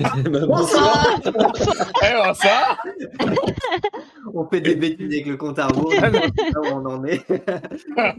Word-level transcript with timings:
Bonsoir. 0.00 1.20
Eh, 2.02 2.14
bonsoir. 2.24 2.82
On 4.34 4.46
fait 4.48 4.60
des 4.60 4.74
bêtises 4.76 5.06
avec 5.12 5.26
le 5.26 5.36
compte 5.36 5.58
à 5.58 5.66
rebours. 5.66 5.92
on 5.92 6.00
sait 6.00 6.52
pas 6.52 6.60
où 6.60 6.64
on 6.66 6.86
en 6.86 7.04
est. 7.04 7.24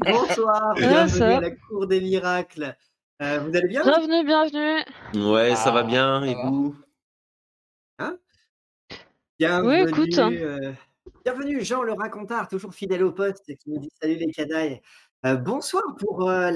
Bonsoir, 0.06 0.74
bienvenue 0.76 1.24
à 1.24 1.40
la 1.42 1.52
cour 1.52 1.88
des 1.88 2.02
miracles. 2.02 2.76
Euh, 3.22 3.40
vous 3.40 3.56
allez 3.56 3.68
bien 3.68 3.82
Bienvenue, 3.84 4.24
bienvenue. 4.26 5.32
Ouais, 5.32 5.56
ça 5.56 5.72
va 5.72 5.80
Ah, 5.80 5.84
bien, 5.84 6.22
ça 6.22 6.28
et 6.28 6.36
va. 6.36 6.50
vous? 6.50 6.76
Bienvenue, 9.40 9.88
écoute. 9.90 10.18
euh, 10.18 10.74
bienvenue 11.24 11.64
Jean 11.64 11.84
le 11.84 11.94
racontard, 11.94 12.48
toujours 12.48 12.74
fidèle 12.74 13.04
au 13.04 13.12
poste, 13.12 13.46
qui 13.58 13.70
nous 13.70 13.80
dit 13.80 13.90
salut 14.02 14.16
les 14.16 14.32
canailles. 14.32 14.82
Euh, 15.26 15.36
bonsoir 15.36 15.84
pour 16.00 16.28
euh, 16.30 16.52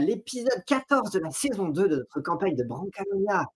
l'épisode 0.00 0.62
14 0.66 1.10
de 1.10 1.18
la 1.20 1.30
saison 1.30 1.68
2 1.68 1.88
de 1.88 1.96
notre 1.96 2.20
campagne 2.20 2.54
de 2.56 2.64
Brancalonia. 2.64 3.46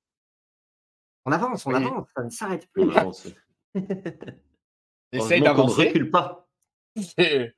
On 1.26 1.32
avance, 1.32 1.66
on 1.66 1.70
Oui. 1.70 1.84
avance, 1.84 2.06
ça 2.16 2.22
ne 2.22 2.30
s'arrête 2.30 2.68
plus. 2.72 2.84
On 2.84 2.90
avance. 2.96 3.26
Essaye 3.74 5.40
Heureusement 5.42 5.54
qu'on 5.54 5.66
ne 5.68 5.86
recule 5.86 6.10
pas. 6.10 6.48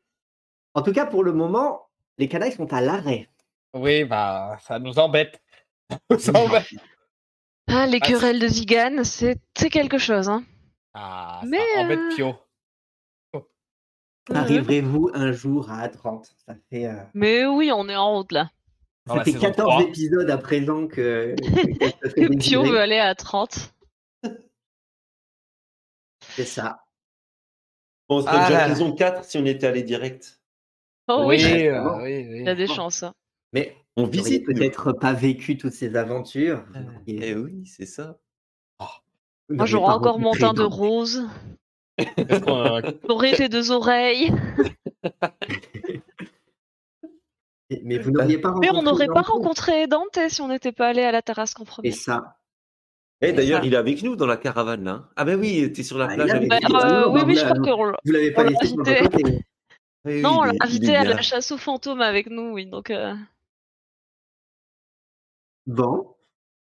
En 0.74 0.82
tout 0.82 0.92
cas, 0.92 1.06
pour 1.06 1.24
le 1.24 1.32
moment, 1.32 1.88
les 2.18 2.28
canailles 2.28 2.52
sont 2.52 2.72
à 2.72 2.80
l'arrêt. 2.80 3.28
Oui, 3.74 4.04
bah, 4.04 4.56
ça 4.60 4.78
nous 4.78 4.98
embête. 4.98 5.42
Ça 6.18 6.30
nous 6.32 6.38
embête. 6.40 6.66
Ah, 7.68 7.86
les 7.86 7.98
Ah, 8.00 8.06
querelles 8.06 8.38
de 8.38 8.46
Zigan, 8.46 9.02
c'est 9.02 9.40
c'est 9.56 9.70
quelque 9.70 9.98
chose. 9.98 10.28
Hein. 10.28 10.44
Ah, 10.94 11.40
Mais, 11.46 11.58
ça 11.74 11.80
embête 11.80 11.98
euh, 11.98 12.14
Pio. 12.14 12.34
Arriverez-vous 14.32 15.10
un 15.14 15.32
jour 15.32 15.70
à 15.70 15.88
30 15.88 16.30
Ça 16.46 16.54
fait, 16.70 16.86
euh, 16.86 17.02
Mais 17.14 17.46
oui, 17.46 17.72
on 17.72 17.88
est 17.88 17.96
en 17.96 18.14
route 18.16 18.30
là. 18.32 18.50
Ça 19.16 19.24
fait 19.24 19.32
saison 19.32 19.40
14 19.46 19.68
3. 19.70 19.82
épisodes 19.88 20.30
à 20.30 20.38
présent 20.38 20.86
que, 20.86 21.34
que- 21.36 22.08
Que 22.14 22.36
Pio 22.38 22.62
veut 22.64 22.78
aller 22.78 22.98
à 22.98 23.14
30. 23.14 23.72
C'est 26.20 26.44
ça. 26.44 26.84
On 28.08 28.20
serait 28.22 28.32
Ah 28.36 28.48
déjà 28.48 28.68
là 28.68 28.74
saison 28.74 28.92
4 28.94 29.24
si 29.24 29.38
on 29.38 29.44
était 29.46 29.66
allé 29.66 29.82
direct. 29.82 30.40
Oh 31.08 31.24
Oui, 31.26 31.36
oui, 31.42 31.66
euh, 31.68 31.82
bon. 31.82 31.96
oui, 32.02 32.26
oui. 32.28 32.38
il 32.40 32.44
y 32.44 32.48
a 32.48 32.54
des 32.54 32.66
bon. 32.66 32.74
chances. 32.74 33.02
hein. 33.02 33.14
Mais 33.52 33.76
On 33.96 34.04
visite. 34.04 34.44
peut-être 34.46 34.92
pas 34.92 35.12
vécu 35.14 35.56
toutes 35.56 35.72
ces 35.72 35.96
aventures. 35.96 36.64
Euh, 36.74 36.80
Vous 36.80 36.92
n'auriez- 36.92 37.28
Eh 37.30 37.34
oui, 37.34 37.64
c'est 37.66 37.86
ça. 37.86 38.18
vous 38.78 39.56
Moi, 39.56 39.66
pas 39.66 39.78
encore 39.78 40.18
mon 40.18 40.32
teint 40.32 40.52
de 40.54 40.62
rose. 40.62 41.24
J'aurais 43.08 43.32
tes 43.32 43.48
deux 43.48 43.70
oreilles. 43.70 44.32
Mais 47.82 47.98
vous 47.98 48.10
n'auriez 48.10 48.38
pas 48.38 48.54
Mais 48.60 48.70
on 48.70 48.82
n'aurait 48.82 49.06
pas 49.06 49.14
Dante. 49.22 49.26
rencontré 49.26 49.86
Dante 49.86 50.18
si 50.28 50.40
on 50.40 50.48
n'était 50.48 50.72
pas 50.72 50.88
allé 50.88 51.02
à 51.02 51.12
la 51.12 51.22
terrasse 51.22 51.54
Et 51.60 51.64
premier. 51.64 51.92
ça. 51.92 52.38
Eh, 53.20 53.32
d'ailleurs, 53.32 53.60
ça. 53.60 53.66
il 53.66 53.74
est 53.74 53.76
avec 53.76 54.02
nous 54.02 54.16
dans 54.16 54.26
la 54.26 54.36
caravane, 54.36 54.84
là. 54.84 54.90
hein. 54.92 55.08
Ah 55.16 55.24
ben 55.24 55.38
oui, 55.38 55.70
t'es 55.72 55.82
sur 55.82 55.98
la 55.98 56.06
Ah, 56.06 56.14
plage 56.14 56.30
avec 56.30 56.48
Bah, 56.48 56.58
nous. 56.62 56.74
euh, 56.76 57.02
non, 57.06 57.12
oui, 57.12 57.20
bah, 57.20 57.26
oui, 57.26 57.36
je 57.36 57.44
crois 57.44 57.56
non. 57.58 57.62
qu'on 57.76 57.92
Vous 58.04 58.12
l'avez 58.12 58.30
pas 58.32 58.42
on 58.42 58.44
l'a 58.44 58.50
laissé. 58.50 59.44
Oui, 60.04 60.22
Non, 60.22 60.38
on 60.38 60.42
l'a 60.44 60.52
invité 60.60 60.94
à 60.96 61.04
la 61.04 61.20
chasse 61.20 61.50
aux 61.50 61.58
fantômes 61.58 62.00
avec 62.00 62.28
nous, 62.30 62.52
oui. 62.52 62.66
Donc, 62.66 62.90
euh, 62.90 63.14
Bon. 65.66 66.14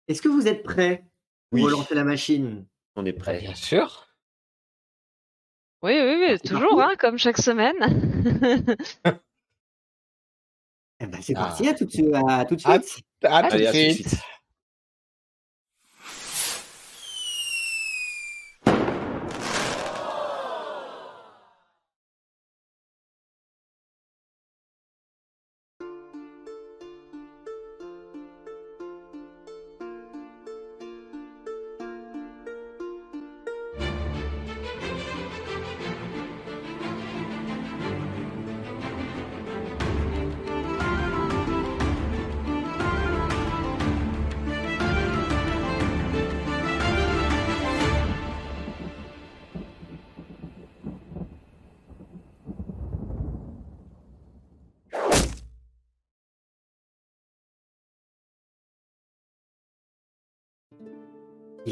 Est-ce 0.08 0.20
que 0.20 0.28
vous 0.28 0.48
êtes 0.48 0.64
prêts 0.64 1.04
pour 1.50 1.60
Oui. 1.60 1.62
relancer 1.62 1.94
la 1.94 2.04
machine? 2.04 2.66
On 2.96 3.06
est 3.06 3.12
Bah, 3.12 3.20
prêt. 3.20 3.38
bien 3.38 3.54
sûr. 3.54 4.08
oui, 5.82 5.94
oui, 6.02 6.26
oui, 6.28 6.38
toujours, 6.40 6.82
hein, 6.82 6.94
comme 6.98 7.16
chaque 7.16 7.38
semaine. 7.38 7.76
Eh 11.02 11.06
ben, 11.06 11.18
C'est 11.20 11.34
Ah. 11.36 11.40
parti, 11.40 11.68
à 11.68 11.74
tout 11.74 11.84
de 11.84 11.90
suite. 11.90 12.14
À 12.14 12.44
tout 12.44 12.54
de 12.56 12.60
suite. 12.60 12.70
À 13.24 13.42
tout 13.42 13.54
Allez, 13.54 13.64
de 13.64 13.68
à 13.68 13.72
tout 13.72 13.78
de 13.78 13.92
suite. 13.92 14.16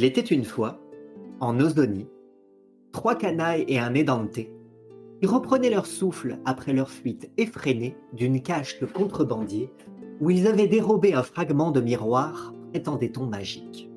Il 0.01 0.07
était 0.07 0.23
une 0.23 0.47
fois, 0.47 0.81
en 1.41 1.61
Ozonie, 1.61 2.09
trois 2.91 3.17
canailles 3.17 3.67
et 3.69 3.79
un 3.79 3.93
édante 3.93 4.33
qui 4.33 5.27
reprenaient 5.27 5.69
leur 5.69 5.85
souffle 5.85 6.39
après 6.47 6.73
leur 6.73 6.89
fuite 6.89 7.31
effrénée 7.37 7.99
d'une 8.15 8.41
cache 8.41 8.81
de 8.81 8.87
contrebandiers 8.87 9.71
où 10.23 10.31
ils 10.31 10.47
avaient 10.47 10.69
dérobé 10.69 11.13
un 11.13 11.23
fragment 11.23 11.71
de 11.71 11.83
miroir, 11.83 12.55
prétendait-on 12.71 13.27
magique. 13.27 13.91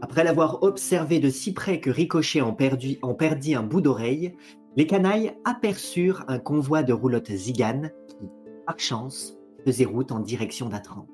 Après 0.00 0.22
l'avoir 0.22 0.62
observé 0.62 1.18
de 1.18 1.28
si 1.28 1.52
près 1.52 1.80
que 1.80 1.90
Ricochet 1.90 2.40
en 2.40 2.52
perdit, 2.52 3.00
en 3.02 3.14
perdit 3.14 3.56
un 3.56 3.64
bout 3.64 3.80
d'oreille, 3.80 4.36
les 4.76 4.86
canailles 4.86 5.32
aperçurent 5.44 6.24
un 6.28 6.38
convoi 6.38 6.84
de 6.84 6.92
roulottes 6.92 7.32
ziganes 7.32 7.90
qui, 8.06 8.28
par 8.64 8.78
chance, 8.78 9.36
faisait 9.66 9.86
route 9.86 10.12
en 10.12 10.20
direction 10.20 10.68
d'Atran. 10.68 11.08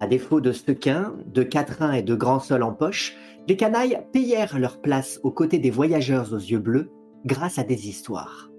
À 0.00 0.06
défaut 0.06 0.40
de 0.40 0.52
sequins, 0.52 1.14
de 1.26 1.42
quatrains 1.42 1.92
et 1.92 2.02
de 2.02 2.14
grands 2.14 2.40
sols 2.40 2.62
en 2.62 2.72
poche, 2.72 3.16
les 3.46 3.56
canailles 3.56 4.00
payèrent 4.12 4.58
leur 4.58 4.80
place 4.80 5.20
aux 5.22 5.30
côtés 5.30 5.58
des 5.58 5.70
voyageurs 5.70 6.32
aux 6.32 6.38
yeux 6.38 6.58
bleus 6.58 6.90
grâce 7.26 7.58
à 7.58 7.64
des 7.64 7.88
histoires. 7.88 8.50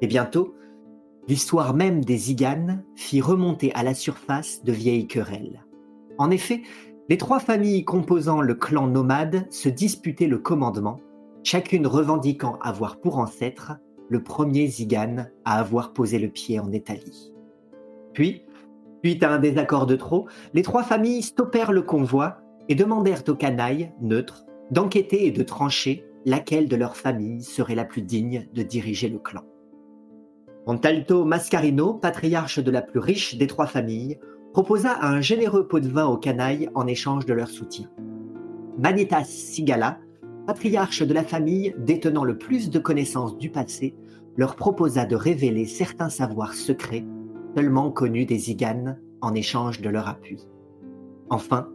Et 0.00 0.06
bientôt, 0.06 0.54
l'histoire 1.28 1.74
même 1.74 2.02
des 2.02 2.16
Ziganes 2.16 2.84
fit 2.96 3.20
remonter 3.20 3.72
à 3.74 3.82
la 3.82 3.94
surface 3.94 4.64
de 4.64 4.72
vieilles 4.72 5.06
querelles. 5.06 5.64
En 6.18 6.30
effet, 6.30 6.62
les 7.08 7.18
trois 7.18 7.40
familles 7.40 7.84
composant 7.84 8.40
le 8.40 8.54
clan 8.54 8.86
nomade 8.86 9.46
se 9.50 9.68
disputaient 9.68 10.26
le 10.26 10.38
commandement, 10.38 11.00
chacune 11.42 11.86
revendiquant 11.86 12.58
avoir 12.62 12.98
pour 13.00 13.18
ancêtre 13.18 13.72
le 14.08 14.22
premier 14.22 14.66
Zigane 14.68 15.30
à 15.44 15.58
avoir 15.58 15.92
posé 15.92 16.18
le 16.18 16.28
pied 16.28 16.58
en 16.60 16.72
Italie. 16.72 17.32
Puis, 18.12 18.42
suite 19.02 19.22
à 19.24 19.32
un 19.32 19.38
désaccord 19.38 19.86
de 19.86 19.96
trop, 19.96 20.26
les 20.54 20.62
trois 20.62 20.84
familles 20.84 21.22
stoppèrent 21.22 21.72
le 21.72 21.82
convoi 21.82 22.38
et 22.68 22.76
demandèrent 22.76 23.24
aux 23.28 23.34
canailles, 23.34 23.92
neutres, 24.00 24.44
d'enquêter 24.70 25.26
et 25.26 25.32
de 25.32 25.42
trancher 25.42 26.04
laquelle 26.24 26.68
de 26.68 26.76
leurs 26.76 26.96
familles 26.96 27.42
serait 27.42 27.74
la 27.74 27.84
plus 27.84 28.02
digne 28.02 28.46
de 28.54 28.62
diriger 28.62 29.08
le 29.08 29.18
clan. 29.18 29.42
Montalto 30.68 31.24
Mascarino, 31.24 31.94
patriarche 31.94 32.60
de 32.60 32.70
la 32.70 32.80
plus 32.80 33.00
riche 33.00 33.34
des 33.34 33.48
trois 33.48 33.66
familles, 33.66 34.20
proposa 34.52 34.98
un 35.02 35.20
généreux 35.20 35.66
pot 35.66 35.80
de 35.80 35.88
vin 35.88 36.06
aux 36.06 36.18
canailles 36.18 36.68
en 36.76 36.86
échange 36.86 37.26
de 37.26 37.32
leur 37.32 37.48
soutien. 37.48 37.90
Manitas 38.78 39.24
Sigala, 39.24 39.98
patriarche 40.46 41.02
de 41.02 41.12
la 41.12 41.24
famille 41.24 41.74
détenant 41.78 42.22
le 42.22 42.38
plus 42.38 42.70
de 42.70 42.78
connaissances 42.78 43.36
du 43.36 43.50
passé, 43.50 43.96
leur 44.36 44.54
proposa 44.54 45.06
de 45.06 45.16
révéler 45.16 45.64
certains 45.64 46.08
savoirs 46.08 46.54
secrets 46.54 47.04
seulement 47.56 47.90
connus 47.90 48.26
des 48.26 48.38
Ziganes 48.38 49.00
en 49.20 49.34
échange 49.34 49.80
de 49.80 49.88
leur 49.88 50.08
appui. 50.08 50.48
Enfin, 51.30 51.68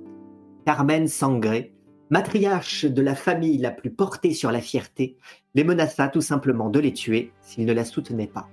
Carmen 0.65 1.07
Sangré, 1.07 1.73
matriarche 2.09 2.85
de 2.85 3.01
la 3.01 3.15
famille 3.15 3.57
la 3.57 3.71
plus 3.71 3.91
portée 3.91 4.33
sur 4.33 4.51
la 4.51 4.61
fierté, 4.61 5.17
les 5.55 5.63
menaça 5.63 6.07
tout 6.07 6.21
simplement 6.21 6.69
de 6.69 6.79
les 6.79 6.93
tuer 6.93 7.31
s'ils 7.41 7.65
ne 7.65 7.73
la 7.73 7.85
soutenaient 7.85 8.27
pas. 8.27 8.49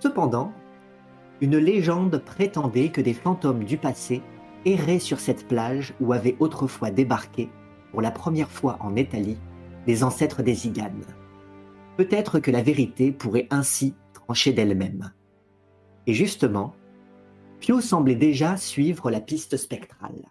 Cependant, 0.00 0.52
une 1.40 1.58
légende 1.58 2.18
prétendait 2.18 2.90
que 2.90 3.00
des 3.00 3.14
fantômes 3.14 3.64
du 3.64 3.76
passé 3.76 4.22
erraient 4.64 4.98
sur 4.98 5.20
cette 5.20 5.48
plage 5.48 5.94
où 6.00 6.12
avaient 6.12 6.36
autrefois 6.38 6.90
débarqué, 6.90 7.50
pour 7.90 8.00
la 8.00 8.10
première 8.10 8.50
fois 8.50 8.78
en 8.80 8.96
Italie, 8.96 9.38
des 9.86 10.04
ancêtres 10.04 10.42
des 10.42 10.54
Ziganes. 10.54 11.04
Peut-être 11.96 12.38
que 12.38 12.50
la 12.50 12.62
vérité 12.62 13.12
pourrait 13.12 13.48
ainsi 13.50 13.94
trancher 14.14 14.52
d'elle-même. 14.52 15.12
Et 16.06 16.14
justement, 16.14 16.74
Pio 17.60 17.80
semblait 17.80 18.14
déjà 18.14 18.56
suivre 18.56 19.10
la 19.10 19.20
piste 19.20 19.56
spectrale. 19.56 20.30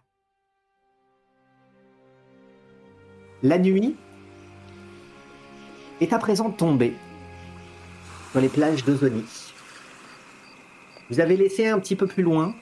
La 3.43 3.57
nuit 3.57 3.95
est 6.01 6.13
à 6.13 6.19
présent 6.19 6.51
tombée 6.51 6.93
sur 8.31 8.41
les 8.41 8.49
plages 8.49 8.83
d'Ozonie. 8.83 9.53
Vous 11.09 11.19
avez 11.19 11.37
laissé 11.37 11.67
un 11.67 11.79
petit 11.79 11.95
peu 11.95 12.07
plus 12.07 12.23
loin 12.23 12.53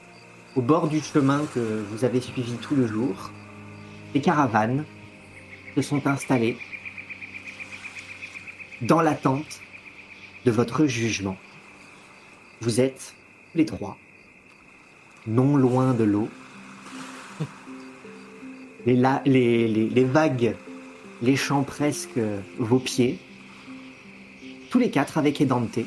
au 0.56 0.62
bord 0.62 0.88
du 0.88 1.00
chemin 1.00 1.46
que 1.54 1.84
vous 1.92 2.06
avez 2.06 2.22
suivi 2.22 2.54
tout 2.54 2.76
le 2.76 2.88
jour, 2.88 3.32
des 4.14 4.22
caravanes 4.22 4.86
se 5.76 5.82
sont 5.82 6.08
installées 6.08 6.58
dans 8.82 9.02
l'attente 9.02 9.62
de 10.46 10.52
votre 10.52 10.86
jugement. 10.86 11.38
Vous 12.62 12.80
êtes 12.82 13.14
tous 13.52 13.58
les 13.58 13.66
trois 13.66 13.98
non 15.28 15.58
loin 15.58 15.94
de 15.94 16.04
l'eau. 16.06 16.30
Les, 18.86 18.96
la- 18.96 19.22
les, 19.26 19.68
les- 19.68 19.90
les 19.90 20.04
vagues 20.06 20.56
léchant 21.22 21.64
presque 21.64 22.20
vos 22.58 22.80
pieds. 22.80 23.20
Tous 24.70 24.80
les 24.80 24.90
quatre 24.90 25.18
avec 25.18 25.40
Edante. 25.42 25.80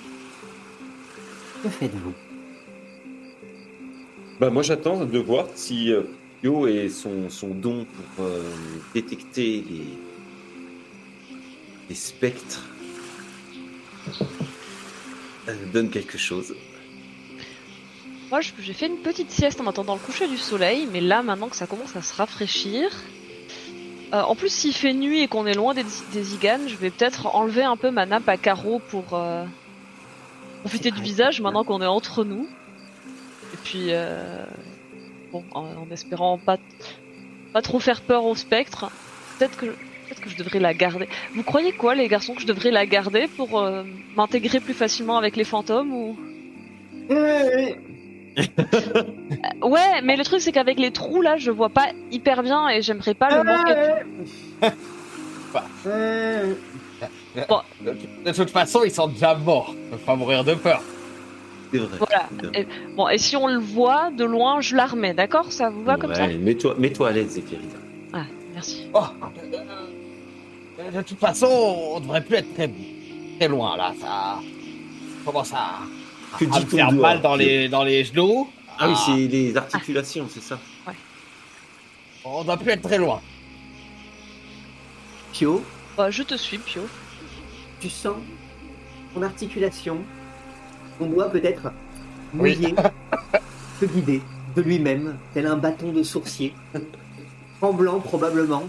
Que 1.62 1.68
faites-vous? 1.68 2.12
Bah, 4.38 4.50
moi, 4.50 4.62
j'attends 4.62 5.04
de 5.04 5.18
voir 5.18 5.46
si 5.54 5.90
euh, 5.92 6.02
Yo 6.42 6.66
et 6.66 6.88
son, 6.90 7.30
son 7.30 7.48
don 7.48 7.86
pour 8.16 8.24
euh, 8.26 8.42
détecter 8.94 9.64
les, 9.68 9.86
les 11.88 11.94
spectres 11.94 12.68
euh, 15.48 15.54
donne 15.72 15.90
quelque 15.90 16.18
chose. 16.18 16.54
Moi, 18.30 18.40
j'ai 18.40 18.72
fait 18.72 18.86
une 18.86 18.98
petite 18.98 19.30
sieste 19.30 19.60
en 19.60 19.66
attendant 19.66 19.94
le 19.94 20.00
coucher 20.00 20.26
du 20.26 20.38
soleil, 20.38 20.88
mais 20.90 21.00
là, 21.02 21.22
maintenant 21.22 21.48
que 21.48 21.56
ça 21.56 21.66
commence 21.66 21.94
à 21.96 22.02
se 22.02 22.14
rafraîchir. 22.14 22.90
euh, 24.14 24.22
en 24.22 24.34
plus, 24.34 24.48
s'il 24.52 24.74
fait 24.74 24.92
nuit 24.94 25.20
et 25.20 25.28
qu'on 25.28 25.46
est 25.46 25.54
loin 25.54 25.74
des, 25.74 25.84
des 26.12 26.34
Iganes, 26.34 26.68
je 26.68 26.76
vais 26.76 26.90
peut-être 26.90 27.26
enlever 27.34 27.62
un 27.62 27.76
peu 27.76 27.90
ma 27.90 28.06
nappe 28.06 28.28
à 28.28 28.36
carreaux 28.36 28.78
pour 28.78 29.04
euh, 29.12 29.44
profiter 30.60 30.90
du 30.90 31.02
visage 31.02 31.40
maintenant 31.40 31.64
qu'on 31.64 31.82
est 31.82 31.86
entre 31.86 32.24
nous. 32.24 32.46
Et 33.54 33.56
puis, 33.64 33.86
euh, 33.88 34.44
bon, 35.30 35.44
en, 35.52 35.64
en 35.64 35.90
espérant 35.90 36.38
pas, 36.38 36.56
pas 37.52 37.60
trop 37.62 37.80
faire 37.80 38.00
peur 38.00 38.24
au 38.24 38.34
spectre, 38.34 38.90
peut-être 39.38 39.56
que, 39.58 39.74
peut 40.14 40.24
que 40.24 40.30
je 40.30 40.36
devrais 40.36 40.58
la 40.60 40.74
garder? 40.74 41.08
Vous 41.34 41.42
croyez 41.42 41.72
quoi, 41.72 41.94
les 41.94 42.08
garçons, 42.08 42.34
que 42.34 42.42
je 42.42 42.46
devrais 42.46 42.70
la 42.70 42.86
garder 42.86 43.26
pour 43.36 43.60
euh, 43.60 43.82
m'intégrer 44.16 44.60
plus 44.60 44.74
facilement 44.74 45.16
avec 45.18 45.36
les 45.36 45.44
fantômes 45.44 45.92
ou? 45.92 46.16
Ouais, 49.62 50.00
mais 50.02 50.16
le 50.16 50.24
truc 50.24 50.40
c'est 50.40 50.52
qu'avec 50.52 50.78
les 50.78 50.90
trous 50.90 51.20
là, 51.22 51.36
je 51.36 51.50
vois 51.50 51.68
pas 51.68 51.88
hyper 52.10 52.42
bien 52.42 52.68
et 52.68 52.82
j'aimerais 52.82 53.14
pas 53.14 53.30
le 53.36 53.42
manquer. 53.42 53.74
De, 57.84 57.92
de 58.24 58.32
toute 58.32 58.50
façon, 58.50 58.82
ils 58.84 58.90
sont 58.90 59.08
déjà 59.08 59.34
morts. 59.34 59.74
Ils 59.76 59.90
peuvent 59.90 59.98
pas 60.00 60.16
mourir 60.16 60.44
de 60.44 60.54
peur. 60.54 60.82
C'est 61.72 61.78
vrai. 61.78 61.98
Voilà. 61.98 62.28
Et- 62.54 62.66
bon, 62.96 63.08
et 63.08 63.18
si 63.18 63.36
on 63.36 63.46
le 63.48 63.58
voit 63.58 64.10
de 64.10 64.24
loin, 64.24 64.60
je 64.60 64.76
la 64.76 64.86
remets, 64.86 65.14
d'accord? 65.14 65.50
Ça 65.52 65.70
vous 65.70 65.82
va 65.82 65.96
comme 65.96 66.14
ça? 66.14 66.26
Ouais, 66.26 66.36
Mets-toi 66.36 66.74
mets-toi 66.78 67.08
à 67.08 67.12
l'aise, 67.12 67.30
Zéphirina. 67.30 67.74
Ah, 68.12 68.24
merci. 68.54 68.88
Oh, 68.94 69.00
euh, 69.00 69.56
de 70.94 71.02
toute 71.02 71.18
façon, 71.18 71.46
on 71.94 72.00
devrait 72.00 72.24
plus 72.24 72.36
être 72.36 72.54
très, 72.54 72.70
très 73.38 73.48
loin 73.48 73.76
là. 73.76 73.92
Ça 74.00 74.38
commence 75.24 75.52
à, 75.52 75.80
Que 76.38 76.44
à 76.46 76.60
me 76.60 76.66
faire 76.66 76.92
doigt, 76.92 77.08
mal 77.08 77.20
dans 77.22 77.36
les, 77.36 77.68
dans 77.68 77.84
les 77.84 78.04
genoux. 78.04 78.48
Ah 78.78 78.88
oui, 78.88 78.94
c'est 79.06 79.28
les 79.28 79.56
articulations, 79.56 80.26
c'est 80.30 80.42
ça. 80.42 80.58
On 82.24 82.44
doit 82.44 82.56
plus 82.56 82.70
être 82.70 82.82
très 82.82 82.98
loin. 82.98 83.20
Pio, 85.32 85.62
Bah, 85.96 86.10
je 86.10 86.22
te 86.22 86.34
suis, 86.36 86.58
Pio. 86.58 86.82
tu 87.80 87.88
sens 87.90 88.16
ton 89.14 89.22
articulation, 89.22 89.98
ton 90.98 91.06
doigt 91.06 91.28
peut-être 91.30 91.72
Oui. 92.34 92.56
mouillé, 92.56 92.74
se 93.80 93.84
guider 93.86 94.22
de 94.56 94.62
lui-même, 94.62 95.18
tel 95.34 95.46
un 95.46 95.56
bâton 95.56 95.92
de 95.92 96.02
sourcier, 96.02 96.54
tremblant 97.60 98.00
probablement, 98.00 98.64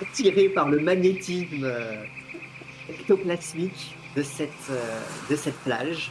attiré 0.00 0.48
par 0.48 0.68
le 0.68 0.80
magnétisme 0.80 1.64
euh, 1.64 2.04
ectoplasmique 2.88 3.96
de 4.16 4.22
cette, 4.22 4.50
euh, 4.70 5.00
de 5.30 5.36
cette 5.36 5.56
plage. 5.60 6.10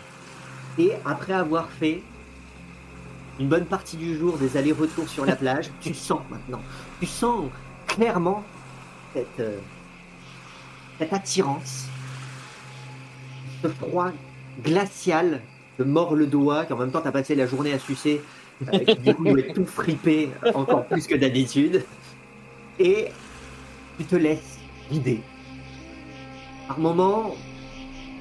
Et 0.78 0.92
après 1.06 1.34
avoir 1.34 1.70
fait 1.70 2.02
une 3.40 3.48
bonne 3.48 3.66
partie 3.66 3.98
du 3.98 4.18
jour 4.18 4.38
des 4.38 4.58
allers-retours 4.58 5.08
sur 5.10 5.26
la 5.26 5.36
plage, 5.36 5.70
tu 5.82 5.94
sens 5.94 6.22
maintenant, 6.30 6.62
tu 7.00 7.06
sens 7.06 7.50
clairement 7.88 8.44
cette, 9.14 9.40
euh, 9.40 9.58
cette 11.00 11.14
attirance, 11.14 11.88
ce 13.62 13.68
froid 13.68 14.12
glacial 14.64 15.42
te 15.78 15.84
mord 15.84 16.16
le 16.16 16.28
doigt, 16.28 16.66
qu'en 16.66 16.78
même 16.78 16.92
temps 16.92 17.02
t'as 17.02 17.12
passé 17.12 17.36
la 17.36 17.48
journée 17.48 17.74
à 17.74 17.80
sucer, 17.80 18.22
qui 18.72 18.96
du 18.96 19.14
coup 19.14 19.36
tout 19.54 19.66
fripé 19.66 20.30
encore 20.54 20.86
plus 20.86 21.08
que 21.08 21.16
d'habitude, 21.16 21.84
et 22.80 23.10
tu 23.98 24.06
te 24.06 24.16
laisses 24.16 24.60
guider. 24.92 25.22
Par 26.68 26.80
moments, 26.80 27.36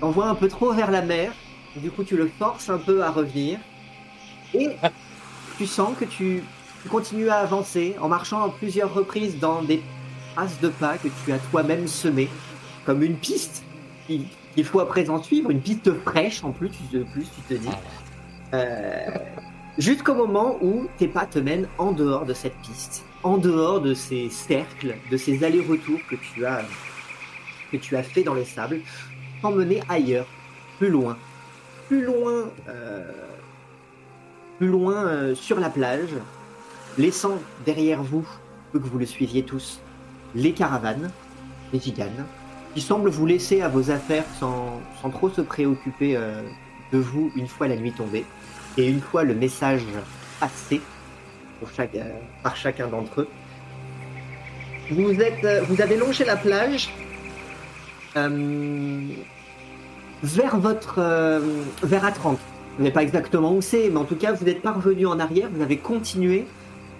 t'envoies 0.00 0.26
un 0.26 0.35
peu 0.35 0.49
trop 0.49 0.73
vers 0.73 0.91
la 0.91 1.03
mer, 1.03 1.32
du 1.76 1.91
coup 1.91 2.05
tu 2.05 2.17
le 2.17 2.31
forces 2.38 2.69
un 2.69 2.79
peu 2.79 3.03
à 3.03 3.11
revenir, 3.11 3.59
et 4.53 4.71
tu 5.59 5.67
sens 5.67 5.97
que 5.99 6.05
tu, 6.05 6.43
continues 6.91 7.31
à 7.31 7.37
avancer 7.37 7.97
en 7.99 8.09
marchant 8.09 8.43
à 8.43 8.50
plusieurs 8.50 8.93
reprises 8.93 9.38
dans 9.38 9.62
des 9.62 9.82
traces 10.35 10.61
de 10.61 10.69
pas 10.69 10.99
que 10.99 11.09
tu 11.25 11.32
as 11.32 11.38
toi-même 11.38 11.88
semées, 11.88 12.29
comme 12.85 13.03
une 13.03 13.17
piste 13.17 13.65
qu'il 14.06 14.26
qu'il 14.55 14.65
faut 14.65 14.81
à 14.81 14.87
présent 14.87 15.23
suivre, 15.23 15.50
une 15.50 15.61
piste 15.61 15.93
fraîche 16.03 16.44
en 16.44 16.53
plus, 16.53 16.71
tu, 16.71 16.97
de 16.97 17.03
plus, 17.05 17.25
tu 17.25 17.55
te 17.55 17.55
dis. 17.55 17.69
Euh, 18.53 19.11
Jusqu'au 19.76 20.15
moment 20.15 20.56
où 20.62 20.87
tes 20.99 21.09
pas 21.09 21.26
te 21.26 21.41
mènent 21.41 21.67
en 21.79 21.91
dehors 21.91 22.26
de 22.26 22.32
cette 22.32 22.56
piste, 22.59 23.05
en 23.25 23.38
dehors 23.38 23.81
de 23.81 23.93
ces 23.93 24.31
cercles, 24.31 24.94
de 25.11 25.17
ces 25.17 25.43
allers-retours 25.43 25.99
que 26.09 26.15
tu 26.15 26.47
as 26.47 26.62
que 27.73 27.76
tu 27.76 27.97
as 27.97 28.05
fait 28.05 28.23
dans 28.23 28.35
les 28.35 28.44
sables, 28.44 28.81
t'emmener 29.43 29.82
ailleurs, 29.88 30.29
plus 30.79 30.91
loin, 30.91 31.19
plus 31.88 32.05
loin, 32.05 32.50
euh, 32.69 33.11
plus 34.59 34.69
loin 34.69 35.06
euh, 35.06 35.35
sur 35.35 35.59
la 35.59 35.71
plage, 35.71 36.15
laissant 36.97 37.38
derrière 37.65 38.00
vous, 38.00 38.25
que 38.73 38.79
vous 38.79 38.99
le 38.99 39.06
suiviez 39.06 39.43
tous, 39.43 39.81
les 40.37 40.53
caravanes, 40.53 41.11
les 41.73 41.81
giganes, 41.81 42.26
qui 42.75 42.81
semblent 42.81 43.11
vous 43.11 43.26
laisser 43.26 43.61
à 43.61 43.69
vos 43.69 43.91
affaires 43.91 44.25
sans, 44.38 44.81
sans 45.03 45.11
trop 45.11 45.31
se 45.31 45.41
préoccuper 45.41 46.17
euh, 46.17 46.43
de 46.93 46.99
vous 46.99 47.32
une 47.35 47.49
fois 47.49 47.67
la 47.67 47.76
nuit 47.76 47.93
tombée, 47.93 48.25
et 48.76 48.88
une 48.88 49.00
fois 49.00 49.25
le 49.25 49.35
message 49.35 49.82
passé 50.41 50.81
pour 51.61 51.71
chaque, 51.75 51.94
euh, 51.94 52.11
par 52.43 52.56
chacun 52.56 52.88
d'entre 52.88 53.23
eux. 53.23 53.29
Vous, 54.90 55.12
êtes, 55.21 55.45
euh, 55.45 55.62
vous 55.69 55.81
avez 55.81 55.97
longé 55.97 56.25
la 56.25 56.37
plage 56.37 56.90
euh, 58.16 59.00
vers 60.23 60.59
votre 60.59 61.00
vers 61.83 62.04
A30. 62.04 62.37
Vous 62.76 62.78
savez 62.78 62.90
pas 62.90 63.02
exactement 63.02 63.52
où 63.54 63.62
c'est, 63.62 63.88
mais 63.88 63.99
en 63.99 64.04
tout 64.04 64.16
cas, 64.16 64.33
vous 64.33 64.45
n'êtes 64.45 64.61
pas 64.61 64.73
revenu 64.73 65.07
en 65.07 65.21
arrière, 65.21 65.49
vous 65.52 65.62
avez 65.62 65.76
continué 65.76 66.45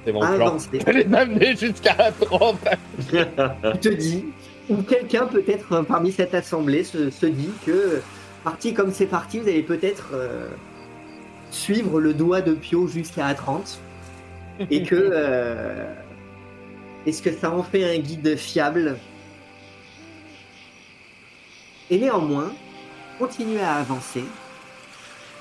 à 0.07 0.11
plan. 0.11 0.23
avancer. 0.23 0.79
Je 0.87 0.93
les 0.93 1.15
amener 1.15 1.57
jusqu'à 1.57 2.13
trompe. 2.21 2.69
tu 3.11 3.79
te 3.81 3.89
dis, 3.89 4.25
ou 4.69 4.77
quelqu'un 4.83 5.27
peut-être 5.27 5.83
parmi 5.83 6.13
cette 6.13 6.35
assemblée 6.35 6.85
se, 6.85 7.11
se 7.11 7.27
dit 7.27 7.51
que, 7.67 8.01
parti 8.45 8.73
comme 8.73 8.93
c'est 8.93 9.07
parti, 9.07 9.41
vous 9.41 9.49
allez 9.49 9.63
peut-être 9.63 10.13
suivre 11.55 12.01
le 12.01 12.13
doigt 12.13 12.43
de 12.43 12.55
Pio 12.55 12.87
jusqu'à 12.87 13.33
A30, 13.33 13.79
et 14.71 14.83
que 14.83 14.95
euh, 15.13 15.95
est-ce 17.07 17.23
que 17.23 17.33
ça 17.33 17.51
en 17.51 17.63
fait 17.63 17.97
un 17.97 17.99
guide 17.99 18.37
fiable? 18.37 18.99
Et 21.91 21.99
néanmoins, 21.99 22.53
continuez 23.19 23.61
à 23.61 23.75
avancer, 23.75 24.25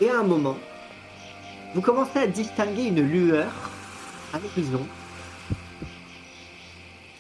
et 0.01 0.10
à 0.10 0.20
un 0.20 0.24
moment, 0.24 0.58
vous 1.74 1.82
commencez 1.82 2.20
à 2.20 2.27
distinguer 2.27 2.84
une 2.86 3.01
lueur 3.01 3.51
à 4.34 4.39
l'horizon, 4.39 4.86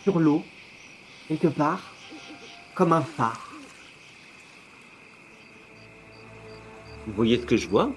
sur 0.03 0.19
l'eau, 0.19 0.43
quelque 1.27 1.47
part, 1.47 1.93
comme 2.75 2.93
un 2.93 3.01
phare. 3.01 3.49
Vous 7.07 7.13
voyez 7.13 7.39
ce 7.39 7.45
que 7.45 7.57
je 7.57 7.67
vois? 7.67 7.91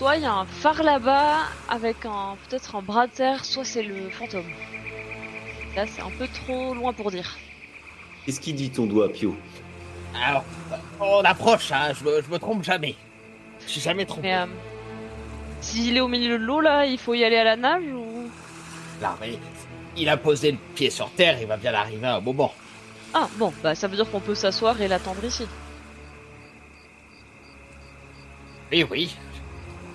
Soit 0.00 0.16
il 0.16 0.22
y 0.22 0.24
a 0.24 0.32
un 0.32 0.46
phare 0.46 0.82
là-bas 0.82 1.40
avec 1.68 2.06
un 2.06 2.34
peut-être 2.48 2.74
un 2.74 2.80
bras 2.80 3.06
de 3.06 3.12
terre, 3.12 3.44
soit 3.44 3.66
c'est 3.66 3.82
le 3.82 4.08
fantôme. 4.08 4.50
Là, 5.76 5.84
c'est 5.86 6.00
un 6.00 6.08
peu 6.18 6.26
trop 6.26 6.72
loin 6.72 6.94
pour 6.94 7.10
dire. 7.10 7.36
Qu'est-ce 8.24 8.40
qu'il 8.40 8.54
dit 8.54 8.70
ton 8.70 8.86
doigt, 8.86 9.10
Pio? 9.12 9.36
Alors, 10.24 10.42
on 11.00 11.20
approche, 11.22 11.70
hein. 11.70 11.92
Je 11.92 12.02
me, 12.02 12.22
je 12.22 12.30
me 12.30 12.38
trompe 12.38 12.64
jamais. 12.64 12.96
Je 13.66 13.72
suis 13.72 13.80
jamais 13.82 14.06
trompé. 14.06 14.22
Mais 14.22 14.36
euh, 14.36 14.46
s'il 15.60 15.98
est 15.98 16.00
au 16.00 16.08
milieu 16.08 16.38
de 16.38 16.44
l'eau 16.44 16.62
là, 16.62 16.86
il 16.86 16.96
faut 16.96 17.12
y 17.12 17.22
aller 17.22 17.36
à 17.36 17.44
la 17.44 17.56
nage 17.56 17.84
ou? 17.92 18.30
Là, 19.02 19.18
mais 19.20 19.38
il 19.98 20.08
a 20.08 20.16
posé 20.16 20.52
le 20.52 20.58
pied 20.74 20.88
sur 20.88 21.10
terre, 21.10 21.36
il 21.42 21.46
va 21.46 21.58
bien 21.58 21.74
arriver 21.74 22.06
à 22.06 22.14
un 22.14 22.20
moment. 22.20 22.54
Ah 23.12 23.28
bon, 23.36 23.52
bah 23.62 23.74
ça 23.74 23.86
veut 23.86 23.96
dire 23.96 24.10
qu'on 24.10 24.20
peut 24.20 24.34
s'asseoir 24.34 24.80
et 24.80 24.88
l'attendre 24.88 25.22
ici. 25.22 25.46
Oui, 28.72 28.86
oui. 28.90 29.14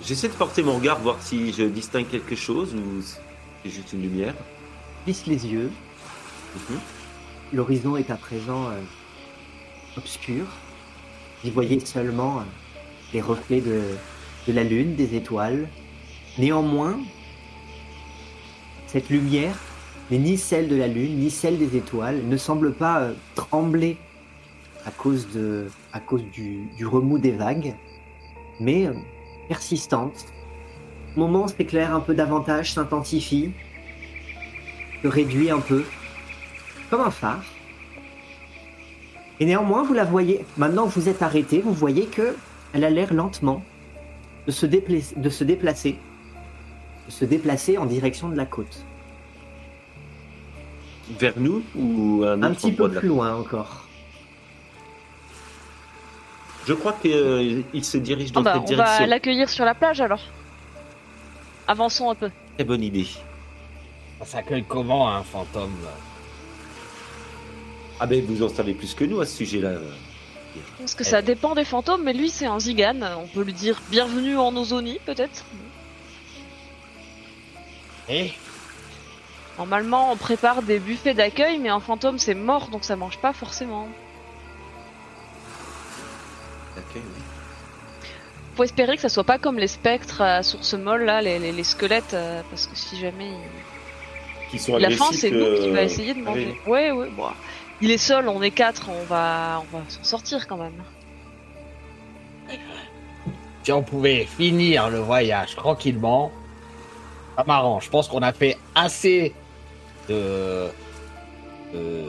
J'essaie 0.06 0.28
de 0.28 0.34
porter 0.34 0.62
mon 0.62 0.76
regard, 0.76 1.00
voir 1.00 1.20
si 1.20 1.52
je 1.52 1.64
distingue 1.64 2.06
quelque 2.06 2.36
chose 2.36 2.76
ou 2.76 3.02
c'est 3.02 3.70
juste 3.70 3.92
une 3.92 4.02
lumière. 4.02 4.34
Plisse 5.02 5.26
les 5.26 5.48
yeux. 5.48 5.72
Mhm. 6.54 6.78
L'horizon 7.52 7.96
est 7.96 8.08
à 8.12 8.14
présent 8.14 8.68
euh, 8.68 8.80
obscur. 9.96 10.46
Vous 11.42 11.50
voyez 11.50 11.80
seulement 11.80 12.38
euh, 12.38 12.42
les 13.12 13.20
reflets 13.20 13.60
de, 13.60 13.82
de 14.46 14.52
la 14.52 14.62
lune, 14.62 14.94
des 14.94 15.16
étoiles. 15.16 15.68
Néanmoins, 16.38 17.00
cette 18.86 19.10
lumière 19.10 19.58
n'est 20.12 20.18
ni 20.18 20.38
celle 20.38 20.68
de 20.68 20.76
la 20.76 20.86
lune, 20.86 21.18
ni 21.18 21.32
celle 21.32 21.58
des 21.58 21.76
étoiles, 21.76 22.22
ne 22.24 22.36
semble 22.36 22.74
pas 22.74 23.00
euh, 23.00 23.14
trembler 23.34 23.96
à 24.84 24.92
cause, 24.92 25.26
de, 25.34 25.66
à 25.92 25.98
cause 25.98 26.22
du, 26.30 26.66
du 26.76 26.86
remous 26.86 27.18
des 27.18 27.32
vagues, 27.32 27.74
mais 28.60 28.88
persistante. 29.48 30.26
Au 31.16 31.20
moment 31.20 31.48
s'éclaire 31.48 31.94
un 31.94 32.00
peu 32.00 32.14
davantage, 32.14 32.72
s'intensifie, 32.72 33.50
se 35.02 35.08
réduit 35.08 35.50
un 35.50 35.60
peu, 35.60 35.84
comme 36.90 37.00
un 37.00 37.10
phare. 37.10 37.42
Et 39.40 39.44
néanmoins, 39.46 39.82
vous 39.82 39.94
la 39.94 40.04
voyez, 40.04 40.44
maintenant 40.56 40.86
que 40.86 40.92
vous 40.98 41.08
êtes 41.08 41.22
arrêté, 41.22 41.60
vous 41.60 41.72
voyez 41.72 42.06
que 42.06 42.34
elle 42.72 42.84
a 42.84 42.90
l'air 42.90 43.12
lentement 43.14 43.62
de 44.46 44.52
se, 44.52 44.66
déplacer, 44.66 45.14
de 45.16 45.28
se 45.30 45.44
déplacer, 45.44 45.98
de 47.06 47.10
se 47.10 47.24
déplacer 47.24 47.78
en 47.78 47.86
direction 47.86 48.28
de 48.28 48.36
la 48.36 48.46
côte. 48.46 48.84
Vers 51.18 51.34
nous 51.38 51.62
ou 51.76 52.24
un, 52.24 52.42
Un 52.42 52.52
petit 52.52 52.72
peu 52.72 52.84
endroit 52.84 52.88
de 52.88 52.94
la- 52.94 53.00
plus 53.00 53.08
loin 53.08 53.34
encore. 53.36 53.85
Je 56.66 56.72
crois 56.74 56.94
qu'il 56.94 57.84
se 57.84 57.96
dirige 57.96 58.32
dans 58.32 58.42
bah, 58.42 58.54
cette 58.54 58.62
on 58.62 58.66
direction. 58.66 59.00
va 59.00 59.06
l'accueillir 59.06 59.48
sur 59.48 59.64
la 59.64 59.74
plage 59.74 60.00
alors. 60.00 60.22
Avançons 61.68 62.10
un 62.10 62.14
peu. 62.14 62.30
Très 62.56 62.64
bonne 62.64 62.82
idée. 62.82 63.06
Ça 64.18 64.24
s'accueille 64.24 64.64
comment 64.66 65.08
un 65.08 65.22
fantôme? 65.22 65.76
Ah 68.00 68.06
ben 68.06 68.24
vous 68.24 68.42
en 68.42 68.48
savez 68.48 68.74
plus 68.74 68.94
que 68.94 69.04
nous 69.04 69.20
à 69.20 69.26
ce 69.26 69.36
sujet-là. 69.36 69.74
Je 70.54 70.60
pense 70.82 70.94
que 70.94 71.04
ça 71.04 71.22
dépend 71.22 71.54
des 71.54 71.64
fantômes, 71.64 72.02
mais 72.02 72.12
lui 72.12 72.30
c'est 72.30 72.46
un 72.46 72.58
Zigan. 72.58 72.96
On 73.18 73.26
peut 73.26 73.42
lui 73.42 73.52
dire 73.52 73.80
bienvenue 73.90 74.36
en 74.36 74.56
Ozonie 74.56 74.98
peut-être. 75.04 75.44
Eh? 78.08 78.32
Normalement 79.58 80.12
on 80.12 80.16
prépare 80.16 80.62
des 80.62 80.78
buffets 80.78 81.14
d'accueil, 81.14 81.58
mais 81.58 81.68
un 81.68 81.80
fantôme 81.80 82.18
c'est 82.18 82.34
mort 82.34 82.68
donc 82.68 82.84
ça 82.84 82.96
mange 82.96 83.18
pas 83.18 83.32
forcément. 83.32 83.88
D'accord, 86.76 87.02
oui. 87.16 87.22
Faut 88.54 88.62
espérer 88.64 88.96
que 88.96 89.02
ça 89.02 89.08
soit 89.08 89.24
pas 89.24 89.38
comme 89.38 89.58
les 89.58 89.66
spectres 89.68 90.20
à 90.22 90.42
source 90.42 90.74
molle 90.74 91.04
là, 91.04 91.20
les, 91.20 91.38
les- 91.38 91.52
les 91.52 91.64
squelettes, 91.64 92.14
euh, 92.14 92.40
parce 92.50 92.66
que 92.66 92.76
si 92.76 92.96
jamais 92.98 93.28
il... 93.28 94.50
Qui 94.50 94.58
sont 94.58 94.76
la 94.78 94.90
fin 94.90 95.06
agressifs, 95.06 95.20
c'est 95.20 95.30
nous 95.30 95.56
qui 95.56 95.68
euh, 95.68 95.72
va 95.74 95.82
essayer 95.82 96.14
de 96.14 96.18
oui. 96.20 96.24
manger. 96.24 96.60
Ouais 96.66 96.90
ouais 96.92 97.10
bon. 97.10 97.24
Il 97.80 97.90
est 97.90 97.98
seul, 97.98 98.28
on 98.28 98.40
est 98.42 98.52
quatre, 98.52 98.88
on 98.88 99.04
va 99.04 99.62
on 99.72 99.76
va 99.76 99.82
s'en 99.88 100.04
sortir 100.04 100.46
quand 100.46 100.56
même. 100.56 100.82
Si 103.62 103.72
on 103.72 103.82
pouvait 103.82 104.24
finir 104.24 104.88
le 104.88 105.00
voyage 105.00 105.56
tranquillement, 105.56 106.30
ça 107.36 107.44
m'arrange. 107.44 107.86
Je 107.86 107.90
pense 107.90 108.06
qu'on 108.08 108.22
a 108.22 108.32
fait 108.32 108.56
assez 108.74 109.34
de, 110.08 110.68
de, 111.74 112.04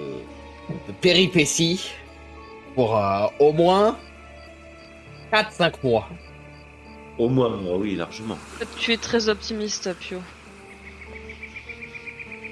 de 0.88 0.92
péripéties 1.02 1.90
pour 2.76 2.96
euh, 2.96 3.26
au 3.40 3.52
moins 3.52 3.98
4-5 5.32 5.74
mois. 5.84 6.08
Au 7.18 7.30
moins, 7.30 7.58
oui, 7.78 7.96
largement. 7.96 8.38
Tu 8.78 8.94
es 8.94 8.98
très 8.98 9.30
optimiste, 9.30 9.94
Pio. 10.00 10.22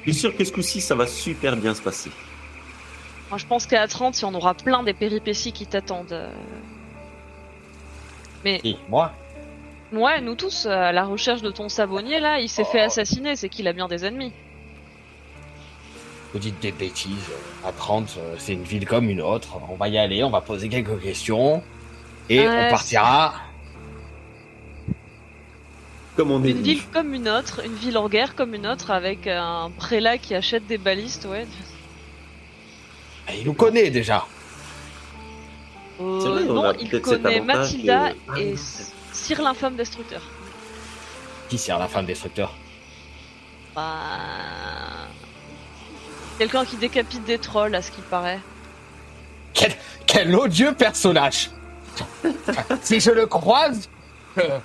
Je 0.05 0.11
suis 0.11 0.19
sûr 0.21 0.35
que 0.35 0.43
ce 0.43 0.51
coup-ci, 0.51 0.81
ça 0.81 0.95
va 0.95 1.07
super 1.07 1.55
bien 1.55 1.73
se 1.73 1.81
passer. 1.81 2.11
Moi, 3.29 3.37
je 3.37 3.45
pense 3.45 3.65
qu'à 3.65 3.87
30, 3.87 4.23
on 4.23 4.33
aura 4.35 4.53
plein 4.53 4.83
des 4.83 4.93
péripéties 4.93 5.51
qui 5.51 5.65
t'attendent. 5.65 6.29
Mais 8.43 8.59
Si, 8.63 8.77
moi? 8.89 9.11
Ouais, 9.91 10.21
nous 10.21 10.35
tous, 10.35 10.65
à 10.65 10.91
la 10.91 11.05
recherche 11.05 11.41
de 11.41 11.51
ton 11.51 11.69
savonnier, 11.69 12.19
là, 12.19 12.39
il 12.39 12.49
s'est 12.49 12.65
fait 12.65 12.81
assassiner, 12.81 13.35
c'est 13.35 13.49
qu'il 13.49 13.67
a 13.67 13.73
bien 13.73 13.87
des 13.87 14.05
ennemis. 14.05 14.33
Vous 16.33 16.39
dites 16.39 16.59
des 16.59 16.71
bêtises. 16.71 17.31
À 17.63 17.71
30, 17.71 18.17
euh, 18.17 18.35
c'est 18.37 18.53
une 18.53 18.63
ville 18.63 18.85
comme 18.85 19.09
une 19.09 19.21
autre. 19.21 19.57
On 19.69 19.75
va 19.75 19.87
y 19.87 19.97
aller, 19.97 20.23
on 20.23 20.29
va 20.29 20.41
poser 20.41 20.67
quelques 20.69 21.01
questions. 21.01 21.63
Et 22.29 22.47
on 22.47 22.69
partira. 22.69 23.33
Comme 26.15 26.31
on 26.31 26.43
est 26.43 26.51
Une 26.51 26.61
ville 26.61 26.83
comme 26.93 27.13
une 27.13 27.27
autre, 27.27 27.61
une 27.65 27.75
ville 27.75 27.97
en 27.97 28.07
guerre 28.07 28.35
comme 28.35 28.53
une 28.53 28.65
autre, 28.65 28.89
avec 28.91 29.27
un 29.27 29.69
prélat 29.77 30.17
qui 30.17 30.33
achète 30.33 30.65
des 30.65 30.77
balistes, 30.77 31.25
ouais. 31.25 31.45
Il 33.37 33.45
nous 33.45 33.53
connaît 33.53 33.89
déjà. 33.89 34.25
Euh, 35.99 36.19
vrai, 36.19 36.43
non, 36.45 36.63
a 36.69 36.73
il 36.79 37.01
connaît 37.01 37.41
Mathilda 37.41 38.11
que- 38.11 38.17
Ah, 38.29 38.39
et 38.39 38.55
Cyr 39.11 39.41
l'infâme 39.41 39.75
destructeur. 39.75 40.21
Qui 41.49 41.57
sert 41.57 41.79
la 41.79 41.87
femme 41.87 42.05
destructeur? 42.05 42.53
Bah... 43.75 43.91
Quelqu'un 46.37 46.65
qui 46.65 46.75
décapite 46.77 47.23
des 47.23 47.37
trolls, 47.37 47.75
à 47.75 47.81
ce 47.81 47.91
qu'il 47.91 48.03
paraît. 48.03 48.39
Quel, 49.53 49.73
quel 50.05 50.35
odieux 50.35 50.73
personnage 50.73 51.49
Si 52.81 52.99
je 52.99 53.11
le 53.11 53.25
croise, 53.25 53.89
euh, 54.37 54.59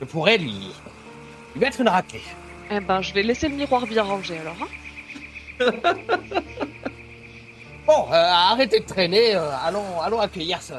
je 0.00 0.04
pourrais 0.06 0.38
lui, 0.38 0.72
lui 1.54 1.60
mettre 1.60 1.80
une 1.80 1.88
raclée. 1.88 2.22
Eh 2.70 2.80
ben, 2.80 3.00
je 3.00 3.12
vais 3.14 3.22
laisser 3.22 3.48
le 3.48 3.54
miroir 3.56 3.86
bien 3.86 4.02
rangé 4.02 4.38
alors. 4.38 4.56
Hein 5.60 5.70
Bon, 7.86 8.06
euh, 8.10 8.14
arrêtez 8.14 8.80
de 8.80 8.84
traîner, 8.84 9.36
euh, 9.36 9.48
allons, 9.64 10.00
allons 10.00 10.18
accueillir 10.20 10.60
ce... 10.60 10.72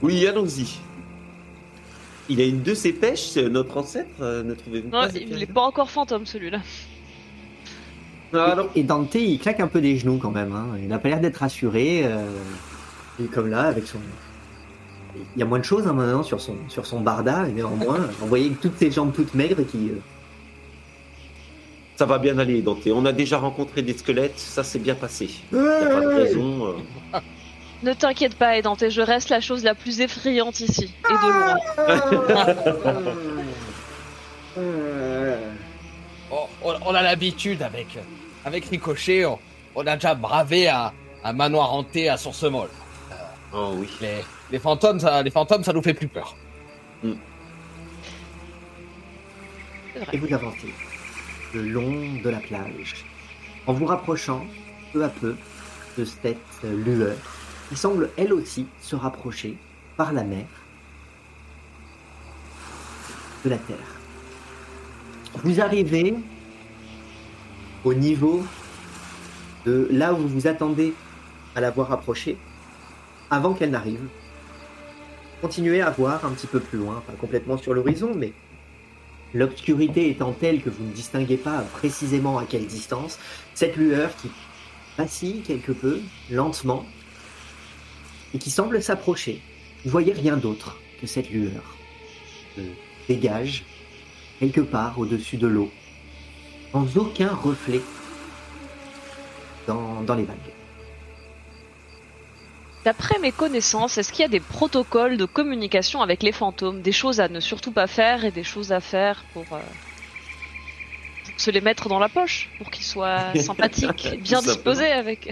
Oui, 0.00 0.26
allons-y. 0.26 0.78
Il 2.30 2.40
a 2.40 2.44
une 2.44 2.62
de 2.62 2.72
ses 2.72 2.94
pêches, 2.94 3.36
notre 3.36 3.76
ancêtre, 3.76 4.08
euh, 4.22 4.42
ne 4.42 4.54
trouvez-vous 4.54 4.86
non, 4.88 5.00
pas 5.02 5.06
il 5.08 5.12
Zéphirine 5.12 5.42
est 5.42 5.52
pas 5.52 5.60
encore 5.62 5.90
fantôme 5.90 6.24
celui-là. 6.24 6.60
Ah, 8.32 8.56
Et 8.74 8.82
Dante, 8.84 9.14
il 9.16 9.38
claque 9.38 9.60
un 9.60 9.66
peu 9.66 9.82
des 9.82 9.98
genoux 9.98 10.16
quand 10.16 10.30
même. 10.30 10.54
hein. 10.54 10.68
Il 10.80 10.88
n'a 10.88 10.98
pas 10.98 11.08
l'air 11.10 11.20
d'être 11.20 11.38
rassuré. 11.38 12.02
euh, 12.04 12.26
comme 13.28 13.48
là, 13.48 13.62
avec 13.62 13.86
son. 13.86 13.98
Il 15.36 15.40
y 15.40 15.42
a 15.42 15.46
moins 15.46 15.58
de 15.58 15.64
choses 15.64 15.86
hein, 15.86 15.92
maintenant 15.92 16.22
sur 16.22 16.40
son, 16.40 16.56
sur 16.68 16.86
son 16.86 17.00
barda, 17.00 17.48
et 17.48 17.52
néanmoins, 17.52 17.98
vous 18.20 18.26
voyez 18.28 18.50
toutes 18.50 18.78
ces 18.78 18.90
jambes 18.90 19.12
toutes 19.14 19.34
maigres 19.34 19.66
qui. 19.66 19.90
euh, 19.90 19.98
ça 21.96 22.06
va 22.06 22.18
bien 22.18 22.38
aller, 22.38 22.62
Dante. 22.62 22.86
On 22.86 23.04
a 23.04 23.12
déjà 23.12 23.36
rencontré 23.38 23.82
des 23.82 23.92
squelettes, 23.96 24.38
ça 24.38 24.64
s'est 24.64 24.78
bien 24.78 24.94
passé. 24.94 25.28
Il 25.52 25.58
n'y 25.58 25.66
a 25.66 25.86
pas 25.86 26.00
de 26.00 26.06
raison. 26.06 26.66
euh. 27.14 27.18
Ne 27.82 27.92
t'inquiète 27.94 28.36
pas, 28.36 28.56
Edante, 28.56 28.88
je 28.88 29.00
reste 29.02 29.28
la 29.30 29.40
chose 29.40 29.64
la 29.64 29.74
plus 29.74 30.00
effrayante 30.00 30.60
ici, 30.60 30.94
et 31.08 31.12
de 31.12 31.28
loin. 31.32 31.56
Oh, 36.32 36.46
on, 36.62 36.74
on 36.86 36.94
a 36.94 37.02
l'habitude 37.02 37.62
avec, 37.62 37.98
avec 38.44 38.64
Ricochet, 38.66 39.24
on, 39.24 39.38
on 39.74 39.86
a 39.86 39.96
déjà 39.96 40.14
bravé 40.14 40.68
un, 40.68 40.92
un 41.24 41.32
manoir 41.32 41.72
hanté 41.74 42.08
à 42.08 42.16
Source 42.16 42.44
Molle. 42.44 42.68
Oh 43.52 43.74
oui. 43.76 43.88
Les, 44.00 44.24
les 44.52 44.58
fantômes, 44.58 45.00
ça, 45.00 45.22
les 45.22 45.30
fantômes, 45.30 45.64
ça 45.64 45.72
nous 45.72 45.82
fait 45.82 45.94
plus 45.94 46.08
peur. 46.08 46.36
C'est 47.02 47.16
Et 50.12 50.18
vous 50.18 50.32
avancez 50.32 50.72
le 51.54 51.62
long 51.62 52.20
de 52.22 52.30
la 52.30 52.38
plage, 52.38 53.04
en 53.66 53.72
vous 53.72 53.86
rapprochant 53.86 54.44
peu 54.92 55.04
à 55.04 55.08
peu 55.08 55.36
de 55.98 56.04
cette 56.04 56.38
lueur 56.62 57.16
qui 57.68 57.76
semble 57.76 58.10
elle 58.16 58.32
aussi 58.32 58.66
se 58.80 58.96
rapprocher 58.96 59.56
par 59.96 60.12
la 60.12 60.24
mer 60.24 60.46
de 63.44 63.50
la 63.50 63.58
terre. 63.58 63.76
Vous 65.42 65.60
arrivez 65.60 66.14
au 67.84 67.94
niveau 67.94 68.44
de 69.64 69.88
là 69.90 70.12
où 70.12 70.18
vous 70.18 70.28
vous 70.28 70.46
attendez 70.46 70.94
à 71.54 71.60
la 71.60 71.70
voir 71.70 71.92
approcher 71.92 72.38
avant 73.30 73.54
qu'elle 73.54 73.70
n'arrive. 73.70 74.06
Continuez 75.40 75.80
à 75.80 75.90
voir 75.90 76.24
un 76.24 76.30
petit 76.30 76.46
peu 76.46 76.60
plus 76.60 76.78
loin, 76.78 77.02
pas 77.06 77.14
complètement 77.14 77.56
sur 77.56 77.72
l'horizon, 77.72 78.12
mais 78.14 78.32
L'obscurité 79.32 80.10
étant 80.10 80.32
telle 80.32 80.60
que 80.60 80.70
vous 80.70 80.84
ne 80.84 80.92
distinguez 80.92 81.36
pas 81.36 81.60
précisément 81.60 82.38
à 82.38 82.44
quelle 82.44 82.66
distance, 82.66 83.18
cette 83.54 83.76
lueur 83.76 84.14
qui 84.16 84.28
vacille 84.98 85.42
quelque 85.42 85.70
peu, 85.70 86.00
lentement, 86.30 86.84
et 88.34 88.38
qui 88.38 88.50
semble 88.50 88.82
s'approcher. 88.82 89.40
Vous 89.84 89.90
voyez 89.90 90.12
rien 90.12 90.36
d'autre 90.36 90.78
que 91.00 91.06
cette 91.06 91.30
lueur. 91.30 91.62
Se 92.56 92.62
dégage 93.06 93.64
quelque 94.40 94.60
part 94.60 94.98
au-dessus 94.98 95.36
de 95.36 95.46
l'eau, 95.46 95.70
sans 96.72 96.96
aucun 96.96 97.32
reflet 97.32 97.80
dans, 99.68 100.02
dans 100.02 100.14
les 100.16 100.24
vagues. 100.24 100.49
D'après 102.84 103.18
mes 103.18 103.30
connaissances, 103.32 103.98
est-ce 103.98 104.10
qu'il 104.12 104.22
y 104.22 104.24
a 104.24 104.28
des 104.28 104.40
protocoles 104.40 105.16
de 105.18 105.26
communication 105.26 106.00
avec 106.00 106.22
les 106.22 106.32
fantômes 106.32 106.80
Des 106.80 106.92
choses 106.92 107.20
à 107.20 107.28
ne 107.28 107.38
surtout 107.40 107.72
pas 107.72 107.86
faire 107.86 108.24
et 108.24 108.30
des 108.30 108.42
choses 108.44 108.72
à 108.72 108.80
faire 108.80 109.22
pour, 109.34 109.44
euh, 109.52 109.58
pour 111.24 111.40
se 111.40 111.50
les 111.50 111.60
mettre 111.60 111.88
dans 111.90 111.98
la 111.98 112.08
poche 112.08 112.48
Pour 112.58 112.70
qu'ils 112.70 112.84
soient 112.86 113.34
sympathiques, 113.40 114.18
bien 114.22 114.40
disposés 114.40 114.90
avec... 114.92 115.30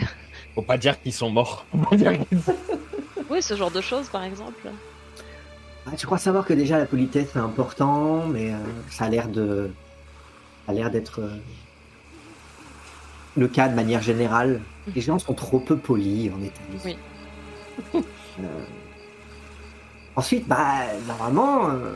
Faut 0.54 0.62
pas 0.62 0.76
dire 0.76 1.00
qu'ils 1.00 1.12
sont 1.14 1.30
morts. 1.30 1.64
Faut 1.70 1.78
pas 1.78 1.96
dire 1.96 2.12
qu'ils 2.28 2.42
sont- 2.42 2.54
Oui, 3.30 3.40
ce 3.40 3.56
genre 3.56 3.70
de 3.70 3.80
choses 3.80 4.08
par 4.08 4.24
exemple. 4.24 4.68
Ah, 5.86 5.92
je 5.98 6.04
crois 6.04 6.18
savoir 6.18 6.44
que 6.44 6.52
déjà 6.52 6.76
la 6.78 6.84
politesse 6.86 7.28
c'est 7.32 7.38
important, 7.38 8.26
mais 8.26 8.52
euh, 8.52 8.56
ça 8.90 9.04
a 9.06 9.08
l'air 9.08 9.28
de, 9.28 9.70
ça 10.66 10.72
a 10.72 10.74
l'air 10.74 10.90
d'être 10.90 11.20
euh, 11.20 11.30
le 13.38 13.48
cas 13.48 13.68
de 13.68 13.74
manière 13.74 14.02
générale. 14.02 14.60
Les 14.94 15.00
gens 15.00 15.18
sont 15.18 15.32
trop 15.34 15.60
peu 15.60 15.76
polis 15.78 16.30
en 16.30 16.42
Italie. 16.42 16.78
Oui. 16.84 16.98
Euh, 17.94 18.00
Ensuite, 20.18 20.48
bah 20.48 20.80
normalement, 21.06 21.70
euh, 21.70 21.92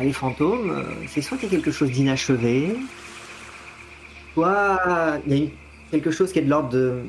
les 0.00 0.14
fantômes, 0.14 0.70
euh, 0.70 0.84
c'est 1.06 1.20
soit 1.20 1.36
qu'il 1.36 1.50
y 1.50 1.52
a 1.52 1.56
quelque 1.56 1.70
chose 1.70 1.90
d'inachevé, 1.90 2.74
soit 4.32 4.80
il 5.26 5.44
y 5.44 5.46
a 5.46 5.50
quelque 5.90 6.10
chose 6.10 6.32
qui 6.32 6.38
est 6.38 6.42
de 6.42 6.48
l'ordre 6.48 6.70
de 6.70 7.02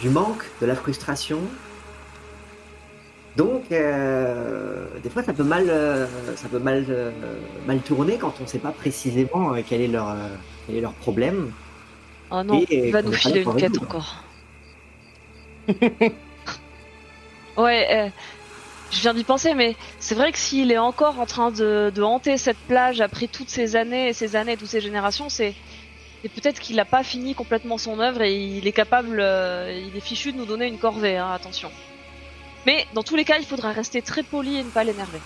du 0.00 0.08
manque, 0.08 0.42
de 0.62 0.66
la 0.66 0.74
frustration. 0.74 1.40
Donc, 3.36 3.64
euh, 3.72 4.86
des 5.02 5.10
fois, 5.10 5.22
ça 5.22 5.34
peut 5.34 5.44
mal, 5.44 5.66
ça 6.36 6.48
peut 6.48 6.60
mal, 6.60 7.12
mal 7.66 7.80
tourner 7.80 8.16
quand 8.16 8.32
on 8.40 8.44
ne 8.44 8.48
sait 8.48 8.58
pas 8.58 8.70
précisément 8.72 9.52
quel 9.68 9.82
est 9.82 9.88
leur, 9.88 10.16
quel 10.66 10.76
est 10.76 10.80
leur 10.80 10.94
problème. 10.94 11.50
Oh 12.30 12.42
non, 12.42 12.64
Et- 12.70 12.86
il 12.88 12.92
va 12.92 13.02
nous 13.02 13.12
filer 13.12 13.42
une 13.42 13.54
quête 13.54 13.82
encore. 13.82 14.24
ouais, 17.56 17.88
euh, 17.90 18.08
je 18.90 19.00
viens 19.00 19.14
d'y 19.14 19.24
penser, 19.24 19.54
mais 19.54 19.76
c'est 19.98 20.14
vrai 20.14 20.32
que 20.32 20.38
s'il 20.38 20.72
est 20.72 20.78
encore 20.78 21.20
en 21.20 21.26
train 21.26 21.50
de, 21.50 21.92
de 21.94 22.02
hanter 22.02 22.36
cette 22.38 22.56
plage 22.56 23.00
après 23.00 23.26
toutes 23.26 23.50
ces 23.50 23.76
années 23.76 24.08
et 24.08 24.12
ces 24.12 24.36
années, 24.36 24.56
toutes 24.56 24.68
ces 24.68 24.80
générations, 24.80 25.28
c'est 25.28 25.54
c'est 26.22 26.28
peut-être 26.28 26.58
qu'il 26.58 26.76
n'a 26.76 26.84
pas 26.84 27.04
fini 27.04 27.34
complètement 27.34 27.78
son 27.78 28.00
œuvre 28.00 28.22
et 28.22 28.34
il 28.34 28.66
est 28.66 28.72
capable, 28.72 29.20
euh, 29.20 29.86
il 29.88 29.96
est 29.96 30.00
fichu 30.00 30.32
de 30.32 30.36
nous 30.36 30.46
donner 30.46 30.66
une 30.66 30.78
corvée, 30.78 31.16
hein, 31.16 31.30
attention. 31.30 31.70
Mais 32.66 32.86
dans 32.94 33.04
tous 33.04 33.14
les 33.14 33.24
cas, 33.24 33.38
il 33.38 33.46
faudra 33.46 33.70
rester 33.72 34.02
très 34.02 34.24
poli 34.24 34.56
et 34.56 34.64
ne 34.64 34.68
pas 34.68 34.82
l'énerver. 34.82 35.20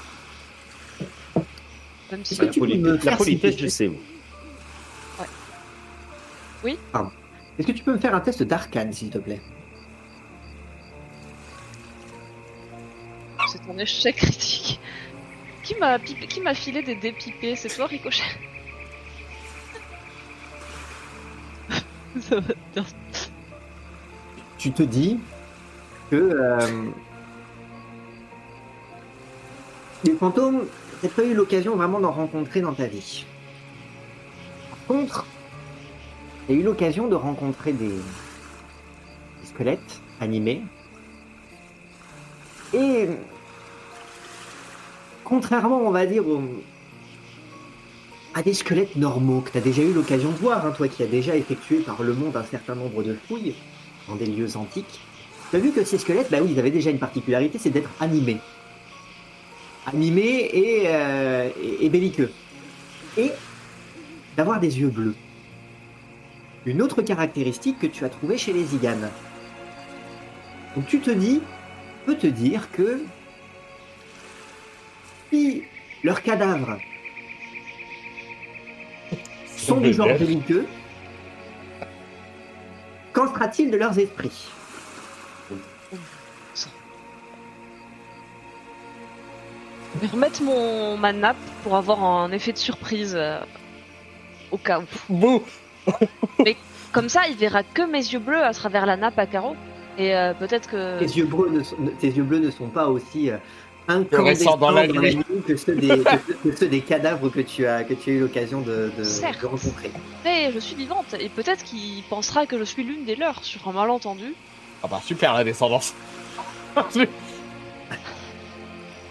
Même 2.10 2.24
si... 2.24 2.34
La, 2.36 2.44
me 2.44 3.04
la 3.04 3.16
politesse, 3.16 3.56
je 3.56 3.68
sais. 3.68 3.88
moi. 3.88 4.00
Est-ce 7.58 7.66
que 7.66 7.72
tu 7.72 7.82
peux 7.82 7.92
me 7.92 7.98
faire 7.98 8.14
un 8.14 8.20
test 8.20 8.42
d'arcane, 8.42 8.92
s'il 8.92 9.10
te 9.10 9.18
plaît? 9.18 9.40
C'est 13.52 13.70
un 13.70 13.76
échec 13.76 14.16
critique. 14.16 14.80
Qui 15.62 15.74
m'a 15.74 15.98
filé 16.54 16.82
des 16.82 16.94
dés 16.94 17.12
pipés 17.12 17.54
C'est 17.54 17.68
toi, 17.68 17.84
Ricochet. 17.86 18.22
Tu 24.56 24.72
te 24.72 24.82
dis 24.82 25.18
que 26.10 26.16
euh, 26.16 26.88
les 30.04 30.14
fantômes, 30.14 30.64
t'as 31.02 31.08
pas 31.08 31.24
eu 31.24 31.34
l'occasion 31.34 31.76
vraiment 31.76 32.00
d'en 32.00 32.12
rencontrer 32.12 32.62
dans 32.62 32.72
ta 32.72 32.86
vie. 32.86 33.26
Par 34.70 34.78
contre, 34.86 35.26
t'as 36.46 36.54
eu 36.54 36.62
l'occasion 36.62 37.06
de 37.06 37.16
rencontrer 37.16 37.74
des, 37.74 37.88
des 37.88 39.46
squelettes 39.46 40.00
animés. 40.20 40.62
Et 42.72 43.08
contrairement, 45.24 45.80
on 45.84 45.90
va 45.90 46.06
dire, 46.06 46.24
à 48.34 48.42
des 48.42 48.54
squelettes 48.54 48.96
normaux 48.96 49.40
que 49.40 49.50
tu 49.50 49.58
as 49.58 49.60
déjà 49.60 49.82
eu 49.82 49.92
l'occasion 49.92 50.30
de 50.30 50.36
voir, 50.36 50.66
hein, 50.66 50.72
toi 50.76 50.88
qui 50.88 51.02
as 51.02 51.06
déjà 51.06 51.36
effectué 51.36 51.78
par 51.78 52.02
le 52.02 52.14
monde 52.14 52.36
un 52.36 52.44
certain 52.44 52.74
nombre 52.74 53.02
de 53.02 53.14
fouilles 53.14 53.54
dans 54.08 54.16
des 54.16 54.26
lieux 54.26 54.56
antiques, 54.56 55.00
tu 55.50 55.56
as 55.56 55.58
vu 55.58 55.70
que 55.70 55.84
ces 55.84 55.98
squelettes, 55.98 56.30
bah 56.30 56.38
oui, 56.40 56.50
ils 56.52 56.58
avaient 56.58 56.70
déjà 56.70 56.90
une 56.90 56.98
particularité, 56.98 57.58
c'est 57.58 57.70
d'être 57.70 57.90
animés. 58.00 58.38
Animés 59.86 60.48
et, 60.52 60.84
euh, 60.86 61.50
et, 61.80 61.88
belliqueux. 61.90 62.30
Et 63.18 63.30
d'avoir 64.36 64.60
des 64.60 64.80
yeux 64.80 64.88
bleus. 64.88 65.14
Une 66.64 66.80
autre 66.80 67.02
caractéristique 67.02 67.78
que 67.80 67.86
tu 67.86 68.04
as 68.04 68.08
trouvée 68.08 68.38
chez 68.38 68.52
les 68.52 68.74
Iganes. 68.74 69.10
Donc 70.74 70.86
tu 70.86 71.00
te 71.00 71.10
dis, 71.10 71.42
peut 72.06 72.16
te 72.16 72.28
dire 72.28 72.70
que 72.70 73.02
si 75.32 75.62
leurs 76.04 76.22
cadavres 76.22 76.78
sont 79.56 79.80
du 79.80 79.92
genre 79.92 80.08
belliqueux, 80.18 80.66
qu'en 83.12 83.32
sera-t-il 83.32 83.70
de 83.70 83.76
leurs 83.76 83.98
esprits? 83.98 84.48
Je 89.94 90.00
vais 90.00 90.06
remettre 90.06 90.42
mon 90.42 90.96
ma 90.96 91.12
nappe 91.12 91.36
pour 91.62 91.76
avoir 91.76 92.02
un 92.02 92.32
effet 92.32 92.52
de 92.52 92.58
surprise 92.58 93.14
euh, 93.16 93.38
au 94.50 94.58
cas 94.58 94.80
où. 94.80 94.84
Bouh 95.08 95.42
Comme 96.92 97.08
ça, 97.08 97.22
il 97.28 97.36
verra 97.36 97.62
que 97.62 97.82
mes 97.82 97.98
yeux 97.98 98.18
bleus 98.18 98.42
à 98.42 98.52
travers 98.52 98.84
la 98.84 98.96
nappe 98.96 99.18
à 99.18 99.26
carreaux. 99.26 99.56
Et 99.98 100.16
euh, 100.16 100.32
peut-être 100.34 100.68
que. 100.70 100.98
tes 100.98 101.04
yeux, 101.04 101.26
bleus 101.26 101.50
ne 101.50 101.62
sont, 101.62 101.76
tes 102.00 102.08
yeux 102.08 102.22
bleus 102.22 102.38
ne 102.38 102.50
sont 102.50 102.68
pas 102.68 102.88
aussi 102.88 103.30
euh, 103.30 103.36
Fluorescents 103.86 104.16
incandescents 104.16 104.56
dans 104.58 104.66
dans 104.68 104.70
la 104.72 104.86
nuit. 104.86 105.18
que 105.46 105.56
ceux 105.56 105.74
des, 105.74 105.88
que, 105.88 106.48
que 106.50 106.56
ceux 106.56 106.68
des 106.68 106.80
cadavres 106.82 107.28
que 107.30 107.40
tu 107.40 107.66
as, 107.66 107.82
que 107.84 107.94
tu 107.94 108.10
as 108.10 108.12
eu 108.14 108.20
l'occasion 108.20 108.60
de, 108.60 108.92
de- 108.96 109.02
Certes. 109.04 109.40
de 109.42 109.46
rencontrer. 109.46 109.90
Mais 110.24 110.52
je 110.52 110.58
suis 110.60 110.76
vivante 110.76 111.14
et 111.18 111.28
peut-être 111.28 111.64
qu'il 111.64 112.02
pensera 112.04 112.46
que 112.46 112.58
je 112.58 112.64
suis 112.64 112.84
l'une 112.84 113.04
des 113.04 113.16
leurs 113.16 113.42
sur 113.44 113.66
un 113.68 113.72
malentendu. 113.72 114.34
Ah 114.82 114.88
bah 114.88 115.00
super 115.04 115.34
la 115.34 115.44
descendance. 115.44 115.94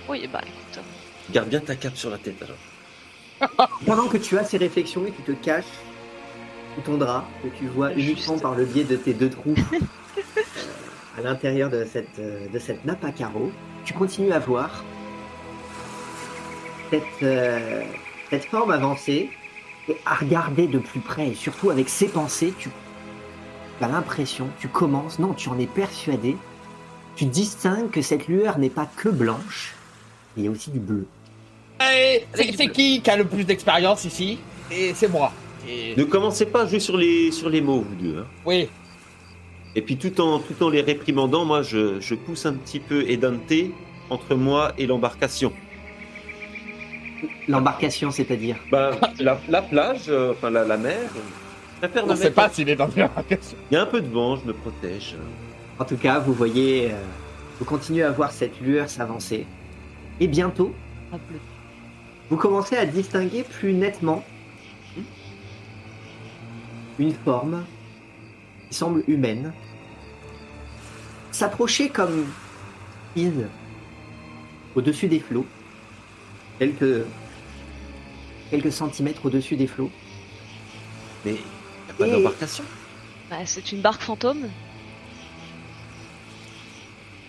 Oui, 0.09 0.27
bah 0.31 0.41
écoute. 0.43 0.83
Garde 1.31 1.47
bien 1.49 1.59
ta 1.61 1.75
cape 1.75 1.95
sur 1.95 2.09
la 2.09 2.17
tête 2.17 2.35
alors. 2.41 3.69
Pendant 3.85 4.07
que 4.07 4.17
tu 4.17 4.37
as 4.37 4.43
ces 4.43 4.57
réflexions 4.57 5.05
et 5.05 5.11
tu 5.11 5.21
te 5.21 5.31
caches 5.31 5.63
sous 6.75 6.81
ton 6.81 6.97
drap, 6.97 7.25
que 7.43 7.47
tu 7.57 7.67
vois 7.67 7.93
Juste. 7.93 8.07
uniquement 8.27 8.39
par 8.39 8.55
le 8.55 8.65
biais 8.65 8.83
de 8.83 8.95
tes 8.95 9.13
deux 9.13 9.29
trous 9.29 9.55
euh, 9.73 9.79
à 11.17 11.21
l'intérieur 11.21 11.69
de 11.69 11.85
cette, 11.85 12.19
euh, 12.19 12.47
de 12.47 12.59
cette 12.59 12.83
nappe 12.85 13.03
à 13.05 13.11
carreaux, 13.11 13.51
tu 13.85 13.93
continues 13.93 14.31
à 14.31 14.39
voir 14.39 14.83
cette, 16.89 17.03
euh, 17.23 17.81
cette 18.29 18.45
forme 18.45 18.71
avancée 18.71 19.29
et 19.89 19.97
à 20.05 20.15
regarder 20.15 20.67
de 20.67 20.79
plus 20.79 20.99
près 20.99 21.29
et 21.29 21.35
surtout 21.35 21.69
avec 21.69 21.89
ses 21.89 22.07
pensées, 22.07 22.53
tu 22.59 22.69
as 23.81 23.87
l'impression, 23.87 24.47
tu 24.59 24.67
commences, 24.67 25.17
non, 25.19 25.33
tu 25.33 25.49
en 25.49 25.57
es 25.57 25.65
persuadé, 25.65 26.37
tu 27.15 27.25
distingues 27.25 27.89
que 27.89 28.01
cette 28.01 28.27
lueur 28.27 28.59
n'est 28.59 28.69
pas 28.69 28.87
que 28.95 29.09
blanche, 29.09 29.73
il 30.37 30.43
y 30.43 30.47
a 30.47 30.51
aussi 30.51 30.69
du 30.71 30.79
bleu. 30.79 31.07
C'est 32.35 32.67
qui 32.67 33.01
qui 33.01 33.09
a 33.09 33.17
le 33.17 33.25
plus 33.25 33.43
d'expérience 33.43 34.05
ici? 34.05 34.37
Et 34.69 34.93
c'est 34.93 35.07
moi. 35.07 35.31
Et- 35.67 35.95
Ne 35.95 36.03
commencez 36.03 36.45
pas 36.45 36.61
à 36.63 36.65
jouer 36.67 36.79
sur 36.79 36.95
les, 36.95 37.31
sur 37.31 37.49
les 37.49 37.59
mots, 37.61 37.81
vous 37.87 37.95
deux. 37.95 38.19
hein. 38.19 38.25
Oui, 38.45 38.69
Et 39.75 39.81
puis 39.81 39.97
tout 39.97 40.19
en, 40.19 40.39
tout 40.39 40.61
en 40.63 40.69
les 40.69 40.81
réprimandant, 40.81 41.45
moi 41.45 41.61
je, 41.61 41.99
je 41.99 42.15
pousse 42.15 42.45
un 42.45 42.53
petit 42.53 42.79
peu 42.79 43.09
Edante 43.09 43.53
entre 44.09 44.35
moi 44.35 44.73
et 44.77 44.85
l'embarcation. 44.85 45.53
L'embarcation, 47.47 48.11
c'est-à-dire 48.11 48.57
Bah, 48.71 48.91
la, 49.19 49.39
la 49.47 49.61
plage, 49.61 50.05
euh, 50.09 50.31
enfin 50.31 50.49
la, 50.49 50.65
la 50.65 50.77
mer, 50.77 50.97
je 51.75 51.87
préfère 51.87 52.03
on 52.05 52.07
me 52.07 52.15
sait 52.15 52.31
pas 52.31 52.49
s'il 52.49 52.67
est 52.69 52.75
dans 52.75 52.89
une 52.89 53.03
embarcation. 53.03 53.57
Il 53.69 53.75
y 53.75 53.77
a 53.77 53.83
un 53.83 53.85
peu 53.85 54.01
de 54.01 54.09
vent, 54.09 54.35
je 54.37 54.45
me 54.45 54.53
protège. 54.53 55.15
En 55.79 55.85
tout 55.85 55.97
cas, 55.97 56.19
vous 56.19 56.33
voyez, 56.33 56.91
euh, 56.91 56.95
vous 57.59 57.65
continuez 57.65 58.03
à 58.03 58.11
voir 58.11 58.31
cette 58.31 58.59
lueur 58.59 58.89
s'avancer. 58.89 59.45
Et 60.19 60.27
bientôt, 60.27 60.73
vous 62.29 62.37
commencez 62.37 62.75
à 62.75 62.85
distinguer 62.85 63.43
plus 63.43 63.73
nettement 63.73 64.23
une 66.99 67.13
forme 67.13 67.63
qui 68.71 68.77
semble 68.77 69.03
humaine 69.07 69.53
s'approcher 71.31 71.89
comme 71.89 72.25
île 73.17 73.49
au-dessus 74.75 75.07
des 75.09 75.19
flots, 75.19 75.45
quelques, 76.57 77.05
quelques 78.49 78.71
centimètres 78.71 79.25
au-dessus 79.25 79.57
des 79.57 79.67
flots. 79.67 79.91
Mais 81.25 81.31
il 81.31 81.35
n'y 81.35 81.41
a 81.89 81.93
pas 81.97 82.07
Et- 82.07 82.11
d'embarcation. 82.11 82.63
Bah, 83.29 83.37
c'est 83.45 83.71
une 83.73 83.81
barque 83.81 84.01
fantôme. 84.01 84.47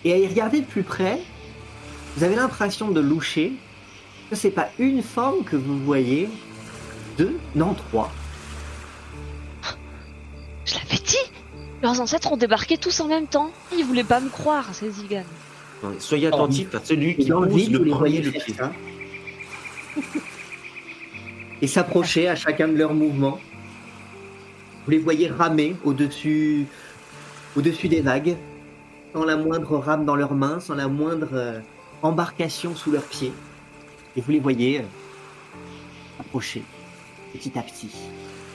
Et 0.05 0.13
à 0.13 0.17
y 0.17 0.27
regarder 0.27 0.61
de 0.61 0.65
plus 0.65 0.83
près, 0.83 1.19
vous 2.15 2.23
avez 2.23 2.35
l'impression 2.35 2.89
de 2.91 2.99
loucher 3.01 3.53
que 4.29 4.35
c'est 4.35 4.51
pas 4.51 4.69
une 4.79 5.01
forme 5.03 5.43
que 5.43 5.55
vous 5.57 5.79
voyez, 5.83 6.29
deux, 7.17 7.37
non 7.55 7.73
trois. 7.73 8.11
Leurs 11.83 11.99
ancêtres 11.99 12.31
ont 12.31 12.37
débarqué 12.37 12.77
tous 12.77 13.01
en 13.01 13.09
même 13.09 13.27
temps. 13.27 13.51
Ils 13.77 13.83
voulaient 13.83 14.05
pas 14.05 14.21
me 14.21 14.29
croire, 14.29 14.73
ces 14.73 14.89
Zigan. 14.89 15.25
Non, 15.83 15.93
Soyez 15.99 16.27
attentifs 16.27 16.73
à 16.73 16.79
celui 16.81 17.17
qui 17.17 17.29
pose 17.29 17.69
le 17.69 17.83
les 17.83 17.91
premier 17.91 18.21
le 18.21 18.31
pied. 18.31 18.53
ça. 18.53 18.71
Et 21.61 21.67
s'approcher 21.67 22.29
à 22.29 22.35
chacun 22.35 22.69
de 22.69 22.77
leurs 22.77 22.93
mouvements. 22.93 23.37
Vous 24.85 24.91
les 24.91 24.97
voyez 24.97 25.27
ramer 25.27 25.75
au-dessus 25.83 26.67
au-dessus 27.57 27.89
des 27.89 27.99
vagues, 27.99 28.37
sans 29.13 29.25
la 29.25 29.35
moindre 29.35 29.77
rame 29.77 30.05
dans 30.05 30.15
leurs 30.15 30.33
mains, 30.35 30.61
sans 30.61 30.75
la 30.75 30.87
moindre 30.87 31.33
euh, 31.33 31.59
embarcation 32.01 32.75
sous 32.75 32.91
leurs 32.91 33.03
pieds. 33.03 33.33
Et 34.15 34.21
vous 34.21 34.31
les 34.31 34.39
voyez 34.39 34.79
euh, 34.79 34.83
approcher 36.19 36.63
petit 37.33 37.59
à 37.59 37.61
petit. 37.61 37.91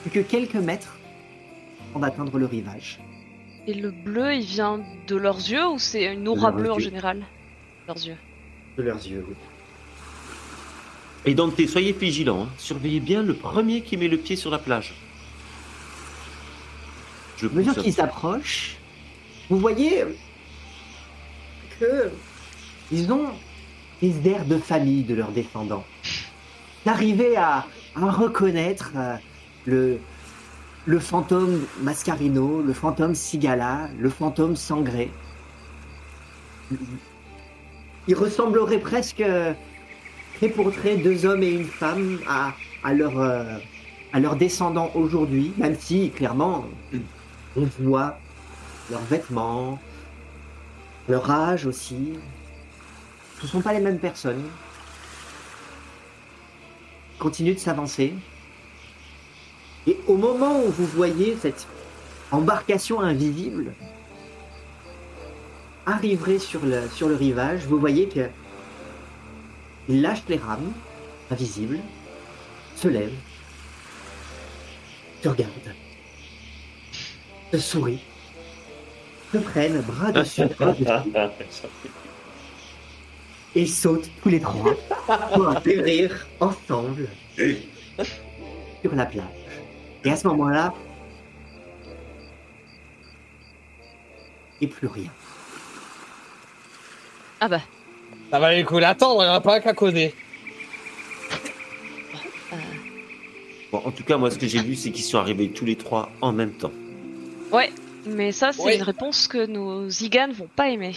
Plus 0.01 0.09
que 0.09 0.19
quelques 0.19 0.55
mètres 0.55 0.97
avant 1.91 1.99
d'atteindre 1.99 2.39
le 2.39 2.45
rivage. 2.47 2.99
Et 3.67 3.73
le 3.73 3.91
bleu, 3.91 4.33
il 4.35 4.41
vient 4.45 4.81
de 5.07 5.15
leurs 5.15 5.37
yeux 5.37 5.67
ou 5.67 5.77
c'est 5.79 6.05
une 6.11 6.27
aura 6.27 6.51
bleue 6.51 6.71
en 6.71 6.79
général? 6.79 7.23
Leurs 7.87 7.97
yeux. 7.97 8.17
De 8.77 8.83
leurs 8.83 9.05
yeux, 9.05 9.25
oui. 9.27 9.35
Et 11.25 11.33
Dante, 11.35 11.59
soyez 11.67 11.91
vigilants. 11.91 12.43
hein. 12.43 12.49
Surveillez 12.57 12.99
bien 12.99 13.21
le 13.21 13.33
premier 13.33 13.81
qui 13.81 13.97
met 13.97 14.07
le 14.07 14.17
pied 14.17 14.35
sur 14.35 14.49
la 14.49 14.57
plage. 14.57 14.93
Je 17.37 17.47
À 17.47 17.51
mesure 17.51 17.75
qu'ils 17.75 17.93
s'approchent, 17.93 18.77
vous 19.49 19.59
voyez 19.59 20.03
que 21.79 22.11
ils 22.91 23.11
ont 23.11 23.29
des 24.01 24.13
airs 24.29 24.45
de 24.45 24.57
famille 24.57 25.03
de 25.03 25.15
leurs 25.15 25.31
descendants. 25.31 25.85
D'arriver 26.85 27.35
à, 27.37 27.65
à 27.95 28.11
reconnaître 28.11 28.91
euh, 28.95 29.15
le, 29.65 29.99
le 30.85 30.99
fantôme 30.99 31.65
Mascarino, 31.81 32.61
le 32.61 32.73
fantôme 32.73 33.15
Sigala, 33.15 33.89
le 33.99 34.09
fantôme 34.09 34.55
Sangré. 34.55 35.11
Ils 38.07 38.15
ressembleraient 38.15 38.79
presque, 38.79 39.23
trait 40.35 40.49
pour 40.49 40.71
trait, 40.71 40.97
deux 40.97 41.25
hommes 41.25 41.43
et 41.43 41.51
une 41.51 41.65
femme 41.65 42.19
à, 42.27 42.93
leur, 42.93 43.19
euh, 43.19 43.57
à 44.13 44.19
leurs 44.19 44.35
descendants 44.35 44.89
aujourd'hui, 44.95 45.53
même 45.57 45.75
si, 45.77 46.09
clairement, 46.11 46.65
on 47.55 47.67
voit 47.79 48.17
leurs 48.89 49.01
vêtements, 49.01 49.79
leur 51.07 51.29
âge 51.29 51.65
aussi. 51.65 52.13
Ce 53.39 53.43
ne 53.43 53.47
sont 53.47 53.61
pas 53.61 53.73
les 53.73 53.79
mêmes 53.79 53.99
personnes. 53.99 54.43
Continue 57.19 57.53
de 57.53 57.59
s'avancer. 57.59 58.13
Et 59.89 59.97
au 60.05 60.15
moment 60.15 60.59
où 60.63 60.69
vous 60.69 60.85
voyez 60.85 61.35
cette 61.41 61.65
embarcation 62.31 63.01
invisible 63.01 63.73
arriver 65.87 66.37
sur 66.37 66.63
le, 66.63 66.87
sur 66.93 67.09
le 67.09 67.15
rivage, 67.15 67.61
vous 67.65 67.79
voyez 67.79 68.07
que 68.07 68.29
il 69.87 70.03
lâche 70.03 70.21
les 70.29 70.37
rames 70.37 70.71
invisibles, 71.31 71.79
se 72.75 72.87
lève, 72.87 73.13
te 75.23 75.29
regarde 75.29 75.73
te 77.51 77.57
sourit, 77.57 78.01
te 79.33 79.39
prennent 79.39 79.81
bras 79.81 80.11
dessus, 80.11 80.45
bras 80.59 80.71
dessous, 80.73 81.67
et 83.55 83.65
sautent 83.65 84.11
tous 84.21 84.29
les 84.29 84.39
trois 84.39 84.75
pour 85.33 85.49
atterrir 85.49 86.27
ensemble 86.39 87.07
sur 87.35 88.93
la 88.93 89.07
plage. 89.07 89.38
Et 90.05 90.11
à 90.11 90.15
ce 90.15 90.27
moment-là, 90.27 90.73
et 94.61 94.67
plus 94.67 94.87
rien. 94.87 95.11
Ah 97.41 97.47
bah, 97.47 97.61
Ça 98.31 98.39
valait 98.39 98.61
le 98.61 98.65
coup 98.67 98.79
d'attendre, 98.79 99.21
il 99.23 99.25
n'y 99.27 99.31
en 99.31 99.35
a 99.35 99.41
pas 99.41 99.59
qu'à 99.59 99.73
causer. 99.73 100.13
Bon, 103.71 103.81
en 103.85 103.91
tout 103.91 104.03
cas, 104.03 104.17
moi, 104.17 104.31
ce 104.31 104.37
que 104.39 104.47
j'ai 104.47 104.61
vu, 104.61 104.75
c'est 104.75 104.91
qu'ils 104.91 105.03
sont 105.03 105.19
arrivés 105.19 105.49
tous 105.51 105.65
les 105.65 105.75
trois 105.75 106.09
en 106.21 106.31
même 106.31 106.53
temps. 106.53 106.71
ouais. 107.51 107.71
Mais 108.05 108.31
ça, 108.31 108.53
c'est 108.53 108.61
Ouais. 108.63 108.77
une 108.77 108.83
réponse 108.83 109.27
que 109.27 109.45
nos 109.45 109.89
Zigan 109.89 110.29
vont 110.31 110.47
pas 110.55 110.69
aimer. 110.69 110.95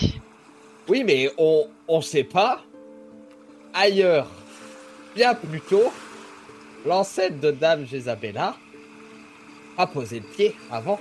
Oui, 0.89 1.03
mais 1.05 1.29
on 1.37 1.67
on 1.89 2.01
sait 2.01 2.23
pas. 2.23 2.63
Ailleurs, 3.75 4.29
bien 5.17 5.35
plus 5.35 5.61
tôt, 5.61 5.93
l'ancêtre 6.87 7.41
de 7.41 7.51
Dame 7.51 7.85
Jezabella 7.87 8.55
a 9.79 9.87
posé 9.87 10.21
le 10.21 10.27
pied 10.27 10.55
avant. 10.71 11.01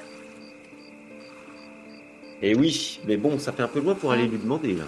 Et 2.42 2.56
oui, 2.56 3.00
mais 3.06 3.18
bon, 3.18 3.38
ça 3.38 3.52
fait 3.52 3.64
un 3.64 3.68
peu 3.68 3.80
loin 3.80 3.94
pour 3.94 4.12
aller 4.12 4.28
lui 4.28 4.38
demander, 4.38 4.74
là. 4.74 4.86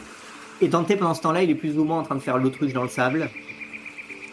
Et 0.61 0.67
Dante, 0.67 0.95
pendant 0.97 1.13
ce 1.13 1.21
temps-là, 1.21 1.43
il 1.43 1.49
est 1.49 1.55
plus 1.55 1.77
ou 1.77 1.83
moins 1.83 1.99
en 1.99 2.03
train 2.03 2.15
de 2.15 2.19
faire 2.21 2.37
l'autruche 2.37 2.73
dans 2.73 2.83
le 2.83 2.89
sable. 2.89 3.29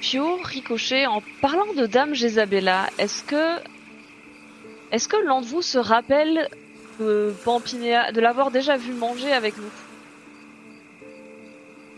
Pio, 0.00 0.36
Ricochet, 0.42 1.06
en 1.06 1.22
parlant 1.42 1.72
de 1.74 1.86
Dame 1.86 2.14
Jezabella, 2.14 2.88
est-ce 2.98 3.22
que. 3.24 3.58
Est-ce 4.92 5.06
que 5.08 5.16
l'un 5.24 5.40
de 5.40 5.46
vous 5.46 5.62
se 5.62 5.78
rappelle 5.78 6.48
de 6.98 7.32
Pampinéa, 7.44 8.10
de 8.12 8.20
l'avoir 8.20 8.50
déjà 8.50 8.76
vu 8.76 8.92
manger 8.92 9.32
avec 9.32 9.56
nous? 9.56 9.70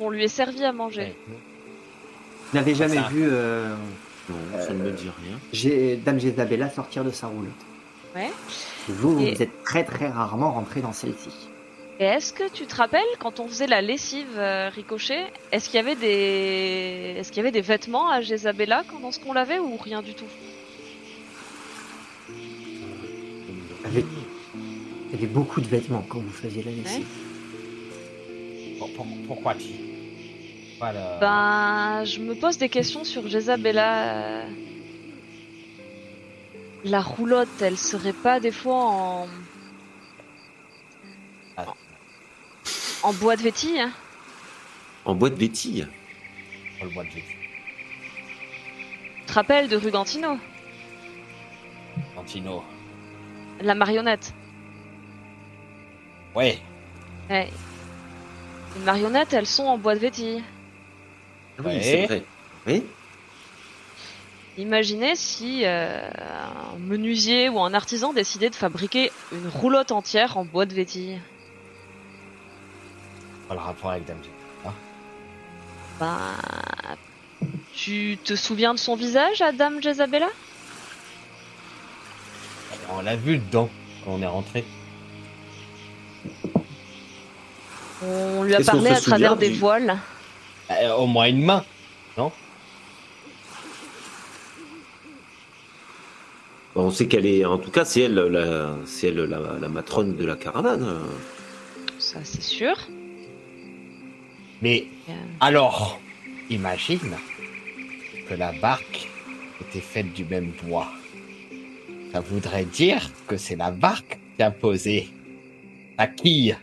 On 0.00 0.10
lui 0.10 0.24
est 0.24 0.28
servi 0.28 0.64
à 0.64 0.72
manger. 0.72 1.14
Vous 1.28 2.58
n'avez 2.58 2.74
jamais 2.74 2.96
Ça. 2.96 3.08
vu 3.08 3.26
euh, 3.30 3.74
Non, 4.32 4.62
ça 4.64 4.72
ne 4.72 4.82
me 4.82 4.90
dit 4.90 5.04
rien. 5.24 5.38
J'ai- 5.52 5.96
Dame 5.96 6.18
Jezabella 6.20 6.70
sortir 6.70 7.04
de 7.04 7.10
sa 7.10 7.26
roulotte. 7.28 7.52
Ouais. 8.14 8.30
Vous, 8.88 9.18
Et- 9.20 9.34
vous 9.34 9.42
êtes 9.42 9.62
très 9.62 9.84
très 9.84 10.08
rarement 10.08 10.52
rentré 10.52 10.80
dans 10.80 10.92
celle-ci. 10.92 11.30
Et 12.00 12.04
est-ce 12.04 12.32
que 12.32 12.48
tu 12.50 12.66
te 12.66 12.74
rappelles 12.74 13.00
quand 13.20 13.38
on 13.38 13.46
faisait 13.48 13.66
la 13.66 13.80
lessive 13.80 14.26
euh, 14.36 14.68
Ricochet, 14.74 15.24
est-ce 15.52 15.66
qu'il 15.68 15.76
y 15.76 15.78
avait 15.78 15.94
des, 15.94 17.14
est-ce 17.18 17.28
qu'il 17.30 17.36
y 17.38 17.40
avait 17.40 17.52
des 17.52 17.60
vêtements 17.60 18.10
à 18.10 18.20
Jezabella 18.22 18.82
pendant 18.90 19.12
ce 19.12 19.20
qu'on 19.20 19.32
l'avait 19.32 19.58
ou 19.58 19.76
rien 19.76 20.02
du 20.02 20.14
tout? 20.14 20.24
Avec... 23.84 24.04
Il 24.54 25.12
y 25.12 25.14
avait 25.18 25.26
beaucoup 25.32 25.60
de 25.60 25.66
vêtements 25.66 26.04
quand 26.08 26.18
vous 26.20 26.30
faisiez 26.32 26.62
la 26.62 26.70
lessive. 26.70 27.06
Pour- 28.78 28.92
pour- 28.94 29.06
pourquoi 29.26 29.54
tu 29.54 29.66
Voilà. 30.82 31.18
Ben, 31.20 32.04
je 32.04 32.18
me 32.18 32.34
pose 32.34 32.58
des 32.58 32.68
questions 32.68 33.04
sur 33.04 33.28
Jezabella. 33.28 34.46
La 36.82 37.00
roulotte, 37.00 37.62
elle 37.62 37.78
serait 37.78 38.12
pas 38.12 38.40
des 38.40 38.50
fois 38.50 38.86
en. 38.86 39.28
Ah. 41.56 41.66
En 43.04 43.12
bois 43.12 43.36
de 43.36 43.42
vétille 43.42 43.78
hein? 43.78 43.92
En 45.04 45.14
boîte 45.14 45.34
vétille. 45.34 45.86
Pour 46.78 46.88
le 46.88 46.94
mois 46.94 47.04
de 47.04 47.10
juillet. 47.10 47.36
Tu 49.20 49.26
te 49.26 49.32
rappelles 49.34 49.68
de 49.68 49.76
Rugantino 49.76 50.36
Antino. 52.16 52.64
La 53.60 53.76
marionnette. 53.76 54.34
Ouais. 56.34 56.58
Ouais. 57.30 57.48
Les 58.74 58.84
marionnettes, 58.84 59.32
elles 59.32 59.46
sont 59.46 59.66
en 59.66 59.78
bois 59.78 59.94
de 59.94 60.00
vétille. 60.00 60.42
Oui, 61.58 61.64
Ouais. 61.66 61.80
c'est 61.82 62.06
vrai. 62.06 62.24
Oui 62.66 62.84
Imaginez 64.58 65.16
si 65.16 65.62
euh, 65.64 66.00
un 66.74 66.78
menuisier 66.78 67.48
ou 67.48 67.58
un 67.60 67.72
artisan 67.72 68.12
décidait 68.12 68.50
de 68.50 68.54
fabriquer 68.54 69.10
une 69.32 69.48
roulotte 69.48 69.92
entière 69.92 70.36
en 70.36 70.44
bois 70.44 70.66
de 70.66 70.74
vétille. 70.74 71.18
Pas 73.48 73.54
le 73.54 73.60
rapport 73.60 73.90
avec 73.92 74.04
Dame 74.04 74.18
Ben, 75.98 76.18
tu 77.74 78.18
te 78.22 78.34
souviens 78.36 78.74
de 78.74 78.78
son 78.78 78.94
visage 78.94 79.40
à 79.40 79.52
Dame 79.52 79.82
Jezabella 79.82 80.28
On 82.90 83.00
l'a 83.00 83.16
vu 83.16 83.38
dedans 83.38 83.70
quand 84.04 84.12
on 84.12 84.20
est 84.22 84.26
rentré. 84.26 84.64
On 88.04 88.42
lui 88.42 88.54
a 88.54 88.60
parlé 88.62 88.90
à 88.90 89.00
travers 89.00 89.36
des 89.36 89.48
du- 89.50 89.58
voiles. 89.58 89.96
Euh, 90.70 90.94
au 90.94 91.06
moins 91.06 91.26
une 91.28 91.42
main. 91.44 91.64
Bon, 96.74 96.84
on 96.86 96.90
sait 96.90 97.06
qu'elle 97.06 97.26
est, 97.26 97.44
en 97.44 97.58
tout 97.58 97.70
cas, 97.70 97.84
c'est 97.84 98.00
elle, 98.02 98.14
la, 98.14 98.76
c'est 98.86 99.08
elle 99.08 99.24
la, 99.24 99.58
la 99.60 99.68
matrone 99.68 100.16
de 100.16 100.24
la 100.24 100.36
caravane. 100.36 101.02
Ça, 101.98 102.20
c'est 102.24 102.42
sûr. 102.42 102.74
Mais 104.62 104.86
Euh, 105.08 105.12
alors, 105.40 106.00
imagine 106.48 107.14
que 108.28 108.34
la 108.34 108.52
barque 108.52 109.08
était 109.60 109.80
faite 109.80 110.12
du 110.14 110.24
même 110.24 110.52
bois. 110.62 110.88
Ça 112.12 112.20
voudrait 112.20 112.64
dire 112.64 113.10
que 113.26 113.36
c'est 113.36 113.56
la 113.56 113.70
barque 113.70 114.18
qui 114.36 114.42
a 114.42 114.50
posé 114.50 115.10
la 115.98 116.06
quille 116.06 116.56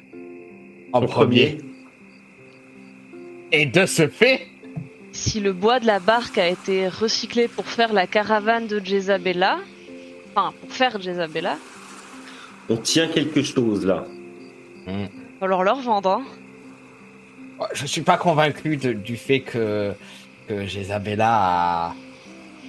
en 0.91 1.03
En 1.03 1.05
premier. 1.05 1.59
Et 3.51 3.65
de 3.65 3.85
ce 3.85 4.07
fait, 4.07 4.47
Si 5.12 5.39
le 5.39 5.53
bois 5.53 5.79
de 5.79 5.88
la 5.88 5.99
barque 5.99 6.38
a 6.38 6.47
été 6.47 6.88
recyclé 6.88 7.47
pour 7.47 7.65
faire 7.65 7.93
la 7.93 8.05
caravane 8.07 8.67
de 8.67 8.79
Jezabella, 8.83 9.57
enfin 10.35 10.53
pour 10.62 10.71
faire 10.71 11.01
Jezabella, 11.01 11.57
On 12.69 12.77
tient 12.77 13.07
quelque 13.07 13.41
chose 13.41 13.85
là. 13.85 14.05
Alors 15.41 15.63
leur 15.63 15.81
vendre, 15.81 16.09
hein. 16.21 16.23
Je 17.73 17.85
suis 17.85 18.01
pas 18.01 18.17
convaincu 18.17 18.77
de- 18.77 18.93
du 18.93 19.17
fait 19.17 19.41
que, 19.41 19.93
que 20.47 20.65
Jezabella 20.65 21.27
a, 21.29 21.95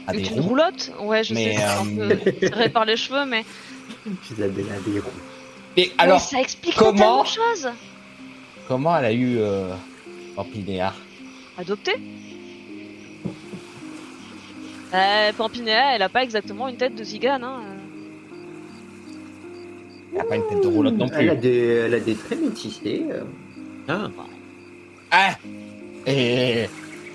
a 0.06 0.12
des 0.12 0.20
une 0.28 0.40
roues. 0.40 0.48
roulotte? 0.48 0.92
Ouais, 1.00 1.22
je 1.22 1.34
Mais, 1.34 1.54
sais, 1.54 1.60
c'est 1.60 1.64
un 1.64 2.08
peu 2.24 2.32
tiré 2.48 2.68
par 2.70 2.84
les 2.86 2.96
cheveux, 2.96 3.24
mais. 3.26 3.44
Isabella 4.32 4.74
des 4.86 4.98
roues. 5.00 5.10
Et 5.76 5.92
alors, 5.98 6.16
Mais 6.18 6.36
ça 6.36 6.40
explique 6.40 6.74
comment- 6.74 6.92
tellement 6.92 7.22
de 7.22 7.28
choses 7.28 7.68
comment 8.66 8.96
elle 8.96 9.04
a 9.04 9.12
eu 9.12 9.36
euh, 9.38 9.72
Pampinéa 10.44 10.94
Adoptée? 11.58 11.96
Euh, 14.94 15.32
Pampinéa, 15.36 15.94
elle 15.94 16.00
a 16.02 16.08
pas 16.08 16.22
exactement 16.22 16.66
une 16.68 16.76
tête 16.78 16.94
de 16.94 17.04
zigane, 17.04 17.44
hein. 17.44 17.60
Elle 20.14 20.20
a 20.20 20.24
pas 20.24 20.36
une 20.36 20.46
tête 20.48 20.62
de 20.62 20.66
roulotte 20.66 20.94
non 20.96 21.08
plus. 21.08 21.18
Elle 21.18 21.28
a 21.30 21.34
des, 21.36 21.58
elle 21.86 21.94
a 21.94 22.00
des 22.00 22.14
traits 22.14 22.40
métissés. 22.42 23.04
euh. 23.10 23.22
Ah, 23.86 24.08
Ah 25.10 25.36
Et 26.06 26.64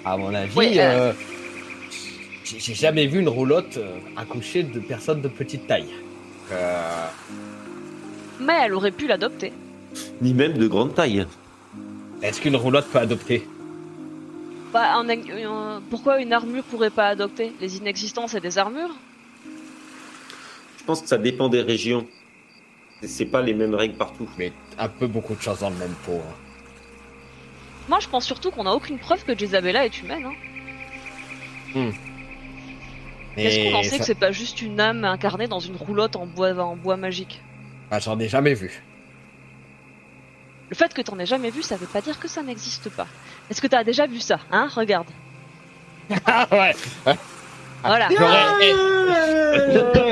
à 0.06 0.18
mon 0.18 0.32
avis, 0.34 0.56
Oui, 0.56 0.76
euh, 0.78 1.10
euh, 1.10 1.14
j'ai 2.46 2.76
jamais 2.76 3.08
vu 3.08 3.20
une 3.22 3.28
roulotte 3.30 3.80
accoucher 4.16 4.62
de 4.64 4.80
personnes 4.80 5.22
de 5.22 5.28
petite 5.30 5.66
taille. 5.66 5.90
Euh, 6.52 7.08
Mais 8.40 8.54
elle 8.66 8.74
aurait 8.76 8.92
pu 8.92 9.08
l'adopter. 9.08 9.52
ni 10.22 10.36
même 10.36 10.54
de 10.54 10.68
grande 10.68 10.94
taille. 10.94 11.26
Est-ce 12.22 12.42
qu'une 12.42 12.56
roulotte 12.56 12.88
peut 12.88 13.00
adopter 13.00 13.48
Bah, 14.74 14.96
un- 14.98 15.82
pourquoi 15.90 16.20
une 16.22 16.34
armure 16.34 16.64
pourrait 16.64 16.90
pas 16.90 17.08
adopter? 17.10 17.54
Les 17.62 17.78
inexistants, 17.78 18.28
c'est 18.28 18.42
des 18.42 18.58
armures? 18.58 18.96
Je 20.80 20.84
pense 20.86 21.02
que 21.02 21.08
ça 21.08 21.18
dépend 21.18 21.50
des 21.50 21.62
régions. 21.62 22.06
C'est- 23.04 23.26
pas 23.26 23.42
les 23.42 23.54
mêmes 23.54 23.76
règles 23.76 23.96
partout. 23.96 24.28
Mais 24.38 24.52
un 24.80 24.88
peu 24.88 25.08
beaucoup 25.08 25.36
de 25.36 25.42
choses 25.42 25.60
dans 25.60 25.70
le 25.70 25.76
même 25.76 25.94
pot. 26.06 26.22
hein. 26.28 26.34
Moi, 27.90 28.00
je 28.00 28.08
pense 28.08 28.26
surtout 28.26 28.50
qu'on 28.52 28.64
n'a 28.64 28.74
aucune 28.74 28.98
preuve 28.98 29.24
que 29.26 29.38
Jezabella 29.38 29.86
est 29.86 30.02
humaine. 30.02 30.26
Hein. 31.76 31.92
Est-ce 33.38 33.70
qu'on 33.70 33.76
en 33.78 33.84
sait 33.84 33.90
ça- 33.90 33.98
que 34.00 34.04
c'est 34.06 34.16
pas 34.16 34.32
juste 34.32 34.62
une 34.62 34.80
âme 34.80 35.04
incarnée 35.04 35.48
dans 35.48 35.60
une 35.60 35.76
roulotte 35.76 36.16
en 36.16 36.26
bois, 36.26 36.54
en 36.58 36.76
bois 36.76 36.96
magique? 36.98 37.42
Bah, 37.92 38.00
J'en 38.00 38.18
ai 38.20 38.28
jamais 38.30 38.54
vu. 38.54 38.82
Le 40.70 40.76
fait 40.76 40.94
que 40.94 41.02
t'en 41.02 41.18
aies 41.20 41.26
jamais 41.26 41.52
vu, 41.52 41.62
ça 41.62 41.76
veut 41.78 41.86
pas 41.88 42.02
dire 42.02 42.20
que 42.20 42.28
ça 42.28 42.42
n'existe 42.42 42.90
pas. 42.90 43.08
Est-ce 43.50 43.62
que 43.62 43.68
t'as 43.68 43.84
déjà 43.84 44.08
vu 44.08 44.20
ça 44.20 44.40
Hein 44.52 44.68
Regarde. 44.74 45.08
Ah 46.26 46.48
ouais 46.52 46.76
Voilà. 47.84 48.10
J'aurais 48.10 48.74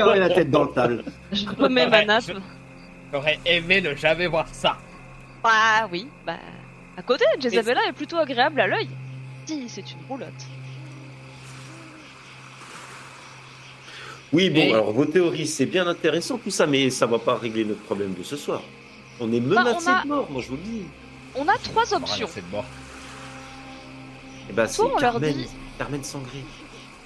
Ouais, 0.02 0.18
la 0.18 0.28
tête 0.30 0.50
dans 0.50 0.64
le 0.64 0.70
table. 0.70 1.04
Je 1.32 1.46
remets 1.58 1.88
ma 1.88 2.04
nappe. 2.04 2.30
j'aurais 3.12 3.38
aimé 3.46 3.80
ne 3.80 3.94
jamais 3.94 4.26
voir 4.26 4.46
ça. 4.52 4.76
Ah 5.42 5.88
oui, 5.90 6.06
bah. 6.26 6.36
À 6.96 7.02
côté, 7.02 7.24
Jezabella 7.40 7.80
est 7.88 7.92
plutôt 7.92 8.18
agréable 8.18 8.60
à 8.60 8.66
l'œil. 8.66 8.88
Si, 9.46 9.68
c'est 9.68 9.90
une 9.90 9.98
roulotte. 10.08 10.28
Oui, 14.32 14.50
bon, 14.50 14.72
alors 14.72 14.92
vos 14.92 15.04
théories, 15.04 15.46
c'est 15.46 15.66
bien 15.66 15.86
intéressant 15.86 16.38
tout 16.38 16.50
ça, 16.50 16.66
mais 16.66 16.90
ça 16.90 17.06
va 17.06 17.18
pas 17.18 17.36
régler 17.36 17.64
notre 17.64 17.82
problème 17.82 18.14
de 18.14 18.22
ce 18.22 18.36
soir. 18.36 18.62
On 19.20 19.32
est 19.32 19.40
menacé 19.40 19.88
on 19.88 19.92
a- 19.92 20.02
de 20.02 20.08
mort, 20.08 20.30
moi 20.30 20.42
je 20.42 20.48
vous 20.48 20.56
le 20.56 20.62
dis. 20.62 20.82
On 21.36 21.46
a 21.48 21.56
trois 21.58 21.94
options. 21.94 22.28
C'est 22.30 22.48
mort. 22.50 22.64
Eh 24.50 24.52
ben, 24.52 24.66
c'est 24.66 24.74
Soit 24.74 24.86
on 24.86 24.88
leur 24.90 25.00
Carmen, 25.00 25.32
dit- 25.32 25.48
Carmen 25.78 26.04
Sangré. 26.04 26.44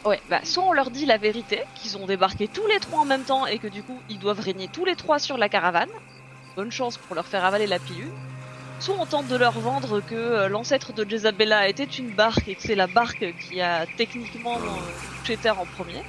Ouais, 0.05 0.21
bah, 0.31 0.41
soit 0.45 0.65
on 0.65 0.73
leur 0.73 0.91
dit 0.91 1.07
la 1.07 1.19
vérité, 1.19 1.63
qu'ils 1.75 1.97
ont 1.99 2.07
débarqué 2.07 2.49
tous 2.49 2.67
les 2.67 2.79
trois 2.81 3.01
en 3.01 3.05
même 3.05 3.25
temps 3.25 3.47
et 3.47 3.59
que 3.59 3.67
du 3.69 3.83
coup, 3.83 3.99
ils 4.09 4.19
doivent 4.19 4.41
régner 4.41 4.69
tous 4.69 4.85
les 4.85 4.97
trois 4.97 5.19
sur 5.19 5.37
la 5.37 5.49
caravane. 5.49 5.89
Bonne 6.57 6.73
chance 6.73 6.97
pour 6.97 7.15
leur 7.15 7.27
faire 7.27 7.45
avaler 7.45 7.67
la 7.67 7.79
pilule. 7.79 8.11
Soit 8.81 8.95
on 8.99 9.07
tente 9.07 9.27
de 9.29 9.37
leur 9.37 9.59
vendre 9.59 10.01
que 10.01 10.15
euh, 10.15 10.49
l'ancêtre 10.49 10.93
de 10.93 11.09
Jezabella 11.09 11.69
était 11.69 11.85
une 11.85 12.11
barque 12.11 12.47
et 12.49 12.55
que 12.55 12.63
c'est 12.63 12.77
la 12.77 12.87
barque 12.87 13.35
qui 13.49 13.61
a 13.61 13.87
techniquement 13.97 14.57
euh, 14.57 14.61
touché 15.21 15.37
terre 15.37 15.61
en 15.61 15.67
premier. 15.67 16.03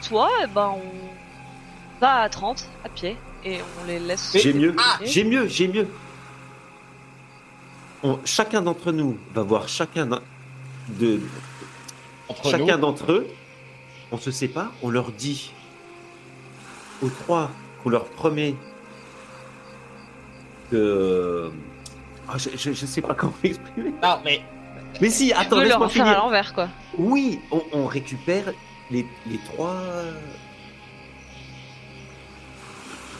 Soit, 0.00 0.30
ben, 0.54 0.74
on 0.76 2.00
va 2.00 2.20
à 2.22 2.28
30 2.30 2.66
à 2.84 2.88
pied 2.88 3.16
et 3.44 3.60
on 3.80 3.86
les 3.86 3.98
laisse. 3.98 4.36
J'ai 4.36 4.52
mieux, 4.52 4.74
Ah 4.78 4.98
j'ai 5.02 5.24
mieux, 5.24 5.46
j'ai 5.48 5.68
mieux. 5.68 5.88
On- 8.02 8.18
chacun 8.24 8.62
d'entre 8.62 8.92
nous 8.92 9.18
va 9.34 9.42
voir 9.42 9.68
chacun 9.68 10.06
d'un- 10.06 10.22
de, 10.88 11.20
Entre 12.28 12.50
chacun 12.50 12.78
d'entre 12.78 13.12
eux. 13.12 13.26
On 14.12 14.18
se 14.18 14.30
sépare, 14.30 14.72
on 14.82 14.90
leur 14.90 15.12
dit 15.12 15.52
aux 17.02 17.08
trois 17.10 17.50
qu'on 17.82 17.90
leur 17.90 18.04
promet 18.06 18.54
que. 20.70 21.50
Ah, 22.28 22.38
je, 22.38 22.50
je, 22.56 22.72
je 22.72 22.86
sais 22.86 23.00
pas 23.02 23.14
comment 23.14 23.34
exprimer. 23.44 23.92
Non, 24.02 24.18
mais 24.24 24.40
Mais 25.00 25.10
si, 25.10 25.32
attends, 25.32 25.58
laisse-moi 25.60 25.86
en 25.86 25.88
faire 25.88 26.06
à 26.06 26.08
finir. 26.10 26.24
l'envers, 26.24 26.54
quoi. 26.54 26.68
Oui, 26.96 27.40
on, 27.50 27.62
on 27.72 27.86
récupère 27.86 28.52
les, 28.90 29.06
les 29.26 29.38
trois. 29.52 29.76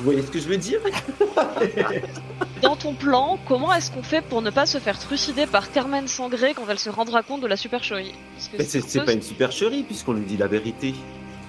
Vous 0.01 0.07
voyez 0.07 0.23
ce 0.23 0.31
que 0.31 0.39
je 0.39 0.49
veux 0.49 0.57
dire 0.57 0.81
Dans 2.63 2.75
ton 2.75 2.95
plan, 2.95 3.39
comment 3.47 3.71
est-ce 3.75 3.91
qu'on 3.91 4.03
fait 4.03 4.23
pour 4.23 4.41
ne 4.41 4.49
pas 4.49 4.65
se 4.65 4.79
faire 4.79 4.99
trucider 4.99 5.45
par 5.47 5.71
Carmen 5.73 6.09
Sangré 6.09 6.55
quand 6.55 6.65
elle 6.71 6.79
se 6.79 6.89
rendra 6.89 7.23
compte 7.23 7.43
de 7.43 7.47
la 7.47 7.59
supercherie 7.59 8.15
Parce 8.35 8.49
que 8.49 8.57
Mais 8.57 8.65
c'est 8.65 9.05
pas 9.05 9.13
une 9.13 9.21
supercherie 9.21 9.83
puisqu'on 9.83 10.15
lui 10.15 10.25
dit 10.25 10.39
la 10.39 10.47
vérité. 10.47 10.95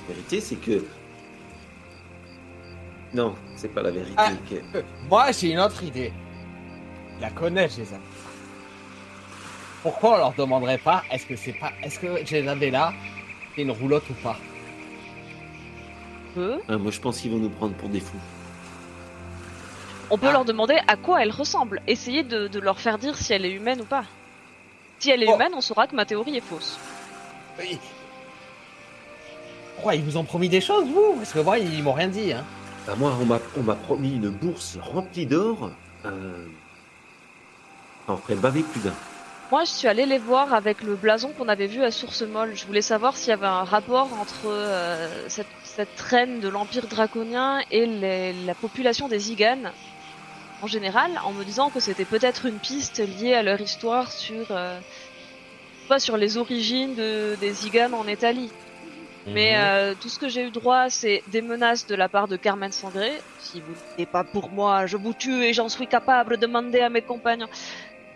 La 0.09 0.15
vérité, 0.15 0.41
c'est 0.41 0.57
que. 0.57 0.83
Non, 3.13 3.35
c'est 3.55 3.69
pas 3.73 3.83
la 3.83 3.91
vérité. 3.91 4.15
Ah. 4.17 4.31
que- 4.49 4.77
euh, 4.79 4.81
moi 5.09 5.31
j'ai 5.31 5.51
une 5.51 5.59
autre 5.59 5.81
idée. 5.83 6.11
Je 7.17 7.21
la 7.21 7.29
connais, 7.29 7.69
Jezabella. 7.69 7.99
Pourquoi 9.81 10.15
on 10.15 10.17
leur 10.17 10.33
demanderait 10.33 10.77
pas 10.77 11.03
est-ce 11.09 11.25
que 11.25 11.37
c'est 11.37 11.53
pas 11.53 11.71
est-ce 11.83 11.99
que 11.99 12.25
Jezabella 12.25 12.91
c'est 13.55 13.61
une 13.61 13.71
roulotte 13.71 14.09
ou 14.09 14.13
pas? 14.21 14.37
Ah, 16.69 16.77
moi, 16.77 16.91
je 16.91 16.99
pense 16.99 17.19
qu'ils 17.19 17.31
vont 17.31 17.39
nous 17.39 17.49
prendre 17.49 17.73
pour 17.75 17.89
des 17.89 17.99
fous. 17.99 18.15
On 20.11 20.17
peut 20.17 20.27
Ah. 20.29 20.33
leur 20.33 20.45
demander 20.45 20.77
à 20.87 20.95
quoi 20.97 21.21
elle 21.23 21.31
ressemble. 21.31 21.81
Essayer 21.87 22.23
de, 22.23 22.47
de 22.47 22.59
leur 22.59 22.79
faire 22.79 22.97
dire 22.97 23.17
si 23.17 23.33
elle 23.33 23.45
est 23.45 23.51
humaine 23.51 23.81
ou 23.81 23.85
pas. 23.85 24.03
Si 24.99 25.09
elle 25.09 25.23
est 25.23 25.27
Oh. 25.29 25.35
humaine, 25.35 25.53
on 25.55 25.61
saura 25.61 25.87
que 25.87 25.95
ma 25.95 26.05
théorie 26.05 26.37
est 26.37 26.41
fausse. 26.41 26.77
Oui. 27.59 27.79
Pourquoi 29.75 29.95
ils 29.95 30.03
vous 30.03 30.17
ont 30.17 30.23
promis 30.23 30.49
des 30.49 30.61
choses 30.61 30.85
vous 30.87 31.15
Parce 31.17 31.33
que 31.33 31.39
moi 31.39 31.57
ils 31.57 31.81
m'ont 31.81 31.93
rien 31.93 32.07
dit 32.07 32.33
hein. 32.33 32.43
Ah, 32.87 32.95
moi, 32.95 33.15
on 33.21 33.25
m'a 33.25 33.39
on 33.57 33.61
m'a 33.61 33.75
promis 33.75 34.15
une 34.15 34.29
bourse 34.29 34.77
remplie 34.81 35.25
d'or. 35.27 35.69
Euh... 36.05 36.45
On 38.07 38.17
ferait 38.17 38.35
baver 38.35 38.63
plus 38.63 38.81
d'un. 38.81 38.93
Moi, 39.51 39.65
je 39.65 39.69
suis 39.69 39.87
allée 39.87 40.05
les 40.07 40.17
voir 40.17 40.53
avec 40.53 40.81
le 40.81 40.95
blason 40.95 41.29
qu'on 41.37 41.47
avait 41.47 41.67
vu 41.67 41.83
à 41.83 41.91
Source 41.91 42.21
Molle. 42.23 42.53
Je 42.55 42.65
voulais 42.65 42.81
savoir 42.81 43.15
s'il 43.17 43.29
y 43.29 43.33
avait 43.33 43.45
un 43.45 43.63
rapport 43.65 44.09
entre 44.19 44.47
euh, 44.47 45.07
cette, 45.27 45.45
cette 45.63 45.99
reine 45.99 46.39
de 46.39 46.47
l'Empire 46.47 46.87
draconien 46.87 47.59
et 47.69 47.85
les- 47.85 48.33
la 48.45 48.55
population 48.55 49.07
des 49.07 49.19
Ziganes 49.19 49.71
en 50.61 50.67
général, 50.67 51.11
en 51.23 51.33
me 51.33 51.43
disant 51.43 51.69
que 51.69 51.79
c'était 51.79 52.05
peut-être 52.05 52.45
une 52.45 52.59
piste 52.59 52.99
liée 52.99 53.33
à 53.33 53.43
leur 53.43 53.59
histoire 53.61 54.11
sur, 54.11 54.45
euh, 54.51 54.79
pas 55.89 55.99
sur 55.99 56.17
les 56.17 56.37
origines 56.37 56.93
de, 56.95 57.35
des 57.39 57.51
Ziganes 57.53 57.93
en 57.93 58.07
Italie. 58.07 58.51
Mais 59.25 59.55
Mhm. 59.55 59.63
euh, 59.63 59.95
tout 59.99 60.09
ce 60.09 60.17
que 60.17 60.29
j'ai 60.29 60.43
eu 60.47 60.51
droit, 60.51 60.89
c'est 60.89 61.23
des 61.27 61.41
menaces 61.41 61.85
de 61.85 61.95
la 61.95 62.09
part 62.09 62.27
de 62.27 62.37
Carmen 62.37 62.71
Sangré. 62.71 63.21
Si 63.39 63.61
vous 63.61 63.75
n'êtes 63.97 64.09
pas 64.09 64.23
pour 64.23 64.49
moi, 64.51 64.87
je 64.87 64.97
vous 64.97 65.13
tue 65.13 65.43
et 65.43 65.53
j'en 65.53 65.69
suis 65.69 65.87
capable 65.87 66.37
de 66.37 66.41
demander 66.47 66.79
à 66.81 66.89
mes 66.89 67.03
compagnons. 67.03 67.49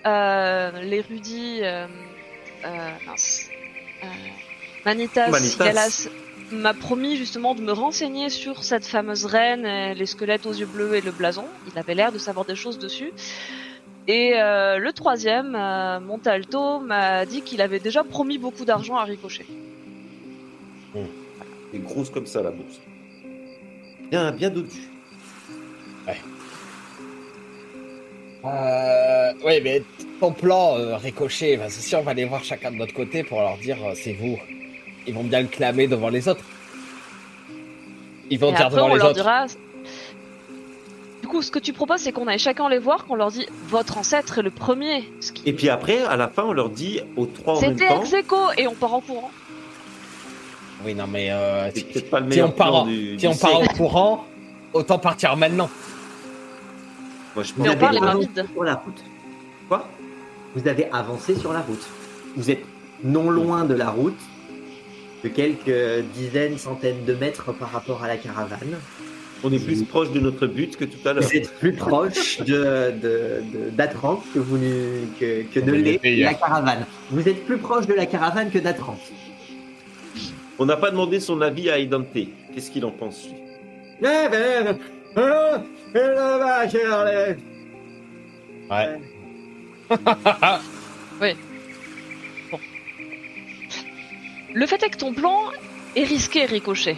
Euh, 0.07 0.81
L'érudit, 0.81 1.59
euh, 1.63 1.87
euh, 2.65 2.97
mince, 3.05 3.49
euh, 4.03 4.07
Manitas, 4.85 5.29
Manitas. 5.31 5.63
Galas 5.65 6.07
m'a 6.51 6.73
promis 6.73 7.17
justement 7.17 7.55
de 7.55 7.61
me 7.61 7.71
renseigner 7.71 8.29
sur 8.29 8.63
cette 8.63 8.85
fameuse 8.85 9.25
reine, 9.25 9.93
les 9.93 10.05
squelettes 10.05 10.45
aux 10.45 10.53
yeux 10.53 10.65
bleus 10.65 10.95
et 10.95 11.01
le 11.01 11.11
blason. 11.11 11.45
Il 11.71 11.79
avait 11.79 11.95
l'air 11.95 12.11
de 12.11 12.17
savoir 12.17 12.45
des 12.45 12.55
choses 12.55 12.79
dessus. 12.79 13.11
Et 14.07 14.33
euh, 14.35 14.77
le 14.77 14.93
troisième, 14.93 15.55
euh, 15.55 15.99
Montalto, 15.99 16.79
m'a 16.79 17.25
dit 17.25 17.41
qu'il 17.41 17.61
avait 17.61 17.79
déjà 17.79 18.03
promis 18.03 18.37
beaucoup 18.37 18.63
d'argent 18.63 18.95
à 18.97 19.03
Ricochet. 19.03 19.45
C'est 21.71 21.83
grosse 21.83 22.09
comme 22.09 22.27
ça, 22.27 22.41
la 22.41 22.51
bourse. 22.51 22.79
Bien, 24.11 24.31
bien 24.31 24.49
dodu. 24.49 24.89
Euh, 28.45 29.33
oui, 29.43 29.59
mais 29.63 29.81
ton 30.19 30.31
plan, 30.31 30.77
euh, 30.77 30.97
Ricochet, 30.97 31.57
bah, 31.57 31.65
c'est 31.69 31.81
sûr, 31.81 31.99
on 31.99 32.03
va 32.03 32.11
aller 32.11 32.25
voir 32.25 32.43
chacun 32.43 32.71
de 32.71 32.75
notre 32.75 32.93
côté 32.93 33.23
pour 33.23 33.41
leur 33.41 33.57
dire 33.57 33.77
euh, 33.83 33.93
c'est 33.95 34.13
vous. 34.13 34.37
Ils 35.07 35.13
vont 35.13 35.23
bien 35.23 35.41
le 35.41 35.47
clamer 35.47 35.87
devant 35.87 36.09
les 36.09 36.27
autres. 36.27 36.43
Ils 38.29 38.39
vont 38.39 38.49
Et 38.51 38.55
dire 38.55 38.65
après, 38.67 38.75
devant 38.77 38.89
on 38.89 38.93
les 38.93 38.97
leur 38.99 39.07
autres. 39.11 39.15
dira. 39.15 39.45
Du 41.21 41.27
coup, 41.27 41.41
ce 41.41 41.51
que 41.51 41.59
tu 41.59 41.73
proposes, 41.73 42.01
c'est 42.01 42.11
qu'on 42.11 42.27
aille 42.27 42.39
chacun 42.39 42.69
les 42.69 42.77
voir, 42.79 43.05
qu'on 43.05 43.15
leur 43.15 43.31
dit 43.31 43.47
votre 43.67 43.97
ancêtre 43.97 44.39
est 44.39 44.41
le 44.43 44.51
premier. 44.51 45.11
Ce 45.21 45.31
qui... 45.31 45.41
Et 45.47 45.53
puis 45.53 45.69
après, 45.69 46.03
à 46.03 46.15
la 46.15 46.27
fin, 46.27 46.43
on 46.43 46.53
leur 46.53 46.69
dit 46.69 47.01
aux 47.15 47.25
trois 47.25 47.57
en 47.57 47.61
même 47.61 47.77
C'était 47.77 47.89
temps. 47.89 48.01
ex 48.01 48.13
aequo, 48.13 48.37
et 48.57 48.67
on 48.67 48.73
part 48.73 48.93
en 48.93 49.01
courant. 49.01 49.31
Oui, 50.83 50.93
non, 50.93 51.07
mais 51.07 51.31
euh, 51.31 51.69
C'est 51.73 51.79
si, 51.79 51.83
peut-être 51.85 52.09
pas 52.11 52.19
le 52.19 52.25
si 52.25 52.29
meilleur 52.29 52.49
on 52.49 52.51
part, 52.51 52.75
en- 52.75 52.85
du, 52.85 53.11
si 53.11 53.17
du 53.17 53.27
on 53.27 53.35
part 53.35 53.59
au 53.61 53.65
courant, 53.75 54.25
autant 54.73 54.99
partir 54.99 55.35
maintenant. 55.35 55.69
Moi, 57.35 57.43
je 57.43 57.53
Mais 57.57 57.69
on 57.69 57.71
avez 57.71 57.79
parle 57.79 57.93
les 57.95 58.01
mains 58.01 58.07
avancé 58.09 58.27
vides. 58.35 58.45
sur 58.53 58.63
la 58.63 58.75
route. 58.75 59.03
Quoi? 59.67 59.87
Vous 60.55 60.67
avez 60.67 60.91
avancé 60.91 61.35
sur 61.35 61.53
la 61.53 61.61
route. 61.61 61.83
Vous 62.35 62.51
êtes 62.51 62.63
non 63.03 63.29
loin 63.31 63.65
de 63.65 63.73
la 63.73 63.89
route, 63.89 64.17
de 65.25 65.29
quelques 65.29 66.05
dizaines, 66.13 66.57
centaines 66.59 67.03
de 67.03 67.15
mètres 67.15 67.51
par 67.51 67.71
rapport 67.71 68.03
à 68.03 68.07
la 68.07 68.17
caravane. 68.17 68.77
On 69.43 69.51
est 69.51 69.59
plus 69.63 69.83
proche 69.83 70.11
de 70.11 70.19
notre 70.19 70.45
but 70.45 70.77
que 70.77 70.85
tout 70.85 70.99
à 71.07 71.13
l'heure. 71.13 71.23
Vous 71.23 71.35
êtes 71.35 71.51
plus 71.59 71.73
proche 71.73 72.39
de, 72.41 72.91
de, 73.01 73.41
de- 73.53 73.71
que, 74.33 74.39
vous, 74.39 74.57
que, 75.19 75.41
que 75.51 75.59
de 75.59 75.71
l'est 75.71 75.99
la 76.23 76.35
caravane. 76.35 76.85
Vous 77.09 77.27
êtes 77.27 77.43
plus 77.45 77.57
proche 77.57 77.87
de 77.87 77.93
la 77.95 78.05
caravane 78.05 78.51
que 78.51 78.59
d'Atrante. 78.59 79.01
On 80.59 80.65
n'a 80.65 80.77
pas 80.77 80.91
demandé 80.91 81.19
son 81.19 81.41
avis 81.41 81.69
à 81.69 81.79
Idante. 81.79 82.07
Qu'est-ce 82.53 82.71
qu'il 82.71 82.85
en 82.85 82.91
pense 82.91 83.27
lui? 83.27 83.35
Eh 84.01 84.29
ben, 84.31 84.77
Le 94.55 94.65
fait 94.65 94.81
est 94.83 94.89
que 94.89 94.97
ton 94.97 95.13
plan 95.13 95.37
est 95.97 96.05
risqué, 96.05 96.45
Ricochet. 96.45 96.95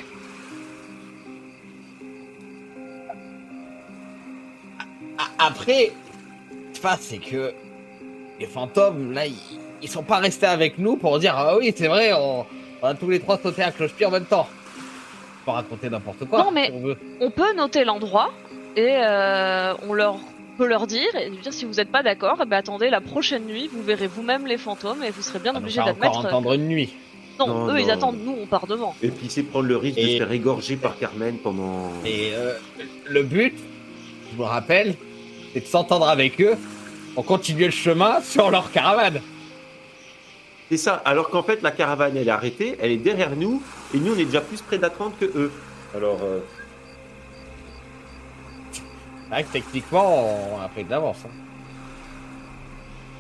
Après, 5.40 5.92
ce 6.52 6.70
qui 6.72 6.76
se 6.76 6.82
passe, 6.82 7.02
c'est 7.02 7.18
que 7.18 7.54
les 8.40 8.46
fantômes, 8.46 9.12
là, 9.12 9.26
ils, 9.26 9.34
ils 9.82 9.90
sont 9.90 10.04
pas 10.04 10.18
restés 10.18 10.46
avec 10.46 10.78
nous 10.78 10.96
pour 10.98 11.18
dire 11.20 11.34
Ah 11.36 11.58
oui, 11.58 11.74
c'est 11.76 11.88
vrai, 11.88 12.14
on, 12.14 12.46
on 12.82 12.86
a 12.88 12.94
tous 12.94 13.10
les 13.10 13.20
trois 13.20 13.38
sauté 13.40 13.64
à 13.64 13.72
cloche-pied 13.72 14.06
en 14.06 14.12
même 14.12 14.26
temps. 14.26 14.48
Peut 15.46 15.52
raconter 15.52 15.90
n'importe 15.90 16.26
quoi. 16.26 16.44
Non, 16.44 16.52
mais- 16.52 16.68
si 16.68 16.74
on 16.74 16.80
veut. 16.82 16.98
On 17.22 17.32
peut 17.32 17.54
noter 17.56 17.84
l'endroit 17.84 18.32
et 18.76 18.98
euh, 18.98 19.74
on 19.88 19.94
leur 19.94 20.20
peut 20.58 20.68
leur 20.68 20.88
dire 20.88 21.16
et 21.16 21.30
lui 21.30 21.38
dire 21.38 21.54
si 21.54 21.66
vous 21.66 21.74
n'êtes 21.74 21.92
pas 21.92 22.02
d'accord, 22.04 22.40
eh 22.42 22.46
ben 22.46 22.58
attendez 22.58 22.90
la 22.90 23.02
prochaine 23.02 23.46
nuit, 23.46 23.70
vous 23.72 23.82
verrez 23.84 24.08
vous-même 24.08 24.48
les 24.48 24.58
fantômes 24.58 25.04
et 25.04 25.12
vous 25.12 25.22
serez 25.22 25.38
bien 25.40 25.54
nous 25.54 25.60
obligé 25.60 25.80
d'admettre. 25.84 26.18
encore 26.18 26.26
entendre 26.26 26.54
une 26.54 26.68
nuit. 26.68 26.94
Non, 27.40 27.48
Non, 27.48 27.74
eux 27.74 27.80
ils 27.80 27.92
attendent, 27.92 28.20
nous 28.24 28.36
on 28.42 28.46
part 28.46 28.68
devant. 28.68 28.96
Et 29.02 29.10
puis 29.10 29.28
c'est 29.30 29.44
prendre 29.44 29.68
le 29.68 29.78
risque 29.78 29.98
de 30.00 30.08
se 30.08 30.18
faire 30.18 30.32
égorger 30.32 30.76
par 30.78 30.98
Carmen 30.98 31.38
pendant. 31.38 31.92
Et 32.06 32.32
euh, 32.34 32.54
le 33.08 33.24
but, 33.24 33.54
je 34.34 34.38
me 34.38 34.44
rappelle, 34.44 34.96
c'est 35.54 35.62
de 35.62 35.66
s'entendre 35.68 36.08
avec 36.10 36.42
eux 36.42 36.56
pour 37.16 37.26
continuer 37.26 37.66
le 37.66 37.72
chemin 37.72 38.22
sur 38.22 38.50
leur 38.52 38.72
caravane. 38.72 39.22
C'est 40.70 40.78
ça. 40.78 41.02
Alors 41.06 41.30
qu'en 41.30 41.44
fait, 41.44 41.62
la 41.62 41.72
caravane, 41.72 42.18
elle 42.18 42.28
est 42.28 42.32
arrêtée, 42.32 42.76
elle 42.82 42.92
est 42.92 42.98
derrière 42.98 43.36
nous, 43.36 43.62
et 43.94 44.00
nous, 44.00 44.14
on 44.14 44.18
est 44.18 44.26
déjà 44.26 44.42
plus 44.42 44.62
près 44.62 44.78
d'Atlante 44.78 45.14
que 45.20 45.26
eux. 45.26 45.52
Alors, 45.96 46.20
euh, 46.24 46.40
techniquement, 49.52 50.54
on 50.56 50.62
a 50.62 50.68
pris 50.68 50.84
de 50.84 50.90
l'avance. 50.90 51.20
hein. 51.26 51.47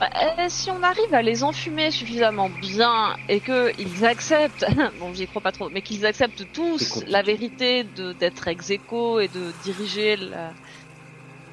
Euh, 0.02 0.46
si 0.48 0.70
on 0.70 0.84
arrive 0.84 1.12
à 1.14 1.24
les 1.24 1.44
enfumer 1.44 1.90
suffisamment 1.90 2.50
bien 2.50 3.16
et 3.30 3.40
que 3.40 3.72
ils 3.80 4.06
acceptent, 4.06 4.66
bon 5.00 5.12
j'y 5.14 5.28
crois 5.28 5.42
pas 5.42 5.52
trop, 5.52 5.70
mais 5.70 5.82
qu'ils 5.82 6.06
acceptent 6.06 6.46
tous 6.54 7.04
la 7.08 7.24
vérité 7.24 7.84
de 7.84 8.14
d'être 8.14 8.48
ex 8.48 8.70
aequo 8.70 9.20
et 9.20 9.28
de 9.28 9.52
diriger 9.64 10.16
la 10.16 10.52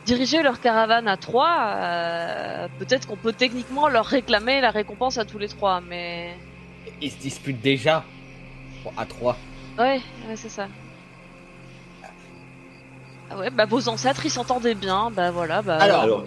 diriger 0.04 0.42
leur 0.42 0.60
caravane 0.60 1.08
à 1.08 1.16
trois, 1.16 1.76
euh, 1.76 2.68
peut-être 2.78 3.06
qu'on 3.06 3.16
peut 3.16 3.32
techniquement 3.32 3.88
leur 3.88 4.04
réclamer 4.04 4.60
la 4.60 4.70
récompense 4.70 5.16
à 5.16 5.24
tous 5.24 5.38
les 5.38 5.48
trois, 5.48 5.80
mais 5.80 6.36
Ils 7.00 7.10
se 7.10 7.16
disputent 7.16 7.62
déjà 7.62 8.04
à 8.98 9.06
trois. 9.06 9.38
ouais, 9.78 10.02
ouais 10.28 10.36
c'est 10.36 10.50
ça. 10.50 10.68
Ah 13.30 13.38
ouais, 13.38 13.48
bah 13.48 13.64
vos 13.64 13.88
ancêtres 13.88 14.26
ils 14.26 14.30
s'entendaient 14.30 14.74
bien, 14.74 15.10
bah 15.10 15.30
voilà, 15.30 15.62
bah. 15.62 15.78
Alors, 15.80 16.02
alors 16.02 16.24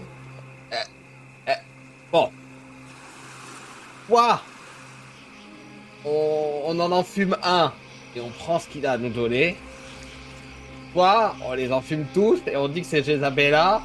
Soit 4.08 4.41
on, 6.06 6.62
on 6.65 6.80
en 6.80 6.91
enfume 6.91 7.36
un 7.43 7.74
et 8.15 8.22
on 8.22 8.30
prend 8.30 8.60
ce 8.60 8.67
qu'il 8.67 8.86
a 8.86 8.93
à 8.93 8.98
nous 8.98 9.10
donner. 9.10 9.56
Soit 10.93 11.36
on 11.46 11.54
les 11.54 11.72
enfume 11.72 12.06
tous 12.13 12.39
et 12.48 12.56
on 12.56 12.67
dit 12.67 12.82
que 12.82 12.88
c'est 12.88 13.04
Jezabella, 13.04 13.82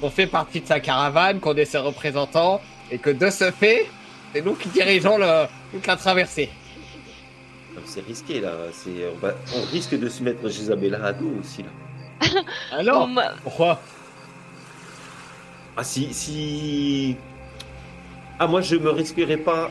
qu'on 0.00 0.10
fait 0.10 0.26
partie 0.26 0.60
de 0.60 0.66
sa 0.66 0.80
caravane, 0.80 1.40
qu'on 1.40 1.54
est 1.56 1.64
ses 1.64 1.78
représentants 1.78 2.60
et 2.90 2.98
que 2.98 3.10
de 3.10 3.30
ce 3.30 3.50
fait, 3.50 3.88
c'est 4.34 4.44
nous 4.44 4.54
qui 4.54 4.68
dirigeons 4.68 5.16
le, 5.18 5.46
toute 5.72 5.86
la 5.86 5.96
traversée. 5.96 6.50
c'est 7.86 8.04
risqué 8.04 8.40
là. 8.40 8.52
C'est, 8.72 8.90
on, 9.14 9.18
va- 9.18 9.34
on 9.56 9.62
risque 9.72 9.98
de 9.98 10.08
se 10.08 10.22
mettre 10.22 10.44
Isabella 10.46 11.02
à 11.04 11.12
dos 11.12 11.32
aussi 11.40 11.62
là. 11.62 11.70
Alors, 12.72 13.08
bon, 13.14 13.22
pourquoi? 13.42 13.80
Ah 15.76 15.82
si, 15.84 16.12
si. 16.12 17.16
Ah 18.44 18.48
moi, 18.48 18.60
je 18.60 18.74
me 18.74 18.90
risquerais 18.90 19.36
pas 19.36 19.70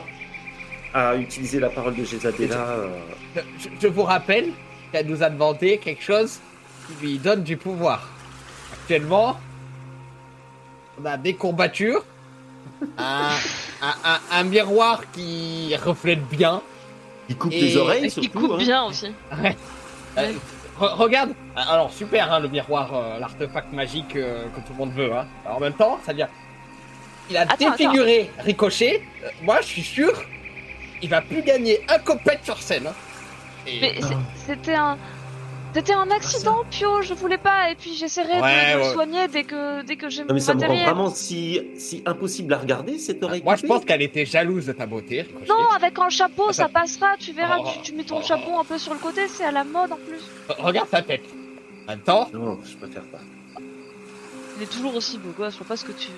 à 0.94 1.14
utiliser 1.16 1.60
la 1.60 1.68
parole 1.68 1.94
de 1.94 2.04
Jezabella. 2.04 2.56
euh, 2.56 2.88
je, 3.58 3.68
je 3.78 3.86
vous 3.86 4.02
rappelle 4.02 4.48
qu'elle 4.90 5.06
nous 5.08 5.22
a 5.22 5.28
demandé 5.28 5.76
quelque 5.76 6.02
chose 6.02 6.40
qui 6.86 7.04
lui 7.04 7.18
donne 7.18 7.42
du 7.42 7.58
pouvoir. 7.58 8.08
Actuellement, 8.72 9.38
on 10.98 11.04
a 11.04 11.18
des 11.18 11.34
courbatures, 11.34 12.02
un, 12.96 13.28
un- 13.82 13.94
un- 14.04 14.20
un 14.38 14.44
miroir 14.44 15.02
qui 15.12 15.76
reflète 15.76 16.26
bien. 16.28 16.62
qui 17.28 17.34
coupe 17.34 17.52
Et- 17.52 17.60
les 17.60 17.76
oreilles 17.76 18.04
et 18.06 18.08
qui 18.08 18.22
surtout. 18.22 18.40
coupe 18.40 18.52
hein. 18.52 18.56
bien 18.56 18.84
aussi. 18.84 19.12
Ouais. 19.42 19.54
Euh, 20.16 20.32
re- 20.80 20.94
regarde, 20.96 21.34
alors 21.56 21.92
super 21.92 22.32
hein, 22.32 22.40
le 22.40 22.48
miroir, 22.48 22.90
euh, 22.94 23.18
l'artefact 23.18 23.70
magique 23.74 24.16
euh, 24.16 24.44
que 24.54 24.60
tout 24.66 24.72
le 24.72 24.78
monde 24.78 24.92
veut. 24.94 25.12
Hein. 25.14 25.26
Alors, 25.44 25.58
en 25.58 25.60
même 25.60 25.74
temps, 25.74 25.98
ça 26.06 26.12
veut 26.12 26.16
dire, 26.16 26.28
il 27.30 27.36
a 27.36 27.42
Attends, 27.42 27.70
défiguré 27.70 28.30
Ricochet. 28.38 29.02
Euh, 29.24 29.28
moi, 29.42 29.58
je 29.60 29.66
suis 29.66 29.82
sûr, 29.82 30.12
il 31.02 31.08
va 31.08 31.20
plus 31.22 31.42
gagner 31.42 31.80
un 31.88 31.98
copette 31.98 32.40
sur 32.44 32.58
scène. 32.60 32.86
hein. 32.86 32.94
Et- 33.66 33.80
Mais 33.80 33.94
c'est- 34.00 34.46
c'était 34.54 34.74
un. 34.74 34.98
C'était 35.74 35.94
un 35.94 36.10
accident, 36.10 36.64
Pio, 36.70 37.00
je 37.00 37.14
voulais 37.14 37.38
pas, 37.38 37.70
et 37.70 37.74
puis 37.76 37.94
j'essaierai 37.94 38.36
de- 38.36 38.42
Ouais, 38.42 38.72
de, 38.74 38.78
le 38.78 38.84
ouais. 38.84 38.92
soigner 38.92 39.26
dès 39.28 39.44
que, 39.44 39.82
dès 39.82 39.96
que 39.96 40.10
j'ai 40.10 40.20
Non 40.20 40.26
mon 40.28 40.34
mais 40.34 40.40
ça 40.40 40.52
me 40.52 40.60
rend 40.66 40.74
vraiment 40.84 41.08
si, 41.08 41.62
si 41.78 42.02
impossible 42.04 42.52
à 42.52 42.58
regarder 42.58 42.98
cette 42.98 43.22
oreille. 43.22 43.40
Moi, 43.42 43.56
je 43.56 43.64
pense 43.66 43.82
qu'elle 43.86 44.02
était 44.02 44.26
jalouse 44.26 44.66
de 44.66 44.72
ta 44.72 44.84
beauté, 44.84 45.22
Ricochet. 45.22 45.46
Non, 45.48 45.70
avec 45.74 45.98
un 45.98 46.10
chapeau, 46.10 46.42
Attends. 46.42 46.52
ça 46.52 46.68
passera, 46.68 47.14
tu 47.18 47.32
verras, 47.32 47.56
Oh, 47.60 47.68
tu, 47.72 47.80
tu 47.80 47.92
mets 47.94 48.04
ton 48.04 48.18
oh. 48.18 48.22
chapeau 48.22 48.58
un 48.58 48.64
peu 48.64 48.76
sur 48.76 48.92
le 48.92 48.98
côté, 48.98 49.26
c'est 49.28 49.44
à 49.44 49.50
la 49.50 49.64
mode 49.64 49.92
en 49.92 49.96
plus. 49.96 50.20
Re- 50.50 50.60
Regarde 50.62 50.88
sa 50.90 51.00
tête. 51.00 51.22
En 51.86 51.92
même 51.92 52.00
temps, 52.00 52.28
Non, 52.34 52.58
je 52.70 52.76
préfère 52.76 53.04
pas. 53.04 53.20
Il 54.58 54.62
est 54.64 54.70
toujours 54.70 54.94
aussi 54.94 55.16
beau 55.16 55.30
gosse, 55.30 55.54
je 55.54 55.58
vois 55.58 55.68
pas 55.68 55.76
ce 55.78 55.86
que 55.86 55.92
tu... 55.92 56.08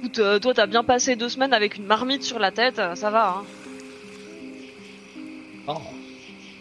Écoute, 0.00 0.18
euh, 0.18 0.38
toi 0.38 0.54
t'as 0.54 0.66
bien 0.66 0.82
passé 0.82 1.14
deux 1.14 1.28
semaines 1.28 1.52
avec 1.52 1.76
une 1.76 1.84
marmite 1.84 2.22
sur 2.22 2.38
la 2.38 2.50
tête, 2.50 2.78
euh, 2.78 2.94
ça 2.94 3.10
va, 3.10 3.36
hein. 3.38 3.44
oh, 5.68 5.74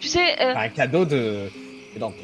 Tu 0.02 0.08
sais, 0.10 0.36
euh, 0.42 0.54
un 0.56 0.68
cadeau 0.68 1.06
de, 1.06 1.48
de 1.96 2.00
Dante. 2.00 2.16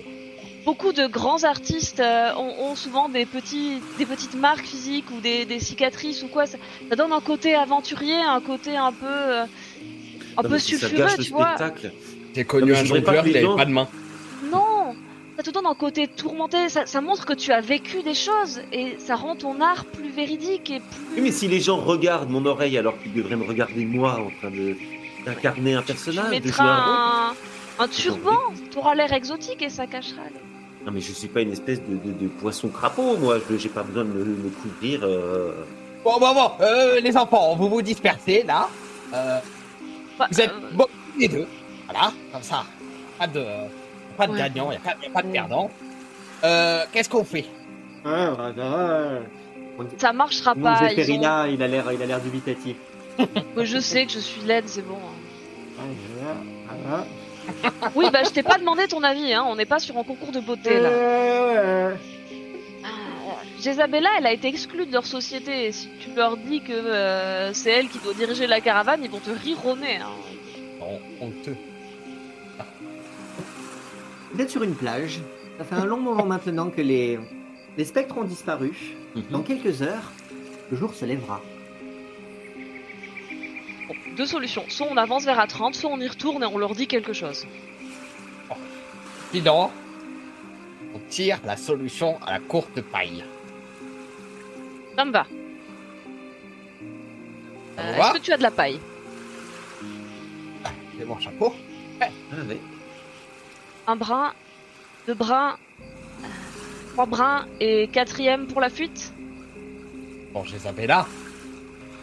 beaucoup 0.66 0.92
de 0.92 1.08
grands 1.08 1.44
artistes 1.46 2.02
euh, 2.02 2.34
ont, 2.36 2.72
ont 2.72 2.76
souvent 2.76 3.08
des, 3.08 3.26
petits, 3.26 3.82
des 3.98 4.06
petites 4.06 4.36
marques 4.36 4.66
physiques 4.66 5.10
ou 5.16 5.22
des, 5.22 5.46
des 5.46 5.60
cicatrices 5.62 6.22
ou 6.24 6.28
quoi. 6.28 6.46
Ça, 6.48 6.58
ça 6.90 6.96
donne 6.98 7.14
un 7.14 7.22
côté 7.22 7.56
aventurier, 7.56 8.18
un 8.22 8.42
côté 8.42 8.76
un 8.76 8.92
peu, 8.92 9.06
euh, 9.08 9.44
un 10.38 10.42
Non, 10.44 10.50
peu 10.50 10.60
sulfureux, 10.60 11.08
tu 11.22 11.32
vois. 11.32 11.56
J'ai 12.36 12.44
connu 12.44 12.76
un 12.76 12.84
jongleur 12.84 13.24
les 13.24 13.38
avait 13.38 13.56
pas 13.56 13.64
de 13.66 13.72
main. 13.72 13.88
Non, 14.52 14.75
ça 15.38 15.44
te 15.44 15.50
donne 15.50 15.66
un 15.66 15.76
côté 15.76 16.08
tourmenté. 16.08 16.70
Ça, 16.70 16.86
ça 16.86 17.02
montre 17.02 17.26
que 17.26 17.34
tu 17.34 17.52
as 17.52 17.62
vécu 17.62 18.02
des 18.04 18.14
choses 18.14 18.62
et 18.72 18.98
ça 19.00 19.16
rend 19.16 19.36
ton 19.36 19.60
art 19.62 19.86
plus 19.86 20.10
véridique 20.10 20.70
et 20.72 20.80
plus. 20.80 21.16
Oui, 21.16 21.22
mais 21.22 21.32
si 21.32 21.48
les 21.48 21.60
gens 21.60 21.78
regardent 21.78 22.30
mon 22.30 22.46
oreille 22.46 22.78
alors 22.78 22.98
qu'ils 23.02 23.14
devraient 23.14 23.36
me 23.36 23.46
regarder 23.46 23.86
moi 23.86 24.20
en 24.20 24.30
train 24.40 24.52
de 24.52 24.76
d'incarner 25.26 25.74
un 25.74 25.82
tu 25.82 25.88
personnage, 25.88 26.40
de 26.40 26.48
jouer 26.52 26.66
un 26.68 26.84
rôle. 26.86 26.96
un, 27.80 27.84
un 27.84 27.88
turban, 27.88 28.40
t'auras 28.72 28.94
l'air 28.94 29.12
exotique 29.12 29.62
et 29.64 29.70
ça 29.70 29.88
cachera. 29.88 30.22
les- 30.32 30.86
Non 30.86 30.92
mais 30.92 31.02
je 31.02 31.12
suis 31.14 31.28
pas 31.28 31.42
une 31.42 31.52
espèce 31.52 31.82
de, 31.82 31.96
de- 31.96 32.12
de 32.20 32.28
poisson 32.28 32.70
crapaud, 32.70 33.18
moi. 33.18 33.38
Je 33.50 33.58
j'ai 33.58 33.70
pas 33.70 33.82
besoin 33.84 34.04
de 34.04 34.10
me, 34.10 34.24
me 34.24 34.50
couvrir. 34.50 35.00
euh. 35.04 35.66
Bon, 36.04 36.20
bon, 36.20 36.34
bon, 36.36 36.52
euh, 36.62 37.00
les 37.00 37.18
enfants, 37.18 37.56
vous 37.56 37.68
vous 37.70 37.82
dispersez 37.82 38.44
là. 38.44 38.70
Euh, 39.16 39.40
Bah, 40.20 40.28
vous 40.32 40.40
êtes 40.40 40.52
euh, 40.52 40.72
bons 40.74 40.88
les 41.18 41.28
deux. 41.28 41.48
Voilà, 41.90 42.12
comme 42.32 42.44
ça. 42.44 42.64
Pas 43.18 43.26
de, 43.26 43.44
pas 44.16 44.28
de 44.28 44.32
Ouais. 44.34 44.40
gagnant, 44.40 44.72
il 44.72 44.72
n'y 44.72 44.78
a, 44.78 44.80
pas- 44.80 44.98
y 45.04 45.08
a 45.08 45.10
pas 45.12 45.22
de 45.22 45.32
perdant. 45.32 45.70
Euh, 46.44 46.84
Qu'est-ce 46.92 47.10
qu'on 47.10 47.24
fait? 47.24 47.46
Ah, 48.04 48.32
bah, 48.56 48.64
ah, 49.80 49.84
ça 49.98 50.14
marchera 50.14 50.54
pas. 50.56 50.80
ils 50.82 50.86
ont- 50.86 50.90
Zéphérina, 50.90 51.48
il 51.48 51.62
a 51.64 51.68
l'air, 51.68 51.86
il 51.92 52.02
a 52.02 52.06
l'air 52.06 52.20
dubitatif. 52.22 52.76
Je 53.58 53.80
sais 53.80 54.06
que 54.06 54.12
je 54.12 54.20
suis 54.20 54.42
laide, 54.42 54.66
c'est 54.68 54.82
bon. 54.86 54.98
Ah, 55.80 55.84
voilà, 56.18 56.36
voilà. 56.84 57.06
Oui, 57.96 58.06
bah 58.12 58.22
je 58.26 58.30
t'ai 58.32 58.42
pas 58.44 58.58
demandé 58.58 58.88
ton 58.88 59.04
avis, 59.04 59.32
hein. 59.34 59.46
On 59.48 59.56
n'est 59.56 59.66
pas 59.68 59.78
sur 59.80 59.96
un 59.98 60.04
concours 60.04 60.32
de 60.32 60.40
beauté 60.40 60.80
là. 60.80 60.90
Euh, 60.90 61.96
Ah, 62.84 62.88
Jezabella, 63.62 64.10
elle 64.18 64.26
a 64.26 64.34
été 64.34 64.48
exclue 64.48 64.86
de 64.88 64.92
leur 64.92 65.06
société. 65.06 65.66
Et 65.68 65.72
si 65.72 65.88
tu 66.00 66.10
leur 66.16 66.38
dis 66.38 66.62
que 66.62 66.74
euh, 66.74 67.54
c'est 67.54 67.70
elle 67.72 67.90
qui 67.90 68.00
doit 68.00 68.14
diriger 68.16 68.48
la 68.48 68.62
caravane, 68.62 69.02
ils 69.04 69.12
vont 69.12 69.20
te 69.20 69.30
rironner. 69.30 69.98
Hein. 69.98 70.10
Bon, 70.80 71.00
honteux. 71.22 71.56
Vous 74.34 74.42
êtes 74.42 74.50
sur 74.50 74.64
une 74.64 74.76
plage. 74.76 75.20
Ça 75.58 75.64
fait 75.64 75.76
un 75.76 75.86
long 75.86 76.00
moment 76.00 76.26
maintenant 76.26 76.70
que 76.70 76.82
les, 76.82 77.20
Les 77.78 77.86
spectres 77.86 78.18
ont 78.18 78.24
disparu. 78.24 78.96
Dans 79.32 79.42
quelques 79.42 79.82
heures, 79.82 80.12
le 80.72 80.78
jour 80.78 80.94
se 80.94 81.06
lèvera. 81.06 81.42
Bon, 83.88 83.94
deux 84.18 84.26
solutions. 84.26 84.64
Soit 84.68 84.88
on 84.90 84.98
avance 84.98 85.26
vers 85.26 85.38
A30, 85.40 85.74
soit 85.74 85.90
on 85.90 86.00
y 86.00 86.08
retourne 86.08 86.44
et 86.44 86.46
on 86.46 86.58
leur 86.58 86.76
dit 86.76 86.88
quelque 86.88 87.14
chose. 87.14 87.46
Sinon, 89.32 89.72
on 90.94 91.00
tire 91.10 91.40
la 91.46 91.58
solution 91.58 92.18
à 92.26 92.34
la 92.34 92.40
courte 92.40 92.82
paille. 92.82 93.24
Ça 94.98 95.06
me 95.06 95.12
va. 95.12 95.26
Euh, 97.80 97.96
Est-ce 97.98 98.14
que 98.14 98.20
tu 98.20 98.32
as 98.32 98.38
de 98.38 98.44
la 98.44 98.52
paille? 98.52 98.80
C'est 100.98 101.06
mon 101.06 101.20
chapeau. 101.20 101.54
Ah. 102.00 102.08
Un 103.88 103.96
brin, 103.96 104.34
deux 105.08 105.14
brins, 105.14 105.58
trois 106.94 107.06
brins 107.06 107.46
et 107.60 107.88
quatrième 107.88 108.48
pour 108.48 108.62
la 108.62 108.70
fuite 108.70 109.14
Bon, 110.34 110.44
je 110.44 110.54
les 110.56 110.68
avais 110.68 110.88
là. 110.88 111.06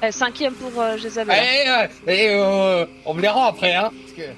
Euh, 0.02 0.10
Cinquième 0.10 0.54
pour 0.54 0.80
euh, 0.80 0.96
Jézabel. 0.96 1.36
Et, 1.38 1.68
euh, 1.68 1.86
et, 2.08 2.28
euh, 2.34 2.86
on 3.04 3.14
me 3.14 3.20
les 3.20 3.28
rend 3.28 3.44
après, 3.46 3.74
hein. 3.74 3.90
Parce 4.02 4.12
que... 4.16 4.32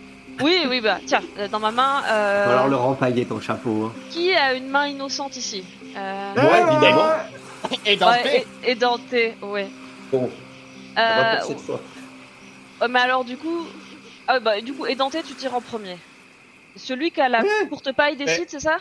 Oui, 0.44 0.66
oui, 0.68 0.80
bah 0.80 0.98
tiens, 1.06 1.22
euh, 1.38 1.46
dans 1.48 1.60
ma 1.60 1.70
main, 1.70 2.02
euh, 2.06 2.50
Alors 2.52 2.68
le 2.68 2.76
rempailler 2.76 3.24
ton 3.24 3.40
chapeau. 3.40 3.84
hein. 3.86 3.92
qui 4.10 4.34
a 4.34 4.54
une 4.54 4.68
main 4.68 4.86
innocente 4.88 5.36
ici 5.36 5.64
euh, 5.96 6.32
Moi, 6.36 6.58
évidemment. 6.60 7.08
Et 7.86 7.96
dans 7.96 8.10
ouais, 8.10 8.44
et, 8.66 8.72
et 8.72 8.74
denté, 8.74 9.34
ouais. 9.40 9.68
Bon, 10.12 10.28
Euh, 10.98 11.36
pour 11.38 11.46
cette 11.48 11.60
fois. 11.60 11.80
ouais, 12.82 12.88
mais 12.88 12.98
alors 13.00 13.24
du 13.24 13.38
coup, 13.38 13.64
ah, 14.26 14.38
bah, 14.40 14.60
du 14.60 14.74
coup, 14.74 14.84
édenté, 14.86 15.22
tu 15.22 15.32
tires 15.34 15.54
en 15.54 15.62
premier. 15.62 15.96
Celui 16.76 17.10
qui 17.10 17.20
a 17.20 17.28
la 17.28 17.42
courte 17.68 17.92
paille 17.92 18.16
décide, 18.16 18.48
c'est 18.48 18.60
ça? 18.60 18.78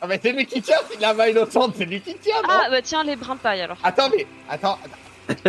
Ah, 0.00 0.06
mais 0.06 0.20
c'est 0.22 0.32
lui 0.32 0.46
qui 0.46 0.60
tient, 0.60 0.76
c'est 0.88 0.96
de 0.96 1.02
la 1.02 1.14
main 1.14 1.28
innocente, 1.28 1.74
c'est 1.76 1.86
lui 1.86 2.00
qui 2.00 2.14
tient, 2.16 2.42
non? 2.42 2.48
Ah, 2.48 2.68
bah 2.70 2.82
tiens, 2.82 3.02
les 3.02 3.16
brins 3.16 3.34
de 3.34 3.40
paille 3.40 3.62
alors. 3.62 3.78
Attends, 3.82 4.10
mais. 4.10 4.26
Attends, 4.48 4.78
attends. 4.84 4.96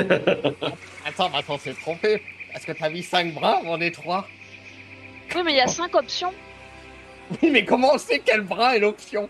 attends, 1.06 1.30
mais 1.30 1.38
attends, 1.38 1.54
on 1.56 1.58
s'est 1.60 1.74
trompé. 1.74 2.22
Parce 2.54 2.66
que 2.66 2.72
t'as 2.72 2.90
mis 2.90 3.04
5 3.04 3.34
bras, 3.34 3.62
on 3.66 3.80
est 3.82 3.92
3. 3.92 4.26
Oui, 5.36 5.42
mais 5.44 5.52
il 5.52 5.58
y 5.58 5.62
a 5.62 5.68
cinq 5.68 5.94
options. 5.96 6.34
Oui, 7.42 7.52
mais 7.52 7.66
comment 7.66 7.94
on 7.94 7.98
sait 7.98 8.20
quel 8.20 8.42
bras 8.42 8.76
est 8.76 8.80
l'option? 8.80 9.30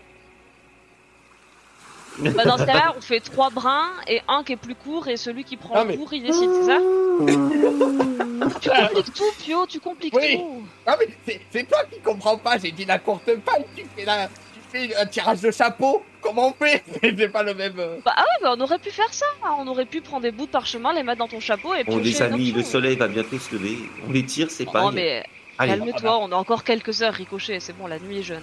Bah, 2.20 2.44
dans 2.44 2.58
ce 2.58 2.64
cas-là, 2.64 2.94
on 2.96 3.00
fait 3.00 3.20
trois 3.20 3.50
brins 3.50 3.90
et 4.06 4.20
un 4.28 4.42
qui 4.44 4.52
est 4.52 4.56
plus 4.56 4.74
court 4.74 5.08
et 5.08 5.16
celui 5.16 5.44
qui 5.44 5.56
prend 5.56 5.74
Ah, 5.76 5.82
le 5.84 5.90
mais- 5.90 5.96
court, 5.96 6.12
il 6.12 6.22
décide, 6.22 6.50
c'est 6.52 6.66
ça 6.66 6.78
Tu 8.60 8.70
compliques 8.70 9.14
tout, 9.14 9.24
Pio, 9.44 9.66
tu 9.66 9.80
compliques 9.80 10.14
Oui. 10.14 10.38
tout. 10.38 10.62
Ah, 10.86 10.96
mais 10.98 11.08
c'est- 11.26 11.40
c'est 11.50 11.68
toi 11.68 11.78
qui 11.92 12.00
comprends 12.00 12.36
pas, 12.38 12.58
j'ai 12.58 12.70
dit 12.72 12.84
la 12.84 12.98
courte 12.98 13.24
paille, 13.44 13.64
tu 13.76 13.84
fais, 13.96 14.04
la, 14.04 14.26
tu 14.28 14.60
fais 14.70 14.96
un 14.96 15.06
tirage 15.06 15.40
de 15.40 15.50
chapeau. 15.50 16.02
Comment 16.20 16.48
on 16.48 16.52
fait? 16.64 16.82
C'est 17.00 17.28
pas 17.28 17.44
le 17.44 17.54
même. 17.54 17.78
euh. 17.78 17.98
Bah, 18.04 18.12
ah 18.16 18.22
ouais, 18.22 18.42
bah, 18.42 18.54
on 18.56 18.60
aurait 18.60 18.78
pu 18.80 18.90
faire 18.90 19.12
ça. 19.14 19.24
hein. 19.44 19.50
On 19.60 19.68
aurait 19.68 19.84
pu 19.86 20.00
prendre 20.00 20.22
des 20.22 20.32
bouts 20.32 20.46
de 20.46 20.50
parchemin, 20.50 20.92
les 20.92 21.04
mettre 21.04 21.18
dans 21.18 21.28
ton 21.28 21.38
chapeau 21.38 21.74
et 21.74 21.84
Bon, 21.84 21.92
piocher 21.98 22.10
les 22.10 22.16
une 22.18 22.22
amis, 22.34 22.52
le 22.52 22.62
soleil 22.64 22.96
va 22.96 23.06
bientôt 23.06 23.38
se 23.38 23.54
lever. 23.54 23.78
On 24.06 24.10
les 24.12 24.24
tire, 24.24 24.50
c'est 24.50 24.64
pas. 24.66 24.86
Oh, 24.86 24.90
mais 24.92 25.24
Allez, 25.58 25.78
calme-toi, 25.78 26.18
on 26.20 26.32
a 26.32 26.34
encore 26.36 26.64
quelques 26.64 27.02
heures, 27.02 27.14
Ricochet, 27.14 27.60
c'est 27.60 27.72
bon, 27.78 27.86
la 27.86 28.00
nuit 28.00 28.18
est 28.18 28.22
jeune. 28.24 28.42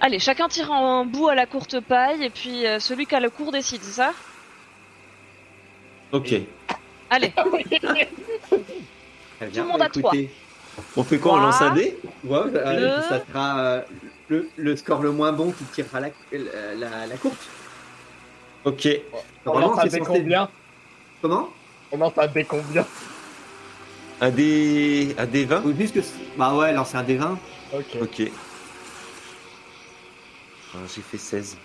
Allez, 0.00 0.18
chacun 0.20 0.48
tire 0.48 0.70
un 0.72 1.04
bout 1.04 1.28
à 1.28 1.34
la 1.34 1.46
courte 1.46 1.80
paille 1.80 2.22
et 2.24 2.30
puis 2.30 2.66
euh, 2.66 2.78
celui 2.78 3.06
qui 3.06 3.14
a 3.14 3.20
le 3.20 3.30
court 3.30 3.50
décide, 3.50 3.82
c'est 3.82 4.00
ça? 4.00 4.12
Ok. 6.12 6.34
Allez, 7.10 7.32
Très 9.38 9.46
bien, 9.46 9.62
le 9.62 9.68
monde 9.68 9.78
bah, 9.78 9.86
à 9.86 9.88
trois. 9.88 10.14
écoutez, 10.14 10.30
On 10.96 11.02
fait 11.04 11.18
quoi? 11.18 11.34
On 11.34 11.36
lance 11.38 11.60
un 11.60 11.70
dé? 11.74 11.98
Ouais, 12.24 12.38
euh, 12.54 12.96
Le- 12.96 13.02
ça 13.02 13.20
sera 13.26 13.58
euh, 13.60 13.82
le, 14.28 14.48
le 14.56 14.76
score 14.76 15.02
le 15.02 15.10
moins 15.10 15.32
bon 15.32 15.50
qui 15.52 15.64
tirera 15.64 16.00
la, 16.00 16.08
la, 16.32 16.74
la- 16.76 17.06
la 17.06 17.16
courte. 17.16 17.48
Ok. 18.64 18.88
On 19.46 19.58
lance 19.58 19.78
un 19.78 19.84
dé 19.86 19.98
censé- 19.98 20.04
combien? 20.06 20.48
Comment? 21.22 21.48
On 21.90 21.98
lance 21.98 22.12
un 22.18 22.26
dé 22.28 22.44
combien? 22.44 22.86
Un 24.20 24.30
dé. 24.30 25.14
Un 25.18 25.26
dé 25.26 25.44
20 25.44 25.64
Ou 25.64 25.74
juste 25.76 25.94
que. 25.94 26.00
Bah 26.36 26.54
ouais, 26.54 26.72
lancer 26.72 26.96
un 26.96 27.02
D20. 27.04 27.36
Ok. 27.74 27.84
Ok. 28.02 28.30
Ah, 30.74 30.78
J'ai 30.94 31.02
fait 31.02 31.18
16. 31.18 31.56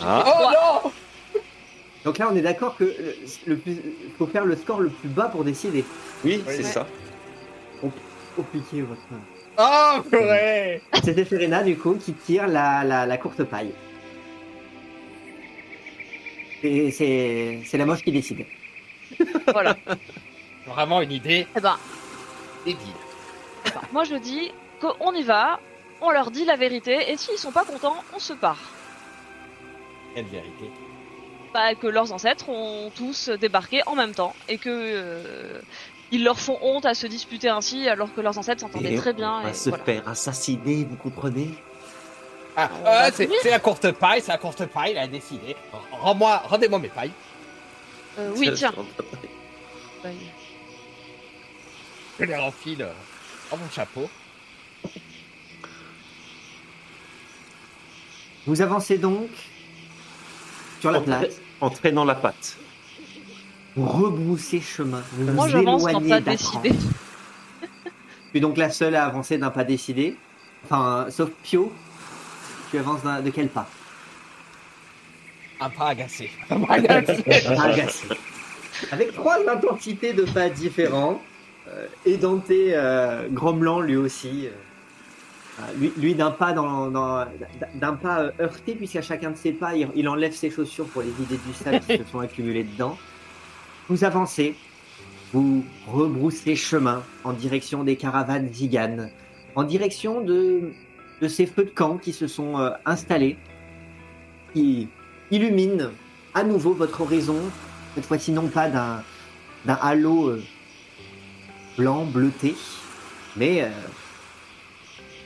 Ah, 0.00 0.24
Oh 0.26 0.50
non 0.84 0.92
Donc 2.04 2.18
là, 2.18 2.28
on 2.32 2.36
est 2.36 2.42
d'accord 2.42 2.76
que 2.76 2.84
le, 2.84 3.16
le 3.46 3.56
plus, 3.56 3.76
faut 4.18 4.26
faire 4.26 4.44
le 4.44 4.56
score 4.56 4.80
le 4.80 4.90
plus 4.90 5.08
bas 5.08 5.28
pour 5.28 5.44
décider. 5.44 5.84
oui, 6.24 6.42
Oui. 6.46 6.54
c'est 6.56 6.56
Ouais. 6.58 6.62
ça. 6.64 6.86
Compliqué 8.36 8.80
votre. 8.82 9.00
Oh, 9.58 10.00
purée 10.08 10.80
C'était 11.04 11.26
Ferena 11.26 11.62
du 11.62 11.76
coup 11.76 11.94
qui 11.96 12.14
tire 12.14 12.46
la, 12.46 12.82
la, 12.84 13.04
la 13.04 13.18
courte 13.18 13.44
paille. 13.44 13.72
Et 16.62 16.90
c'est 16.92 17.60
c'est 17.66 17.76
la 17.76 17.84
moche 17.84 18.02
qui 18.02 18.10
décide. 18.12 18.46
voilà. 19.52 19.76
Vraiment 20.66 21.02
une 21.02 21.12
idée 21.12 21.46
Eh 21.56 21.60
ben, 21.60 21.76
débile. 22.64 22.86
ben, 23.66 23.80
moi 23.92 24.04
je 24.04 24.14
dis 24.14 24.52
qu'on 24.82 25.12
y 25.14 25.22
va, 25.22 25.60
on 26.00 26.10
leur 26.10 26.30
dit 26.30 26.44
la 26.44 26.56
vérité 26.56 27.10
et 27.10 27.16
s'ils 27.16 27.38
sont 27.38 27.52
pas 27.52 27.64
contents, 27.64 28.02
on 28.14 28.18
se 28.18 28.32
part. 28.32 28.58
Quelle 30.14 30.26
vérité? 30.26 30.70
Bah, 31.54 31.74
que 31.74 31.86
leurs 31.86 32.12
ancêtres 32.12 32.48
ont 32.48 32.90
tous 32.94 33.28
débarqué 33.28 33.82
en 33.86 33.94
même 33.94 34.14
temps 34.14 34.34
et 34.48 34.58
que 34.58 34.70
euh, 34.70 35.60
ils 36.10 36.24
leur 36.24 36.40
font 36.40 36.58
honte 36.62 36.86
à 36.86 36.94
se 36.94 37.06
disputer 37.06 37.48
ainsi 37.48 37.88
alors 37.88 38.12
que 38.12 38.20
leurs 38.20 38.36
ancêtres 38.38 38.60
s'entendaient 38.60 38.96
très 38.96 39.12
bien. 39.12 39.38
On 39.38 39.42
va 39.42 39.50
Et 39.50 39.54
se 39.54 39.68
voilà. 39.68 39.84
faire 39.84 40.08
assassiner, 40.08 40.84
vous 40.84 40.96
comprenez? 40.96 41.54
Ah, 42.56 42.68
euh, 42.86 43.10
c'est 43.14 43.50
la 43.50 43.60
courte 43.60 43.92
paille, 43.92 44.20
c'est 44.20 44.32
la 44.32 44.38
courte 44.38 44.66
paille, 44.66 44.92
il 44.92 44.98
a 44.98 45.06
décidé. 45.06 45.56
Rends-moi, 45.92 46.42
rendez-moi 46.44 46.78
mes 46.78 46.88
pailles. 46.88 47.12
Euh, 48.18 48.30
oui, 48.36 48.50
tiens. 48.54 48.74
Je 52.18 52.24
les 52.24 52.36
renfile 52.36 52.86
dans 53.50 53.56
mon 53.56 53.70
chapeau. 53.70 54.08
Vous 58.46 58.60
avancez 58.60 58.98
donc 58.98 59.28
sur 60.80 60.90
la 60.90 60.98
En, 60.98 61.02
place. 61.02 61.22
tra- 61.24 61.40
en 61.60 61.70
traînant 61.70 62.04
la 62.04 62.14
patte. 62.14 62.56
Vous 63.76 63.86
rebroussez 63.86 64.60
chemin. 64.60 65.02
Vous 65.12 65.32
Moi 65.32 65.46
vous 65.46 65.50
j'avance 65.52 65.86
éloignez 65.88 66.20
décidé. 66.20 66.72
Tu 68.32 68.38
es 68.38 68.40
donc 68.40 68.56
la 68.56 68.70
seule 68.70 68.94
à 68.94 69.04
avancer 69.04 69.36
d'un 69.36 69.50
pas 69.50 69.62
décidé. 69.64 70.16
Enfin, 70.64 71.06
sauf 71.10 71.30
Pio. 71.42 71.70
Tu 72.70 72.78
avances 72.78 73.02
de 73.22 73.28
quel 73.30 73.48
pas? 73.48 73.68
Un 75.60 75.68
pas 75.70 75.88
agacé. 75.88 76.30
Un 76.50 76.60
pas 76.60 76.74
agacé. 76.74 77.22
Pas 77.22 77.62
agacé. 77.64 78.06
Avec 78.90 79.12
trois 79.12 79.38
intensités 79.48 80.14
de 80.14 80.22
pas 80.24 80.48
différents. 80.48 81.20
Euh, 81.68 81.86
édenté 82.06 82.72
euh, 82.74 83.28
Grommelan 83.30 83.80
lui 83.80 83.96
aussi. 83.96 84.46
euh, 84.46 84.50
lui, 85.96 86.14
d'un 86.14 86.30
pas 86.30 86.54
euh, 86.54 88.30
heurté 88.40 88.74
puisqu'à 88.74 89.02
chacun 89.02 89.30
de 89.30 89.36
ses 89.36 89.52
pas 89.52 89.74
il, 89.74 90.08
enlève 90.08 90.32
ses 90.32 90.50
chaussures 90.50 90.86
pour 90.86 91.02
les 91.02 91.10
vider 91.10 91.38
du 91.46 91.52
sable 91.52 91.80
qui 91.80 91.98
se 91.98 92.04
sont 92.04 92.20
accumulés 92.20 92.64
dedans. 92.64 92.96
Vous 93.88 94.04
avancez, 94.04 94.54
vous 95.32 95.64
rebroussez 95.86 96.56
chemin 96.56 97.02
en 97.24 97.32
direction 97.32 97.84
des 97.84 97.96
caravanes 97.96 98.52
ziganes, 98.52 99.10
en 99.54 99.64
direction 99.64 100.20
de, 100.20 100.72
ces 101.28 101.46
feux 101.46 101.64
de 101.64 101.70
camp 101.70 101.98
qui 101.98 102.12
se 102.12 102.26
sont 102.26 102.58
euh, 102.58 102.70
installés, 102.84 103.36
qui 104.52 104.88
illuminent 105.30 105.90
à 106.34 106.44
nouveau 106.44 106.72
votre 106.72 107.02
horizon, 107.02 107.38
cette 107.94 108.06
fois-ci 108.06 108.32
non 108.32 108.48
pas 108.48 108.68
d'un 108.68 109.02
d'un 109.64 109.74
halo 109.74 110.28
euh, 110.28 110.42
blanc 111.78 112.04
bleuté, 112.04 112.54
mais 113.36 113.70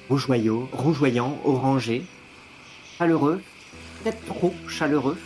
rougeoyant, 0.08 0.68
rougeoyant, 0.72 1.38
orangé, 1.44 2.02
chaleureux, 2.98 3.40
peut-être 4.02 4.24
trop 4.24 4.54
chaleureux. 4.68 5.18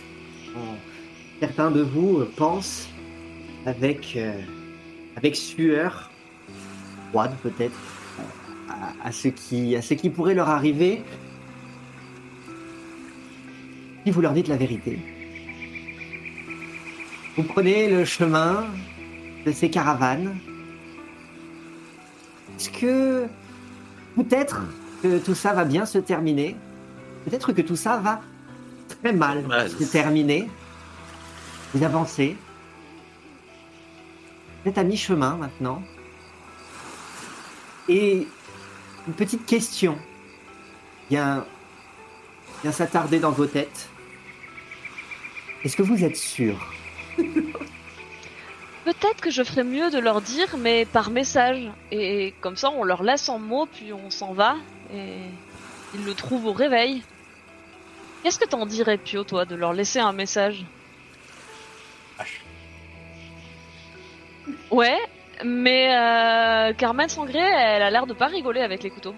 Certains 1.39 1.71
de 1.71 1.81
vous 1.81 2.19
euh, 2.19 2.31
pensent 2.35 2.89
avec, 3.65 4.13
euh, 4.15 4.39
avec 5.15 5.35
sueur, 5.35 6.09
froide 7.09 7.35
peut-être, 7.41 7.77
ce 9.11 9.27
qui, 9.27 9.75
à 9.75 9.81
ce 9.81 9.93
qui 9.93 10.09
pourrait 10.09 10.33
leur 10.33 10.49
arriver 10.49 11.01
si 14.05 14.11
vous 14.11 14.21
leur 14.21 14.33
dites 14.33 14.47
la 14.47 14.57
vérité. 14.57 14.99
Vous 17.37 17.43
prenez 17.43 17.89
le 17.89 18.03
chemin 18.03 18.65
de 19.45 19.51
ces 19.51 19.69
caravanes. 19.69 20.37
Est-ce 22.57 22.69
que 22.69 23.27
peut-être 24.15 24.61
que 25.01 25.17
tout 25.19 25.35
ça 25.35 25.53
va 25.53 25.65
bien 25.65 25.85
se 25.85 25.97
terminer 25.97 26.55
Peut-être 27.25 27.53
que 27.53 27.61
tout 27.61 27.75
ça 27.75 27.97
va 27.97 28.21
très 29.01 29.13
mal 29.13 29.45
se 29.69 29.83
terminer. 29.83 30.49
Vous 31.73 31.83
avancez. 31.83 32.35
Vous 34.63 34.69
êtes 34.69 34.77
à 34.77 34.83
mi-chemin 34.83 35.37
maintenant. 35.37 35.81
Et 37.87 38.27
une 39.07 39.13
petite 39.13 39.45
question 39.45 39.97
vient, 41.09 41.45
vient 42.61 42.71
s'attarder 42.71 43.19
dans 43.19 43.31
vos 43.31 43.45
têtes. 43.45 43.89
Est-ce 45.63 45.75
que 45.75 45.83
vous 45.83 46.03
êtes 46.03 46.17
sûr? 46.17 46.55
Peut-être 48.83 49.21
que 49.21 49.29
je 49.29 49.43
ferais 49.43 49.63
mieux 49.63 49.91
de 49.91 49.99
leur 49.99 50.21
dire, 50.21 50.57
mais 50.57 50.85
par 50.85 51.11
message. 51.11 51.69
Et 51.91 52.33
comme 52.41 52.55
ça, 52.55 52.71
on 52.71 52.83
leur 52.83 53.03
laisse 53.03 53.29
en 53.29 53.37
mots, 53.37 53.67
puis 53.67 53.93
on 53.93 54.09
s'en 54.09 54.33
va. 54.33 54.55
Et 54.93 55.17
ils 55.93 56.03
le 56.03 56.13
trouvent 56.15 56.47
au 56.47 56.53
réveil. 56.53 57.03
Qu'est-ce 58.23 58.39
que 58.39 58.47
t'en 58.47 58.65
dirais, 58.65 58.97
Pio, 58.97 59.23
toi, 59.23 59.45
de 59.45 59.55
leur 59.55 59.73
laisser 59.73 59.99
un 59.99 60.13
message? 60.13 60.63
Ouais, 64.71 64.97
mais 65.43 65.95
euh, 65.95 66.73
Carmen 66.73 67.09
Sangré, 67.09 67.39
elle 67.39 67.81
a 67.81 67.89
l'air 67.91 68.05
de 68.07 68.13
pas 68.13 68.27
rigoler 68.27 68.61
avec 68.61 68.83
les 68.83 68.89
couteaux. 68.89 69.15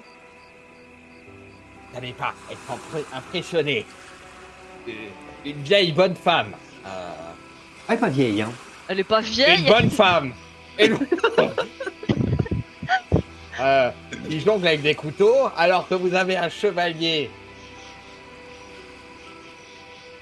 N'allez 1.93 2.14
pas 2.14 2.34
être 2.51 2.59
impré- 2.70 3.05
impressionné. 3.14 3.86
Euh, 4.88 4.91
Une 5.45 5.61
vieille 5.61 5.91
bonne 5.91 6.16
femme. 6.16 6.53
Euh, 6.86 7.11
Ah, 7.88 7.97
pas 7.97 8.09
vieille, 8.09 8.41
hein. 8.41 8.51
Elle 8.93 8.99
est 8.99 9.03
pas 9.03 9.21
une 9.21 9.25
vieille. 9.25 9.63
bonne 9.65 9.89
femme. 9.89 10.33
Et 10.77 10.87
nous- 10.87 10.99
euh, 13.59 13.89
qui 14.29 14.39
jongle 14.39 14.67
avec 14.67 14.83
des 14.83 14.93
couteaux, 14.93 15.49
alors 15.57 15.87
que 15.87 15.95
vous 15.95 16.13
avez 16.13 16.37
un 16.37 16.47
chevalier 16.49 17.31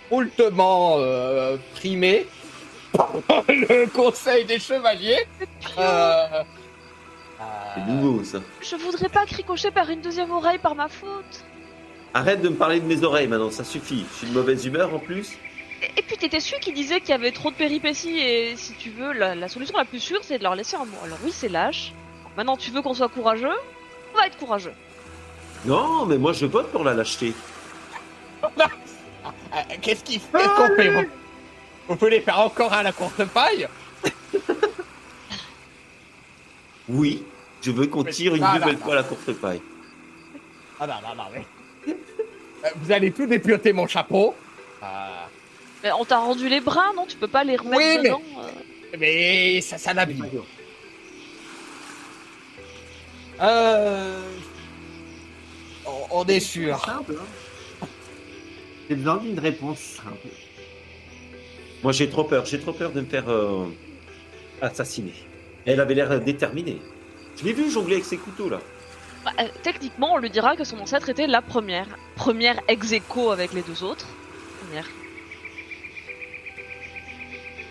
hautement 0.10 0.96
euh, 1.00 1.58
primé 1.76 2.26
par 2.94 3.12
le 3.50 3.88
conseil 3.88 4.46
des 4.46 4.60
chevaliers. 4.60 5.28
Pio, 5.60 5.70
Euh, 5.78 6.44
C'est 7.76 7.82
euh, 7.82 7.86
nouveau 7.88 8.24
ça. 8.24 8.40
Je 8.62 8.78
voudrais 8.78 9.10
pas 9.10 9.26
cricocher 9.26 9.72
par 9.72 9.90
une 9.90 10.00
deuxième 10.00 10.32
oreille 10.32 10.60
par 10.60 10.76
ma 10.76 10.88
faute. 10.88 11.44
Arrête 12.14 12.42
de 12.42 12.48
me 12.48 12.56
parler 12.56 12.80
de 12.80 12.86
mes 12.86 13.04
oreilles 13.04 13.28
maintenant, 13.28 13.52
ça 13.52 13.66
suffit. 13.66 14.06
Je 14.14 14.18
suis 14.20 14.28
de 14.28 14.34
mauvaise 14.34 14.66
humeur 14.66 14.94
en 14.94 15.00
plus. 15.00 15.38
Et, 15.82 16.02
puis 16.04 16.18
t'étais 16.18 16.40
celui 16.40 16.60
qui 16.60 16.74
disait 16.74 17.00
qu'il 17.00 17.10
y 17.10 17.14
avait 17.14 17.32
trop 17.32 17.50
de 17.50 17.56
péripéties 17.56 18.20
et 18.20 18.56
si 18.56 18.74
tu 18.74 18.90
veux, 18.92 19.14
la, 19.14 19.34
la 19.36 19.48
solution 19.48 19.78
la 19.78 19.86
plus 19.86 20.00
sûre 20.00 20.20
c'est 20.24 20.38
de 20.38 20.44
leur 20.44 20.56
laisser 20.56 20.76
un 20.76 20.86
mot. 20.86 20.98
Alors 21.04 21.18
oui, 21.24 21.32
c'est 21.34 21.50
lâche. 21.50 21.94
Maintenant 22.38 22.56
tu 22.58 22.72
veux 22.72 22.82
qu'on 22.82 22.94
soit 22.94 23.10
courageux 23.10 23.58
On 24.14 24.18
va 24.18 24.28
être 24.28 24.38
courageux. 24.38 24.74
Non, 25.66 26.06
mais 26.06 26.18
moi 26.18 26.34
je 26.34 26.46
vote 26.46 26.72
pour 26.72 26.84
la 26.84 26.94
lâcheté. 26.94 27.34
Qu'est-ce 29.82 30.04
qu'il 30.04 30.20
fait 30.20 30.44
qu'on 30.56 30.76
fait 30.76 30.90
vous, 30.90 31.06
vous 31.88 31.96
voulez 31.96 32.22
faire 32.22 32.40
encore 32.40 32.74
à 32.74 32.84
la 32.84 32.92
courte 32.92 33.24
paille 33.26 33.68
Oui, 36.90 37.24
je 37.62 37.72
veux 37.72 37.88
qu'on 37.88 38.04
tire 38.04 38.36
une 38.36 38.44
Ah, 38.44 38.58
nouvelle 38.60 38.78
fois 38.78 38.96
la 38.96 39.04
courte 39.04 39.32
paille. 39.34 39.62
Ah 40.80 40.88
non, 40.88 40.94
non, 41.08 41.16
non, 41.16 41.30
mais... 41.34 41.46
Euh, 42.64 42.70
Vous 42.76 42.92
allez 42.92 43.12
tout 43.12 43.26
dépioter 43.26 43.74
mon 43.74 43.88
chapeau. 43.88 44.36
Euh, 44.84 44.86
Mais 45.84 45.92
on 45.94 46.06
t'a 46.06 46.18
rendu 46.20 46.48
les 46.50 46.60
bras, 46.62 46.92
non? 46.96 47.06
Tu 47.08 47.18
peux 47.18 47.28
pas 47.28 47.44
les 47.44 47.56
remettre 47.56 47.78
Oui, 47.78 47.98
mais- 47.98 48.10
dedans 48.10 48.22
euh. 48.38 48.98
mais 49.00 49.62
ça, 49.62 49.78
ça 49.78 49.94
l'abîme. 49.94 50.26
Euh... 53.42 54.22
On, 55.86 56.20
on 56.22 56.26
est 56.26 56.40
sûr. 56.40 56.80
Simple, 56.86 57.16
hein. 57.20 57.88
J'ai 58.90 58.96
besoin 58.96 59.18
d'une 59.18 59.40
réponse 59.40 59.80
simple. 59.80 60.28
Moi 61.82 61.92
j'ai 61.94 62.10
trop 62.10 62.24
peur, 62.26 62.46
j'ai 62.46 62.60
trop 62.60 62.74
peur 62.74 62.92
de 62.92 63.02
me 63.02 63.06
faire 63.06 63.28
euh, 63.30 63.66
assassiner. 64.62 65.14
Elle 65.66 65.80
avait 65.80 65.96
l'air 65.96 66.20
déterminée. 66.20 66.78
Je 67.40 67.44
l'ai 67.46 67.54
vu 67.54 67.72
jongler 67.72 67.94
avec 67.96 68.06
ses 68.06 68.18
couteaux 68.18 68.50
là. 68.50 68.60
Bah, 69.26 69.32
euh, 69.40 69.48
techniquement, 69.64 70.14
on 70.14 70.18
lui 70.18 70.30
dira 70.30 70.56
que 70.56 70.64
son 70.64 70.78
ancêtre 70.80 71.10
était 71.10 71.26
la 71.28 71.42
première. 71.42 71.88
Première 72.16 72.60
ex 72.68 72.92
aequo 72.92 73.32
avec 73.32 73.54
les 73.54 73.62
deux 73.62 73.84
autres. 73.84 74.08
Première. 74.66 74.88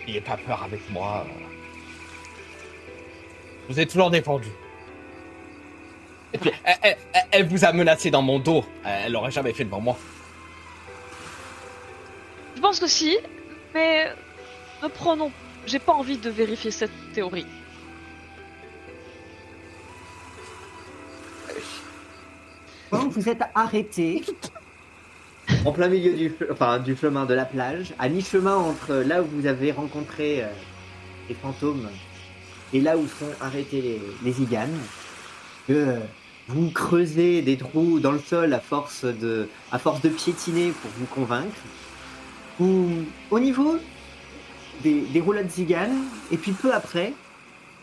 N'ayez 0.07 0.21
pas 0.21 0.37
peur 0.37 0.63
avec 0.63 0.81
moi. 0.89 1.25
Vous 3.69 3.79
ai 3.79 3.85
toujours 3.85 4.09
défendu. 4.09 4.49
Et 6.33 6.37
puis, 6.37 6.51
elle, 6.63 6.75
elle- 6.81 6.97
elle- 7.13 7.21
elle 7.31 7.47
vous 7.47 7.63
a 7.65 7.71
menacé 7.73 8.09
dans 8.09 8.21
mon 8.21 8.39
dos. 8.39 8.65
Elle 8.85 9.11
l'aurait 9.13 9.31
jamais 9.31 9.53
fait 9.53 9.65
devant 9.65 9.81
moi. 9.81 9.97
Je 12.55 12.61
pense 12.61 12.79
que 12.79 12.87
si, 12.87 13.17
mais 13.73 14.09
ne 14.81 14.87
prenons. 14.87 15.31
J'ai 15.65 15.79
pas 15.79 15.93
envie 15.93 16.17
de 16.17 16.29
vérifier 16.29 16.71
cette 16.71 16.91
théorie. 17.13 17.45
Quand 22.89 23.07
vous 23.09 23.29
êtes 23.29 23.41
arrêté 23.55 24.23
en 25.65 25.71
plein 25.71 25.87
milieu 25.87 26.13
du, 26.13 26.33
enfin, 26.51 26.79
du 26.79 26.95
chemin 26.95 27.25
de 27.25 27.33
la 27.33 27.45
plage, 27.45 27.93
à 27.99 28.09
mi-chemin 28.09 28.55
entre 28.55 28.93
là 28.95 29.21
où 29.21 29.25
vous 29.25 29.45
avez 29.47 29.71
rencontré 29.71 30.43
euh, 30.43 30.47
les 31.29 31.35
fantômes 31.35 31.89
et 32.73 32.81
là 32.81 32.97
où 32.97 33.05
sont 33.07 33.31
arrêtés 33.41 33.81
les, 33.81 34.01
les 34.23 34.41
iganes, 34.41 34.77
que 35.67 35.73
euh, 35.73 35.99
vous 36.47 36.69
creusez 36.71 37.41
des 37.41 37.57
trous 37.57 37.99
dans 37.99 38.11
le 38.11 38.19
sol 38.19 38.53
à 38.53 38.59
force 38.59 39.05
de, 39.05 39.47
à 39.71 39.79
force 39.79 40.01
de 40.01 40.09
piétiner 40.09 40.71
pour 40.71 40.91
vous 40.97 41.05
convaincre. 41.05 41.55
Vous, 42.59 43.05
au 43.29 43.39
niveau 43.39 43.77
des, 44.83 45.01
des 45.01 45.19
roulettes 45.21 45.51
ziganes, 45.51 46.03
et 46.31 46.37
puis 46.37 46.51
peu 46.51 46.73
après, 46.73 47.13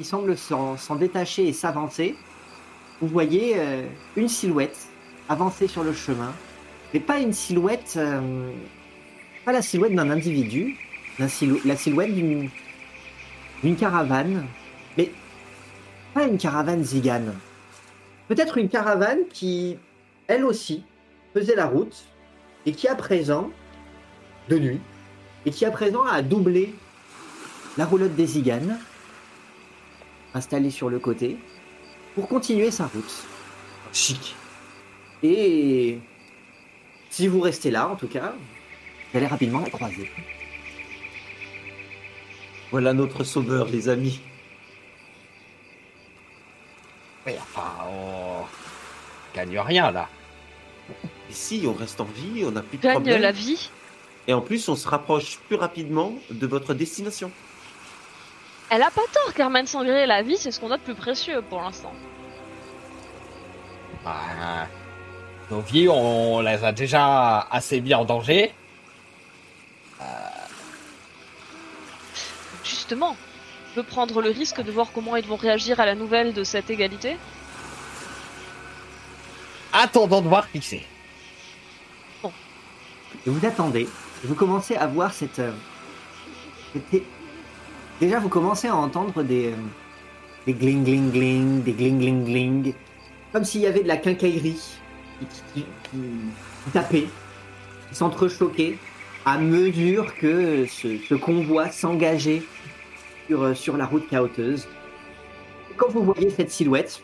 ils 0.00 0.06
semblent 0.06 0.36
s'en 0.36 0.76
s'en 0.76 0.96
détacher 0.96 1.48
et 1.48 1.52
s'avancer. 1.52 2.14
Vous 3.00 3.08
voyez 3.08 3.54
euh, 3.56 3.82
une 4.16 4.28
silhouette 4.28 4.88
avancer 5.28 5.68
sur 5.68 5.84
le 5.84 5.92
chemin, 5.92 6.32
mais 6.92 7.00
pas 7.00 7.18
une 7.18 7.32
silhouette, 7.32 7.94
euh, 7.96 8.50
pas 9.44 9.52
la 9.52 9.62
silhouette 9.62 9.94
d'un 9.94 10.10
individu, 10.10 10.76
la, 11.18 11.26
silhou- 11.28 11.60
la 11.64 11.76
silhouette 11.76 12.14
d'une 12.14 12.50
d'une 13.62 13.76
caravane, 13.76 14.46
mais 14.96 15.10
pas 16.14 16.24
une 16.24 16.38
caravane 16.38 16.84
zigane. 16.84 17.34
Peut-être 18.28 18.56
une 18.56 18.68
caravane 18.68 19.20
qui, 19.32 19.76
elle 20.28 20.44
aussi, 20.44 20.84
faisait 21.34 21.56
la 21.56 21.66
route 21.66 22.04
et 22.66 22.72
qui 22.72 22.86
à 22.86 22.94
présent, 22.94 23.50
de 24.48 24.58
nuit, 24.58 24.80
et 25.44 25.50
qui 25.50 25.64
à 25.64 25.72
présent 25.72 26.04
a 26.04 26.22
doublé 26.22 26.72
la 27.76 27.84
roulotte 27.84 28.14
des 28.14 28.26
ziganes, 28.26 28.78
installée 30.34 30.70
sur 30.70 30.88
le 30.88 31.00
côté, 31.00 31.36
pour 32.14 32.28
continuer 32.28 32.70
sa 32.70 32.86
route. 32.86 33.26
Chic. 33.92 34.36
Et 35.22 35.98
si 37.10 37.26
vous 37.28 37.40
restez 37.40 37.70
là, 37.70 37.88
en 37.88 37.96
tout 37.96 38.08
cas, 38.08 38.34
vous 39.10 39.16
allez 39.18 39.26
rapidement 39.26 39.60
la 39.60 39.70
croiser. 39.70 40.10
Voilà 42.70 42.92
notre 42.92 43.24
sauveur, 43.24 43.66
les 43.68 43.88
amis. 43.88 44.20
Mais 47.26 47.36
enfin, 47.40 47.72
on 47.90 48.44
gagne 49.34 49.58
rien 49.58 49.90
là. 49.90 50.08
Et 51.28 51.32
si 51.32 51.64
on 51.66 51.72
reste 51.74 52.00
en 52.00 52.04
vie, 52.04 52.44
on 52.46 52.50
n'a 52.52 52.62
plus 52.62 52.78
de 52.78 52.82
Gagne 52.82 52.94
problème. 52.94 53.20
la 53.22 53.32
vie. 53.32 53.70
Et 54.26 54.34
en 54.34 54.40
plus, 54.40 54.68
on 54.68 54.76
se 54.76 54.86
rapproche 54.88 55.38
plus 55.48 55.56
rapidement 55.56 56.14
de 56.30 56.46
votre 56.46 56.74
destination. 56.74 57.30
Elle 58.70 58.82
a 58.82 58.90
pas 58.90 59.02
tort, 59.12 59.32
Carmen 59.34 59.66
Sangré. 59.66 60.06
La 60.06 60.22
vie, 60.22 60.36
c'est 60.36 60.50
ce 60.50 60.60
qu'on 60.60 60.70
a 60.70 60.76
de 60.76 60.82
plus 60.82 60.94
précieux 60.94 61.42
pour 61.48 61.62
l'instant. 61.62 61.92
Ah, 64.04 64.66
nos 65.50 65.60
vies, 65.60 65.88
on 65.88 66.40
les 66.40 66.62
a 66.64 66.72
déjà 66.72 67.40
assez 67.50 67.80
mis 67.80 67.94
en 67.94 68.04
danger. 68.04 68.52
Justement, 72.64 73.16
on 73.70 73.74
peut 73.74 73.82
prendre 73.82 74.20
le 74.20 74.30
risque 74.30 74.62
de 74.62 74.70
voir 74.70 74.88
comment 74.92 75.16
ils 75.16 75.26
vont 75.26 75.36
réagir 75.36 75.80
à 75.80 75.86
la 75.86 75.94
nouvelle 75.94 76.32
de 76.34 76.44
cette 76.44 76.70
égalité. 76.70 77.16
Attendons 79.72 80.20
de 80.20 80.28
voir 80.28 80.50
qui 80.50 80.60
c'est. 80.60 80.84
Et 83.26 83.30
vous 83.30 83.46
attendez, 83.46 83.88
vous 84.24 84.34
commencez 84.34 84.76
à 84.76 84.86
voir 84.86 85.12
cette. 85.12 85.38
euh, 85.38 85.52
cette 86.72 87.02
Déjà, 88.00 88.18
vous 88.20 88.28
commencez 88.28 88.68
à 88.68 88.76
entendre 88.76 89.22
des. 89.22 89.52
euh, 89.52 89.56
des 90.46 90.54
gling 90.54 90.82
gling 90.82 91.10
gling, 91.10 91.62
des 91.62 91.72
gling 91.72 91.98
gling 91.98 92.24
gling. 92.24 92.74
Comme 93.32 93.44
s'il 93.44 93.60
y 93.60 93.66
avait 93.66 93.82
de 93.82 93.88
la 93.88 93.98
quincaillerie 93.98 94.78
qui, 95.20 95.26
qui, 95.54 95.66
qui- 95.90 97.08
s'entrechoquait 97.92 98.78
à 99.24 99.38
mesure 99.38 100.14
que 100.16 100.66
ce, 100.66 101.14
convoi 101.14 101.70
s'engageait 101.70 102.42
sur, 103.28 103.42
euh, 103.42 103.54
la 103.76 103.86
route 103.86 104.08
chaoteuse. 104.08 104.68
Quand 105.76 105.88
vous 105.90 106.02
voyez 106.02 106.30
cette 106.30 106.50
silhouette, 106.50 107.02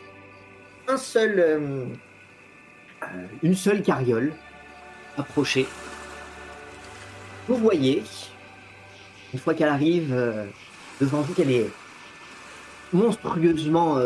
un 0.87 0.97
seul. 0.97 1.39
euh, 1.39 1.85
euh, 3.03 3.05
une 3.43 3.55
seule 3.55 3.81
carriole 3.81 4.33
approcher. 5.17 5.65
Vous 7.47 7.57
voyez, 7.57 8.03
une 9.33 9.39
fois 9.39 9.53
qu'elle 9.53 9.69
arrive 9.69 10.11
devant 10.99 11.21
vous, 11.21 11.33
qu'elle 11.33 11.51
est 11.51 11.69
monstrueusement 12.91 13.97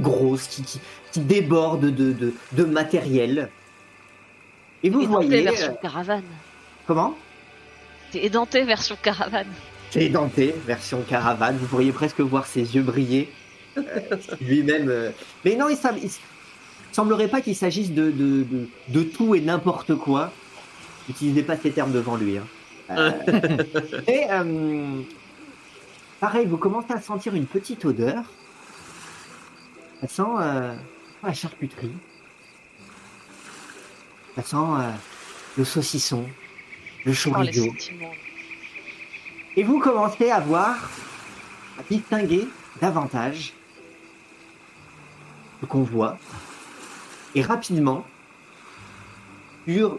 grosse, 0.00 0.46
qui, 0.48 0.62
qui- 0.62 0.80
qui 1.12 1.20
déborde 1.20 1.86
de, 1.86 2.12
de- 2.12 2.34
de 2.52 2.64
matériel. 2.64 3.48
Et 4.82 4.90
vous 4.90 5.02
Édenté 5.02 5.26
voyez 5.26 5.42
version 5.42 5.72
euh, 5.72 5.82
caravane. 5.82 6.22
comment? 6.86 7.16
C'est 8.12 8.24
édenté 8.24 8.64
version 8.64 8.96
caravane. 9.02 9.46
C'est 9.90 10.02
édenté, 10.04 10.54
version 10.66 11.02
caravane. 11.02 11.56
Vous 11.58 11.66
pourriez 11.66 11.92
presque 11.92 12.20
voir 12.20 12.46
ses 12.46 12.74
yeux 12.74 12.82
briller. 12.82 13.28
Euh, 13.76 13.82
Lui-même. 14.40 14.88
euh, 14.88 15.10
Mais 15.44 15.54
non, 15.56 15.68
il, 15.68 15.76
il 16.02 16.10
semblerait 16.92 17.28
pas 17.28 17.40
qu'il 17.40 17.54
s'agisse 17.56 17.92
de, 17.92 18.10
de, 18.10 18.42
de, 18.44 18.68
de 18.88 19.02
tout 19.02 19.34
et 19.34 19.40
n'importe 19.40 19.94
quoi. 19.96 20.32
N'utilisez 21.08 21.42
pas 21.42 21.56
ces 21.56 21.70
termes 21.72 21.92
devant 21.92 22.16
lui. 22.16 22.38
hein. 22.38 22.46
Euh, 22.90 23.10
et 24.08 24.24
pareil, 26.20 26.46
vous 26.46 26.56
commencez 26.58 26.92
à 26.92 27.00
sentir 27.00 27.34
une 27.34 27.46
petite 27.46 27.84
odeur. 27.84 28.24
Ça 30.00 30.08
sent 30.08 30.22
euh, 30.40 30.74
la 31.22 31.32
charcuterie. 31.34 31.92
Ça 34.34 34.42
sent 34.42 34.56
euh, 34.56 34.92
le 35.58 35.64
saucisson, 35.64 36.26
le 37.04 37.12
les 37.12 37.16
chorizo. 37.16 37.66
Et 39.56 39.62
vous 39.62 39.78
commencez 39.78 40.30
à 40.30 40.40
voir, 40.40 40.90
à 41.78 41.82
distinguer 41.82 42.48
davantage 42.80 43.52
ce 45.60 45.66
qu'on 45.66 45.82
voit. 45.82 46.16
Et 47.34 47.42
rapidement, 47.42 48.06
sur 49.66 49.98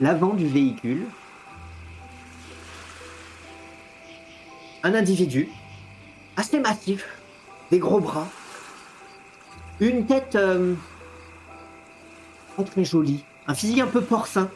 l'avant 0.00 0.34
du 0.34 0.48
véhicule, 0.48 1.06
un 4.82 4.94
individu 4.94 5.48
assez 6.36 6.58
massif, 6.58 7.06
des 7.70 7.78
gros 7.78 8.00
bras, 8.00 8.26
une 9.80 10.06
tête 10.06 10.36
euh, 10.36 10.74
pas 12.56 12.62
très 12.64 12.84
jolie, 12.84 13.24
un 13.46 13.54
physique 13.54 13.80
un 13.80 13.86
peu 13.86 14.00
porcin. 14.02 14.50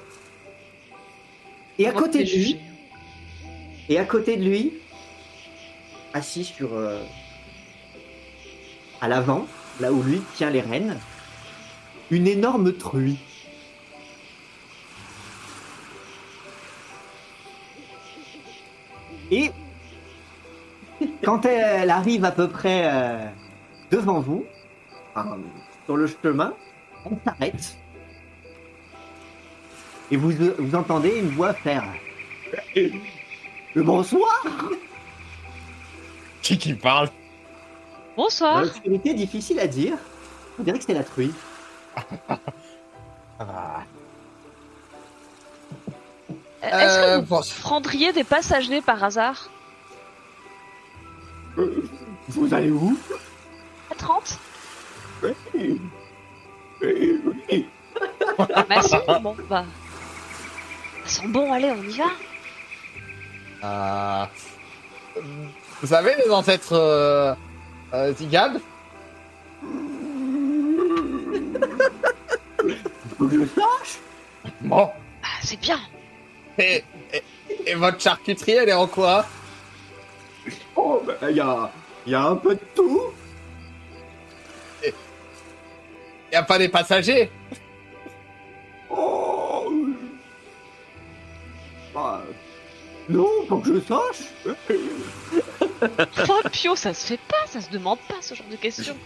Et 1.78 1.86
à 1.86 1.92
côté 1.92 2.24
de 2.24 2.30
lui, 2.30 2.30
jugé. 2.30 2.60
et 3.88 3.98
à 3.98 4.04
côté 4.04 4.36
de 4.36 4.44
lui, 4.44 4.72
assis 6.12 6.44
sur. 6.44 6.74
euh, 6.74 7.02
à 9.00 9.08
l'avant, 9.08 9.46
là 9.80 9.92
où 9.92 10.02
lui 10.02 10.20
tient 10.34 10.50
les 10.50 10.60
rênes, 10.60 10.98
une 12.10 12.26
énorme 12.26 12.72
truie. 12.72 13.18
Et 19.30 19.50
quand 21.22 21.44
elle 21.44 21.90
arrive 21.90 22.24
à 22.24 22.30
peu 22.32 22.48
près 22.48 22.82
euh, 22.86 23.26
devant 23.90 24.20
vous, 24.20 24.44
enfin, 25.26 25.38
sur 25.86 25.96
le 25.96 26.06
chemin, 26.06 26.52
elle 27.06 27.18
s'arrête. 27.24 27.76
Et 30.10 30.16
vous, 30.16 30.32
vous 30.58 30.74
entendez 30.74 31.18
une 31.18 31.30
voix 31.30 31.52
faire 31.52 31.84
le 33.74 33.82
bonsoir 33.82 34.42
Qui 36.42 36.56
qui 36.58 36.74
parle? 36.74 37.10
Bonsoir. 38.16 38.62
l'obscurité, 38.62 39.14
difficile 39.14 39.60
à 39.60 39.66
dire. 39.66 39.96
On 40.58 40.62
dirait 40.62 40.78
que 40.78 40.84
c'est 40.84 40.94
la 40.94 41.04
truie. 41.04 41.32
Ah. 43.38 43.82
Est-ce 46.62 46.98
Euh, 46.98 47.16
que 47.20 47.24
vous 47.24 47.26
bon. 47.36 47.40
prendriez 47.60 48.12
des 48.12 48.24
passages 48.24 48.68
par 48.84 49.04
hasard? 49.04 49.48
Vous 52.28 52.52
allez 52.54 52.70
où? 52.70 52.98
À 53.90 53.94
30 53.94 54.38
Merci. 58.80 58.96
Bon, 59.22 59.36
bah. 59.48 59.64
Ça 61.04 61.22
sent 61.22 61.28
bon, 61.28 61.52
allez, 61.52 61.70
on 61.70 61.82
y 61.82 61.96
va. 61.96 62.10
Euh, 63.64 64.26
Vous 65.80 65.86
savez 65.88 66.14
les 66.24 66.30
ancêtres 66.30 66.72
euh, 66.74 67.34
euh, 67.94 68.12
Bon. 74.60 74.90
Ah, 75.22 75.26
c'est 75.42 75.58
bien. 75.60 75.80
Et, 76.58 76.84
et- 77.12 77.22
et 77.66 77.74
votre 77.74 78.00
charcuterie, 78.00 78.52
elle 78.52 78.68
est 78.68 78.72
en 78.74 78.86
quoi? 78.86 79.26
Oh, 80.76 81.02
bah, 81.06 81.14
il 81.30 81.36
y 81.36 81.40
a, 81.40 81.70
y 82.06 82.14
a 82.14 82.22
un 82.22 82.36
peu 82.36 82.54
de 82.54 82.60
tout. 82.74 83.02
Y 86.30 86.36
a 86.36 86.42
pas 86.42 86.58
des 86.58 86.68
passagers? 86.68 87.30
Faut 93.58 93.70
que 93.70 93.74
je 93.74 93.80
sache. 93.80 94.28
Oh, 96.28 96.48
Pio, 96.50 96.76
ça 96.76 96.94
se 96.94 97.06
fait 97.06 97.20
pas, 97.28 97.46
ça 97.46 97.60
se 97.60 97.70
demande 97.70 97.98
pas 98.08 98.16
ce 98.20 98.34
genre 98.34 98.46
de 98.50 98.56
questions. 98.56 98.96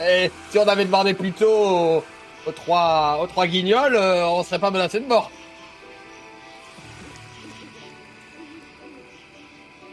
Et 0.00 0.30
si 0.50 0.58
on 0.58 0.68
avait 0.68 0.84
demandé 0.84 1.14
plus 1.14 1.32
tôt 1.32 1.48
aux, 1.48 2.04
aux 2.46 2.52
trois, 2.52 3.18
aux 3.22 3.26
trois 3.26 3.46
guignols, 3.46 3.96
euh, 3.96 4.26
on 4.26 4.42
serait 4.42 4.58
pas 4.58 4.70
menacé 4.70 5.00
de 5.00 5.06
mort. 5.06 5.30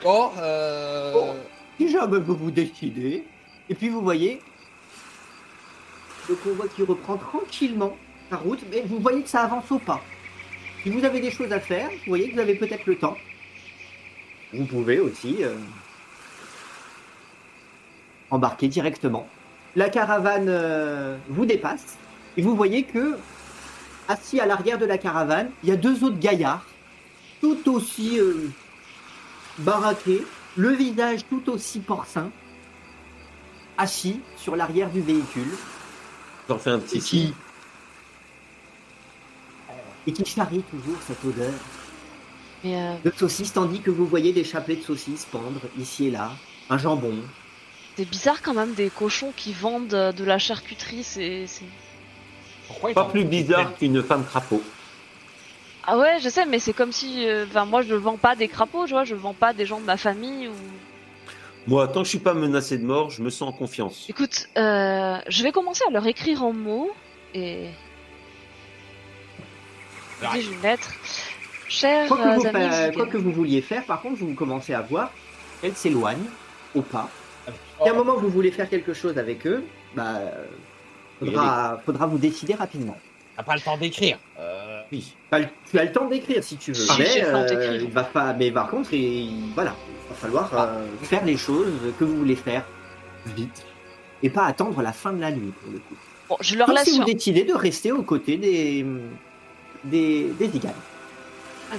Bon, 0.04 0.32
euh... 0.38 1.34
Si 1.80 1.90
jamais 1.90 2.20
vous 2.20 2.36
vous 2.36 2.52
décidez, 2.52 3.24
et 3.70 3.76
puis 3.76 3.90
vous 3.90 4.02
voyez 4.02 4.42
le 6.30 6.36
convoi 6.36 6.68
qui 6.76 6.84
reprend 6.84 7.18
tranquillement 7.18 7.96
sa 8.30 8.38
route, 8.38 8.60
mais 8.70 8.84
vous 8.86 9.00
voyez 9.00 9.24
que 9.24 9.30
ça 9.30 9.42
avance 9.42 9.72
au 9.72 9.80
pas. 9.80 10.02
Si 10.84 10.90
vous 10.90 11.04
avez 11.04 11.20
des 11.20 11.32
choses 11.32 11.52
à 11.52 11.60
faire, 11.60 11.90
vous 11.90 12.10
voyez 12.10 12.30
que 12.30 12.36
vous 12.36 12.42
avez 12.42 12.56
peut-être 12.56 12.86
le 12.86 12.98
temps. 12.98 13.18
Vous 14.54 14.66
pouvez 14.66 15.00
aussi 15.00 15.44
euh, 15.44 15.56
embarquer 18.30 18.68
directement. 18.68 19.28
La 19.76 19.90
caravane 19.90 20.48
euh, 20.48 21.18
vous 21.30 21.46
dépasse, 21.46 21.98
et 22.38 22.42
vous 22.44 22.56
voyez 22.56 22.84
que, 22.84 23.18
assis 24.08 24.40
à 24.40 24.46
l'arrière 24.46 24.78
de 24.78 24.86
la 24.86 25.00
caravane, 25.00 25.50
il 25.64 25.70
y 25.70 25.72
a 25.72 25.76
deux 25.76 26.04
autres 26.04 26.20
gaillards, 26.20 26.66
tout 27.42 27.74
aussi 27.74 28.20
euh, 28.20 28.50
baraqués, 29.60 30.24
le 30.56 30.70
visage 30.70 31.26
tout 31.28 31.50
aussi 31.50 31.80
porcin, 31.80 32.30
assis 33.78 34.20
sur 34.38 34.56
l'arrière 34.56 34.92
du 34.92 35.02
véhicule 35.02 35.50
J'en 36.48 36.60
fais 36.60 36.70
un 36.70 36.78
et 36.78 36.82
petit 36.82 37.00
qui, 37.00 37.02
signe. 37.02 37.34
et 40.06 40.14
qui 40.14 40.26
charrie 40.26 40.62
toujours 40.70 40.98
cette 41.08 41.24
odeur 41.26 41.54
euh, 42.66 42.94
de 43.04 43.12
saucisse, 43.16 43.54
tandis 43.54 43.82
que 43.82 43.92
vous 43.92 44.06
voyez 44.06 44.32
des 44.34 44.44
chapelets 44.44 44.78
de 44.78 44.84
saucisses 44.84 45.26
pendre 45.26 45.62
ici 45.80 46.08
et 46.08 46.12
là, 46.12 46.32
un 46.70 46.78
jambon. 46.78 47.16
c'est 47.98 48.10
bizarre 48.10 48.42
quand 48.42 48.54
même 48.54 48.74
des 48.74 48.90
cochons 48.90 49.34
qui 49.36 49.54
vendent 49.54 49.94
euh, 49.94 50.12
de 50.12 50.24
la 50.24 50.40
charcuterie, 50.40 51.04
c'est. 51.04 51.46
c'est- 51.48 51.66
Pourquoi 52.68 52.92
ils 52.92 52.94
Pas 52.94 53.06
plus 53.06 53.26
bizarre 53.26 53.76
qu'une 53.78 54.02
femme 54.04 54.26
crapaud. 54.26 54.64
Ah 55.86 55.98
ouais, 55.98 56.18
je 56.22 56.30
sais, 56.30 56.46
mais 56.46 56.60
c'est 56.60 56.72
comme 56.74 56.94
si. 56.94 57.28
euh, 57.28 57.46
Enfin, 57.50 57.66
moi 57.66 57.82
je 57.82 57.94
vends 57.94 58.16
pas 58.18 58.36
des 58.38 58.48
crapauds, 58.48 58.86
tu 58.86 58.94
vois, 58.94 59.04
je 59.04 59.16
vends 59.16 59.34
pas 59.34 59.52
des 59.54 59.66
gens 59.66 59.82
de 59.82 59.86
ma 59.86 59.98
famille 59.98 60.48
ou. 60.48 60.54
Moi, 61.68 61.88
tant 61.88 62.00
que 62.02 62.06
je 62.06 62.10
suis 62.10 62.20
pas 62.20 62.34
menacé 62.34 62.78
de 62.78 62.86
mort, 62.86 63.10
je 63.10 63.22
me 63.22 63.30
sens 63.30 63.50
en 63.50 63.52
confiance. 63.54 64.06
Écoute, 64.10 64.48
euh, 64.58 65.18
je 65.28 65.44
vais 65.44 65.52
commencer 65.54 65.82
à 65.88 65.92
leur 65.92 66.06
écrire 66.08 66.44
en 66.44 66.52
mots 66.54 66.92
et. 67.34 67.68
Ouais. 70.22 70.40
Dis 70.40 70.48
une 70.48 70.62
lettre. 70.62 70.90
Chers 71.74 72.08
Quoi 72.08 72.18
que, 72.18 72.22
euh, 72.22 72.36
vous, 72.36 72.46
amis, 72.48 72.70
fa- 72.70 72.86
Zig- 72.90 72.94
quoi 72.96 73.06
que 73.08 73.18
vous 73.18 73.32
vouliez 73.32 73.62
faire, 73.62 73.84
par 73.86 74.02
contre, 74.02 74.18
vous 74.20 74.34
commencez 74.36 74.74
à 74.74 74.82
voir 74.82 75.12
qu'elles 75.62 75.76
s'éloignent 75.76 76.30
au 76.76 76.82
pas. 76.82 77.10
Si 77.82 77.90
à 77.90 77.92
un 77.92 77.96
moment 77.96 78.16
vous 78.16 78.30
voulez 78.30 78.52
faire 78.52 78.70
quelque 78.70 78.94
chose 78.94 79.18
avec 79.18 79.46
eux, 79.48 79.64
bah, 79.96 80.20
faudra, 81.20 81.82
faudra 81.86 82.06
vous 82.06 82.18
décider 82.18 82.54
rapidement. 82.54 82.96
T'as 83.36 83.44
pas 83.44 83.56
le 83.56 83.62
temps 83.62 83.78
d'écrire. 83.78 84.18
Euh... 84.40 84.82
Oui. 84.92 85.16
Le- 85.32 85.46
Tu 85.72 85.80
as 85.80 85.86
le 85.86 85.92
temps 85.92 86.06
d'écrire 86.08 86.44
si 86.44 86.58
tu 86.58 86.72
veux, 86.72 86.86
Si, 86.86 87.00
mais, 87.00 87.06
j'ai 87.08 87.22
le 87.22 87.32
temps 87.32 87.38
euh, 87.40 87.50
d'écrire. 87.50 87.82
il 87.82 87.90
va 87.92 88.04
pas, 88.04 88.34
mais 88.34 88.52
par 88.52 88.70
contre, 88.70 88.94
il, 88.94 89.52
voilà, 89.56 89.74
il 90.06 90.10
va 90.10 90.16
falloir 90.16 90.52
euh, 90.54 90.86
faire 91.02 91.26
les 91.26 91.38
choses 91.38 91.74
que 91.98 92.04
vous 92.04 92.16
voulez 92.18 92.36
faire 92.36 92.64
vite 93.36 93.66
et 94.22 94.30
pas 94.30 94.46
attendre 94.46 94.80
la 94.84 94.94
fin 94.94 95.12
de 95.12 95.20
la 95.22 95.32
nuit 95.32 95.52
pour 95.64 95.72
le 95.74 95.80
coup. 95.80 95.96
Bon, 96.30 96.38
je 96.40 96.56
leur 96.56 96.68
Sauf 96.68 96.76
laisse 96.78 96.86
si 96.86 96.92
vous 96.92 96.98
sur. 96.98 97.06
décidez 97.06 97.44
de 97.44 97.54
rester 97.56 97.92
aux 97.92 98.04
côtés 98.04 98.38
des 98.38 98.86
des, 99.84 100.28
des 100.40 100.48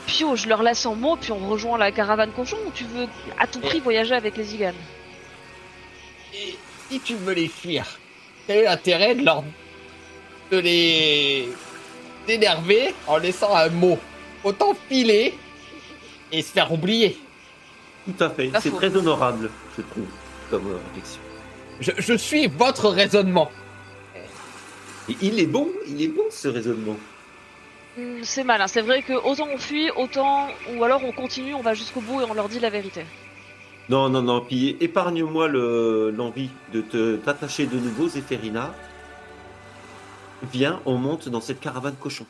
Pio, 0.07 0.37
je 0.37 0.49
leur 0.49 0.63
laisse 0.63 0.87
en 0.87 0.95
mots, 0.95 1.17
puis 1.17 1.33
on 1.33 1.49
rejoint 1.49 1.79
la 1.79 1.93
caravane 1.93 2.33
cochon 2.33 2.57
ou 2.67 2.71
tu 2.71 2.85
veux 2.85 3.07
à 3.39 3.47
tout 3.47 3.61
prix 3.61 3.81
voyager 3.81 4.15
avec 4.15 4.37
les 4.37 4.45
Zigan 4.45 4.73
Et 6.35 6.57
si 6.91 7.01
tu 7.01 7.15
veux 7.15 7.35
les 7.35 7.49
fuir, 7.49 7.99
quel 8.47 8.59
est 8.59 8.65
l'intérêt 8.65 9.15
de 9.15 9.25
leur... 9.25 9.45
de 10.51 10.59
les... 10.59 11.49
d'énerver 12.27 12.95
en 13.07 13.19
laissant 13.19 13.55
un 13.55 13.69
mot 13.69 13.99
Autant 14.43 14.77
filer 14.89 15.35
et 16.31 16.43
se 16.43 16.53
faire 16.53 16.71
oublier? 16.73 17.19
Tout 18.05 18.23
à 18.23 18.31
fait. 18.31 18.51
C'est 18.61 18.75
très 18.75 18.95
honorable, 18.95 19.51
je 19.77 19.83
trouve, 19.83 20.05
comme 20.51 20.67
euh, 20.67 20.79
réflexion. 20.89 21.21
Je, 21.81 21.93
je 21.97 22.15
suis 22.15 22.47
votre 22.49 22.89
raisonnement. 22.91 23.51
Et 25.09 25.17
il 25.23 25.41
est 25.41 25.47
bon, 25.47 25.69
il 25.87 26.03
est 26.03 26.09
bon 26.09 26.25
ce 26.31 26.49
raisonnement. 26.49 26.97
Hmm, 27.97 28.23
C'est 28.23 28.45
malin. 28.45 28.67
C'est 28.67 28.83
vrai 28.83 29.03
que 29.03 29.13
autant 29.13 29.49
on 29.53 29.59
fuit, 29.59 29.91
autant 29.91 30.49
ou 30.75 30.83
alors 30.85 31.03
on 31.05 31.13
continue, 31.13 31.55
on 31.55 31.63
va 31.63 31.75
jusqu'au 31.75 32.01
bout 32.01 32.21
et 32.21 32.25
on 32.25 32.35
leur 32.35 32.49
dit 32.49 32.59
la 32.61 32.71
vérité. 32.71 33.05
Non, 33.89 34.09
non, 34.09 34.23
non, 34.23 34.41
puis 34.41 34.77
épargne-moi 34.81 35.47
le- 35.49 36.11
l'envie 36.11 36.51
de 36.73 36.81
te 36.81 37.17
t'attacher 37.17 37.67
de 37.67 37.79
nouveau, 37.79 38.09
Zéphérina. 38.09 38.73
Viens, 40.53 40.81
on 40.87 40.97
monte 40.97 41.29
dans 41.29 41.41
cette 41.41 41.61
caravane 41.61 41.97
cochon. 41.97 42.27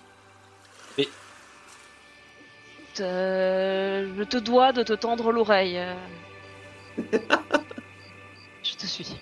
Euh, 3.01 4.09
je 4.17 4.23
te 4.23 4.37
dois 4.37 4.73
de 4.73 4.85
te 4.85 4.93
tendre 4.93 5.33
l'oreille. 5.33 5.79
euh. 5.79 5.95
je 8.63 8.75
te 8.77 8.87
suis. 8.87 9.17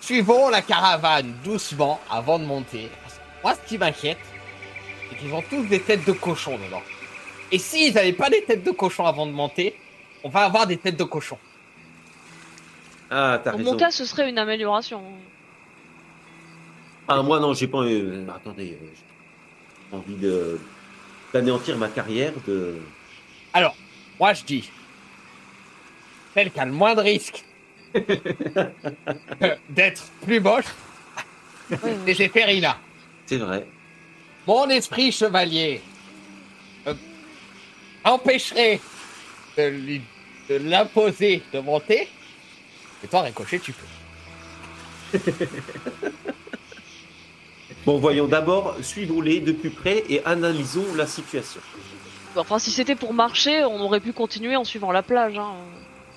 Suivons 0.00 0.50
la 0.50 0.62
caravane 0.62 1.34
doucement 1.42 2.00
avant 2.08 2.38
de 2.38 2.44
monter. 2.44 2.88
Moi, 3.42 3.54
ce 3.56 3.68
qui 3.68 3.76
m'inquiète, 3.76 4.18
c'est 5.10 5.16
qu'ils 5.18 5.32
ont 5.34 5.42
tous 5.42 5.64
des 5.64 5.80
têtes 5.80 6.06
de 6.06 6.12
cochon 6.12 6.56
dedans. 6.58 6.82
Et 7.52 7.58
s'ils 7.58 7.92
n'avaient 7.94 8.12
pas 8.12 8.30
des 8.30 8.44
têtes 8.44 8.62
de 8.64 8.70
cochon 8.70 9.04
avant 9.06 9.26
de 9.26 9.32
monter, 9.32 9.74
on 10.22 10.28
va 10.28 10.40
avoir 10.44 10.66
des 10.66 10.76
têtes 10.76 10.96
de 10.96 11.04
cochon. 11.04 11.38
Ah, 13.10 13.40
t'as 13.42 13.50
Dans 13.52 13.58
raison. 13.58 13.72
mon 13.72 13.76
cas, 13.78 13.90
ce 13.90 14.04
serait 14.04 14.28
une 14.30 14.38
amélioration. 14.38 15.02
Ah, 17.08 17.22
moi, 17.22 17.40
non, 17.40 17.52
j'ai 17.54 17.66
pas. 17.66 17.78
euh, 17.82 18.24
attendez, 18.34 18.78
euh, 18.80 18.86
j'ai 19.90 19.96
envie 19.96 20.14
de 20.14 20.60
d'anéantir 21.32 21.76
ma 21.76 21.88
carrière 21.88 22.32
de. 22.46 22.76
Alors, 23.52 23.74
moi 24.18 24.32
je 24.32 24.44
dis, 24.44 24.70
celle 26.34 26.50
qui 26.52 26.60
a 26.60 26.64
le 26.64 26.72
moins 26.72 26.94
de 26.94 27.00
risque 27.00 27.44
d'être 29.70 30.04
plus 30.22 30.38
moche, 30.40 30.66
c'est 32.06 32.14
Zéphérina. 32.14 32.78
C'est 33.26 33.38
vrai. 33.38 33.66
Mon 34.50 34.68
esprit 34.68 35.12
chevalier 35.12 35.80
euh, 36.88 36.94
empêcherait 38.02 38.80
de 39.56 39.62
lui- 39.68 40.02
de 40.48 40.56
l'imposer 40.56 41.40
de 41.52 41.60
monter. 41.60 42.08
Et 43.04 43.06
toi, 43.06 43.22
Ricochet, 43.22 43.60
tu 43.60 43.72
peux. 43.72 45.18
Bon, 47.86 47.98
voyons 47.98 48.26
d'abord, 48.26 48.74
suivons-les 48.82 49.38
de 49.40 49.52
plus 49.52 49.70
près 49.70 50.02
et 50.08 50.20
analysons 50.26 50.96
la 50.96 51.06
situation. 51.06 51.60
Enfin, 52.34 52.58
si 52.58 52.72
c'était 52.72 52.96
pour 52.96 53.14
marcher, 53.14 53.64
on 53.64 53.80
aurait 53.80 54.00
pu 54.00 54.12
continuer 54.12 54.56
en 54.56 54.64
suivant 54.64 54.90
la 54.90 55.02
plage. 55.04 55.38
Hein. 55.38 55.54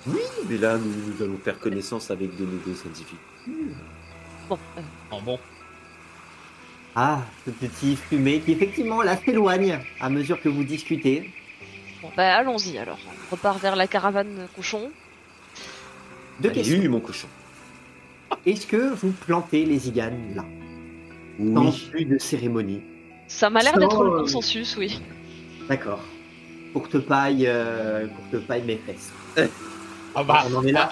Oui, 0.08 0.20
mais 0.48 0.58
là, 0.58 0.76
nous, 0.76 0.92
nous 0.92 1.22
allons 1.22 1.38
faire 1.38 1.58
connaissance 1.60 2.10
avec 2.10 2.36
de 2.36 2.44
nouveaux 2.44 2.78
individus. 2.84 3.76
Bon, 4.48 4.58
euh, 4.76 4.80
Oh, 5.12 5.20
bon. 5.24 5.38
Ah, 6.96 7.22
ce 7.44 7.50
petit 7.50 7.96
fumé 7.96 8.40
qui 8.40 8.52
effectivement 8.52 9.02
là 9.02 9.16
s'éloigne 9.16 9.80
à 10.00 10.08
mesure 10.08 10.40
que 10.40 10.48
vous 10.48 10.62
discutez. 10.62 11.30
bon, 12.00 12.10
bah, 12.16 12.36
allons-y 12.36 12.78
alors. 12.78 12.98
On 13.28 13.34
repart 13.34 13.60
vers 13.60 13.74
la 13.74 13.88
caravane 13.88 14.46
cochon. 14.54 14.90
Deux 16.40 16.50
Allez, 16.50 16.62
questions. 16.62 16.90
mon 16.90 17.00
cochon. 17.00 17.28
Est-ce 18.46 18.66
que 18.66 18.94
vous 18.94 19.10
plantez 19.10 19.64
les 19.64 19.88
iganes 19.88 20.34
là 20.36 20.44
Sans 21.38 21.90
plus 21.90 22.04
de 22.04 22.18
cérémonie. 22.18 22.82
Ça 23.26 23.50
m'a 23.50 23.60
l'air 23.60 23.78
d'être 23.78 24.04
le 24.04 24.10
euh, 24.10 24.18
consensus, 24.20 24.76
oui. 24.76 25.00
D'accord. 25.68 26.00
Pour 26.72 26.88
te 26.88 26.98
paille, 26.98 27.46
euh, 27.46 28.06
pour 28.06 28.40
te 28.40 28.44
paille 28.44 28.62
mes 28.62 28.76
fesses. 28.76 29.12
Ah 30.14 30.22
bah, 30.22 30.44
On 30.50 30.56
en 30.56 30.64
est 30.64 30.72
là. 30.72 30.90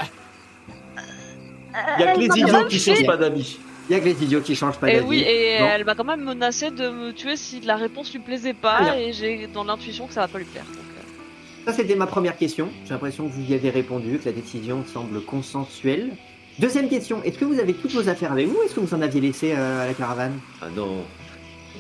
Il 1.99 2.01
y 2.01 2.09
a 2.09 2.15
que 2.15 2.21
les 2.21 2.29
m'a 2.29 2.37
idiots 2.37 2.67
qui 2.69 2.79
changent 2.79 3.07
pas 3.07 3.17
d'avis. 3.17 3.59
Il 3.89 3.93
y 3.93 3.95
a 3.97 4.01
que 4.01 4.05
les 4.05 4.23
idiots 4.23 4.41
qui 4.41 4.55
changent 4.55 4.79
pas 4.79 4.91
Et 4.91 4.95
d'avis. 4.97 5.07
oui, 5.09 5.21
et 5.27 5.59
Non. 5.61 5.67
elle 5.67 5.85
m'a 5.85 5.95
quand 5.95 6.05
même 6.05 6.23
menacé 6.23 6.71
de 6.71 6.89
me 6.89 7.13
tuer 7.13 7.37
si 7.37 7.61
la 7.61 7.77
réponse 7.77 8.13
lui 8.13 8.21
plaisait 8.21 8.55
pas, 8.55 8.97
et 8.99 9.13
j'ai 9.13 9.49
dans 9.49 9.65
l'intuition 9.65 10.07
que 10.07 10.15
ça 10.15 10.21
va 10.21 10.29
pas 10.29 10.39
lui 10.39 10.45
plaire. 10.45 10.65
donc, 10.65 10.77
euh, 10.77 11.71
Ça, 11.71 11.77
c'était 11.77 11.97
ma 11.97 12.07
première 12.07 12.37
question. 12.37 12.69
J'ai 12.85 12.91
l'impression 12.91 13.27
que 13.29 13.33
vous 13.33 13.51
y 13.51 13.55
avez 13.55 13.71
répondu, 13.71 14.19
que 14.19 14.27
la 14.27 14.33
décision 14.33 14.85
semble 14.87 15.21
consensuelle. 15.25 16.11
Deuxième 16.59 16.89
question, 16.89 17.23
est-ce 17.25 17.39
que 17.39 17.45
vous 17.45 17.59
avez 17.59 17.75
toutes 17.75 17.93
vos 17.93 18.09
affaires 18.09 18.33
avec 18.33 18.47
vous 18.47 18.57
ou 18.59 18.63
est-ce 18.63 18.75
que 18.75 18.81
vous 18.81 18.95
en 18.95 19.01
aviez 19.03 19.21
laissé 19.21 19.53
euh, 19.57 19.83
à 19.83 19.87
la 19.87 19.95
caravane? 19.95 20.39
Ah 20.61 20.67
non, 20.75 21.05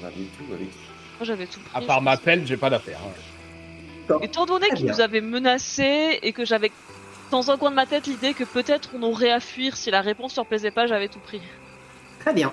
on 0.02 0.06
avait 0.06 0.14
tout 0.14 0.52
avec. 0.52 0.68
moi 1.18 1.24
j'avais 1.24 1.46
tout 1.46 1.60
pris. 1.60 1.84
à 1.84 1.86
part 1.86 2.00
ma 2.02 2.16
pelle, 2.16 2.46
j'ai 2.46 2.56
pas 2.56 2.70
d'affaire. 2.70 2.98
hein. 3.06 4.14
Étant 4.22 4.46
donné 4.46 4.66
Très 4.68 4.76
qu'il 4.78 4.86
nous 4.86 5.00
avait 5.00 5.20
menacé 5.20 6.18
et 6.22 6.32
que 6.32 6.44
j'avais 6.44 6.72
dans 7.30 7.50
un 7.50 7.56
coin 7.56 7.70
de 7.70 7.76
ma 7.76 7.86
tête 7.86 8.06
l'idée 8.06 8.34
que 8.34 8.44
peut-être 8.44 8.90
on 8.98 9.02
aurait 9.02 9.30
à 9.30 9.40
fuir 9.40 9.76
si 9.76 9.90
la 9.90 10.00
réponse 10.00 10.34
leur 10.36 10.46
plaisait 10.46 10.70
pas, 10.72 10.86
j'avais 10.86 11.08
tout 11.08 11.20
pris. 11.20 11.40
Très 12.22 12.32
bien. 12.32 12.52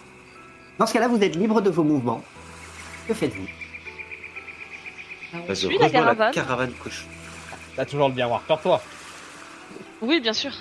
Dans 0.77 0.85
ce 0.85 0.93
cas-là, 0.93 1.07
vous 1.07 1.21
êtes 1.21 1.35
libre 1.35 1.61
de 1.61 1.69
vos 1.69 1.83
mouvements. 1.83 2.23
Que 3.07 3.13
faites-vous? 3.13 3.47
On 5.33 5.47
Bah, 5.47 5.55
suit 5.55 5.77
la 5.77 5.89
caravane. 5.89 6.33
caravane 6.33 6.71
cochon. 6.83 7.05
T'as 7.75 7.85
toujours 7.85 8.09
le 8.09 8.15
miroir 8.15 8.41
sur 8.45 8.59
toi. 8.61 8.81
Oui, 10.01 10.19
bien 10.19 10.33
sûr. 10.33 10.51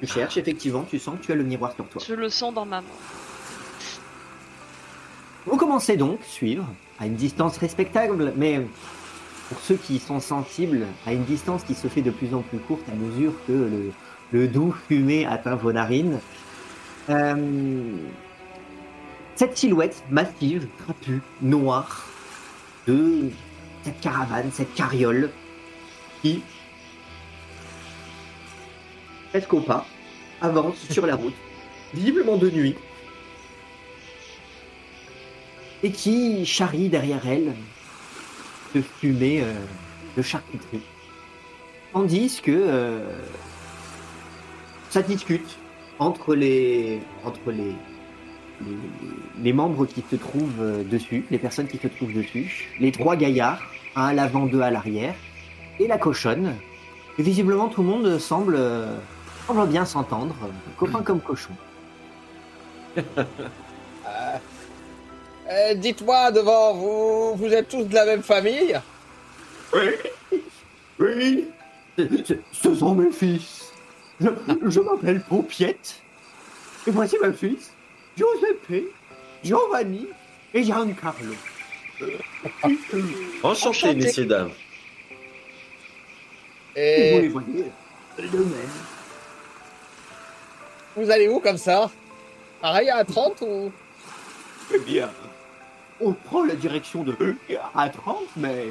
Tu 0.00 0.06
cherches, 0.06 0.36
effectivement, 0.36 0.84
tu 0.88 0.98
sens 0.98 1.18
que 1.18 1.24
tu 1.26 1.32
as 1.32 1.36
le 1.36 1.44
miroir 1.44 1.72
sur 1.74 1.86
toi. 1.86 2.02
Je 2.06 2.14
le 2.14 2.28
sens 2.28 2.52
dans 2.52 2.66
ma 2.66 2.80
main. 2.80 2.86
Vous 5.46 5.56
commencez 5.56 5.96
donc 5.96 6.20
suivre 6.24 6.66
à 6.98 7.06
une 7.06 7.14
distance 7.16 7.56
respectable, 7.58 8.32
mais 8.36 8.60
pour 9.48 9.58
ceux 9.60 9.76
qui 9.76 9.98
sont 9.98 10.20
sensibles, 10.20 10.86
à 11.06 11.12
une 11.12 11.24
distance 11.24 11.62
qui 11.64 11.74
se 11.74 11.88
fait 11.88 12.02
de 12.02 12.10
plus 12.10 12.34
en 12.34 12.40
plus 12.42 12.58
courte 12.58 12.82
à 12.90 12.94
mesure 12.94 13.32
que 13.46 13.52
le, 13.52 13.92
le 14.32 14.48
doux 14.48 14.74
fumé 14.88 15.26
atteint 15.26 15.54
vos 15.54 15.72
narines. 15.72 16.18
Euh, 17.10 17.92
cette 19.36 19.56
silhouette 19.56 20.02
massive, 20.10 20.68
trapue, 20.84 21.20
noire, 21.42 22.06
de 22.86 23.30
cette 23.82 24.00
caravane, 24.00 24.50
cette 24.52 24.74
carriole, 24.74 25.30
qui, 26.22 26.42
presque 29.30 29.52
au 29.52 29.60
pas, 29.60 29.86
avance 30.40 30.76
sur 30.90 31.06
la 31.06 31.16
route, 31.16 31.34
visiblement 31.92 32.36
de 32.36 32.50
nuit, 32.50 32.76
et 35.82 35.90
qui 35.90 36.46
charrie 36.46 36.88
derrière 36.88 37.26
elle 37.26 37.54
de 38.74 38.80
fumée 38.80 39.42
euh, 39.42 39.52
de 40.16 40.22
charcuterie. 40.22 40.80
Tandis 41.92 42.40
que 42.42 42.50
euh, 42.50 43.20
ça 44.90 45.02
discute 45.02 45.58
entre 45.98 46.34
les 46.34 47.00
entre 47.24 47.52
les, 47.52 47.74
les, 48.60 48.76
les 49.42 49.52
membres 49.52 49.86
qui 49.86 50.02
se 50.10 50.16
trouvent 50.16 50.60
euh, 50.60 50.82
dessus, 50.84 51.24
les 51.30 51.38
personnes 51.38 51.66
qui 51.66 51.78
se 51.78 51.88
trouvent 51.88 52.12
dessus, 52.12 52.70
les 52.80 52.92
trois 52.92 53.16
gaillards, 53.16 53.60
un 53.96 54.06
à 54.06 54.12
l'avant, 54.12 54.46
deux 54.46 54.60
à 54.60 54.70
l'arrière, 54.70 55.14
et 55.80 55.86
la 55.86 55.98
cochonne. 55.98 56.54
Et 57.18 57.22
visiblement 57.22 57.68
tout 57.68 57.82
le 57.82 57.88
monde 57.88 58.18
semble 58.18 58.56
euh, 58.56 58.96
semble 59.46 59.66
bien 59.68 59.84
s'entendre, 59.84 60.34
euh, 60.44 60.48
copain 60.76 61.02
comme 61.02 61.20
cochon. 61.20 61.54
Euh, 64.06 64.36
euh, 65.50 65.74
Dites-moi 65.74 66.30
devant 66.30 66.74
vous, 66.74 67.34
vous 67.36 67.52
êtes 67.52 67.68
tous 67.68 67.84
de 67.84 67.94
la 67.94 68.04
même 68.04 68.22
famille? 68.22 68.78
Oui, 69.74 69.88
oui, 71.00 71.44
ce, 71.98 72.34
ce 72.52 72.74
sont 72.74 72.94
mes 72.94 73.10
fils. 73.10 73.72
Je, 74.20 74.28
je 74.66 74.80
m'appelle 74.80 75.20
Paupiette. 75.22 76.00
Et 76.86 76.90
voici 76.90 77.16
mes 77.22 77.32
fils, 77.32 77.72
Giuseppe, 78.16 78.90
Giovanni 79.42 80.06
et 80.52 80.62
Giancarlo. 80.62 81.34
Enchanté, 83.42 83.42
Enchanté. 83.42 83.94
messieurs, 83.94 84.26
dames. 84.26 84.50
Et 86.76 87.12
vous 87.14 87.20
les 87.22 87.28
voyez 87.28 87.64
de 88.18 88.38
même. 88.38 88.48
vous 90.96 91.10
allez 91.10 91.28
où 91.28 91.40
comme 91.40 91.58
ça? 91.58 91.90
Pareil 92.60 92.90
à 92.90 93.04
30 93.04 93.42
ou? 93.42 93.72
Eh 94.74 94.78
bien, 94.78 95.10
on 96.00 96.12
prend 96.12 96.44
la 96.44 96.54
direction 96.54 97.04
de 97.04 97.16
à 97.74 97.88
30, 97.88 98.18
mais 98.36 98.66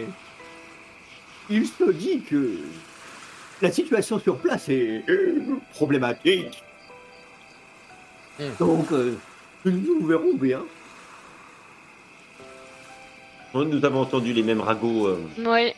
il 1.50 1.68
se 1.68 1.92
dit 1.92 2.22
que 2.22 2.58
la 3.62 3.72
situation 3.72 4.20
sur 4.20 4.38
place 4.38 4.68
est 4.70 5.04
problématique. 5.72 6.64
Hmm. 8.40 8.50
Donc, 8.60 8.92
euh, 8.92 9.16
nous 9.72 10.06
verrons 10.06 10.34
bien. 10.34 10.62
Oh, 13.54 13.64
Nous 13.64 13.84
avons 13.86 14.02
entendu 14.02 14.34
les 14.34 14.44
mêmes 14.44 14.62
ragots. 14.62 15.08
euh, 15.08 15.22
Oui. 15.40 15.74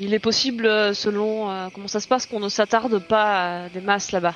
Il 0.00 0.14
est 0.14 0.20
possible, 0.20 0.66
euh, 0.66 0.94
selon 0.94 1.50
euh, 1.50 1.68
comment 1.74 1.88
ça 1.88 1.98
se 1.98 2.06
passe, 2.06 2.24
qu'on 2.26 2.38
ne 2.38 2.48
s'attarde 2.48 2.98
pas 3.00 3.64
à 3.64 3.68
des 3.68 3.80
masses 3.80 4.12
là-bas. 4.12 4.34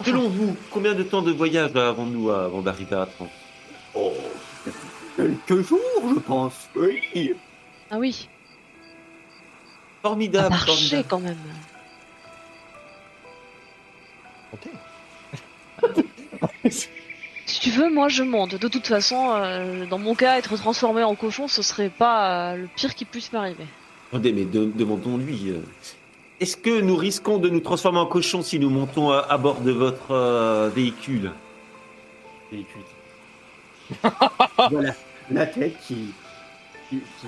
Enfin, 0.00 0.10
Selon 0.10 0.28
vous, 0.28 0.54
combien 0.70 0.94
de 0.94 1.02
temps 1.02 1.22
de 1.22 1.32
voyage 1.32 1.74
avons-nous 1.74 2.30
avant 2.30 2.60
d'arriver 2.60 2.94
à 2.94 3.06
30 3.06 3.28
Oh, 3.94 4.12
quelques 5.16 5.66
jours, 5.66 5.80
je 6.14 6.20
pense. 6.20 6.68
Oui. 6.76 7.32
ah 7.90 7.96
oui, 7.98 8.28
à 10.04 10.08
Formidable, 10.08 10.50
marcher 10.50 10.66
formidable. 10.66 11.04
quand 11.08 11.20
même. 11.20 11.38
Si 17.46 17.60
tu 17.60 17.70
veux, 17.70 17.90
moi 17.90 18.08
je 18.08 18.22
monte. 18.22 18.56
De 18.56 18.68
toute 18.68 18.86
façon, 18.86 19.30
euh, 19.32 19.86
dans 19.86 19.98
mon 19.98 20.14
cas, 20.14 20.36
être 20.36 20.54
transformé 20.58 21.02
en 21.02 21.14
cochon, 21.14 21.48
ce 21.48 21.62
serait 21.62 21.88
pas 21.88 22.52
euh, 22.52 22.56
le 22.56 22.68
pire 22.76 22.94
qui 22.94 23.06
puisse 23.06 23.32
m'arriver. 23.32 23.64
Attendez, 24.10 24.32
mais 24.34 24.44
de- 24.44 24.66
demandons-lui. 24.66 25.48
euh, 25.50 25.60
Est-ce 26.40 26.58
que 26.58 26.80
nous 26.82 26.94
risquons 26.96 27.38
de 27.38 27.48
nous 27.48 27.60
transformer 27.60 28.00
en 28.00 28.06
cochon 28.06 28.42
si 28.42 28.58
nous 28.58 28.68
montons 28.68 29.10
à, 29.12 29.20
à 29.20 29.38
bord 29.38 29.62
de 29.62 29.72
votre 29.72 30.10
euh, 30.10 30.68
véhicule? 30.74 31.30
Véhicule. 32.52 32.82
voilà, 34.70 34.94
la 35.30 35.46
tête 35.46 35.76
qui, 35.86 36.12
qui, 36.90 36.98
qui 36.98 37.26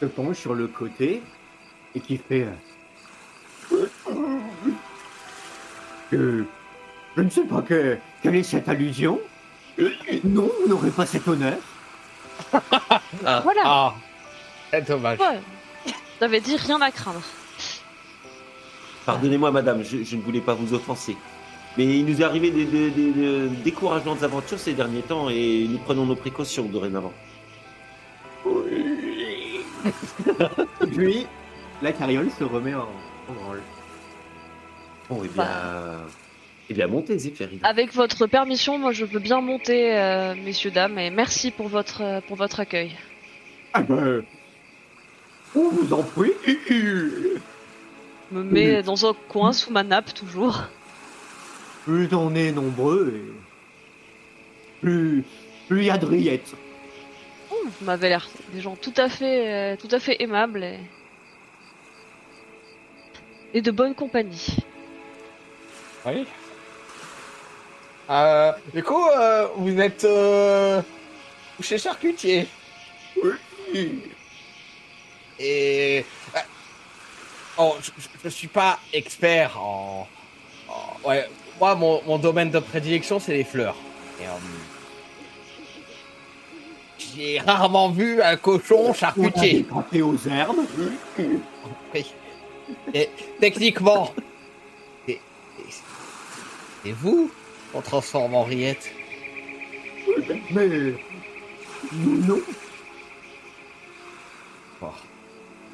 se 0.00 0.06
penche 0.06 0.38
sur 0.40 0.54
le 0.54 0.66
côté 0.66 1.22
et 1.94 2.00
qui 2.00 2.16
fait. 2.16 2.42
euh, 2.42 2.50
que 6.10 6.44
je 7.16 7.22
ne 7.22 7.30
sais 7.30 7.42
pas 7.44 7.62
que, 7.62 7.98
quelle 8.22 8.36
est 8.36 8.42
cette 8.42 8.68
allusion. 8.68 9.20
Euh, 9.78 9.90
Non, 10.24 10.50
vous 10.62 10.68
n'aurez 10.68 10.90
pas 10.90 11.06
cet 11.06 11.26
honneur. 11.28 11.56
Voilà. 13.22 13.62
Ah, 13.64 13.94
c'est 14.70 14.86
dommage. 14.86 15.18
Ouais. 15.18 15.40
T'avais 16.20 16.40
dit 16.40 16.56
rien 16.56 16.80
à 16.80 16.90
craindre. 16.90 17.20
Pardonnez-moi, 19.06 19.50
madame, 19.50 19.82
je, 19.82 20.02
je 20.04 20.16
ne 20.16 20.22
voulais 20.22 20.40
pas 20.40 20.54
vous 20.54 20.74
offenser. 20.74 21.16
Mais 21.76 21.84
il 21.98 22.04
nous 22.04 22.20
est 22.20 22.24
arrivé 22.24 22.50
des, 22.50 22.64
des- 22.64 22.90
des- 22.90 23.12
des 23.12 23.48
décourageantes 23.64 24.22
aventures 24.22 24.58
ces 24.58 24.72
derniers 24.74 25.02
temps 25.02 25.28
et 25.30 25.66
nous 25.68 25.78
prenons 25.78 26.06
nos 26.06 26.16
précautions 26.16 26.64
dorénavant. 26.64 27.12
Puis, 30.96 31.26
la 31.82 31.92
carriole 31.92 32.30
se 32.38 32.44
remet 32.44 32.74
en, 32.74 32.88
en 33.28 33.32
branle. 33.32 33.62
Bon, 35.08 35.22
eh 35.24 35.28
bien, 35.28 35.48
eh 36.68 36.74
bien 36.74 36.86
montez, 36.86 37.18
Zéphirine. 37.18 37.60
Avec 37.62 37.94
votre 37.94 38.26
permission, 38.26 38.78
moi 38.78 38.92
je 38.92 39.04
veux 39.04 39.20
bien 39.20 39.40
monter, 39.40 39.96
euh, 39.96 40.34
messieurs, 40.34 40.70
dames, 40.70 40.98
et 40.98 41.10
merci 41.10 41.50
pour 41.50 41.68
votre, 41.68 42.02
euh, 42.02 42.20
pour 42.20 42.36
votre 42.36 42.60
accueil. 42.60 42.94
Ah 43.72 43.82
ben. 43.82 44.22
On 45.54 45.70
vous 45.70 45.94
en 45.94 46.02
prie. 46.02 46.32
Je 46.68 47.38
me 48.32 48.42
mets 48.42 48.82
dans 48.82 49.08
un 49.08 49.14
coin 49.28 49.54
sous 49.54 49.72
ma 49.72 49.82
nappe 49.82 50.12
toujours. 50.12 50.64
Plus 51.84 52.08
on 52.12 52.34
est 52.34 52.52
nombreux 52.52 53.14
et. 53.16 53.32
Plus. 54.82 55.24
Plus 55.68 55.80
il 55.80 55.86
y 55.86 55.90
a 55.90 55.96
de 55.96 56.06
rillettes. 56.06 56.54
Oh, 57.50 57.56
vous 57.64 57.86
m'avez 57.86 58.10
l'air 58.10 58.28
des 58.52 58.60
gens 58.60 58.76
tout 58.76 58.92
à 58.96 59.08
fait, 59.08 59.72
euh, 59.72 59.76
tout 59.76 59.88
à 59.90 59.98
fait 59.98 60.22
aimables 60.22 60.62
et... 60.64 60.78
et 63.54 63.62
de 63.62 63.70
bonne 63.70 63.94
compagnie. 63.94 64.58
Oui. 66.08 66.26
Euh, 68.10 68.52
du 68.74 68.82
coup, 68.82 69.06
euh, 69.08 69.46
vous 69.56 69.78
êtes 69.78 70.04
euh, 70.04 70.80
chez 71.60 71.76
charcutier. 71.78 72.46
Et 75.38 76.04
euh, 76.34 76.40
oh, 77.58 77.76
je, 77.82 77.90
je 78.24 78.28
suis 78.28 78.48
pas 78.48 78.78
expert 78.92 79.60
en. 79.60 80.08
en- 80.68 81.08
ouais, 81.08 81.28
moi, 81.60 81.74
mon, 81.74 82.02
mon 82.04 82.18
domaine 82.18 82.50
de 82.50 82.58
prédilection, 82.60 83.20
c'est 83.20 83.32
les 83.34 83.44
fleurs. 83.44 83.76
Et, 84.20 84.24
euh, 84.24 84.30
J'ai 87.14 87.38
rarement 87.40 87.90
vu 87.90 88.22
un 88.22 88.36
cochon 88.36 88.86
On 88.86 88.90
a 88.90 88.94
charcutier. 88.94 89.52
décampé 89.62 90.02
aux 90.02 90.16
herbes. 90.26 90.64
Oui. 91.18 92.06
Et 92.94 93.08
techniquement, 93.40 94.12
c'est 96.84 96.92
vous 96.92 97.30
qu'on 97.72 97.80
transforme 97.80 98.34
en 98.34 98.44
rillette. 98.44 98.90
Mais. 100.50 100.94
Nous, 101.92 102.24
non. 102.26 102.40
Oh. 104.82 104.86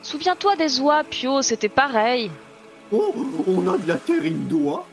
Souviens-toi 0.02 0.56
des 0.56 0.80
oies, 0.80 1.02
Pio, 1.04 1.40
c'était 1.42 1.68
pareil. 1.68 2.30
Oh, 2.92 3.14
on 3.46 3.66
a 3.72 3.78
de 3.78 3.88
la 3.88 3.96
terrine 3.96 4.46
d'oie. 4.46 4.86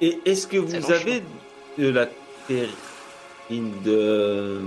Et 0.00 0.18
est-ce 0.24 0.46
que 0.46 0.66
C'est 0.66 0.78
vous 0.78 0.92
avez 0.92 1.22
de 1.78 1.88
la 1.90 2.06
terrine 2.48 3.72
de 3.84 3.90
euh, 3.92 4.60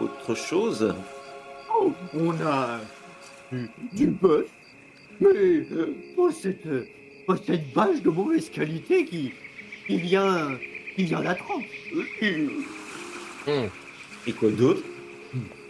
autre 0.00 0.34
chose? 0.34 0.94
Oh, 1.78 1.92
on 2.14 2.32
a. 2.40 2.80
Du, 3.52 3.70
du 3.92 4.06
bœuf. 4.08 4.46
Mais. 5.20 5.28
euh, 5.30 5.94
pas 6.16 6.32
cette. 6.32 6.66
Euh, 7.28 7.34
pas 7.34 7.42
cette 7.46 7.72
bâche 7.72 8.02
de 8.02 8.10
mauvaise 8.10 8.50
qualité 8.50 9.04
qui. 9.04 9.32
qui 9.86 9.98
vient. 9.98 10.58
qui 10.96 11.04
vient 11.04 11.20
d'Atran. 11.20 11.60
Hmm. 13.46 13.68
Et 14.26 14.32
quoi 14.32 14.50
d'autre? 14.50 14.82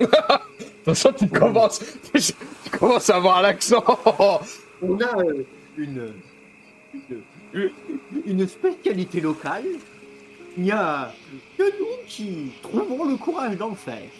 De 0.01 0.07
toute 0.07 0.85
façon, 0.85 1.13
tu 1.13 1.29
commences, 1.29 1.83
tu 2.15 2.71
commences 2.79 3.11
à 3.11 3.17
avoir 3.17 3.43
l'accent. 3.43 3.85
On 4.81 4.99
a 5.01 5.19
euh, 5.23 5.43
une, 5.77 6.13
une, 7.53 7.71
une 8.25 8.49
spécialité 8.49 9.21
locale. 9.21 9.65
Il 10.57 10.65
n'y 10.65 10.73
a 10.73 11.13
que 11.57 11.63
nous 11.63 11.87
qui 12.09 12.53
trouvons 12.63 13.05
le 13.05 13.17
courage 13.17 13.57
d'en 13.57 13.75
faire. 13.75 14.11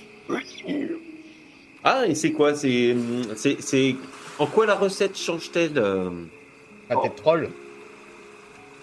Ah, 1.83 2.07
et 2.07 2.15
c'est 2.15 2.33
quoi? 2.33 2.55
C'est 2.55 2.95
c'est 3.35 3.57
c'est 3.61 3.97
en 4.39 4.47
quoi 4.47 4.67
la 4.67 4.75
recette 4.75 5.17
change-t-elle 5.17 5.73
euh 6.91 6.95
Ah, 6.97 7.01
t'es 7.03 7.11
troll. 7.11 7.51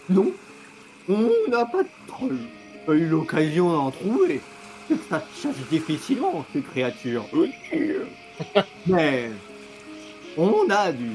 Non, 0.09 0.31
on 1.09 1.29
n'a 1.49 1.65
pas 1.65 1.83
de 1.83 1.89
troll. 2.07 2.37
Pas 2.85 2.93
eu 2.93 3.07
l'occasion 3.07 3.71
d'en 3.71 3.91
trouver. 3.91 4.41
Ça 5.09 5.23
chasse 5.41 5.55
difficilement, 5.71 6.45
ces 6.53 6.61
créatures. 6.61 7.25
Mais 8.87 9.31
on 10.37 10.69
a 10.69 10.91
du, 10.91 11.09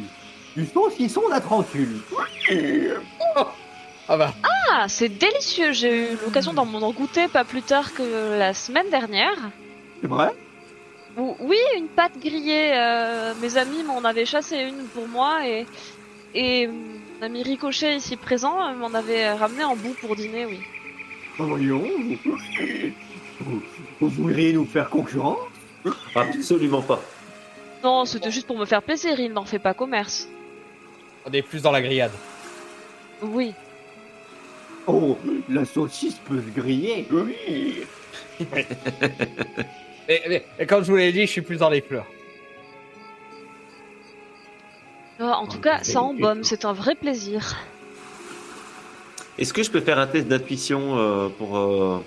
du 0.56 0.66
saucisson 0.66 1.22
d'Atrancule. 1.28 2.00
Ah 4.08 4.16
bah, 4.16 4.32
Ah, 4.72 4.86
c'est 4.88 5.08
délicieux. 5.08 5.72
J'ai 5.72 6.12
eu 6.12 6.16
l'occasion 6.24 6.52
d'en 6.52 6.64
m'en 6.64 6.90
goûter 6.90 7.28
pas 7.28 7.44
plus 7.44 7.62
tard 7.62 7.94
que 7.94 8.36
la 8.36 8.54
semaine 8.54 8.90
dernière. 8.90 9.36
C'est 10.00 10.08
vrai? 10.08 10.30
Ou- 11.16 11.36
Oui, 11.40 11.58
une 11.76 11.86
pâte 11.88 12.18
grillée. 12.20 12.72
euh, 12.74 13.34
mes 13.40 13.56
amis 13.56 13.84
m'en 13.84 14.02
avaient 14.04 14.26
chassé 14.26 14.56
une 14.56 14.84
pour 14.88 15.06
moi 15.06 15.46
et 15.46 15.66
et 16.34 16.66
mon 16.66 17.22
ami 17.26 17.42
Ricochet 17.42 17.96
ici 17.96 18.16
présent 18.16 18.60
euh, 18.62 18.74
m'en 18.74 18.92
avait 18.94 19.32
ramené 19.32 19.64
en 19.64 19.76
bout 19.76 19.94
pour 20.00 20.16
dîner, 20.16 20.46
oui. 20.46 20.60
Voyons, 21.38 21.82
vous, 23.40 23.62
vous, 24.00 24.08
voudriez 24.08 24.52
nous 24.52 24.66
faire 24.66 24.90
concurrence? 24.90 25.38
Absolument 26.14 26.82
pas. 26.82 27.00
Non, 27.82 28.04
c'était 28.04 28.30
juste 28.30 28.46
pour 28.46 28.58
me 28.58 28.66
faire 28.66 28.82
plaisir. 28.82 29.18
Il 29.18 29.32
n'en 29.32 29.44
fait 29.46 29.58
pas 29.58 29.72
commerce. 29.72 30.28
on 31.26 31.32
est 31.32 31.40
plus 31.42 31.62
dans 31.62 31.72
la 31.72 31.80
grillade. 31.80 32.12
Oui. 33.22 33.54
Oh, 34.86 35.16
la 35.48 35.64
saucisse 35.64 36.16
peut 36.26 36.42
se 36.42 36.60
griller. 36.60 37.06
Oui. 37.10 37.84
Et, 40.08 40.34
et- 40.34 40.42
et 40.58 40.66
comme 40.66 40.82
je 40.84 40.90
vous 40.90 40.96
l'ai 40.96 41.12
dit, 41.12 41.20
je 41.20 41.30
suis 41.30 41.40
plus 41.42 41.58
dans 41.58 41.70
les 41.70 41.80
fleurs. 41.80 42.06
En 45.20 45.46
tout 45.46 45.60
cas, 45.60 45.82
ça 45.82 46.02
embaume. 46.02 46.44
C'est 46.44 46.64
un 46.64 46.72
vrai 46.72 46.94
plaisir. 46.94 47.56
Est-ce 49.38 49.52
que 49.52 49.62
je 49.62 49.70
peux 49.70 49.80
faire 49.80 49.98
un 49.98 50.06
test 50.06 50.28
d'intuition 50.28 50.98
euh, 50.98 51.28
pour 51.28 51.56
euh, 51.56 51.98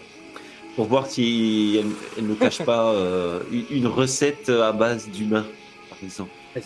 pour 0.75 0.85
voir 0.85 1.07
si 1.07 1.77
elle, 1.79 1.91
elle 2.17 2.27
ne 2.27 2.35
cache 2.35 2.61
pas 2.65 2.91
euh, 2.91 3.39
une- 3.71 3.87
recette 3.87 4.49
à 4.49 4.71
base 4.71 5.07
d'humain, 5.09 5.45
par 5.89 5.97
exemple? 6.03 6.31
Un 6.55 6.61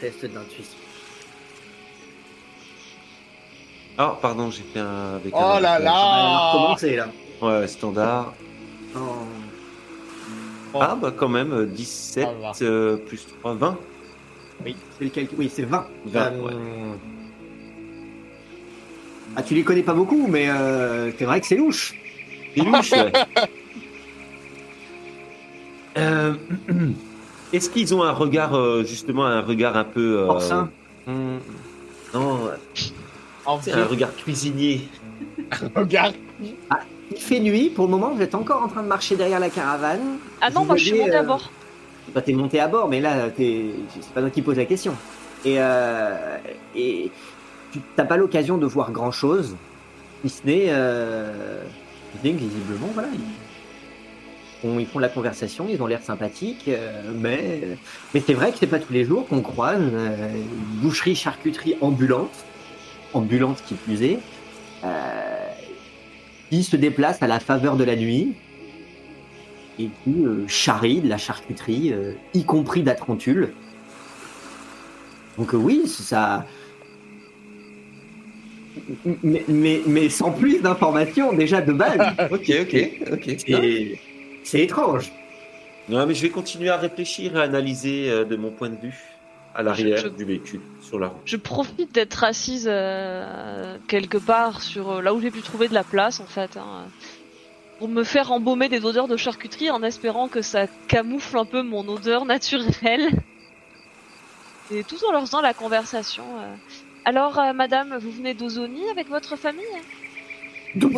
test 0.00 0.24
d'intuition. 0.24 0.76
Ah, 3.98 4.16
pardon, 4.20 4.50
j'ai 4.50 4.62
fait 4.62 4.78
un 4.80 5.14
avec 5.16 5.32
Oh 5.36 5.40
un 5.40 5.60
là 5.60 5.78
là 5.78 5.92
On 5.92 6.32
va 6.32 6.50
recommencer 6.52 6.96
là. 6.96 7.08
Ouais, 7.42 7.66
standard. 7.68 8.32
Oh. 8.96 9.00
Ah 10.80 10.96
bah 11.00 11.12
quand 11.16 11.28
même, 11.28 11.52
euh, 11.52 11.66
17 11.66 12.24
Ça 12.24 12.32
va. 12.32 12.52
euh, 12.62 12.96
plus 12.96 13.26
3, 13.40 13.54
20. 13.54 13.78
C'est 14.98 15.04
lequel 15.04 15.28
Oui, 15.38 15.50
c'est 15.52 15.62
20. 15.64 15.86
20, 16.06 16.20
Euh, 16.20 16.42
ouais. 16.42 16.52
Ah, 19.36 19.42
tu 19.42 19.54
les 19.54 19.62
connais 19.62 19.82
pas 19.82 19.94
beaucoup, 19.94 20.26
mais 20.28 20.48
euh, 20.50 21.12
c'est 21.18 21.24
vrai 21.24 21.40
que 21.40 21.46
c'est 21.46 21.56
louche. 21.56 21.94
C'est 22.56 22.64
louche. 22.64 22.92
Euh, 25.98 26.34
Est-ce 27.52 27.68
qu'ils 27.68 27.92
ont 27.94 28.02
un 28.04 28.12
regard, 28.12 28.54
euh, 28.56 28.84
justement, 28.84 29.26
un 29.26 29.40
regard 29.40 29.76
un 29.76 29.82
peu... 29.82 30.20
euh, 30.20 30.26
Porcin. 30.26 30.70
hmm, 31.08 31.38
non, 32.14 32.50
c'est 33.60 33.72
un 33.72 33.84
regard 33.86 34.14
cuisinier. 34.14 34.82
regarde. 35.74 36.14
Il 37.10 37.20
fait 37.20 37.40
nuit, 37.40 37.70
pour 37.70 37.86
le 37.86 37.90
moment, 37.90 38.10
vous 38.14 38.22
êtes 38.22 38.36
encore 38.36 38.62
en 38.62 38.68
train 38.68 38.84
de 38.84 38.88
marcher 38.88 39.16
derrière 39.16 39.40
la 39.40 39.50
caravane. 39.50 40.18
Ah 40.40 40.50
non, 40.50 40.60
Vous 40.60 40.66
moi 40.68 40.76
je 40.76 40.82
suis 40.84 40.90
voyez, 40.92 41.04
montée 41.06 41.16
à 41.16 41.22
euh, 41.22 41.26
bord. 41.26 41.50
Bah, 42.14 42.22
t'es 42.22 42.32
monté 42.32 42.58
à 42.58 42.68
bord, 42.68 42.88
mais 42.88 43.00
là, 43.00 43.28
c'est 43.36 43.70
pas 44.14 44.20
toi 44.20 44.30
qui 44.30 44.42
pose 44.42 44.56
la 44.56 44.64
question. 44.64 44.94
Et, 45.44 45.56
euh, 45.58 46.38
tu 46.74 47.80
n'as 47.96 48.04
pas 48.04 48.16
l'occasion 48.16 48.58
de 48.58 48.66
voir 48.66 48.90
grand 48.90 49.12
chose, 49.12 49.56
si 50.22 50.28
ce 50.28 50.46
n'est 50.46 50.66
euh, 50.70 51.62
visiblement, 52.22 52.88
voilà, 52.92 53.08
ils 53.12 53.20
font, 54.60 54.78
ils 54.78 54.86
font 54.86 54.98
la 54.98 55.08
conversation, 55.08 55.66
ils 55.70 55.80
ont 55.80 55.86
l'air 55.86 56.02
sympathiques, 56.02 56.68
euh, 56.68 57.12
mais, 57.14 57.60
mais 58.12 58.20
c'est 58.20 58.34
vrai 58.34 58.50
que 58.50 58.58
c'est 58.58 58.66
pas 58.66 58.80
tous 58.80 58.92
les 58.92 59.04
jours 59.04 59.26
qu'on 59.28 59.40
croise 59.40 59.80
euh, 59.80 60.34
une 60.34 60.80
boucherie 60.80 61.14
charcuterie 61.14 61.76
ambulante, 61.80 62.44
ambulante 63.14 63.62
qui 63.66 63.74
plus 63.74 64.02
est, 64.02 64.18
euh, 64.84 65.46
qui 66.50 66.64
se 66.64 66.76
déplace 66.76 67.22
à 67.22 67.28
la 67.28 67.38
faveur 67.38 67.76
de 67.76 67.84
la 67.84 67.94
nuit 67.94 68.34
et 69.84 69.90
qui 70.04 70.24
euh, 70.24 70.46
charrie 70.48 71.00
de 71.00 71.08
la 71.08 71.18
charcuterie, 71.18 71.92
euh, 71.92 72.12
y 72.34 72.44
compris 72.44 72.82
d'Atrantul. 72.82 73.52
Donc 75.38 75.54
euh, 75.54 75.56
oui, 75.56 75.82
ça. 75.86 76.46
Mais, 79.22 79.44
mais, 79.48 79.82
mais 79.86 80.08
sans 80.08 80.32
plus 80.32 80.60
d'informations 80.60 81.32
déjà 81.32 81.60
de 81.60 81.72
base. 81.72 81.98
Ok, 82.30 82.50
ok, 82.62 82.90
ok. 83.12 83.34
C'est- 83.46 83.98
C'est 84.42 84.60
étrange. 84.62 85.12
Non, 85.88 86.06
mais 86.06 86.14
je 86.14 86.22
vais 86.22 86.30
continuer 86.30 86.70
à 86.70 86.76
réfléchir 86.76 87.36
et 87.36 87.40
à 87.40 87.42
analyser 87.42 88.10
euh, 88.10 88.24
de 88.24 88.36
mon 88.36 88.50
point 88.50 88.70
de 88.70 88.76
vue 88.80 88.94
à 89.54 89.62
l'arrière 89.62 89.98
Je- 89.98 90.02
je- 90.04 90.08
du 90.08 90.24
véhicule, 90.24 90.60
sur 90.80 90.98
la 90.98 91.08
route. 91.08 91.20
Je 91.24 91.36
profite 91.36 91.92
d'être 91.94 92.24
assise 92.24 92.66
euh, 92.70 93.76
quelque 93.88 94.16
part 94.18 94.62
sur 94.62 94.90
euh, 94.92 95.02
là 95.02 95.12
où 95.12 95.20
j'ai 95.20 95.30
pu 95.30 95.42
trouver 95.42 95.68
de 95.68 95.74
la 95.74 95.84
place 95.84 96.20
en 96.20 96.26
fait, 96.26 96.56
hein, 96.56 96.86
pour 97.80 97.88
me 97.88 98.04
faire 98.04 98.30
embaumer 98.30 98.68
des 98.68 98.84
odeurs 98.84 99.08
de 99.08 99.16
charcuterie 99.16 99.70
en 99.70 99.82
espérant 99.82 100.28
que 100.28 100.42
ça 100.42 100.66
camoufle 100.86 101.38
un 101.38 101.46
peu 101.46 101.62
mon 101.62 101.88
odeur 101.88 102.26
naturelle. 102.26 103.08
Et 104.70 104.84
tout 104.84 104.98
en 105.08 105.12
leur 105.12 105.22
faisant 105.22 105.40
la 105.40 105.54
conversation. 105.54 106.22
euh. 106.38 106.54
Alors, 107.06 107.38
euh, 107.38 107.54
madame, 107.54 107.96
vous 107.98 108.10
venez 108.10 108.34
d'Ozoni 108.34 108.82
avec 108.90 109.08
votre 109.08 109.34
famille? 109.36 109.64
Dans... 110.76 110.90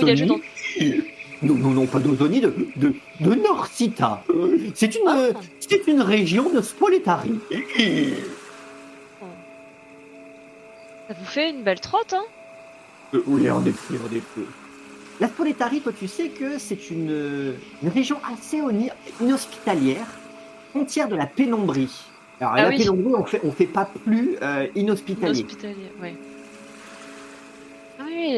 Non, 1.43 1.55
non, 1.55 1.71
non, 1.71 1.87
pas 1.87 2.01
d'Ozoni, 2.01 2.41
de, 2.41 2.53
de, 2.77 2.95
de 3.21 3.35
Norcita. 3.37 4.25
Euh, 4.31 4.59
C'est 4.75 4.97
une, 4.97 5.03
Ah. 5.07 5.29
c'est 5.61 5.87
une 5.87 6.01
région 6.03 6.51
de 6.51 6.61
Spoletari. 6.61 7.39
Ça 11.09 11.15
vous 11.19 11.25
fait 11.27 11.51
une 11.51 11.63
belle 11.63 11.81
trotte, 11.81 12.13
hein? 12.15 12.25
Euh, 13.15 13.23
oui, 13.27 13.49
en 13.51 13.65
effet, 13.65 13.95
en 13.95 14.15
effet. 14.15 14.47
La 15.23 15.29
Spoletari, 15.29 15.81
toi, 15.81 15.93
tu 15.97 16.09
sais 16.09 16.31
que 16.31 16.59
c'est 16.59 16.91
une, 16.91 17.55
une 17.81 17.89
région 17.89 18.17
assez 18.35 18.59
inhospitalière, 19.21 20.09
frontière 20.71 21.07
de 21.09 21.15
la 21.15 21.27
pénombrie. 21.27 21.93
Alors, 22.41 22.55
Ah 22.57 22.63
la 22.63 22.69
oui. 22.71 22.79
pénombrie, 22.79 23.15
on 23.17 23.25
fait, 23.25 23.41
on 23.45 23.53
fait 23.53 23.67
pas 23.67 23.89
plus 24.05 24.37
euh, 24.43 24.67
inhospitalier. 24.75 25.45
Hospitalier, 25.45 25.93
ouais. 26.03 26.15
Ah 28.01 28.05
oui, 28.05 28.35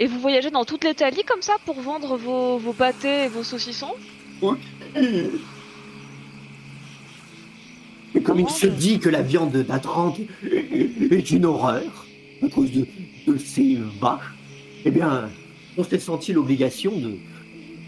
et 0.00 0.06
vous 0.08 0.18
voyagez 0.18 0.50
dans 0.50 0.64
toute 0.64 0.84
l'Italie 0.84 1.22
comme 1.24 1.42
ça 1.42 1.54
pour 1.64 1.80
vendre 1.80 2.16
vos, 2.16 2.58
vos 2.58 2.72
pâtés 2.72 3.26
et 3.26 3.28
vos 3.28 3.44
saucissons? 3.44 3.94
Et 8.16 8.20
comme 8.20 8.40
il 8.40 8.50
se 8.50 8.66
dit 8.66 8.98
que 8.98 9.10
la 9.10 9.22
viande 9.22 9.52
d'Atrante 9.52 10.18
est 10.42 11.30
une 11.30 11.44
horreur 11.44 12.04
à 12.42 12.48
cause 12.48 12.72
de, 12.72 12.84
de 13.28 13.38
ces 13.38 13.78
vaches, 14.00 14.34
eh 14.84 14.90
bien, 14.90 15.28
on 15.78 15.84
s'est 15.84 16.00
senti 16.00 16.32
l'obligation 16.32 16.90
de 16.98 17.16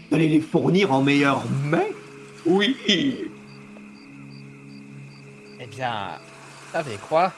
d'aller 0.09 0.27
les 0.27 0.41
fournir 0.41 0.91
en 0.91 1.01
meilleur 1.01 1.43
mets. 1.65 1.93
Oui. 2.45 2.75
Eh 5.59 5.65
bien, 5.67 6.17
vous 6.17 6.71
savez 6.73 6.97
quoi? 7.07 7.31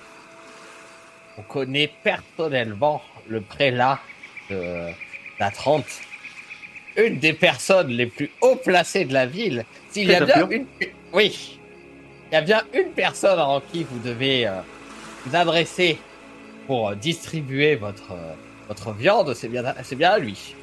On 1.38 1.42
connaît 1.44 1.92
personnellement 2.04 3.02
le 3.28 3.42
prélat 3.42 4.00
de 4.50 4.90
d'Atrante. 5.40 5.86
Une 6.96 7.20
des 7.20 7.34
personnes 7.34 7.90
les 7.90 8.06
plus 8.06 8.32
haut 8.42 8.56
placées 8.56 9.06
de 9.06 9.14
la 9.14 9.26
ville. 9.26 9.66
S'il 9.90 10.08
y 10.08 10.16
a 10.16 10.24
bien 10.24 10.48
une... 10.50 10.66
Oui. 11.12 11.60
Il 12.32 12.36
y 12.36 12.38
a 12.38 12.42
bien 12.42 12.64
une 12.74 12.92
personne 12.92 13.40
en 13.40 13.62
qui 13.62 13.84
vous 13.84 14.00
devez 14.00 14.48
euh, 14.48 14.62
vous 15.26 15.36
adresser 15.36 15.98
pour 16.68 16.90
euh, 16.90 16.96
distribuer 16.96 17.76
votre, 17.76 18.12
euh, 18.12 18.34
votre 18.74 18.92
viande, 18.94 19.34
c'est 19.36 19.48
bien, 19.48 19.64
c'est 19.84 19.96
bien 19.96 20.12
à 20.12 20.18
lui. 20.20 20.56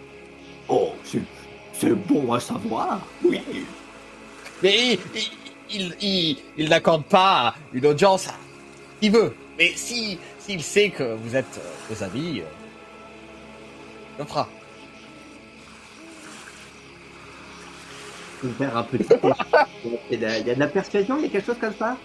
Oh, 0.68 0.92
c'est 1.04 1.20
c'est 1.78 1.94
bon 1.94 2.32
à 2.32 2.40
savoir. 2.40 3.00
Oui. 3.24 3.40
Mais 4.62 4.92
il, 4.94 4.98
il, 5.14 5.30
il, 5.70 5.96
il- 6.02 6.38
il 6.58 6.68
n'accorde 6.68 7.04
pas 7.04 7.54
une 7.72 7.86
audience 7.86 8.28
à 8.28 8.34
qui 9.00 9.08
veut. 9.08 9.34
Mais 9.58 9.72
si 9.76 10.18
s'il 10.38 10.62
sait 10.62 10.90
que 10.90 11.14
vous 11.14 11.36
êtes 11.36 11.58
euh, 11.58 11.94
des 11.94 12.02
amis, 12.02 12.40
euh, 12.40 12.44
il 14.18 14.22
le 14.22 14.24
fera. 14.26 14.48
Faire 18.58 18.76
un 18.76 18.82
petit. 18.84 19.06
il, 20.10 20.20
y 20.20 20.24
a, 20.24 20.38
il 20.38 20.46
y 20.46 20.50
a 20.50 20.54
de 20.54 20.60
la 20.60 20.66
persuasion, 20.68 21.16
il 21.18 21.24
y 21.24 21.26
a 21.26 21.28
quelque 21.28 21.46
chose 21.46 21.58
comme 21.60 21.74
ça? 21.78 21.96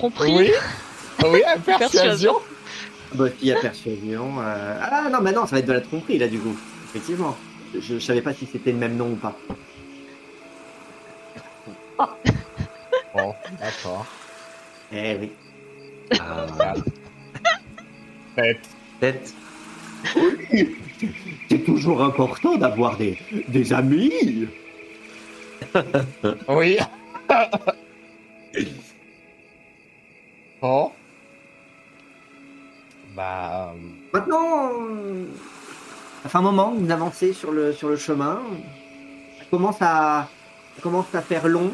Compris 0.00 0.32
Oui, 0.34 0.50
oui, 1.24 1.42
à 1.44 1.58
Persuasion. 1.78 2.34
Persuasion. 3.10 3.24
Bah, 3.24 3.28
il 3.40 3.48
y 3.48 3.52
a 3.52 3.56
persuasion. 3.60 4.40
euh, 4.40 4.78
Ah 4.82 5.08
non, 5.10 5.20
mais 5.22 5.32
non, 5.32 5.46
ça 5.46 5.56
va 5.56 5.58
être 5.60 5.66
de 5.66 5.72
la 5.72 5.80
tromperie 5.80 6.18
là 6.18 6.28
du 6.28 6.38
coup. 6.38 6.56
Effectivement. 6.84 7.36
Je, 7.74 7.80
je 7.80 7.98
savais 7.98 8.22
pas 8.22 8.32
si 8.32 8.46
c'était 8.46 8.72
le 8.72 8.78
même 8.78 8.96
nom 8.96 9.12
ou 9.12 9.16
pas. 9.16 9.36
Bon, 13.14 13.34
d'accord. 13.58 14.06
Eh 14.92 15.16
oui. 15.16 15.32
Ah, 16.20 16.46
Faites. 18.36 18.68
peut-être. 19.00 19.32
C'est 21.50 21.64
toujours 21.64 22.02
important 22.02 22.56
d'avoir 22.56 22.96
des, 22.96 23.18
des 23.48 23.72
amis. 23.72 24.12
Oui. 26.48 26.78
bon. 30.60 30.92
Bah, 33.18 33.72
euh, 33.74 33.78
Maintenant, 34.12 34.70
euh, 34.70 35.24
ça 36.22 36.28
fait 36.28 36.38
un 36.38 36.42
moment 36.42 36.72
vous 36.78 36.92
avancez 36.92 37.32
sur 37.32 37.50
le, 37.50 37.72
sur 37.72 37.88
le 37.88 37.96
chemin. 37.96 38.40
Ça 39.40 39.44
commence 39.50 39.78
à, 39.80 40.28
commence 40.80 41.12
à 41.12 41.20
faire 41.20 41.48
long 41.48 41.72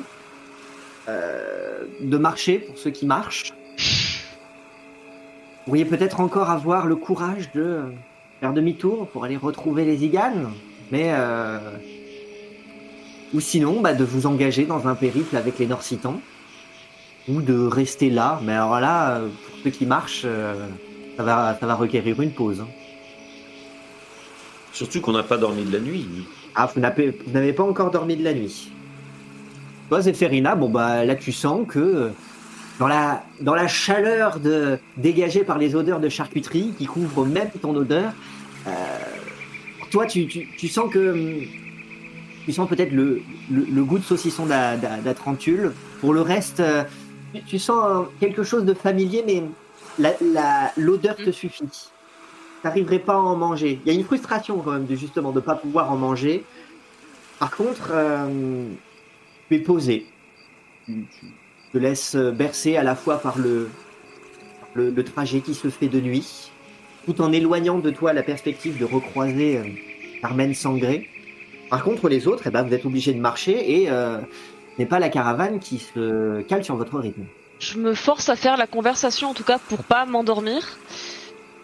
euh, 1.06 1.84
de 2.00 2.16
marcher 2.16 2.60
pour 2.60 2.78
ceux 2.78 2.88
qui 2.88 3.04
marchent. 3.04 3.52
Vous 3.76 5.64
pourriez 5.66 5.84
peut-être 5.84 6.20
encore 6.20 6.48
avoir 6.48 6.86
le 6.86 6.96
courage 6.96 7.52
de 7.52 7.92
faire 8.40 8.54
demi-tour 8.54 9.08
pour 9.08 9.24
aller 9.24 9.36
retrouver 9.36 9.84
les 9.84 10.02
Iganes, 10.02 10.50
mais 10.90 11.10
euh, 11.12 11.58
ou 13.34 13.40
sinon 13.40 13.82
bah, 13.82 13.92
de 13.92 14.04
vous 14.04 14.24
engager 14.24 14.64
dans 14.64 14.88
un 14.88 14.94
périple 14.94 15.36
avec 15.36 15.58
les 15.58 15.66
Norsitans, 15.66 16.22
ou 17.28 17.42
de 17.42 17.66
rester 17.66 18.08
là. 18.08 18.40
Mais 18.42 18.54
alors 18.54 18.80
là, 18.80 19.20
pour 19.20 19.58
ceux 19.62 19.70
qui 19.70 19.84
marchent, 19.84 20.26
ça 21.16 21.22
va, 21.22 21.56
ça 21.58 21.66
va 21.66 21.74
requérir 21.74 22.20
une 22.20 22.32
pause. 22.32 22.60
hein. 22.60 22.68
Surtout 24.72 25.00
qu'on 25.00 25.12
n'a 25.12 25.22
pas 25.22 25.36
dormi 25.36 25.62
de 25.64 25.72
la 25.72 25.78
nuit. 25.80 26.06
Ah, 26.54 26.68
vous 26.72 26.80
n'avez 26.80 27.10
vous 27.26 27.32
n'avez 27.32 27.52
pas 27.52 27.62
encore 27.62 27.90
dormi 27.90 28.16
de 28.16 28.24
la 28.24 28.34
nuit. 28.34 28.70
Toi, 29.88 30.00
Zéphérina, 30.00 30.54
bon 30.56 30.68
bah 30.70 31.04
là 31.04 31.14
tu 31.14 31.30
sens 31.30 31.66
que 31.68 31.78
euh, 31.78 32.08
dans 32.80 32.88
la, 32.88 33.22
dans 33.40 33.54
la 33.54 33.68
chaleur 33.68 34.40
de, 34.40 34.78
dégagée 34.96 35.44
par 35.44 35.58
les 35.58 35.76
odeurs 35.76 36.00
de 36.00 36.08
charcuterie 36.08 36.72
qui 36.76 36.86
couvrent 36.86 37.24
même 37.26 37.50
ton 37.62 37.74
odeur, 37.76 38.12
euh, 38.66 38.70
toi 39.90 40.06
tu, 40.06 40.26
tu, 40.26 40.48
tu 40.58 40.66
sens 40.68 40.90
que 40.92 41.12
hum, 41.12 41.42
tu 42.44 42.52
sens 42.52 42.68
peut-être 42.68 42.92
le, 42.92 43.22
le, 43.50 43.64
le 43.72 43.84
goût 43.84 43.98
de 43.98 44.04
saucisson 44.04 44.46
d'A- 44.46 44.76
d'A- 44.76 44.98
d'Atrantule. 45.04 45.72
Pour 46.00 46.12
le 46.12 46.20
reste, 46.22 46.58
euh, 46.60 46.82
tu, 47.32 47.42
tu 47.42 47.58
sens 47.60 47.84
euh, 47.86 48.02
quelque 48.20 48.42
chose 48.42 48.64
de 48.64 48.74
familier, 48.74 49.22
mais 49.26 49.42
l'odeur 50.76 51.16
te 51.16 51.30
suffit. 51.30 51.90
T'arriverais 52.62 52.98
pas 52.98 53.14
à 53.14 53.18
en 53.18 53.36
manger. 53.36 53.80
Il 53.84 53.92
y 53.92 53.94
a 53.94 53.98
une 53.98 54.04
frustration 54.04 54.58
quand 54.58 54.72
même 54.72 54.86
de 54.86 54.96
justement 54.96 55.32
de 55.32 55.40
pas 55.40 55.54
pouvoir 55.54 55.92
en 55.92 55.96
manger. 55.96 56.44
Par 57.38 57.54
contre, 57.54 57.90
euh, 57.90 58.66
tu 59.48 59.54
es 59.56 59.58
posé. 59.58 60.06
Tu, 60.86 61.04
tu 61.20 61.26
te 61.72 61.78
laisses 61.78 62.16
bercer 62.16 62.76
à 62.76 62.82
la 62.82 62.94
fois 62.94 63.18
par 63.18 63.38
le, 63.38 63.68
le, 64.74 64.90
le 64.90 65.04
trajet 65.04 65.40
qui 65.40 65.54
se 65.54 65.68
fait 65.68 65.88
de 65.88 66.00
nuit, 66.00 66.50
tout 67.06 67.20
en 67.20 67.32
éloignant 67.32 67.78
de 67.78 67.90
toi 67.90 68.12
la 68.12 68.22
perspective 68.22 68.78
de 68.78 68.84
recroiser 68.84 69.58
euh, 69.58 69.64
Carmen 70.20 70.54
Sangré. 70.54 71.08
Par 71.70 71.82
contre, 71.82 72.08
les 72.08 72.26
autres, 72.28 72.44
eh 72.46 72.50
ben, 72.50 72.62
vous 72.62 72.72
êtes 72.72 72.84
obligés 72.86 73.12
de 73.12 73.20
marcher 73.20 73.82
et 73.82 73.90
euh, 73.90 74.20
ce 74.20 74.78
n'est 74.78 74.86
pas 74.86 74.98
la 74.98 75.08
caravane 75.08 75.58
qui 75.58 75.78
se 75.78 76.42
cale 76.42 76.64
sur 76.64 76.76
votre 76.76 76.98
rythme. 76.98 77.24
Je 77.64 77.78
me 77.78 77.94
force 77.94 78.28
à 78.28 78.36
faire 78.36 78.58
la 78.58 78.66
conversation 78.66 79.30
en 79.30 79.34
tout 79.34 79.42
cas 79.42 79.58
pour 79.58 79.84
pas 79.84 80.04
m'endormir. 80.04 80.78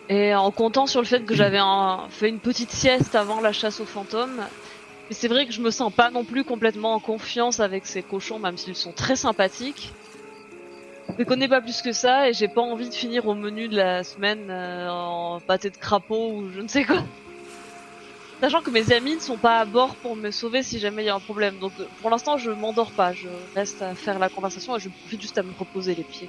Et 0.08 0.34
en 0.34 0.50
comptant 0.50 0.86
sur 0.86 1.00
le 1.00 1.06
fait 1.06 1.24
que 1.24 1.34
j'avais 1.34 1.60
fait 2.08 2.30
une 2.30 2.38
petite 2.38 2.70
sieste 2.70 3.14
avant 3.14 3.40
la 3.40 3.52
chasse 3.52 3.80
aux 3.80 3.84
fantômes. 3.84 4.38
Mais 5.08 5.14
c'est 5.14 5.28
vrai 5.28 5.44
que 5.44 5.52
je 5.52 5.60
me 5.60 5.70
sens 5.70 5.92
pas 5.92 6.10
non 6.10 6.24
plus 6.24 6.42
complètement 6.42 6.94
en 6.94 7.00
confiance 7.00 7.60
avec 7.60 7.84
ces 7.84 8.02
cochons, 8.02 8.38
même 8.38 8.56
s'ils 8.56 8.76
sont 8.76 8.92
très 8.92 9.14
sympathiques. 9.14 9.92
Je 11.10 11.18
les 11.18 11.24
connais 11.26 11.48
pas 11.48 11.60
plus 11.60 11.82
que 11.82 11.92
ça 11.92 12.30
et 12.30 12.32
j'ai 12.32 12.48
pas 12.48 12.62
envie 12.62 12.88
de 12.88 12.94
finir 12.94 13.26
au 13.26 13.34
menu 13.34 13.68
de 13.68 13.76
la 13.76 14.02
semaine 14.02 14.48
euh, 14.48 14.88
en 14.88 15.38
pâté 15.40 15.68
de 15.68 15.76
crapaud 15.76 16.32
ou 16.32 16.50
je 16.50 16.60
ne 16.60 16.68
sais 16.68 16.84
quoi. 16.84 17.02
Sachant 18.40 18.62
que 18.62 18.70
mes 18.70 18.92
amis 18.92 19.16
ne 19.16 19.20
sont 19.20 19.36
pas 19.36 19.58
à 19.58 19.64
bord 19.64 19.94
pour 19.96 20.16
me 20.16 20.30
sauver 20.30 20.62
si 20.62 20.78
jamais 20.78 21.02
il 21.02 21.06
y 21.06 21.08
a 21.10 21.14
un 21.14 21.20
problème. 21.20 21.58
Donc 21.60 21.72
euh, 21.78 21.84
pour 22.00 22.10
l'instant 22.10 22.38
je 22.38 22.50
m'endors 22.50 22.90
pas, 22.90 23.12
je 23.12 23.28
reste 23.54 23.82
à 23.82 23.94
faire 23.94 24.18
la 24.18 24.28
conversation 24.28 24.76
et 24.76 24.80
je 24.80 24.88
profite 24.88 25.20
juste 25.20 25.36
à 25.36 25.42
me 25.42 25.52
reposer 25.58 25.94
les 25.94 26.04
pieds. 26.04 26.28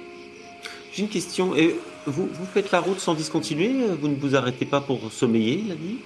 J'ai 0.92 1.02
une 1.04 1.08
question. 1.08 1.56
Et 1.56 1.74
vous, 2.06 2.28
vous 2.30 2.44
faites 2.52 2.70
la 2.70 2.80
route 2.80 3.00
sans 3.00 3.14
discontinuer? 3.14 3.86
Vous 3.98 4.08
ne 4.08 4.14
vous 4.14 4.36
arrêtez 4.36 4.66
pas 4.66 4.82
pour 4.82 5.10
sommeiller 5.10 5.64
la 5.66 5.74
nuit 5.74 5.98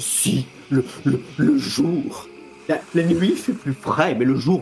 Si, 0.00 0.44
le, 0.70 0.84
le, 1.04 1.20
le 1.36 1.56
jour. 1.56 2.28
La, 2.68 2.80
la 2.94 3.04
nuit, 3.04 3.34
c'est 3.36 3.56
plus 3.56 3.74
frais, 3.74 4.16
mais 4.16 4.24
le 4.24 4.34
jour, 4.34 4.60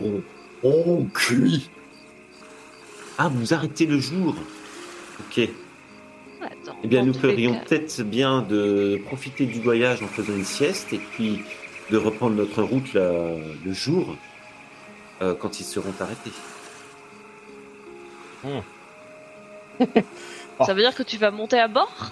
on, 0.63 0.69
on 0.69 1.05
cuit. 1.05 1.71
Ah, 3.17 3.29
vous 3.33 3.51
arrêtez 3.51 3.87
le 3.87 3.99
jour 3.99 4.35
Ok. 5.19 5.49
Attends, 6.47 6.77
Eh 6.83 6.87
bien, 6.87 7.03
nous 7.03 7.13
ferions 7.13 7.59
peut-être 7.67 8.01
bien 8.03 8.41
de 8.41 8.99
profiter 9.05 9.45
du 9.45 9.59
voyage 9.59 10.01
en 10.01 10.07
faisant 10.07 10.33
une 10.33 10.45
sieste 10.45 10.93
et 10.93 10.99
puis 10.99 11.41
de 11.91 11.97
reprendre 11.97 12.35
notre 12.35 12.63
route 12.63 12.93
la- 12.93 13.35
le 13.65 13.73
jour 13.73 14.15
euh, 15.21 15.33
quand 15.35 15.59
ils 15.59 15.63
seront 15.65 15.93
arrêtés. 15.99 16.31
Ça 20.65 20.73
veut 20.73 20.81
dire 20.81 20.95
que 20.95 21.03
tu 21.03 21.17
vas 21.17 21.31
monter 21.31 21.59
à 21.59 21.67
bord? 21.67 22.11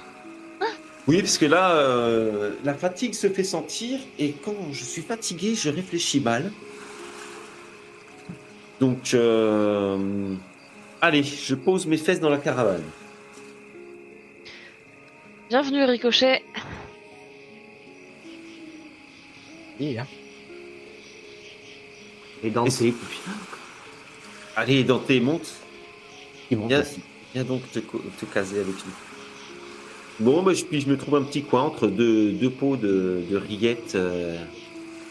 Oui, 1.08 1.22
parce 1.22 1.38
que 1.38 1.46
là, 1.46 1.72
euh, 1.76 2.54
la 2.64 2.74
fatigue 2.74 3.14
se 3.14 3.30
fait 3.30 3.44
sentir 3.44 4.00
et 4.18 4.32
quand 4.32 4.56
je 4.72 4.84
suis 4.84 5.04
fatigué, 5.04 5.54
je 5.56 5.70
réfléchis 5.70 6.20
mal. 6.20 6.52
Donc, 8.80 9.14
euh, 9.14 10.34
allez, 11.02 11.24
je 11.24 11.54
pose 11.56 11.86
mes 11.86 11.98
fesses 11.98 12.20
dans 12.20 12.30
la 12.30 12.40
caravane. 12.40 12.82
Bienvenue 15.48 15.84
Ricochet. 15.84 16.44
Oui, 19.80 19.96
hein. 19.96 20.08
Et 22.44 22.48
Et 22.48 22.94
Allez, 24.56 24.84
Dante, 24.84 25.10
monte. 25.22 25.54
qui 26.48 26.56
vont 26.56 26.68
Viens, 26.68 27.44
donc 27.44 27.62
te, 27.72 28.26
caser 28.26 28.60
avec 28.60 28.74
nous. 28.74 30.26
Bon, 30.26 30.42
bah, 30.42 30.54
je, 30.54 30.66
puis 30.66 30.82
je 30.82 30.90
me 30.90 30.98
trouve 30.98 31.18
un 31.18 31.24
petit 31.24 31.44
coin 31.44 31.62
entre 31.62 31.88
deux, 31.88 32.32
deux 32.32 32.50
pots 32.50 32.78
de, 32.78 33.22
de 33.30 33.38
rillettes 33.38 33.94
euh, 33.94 34.38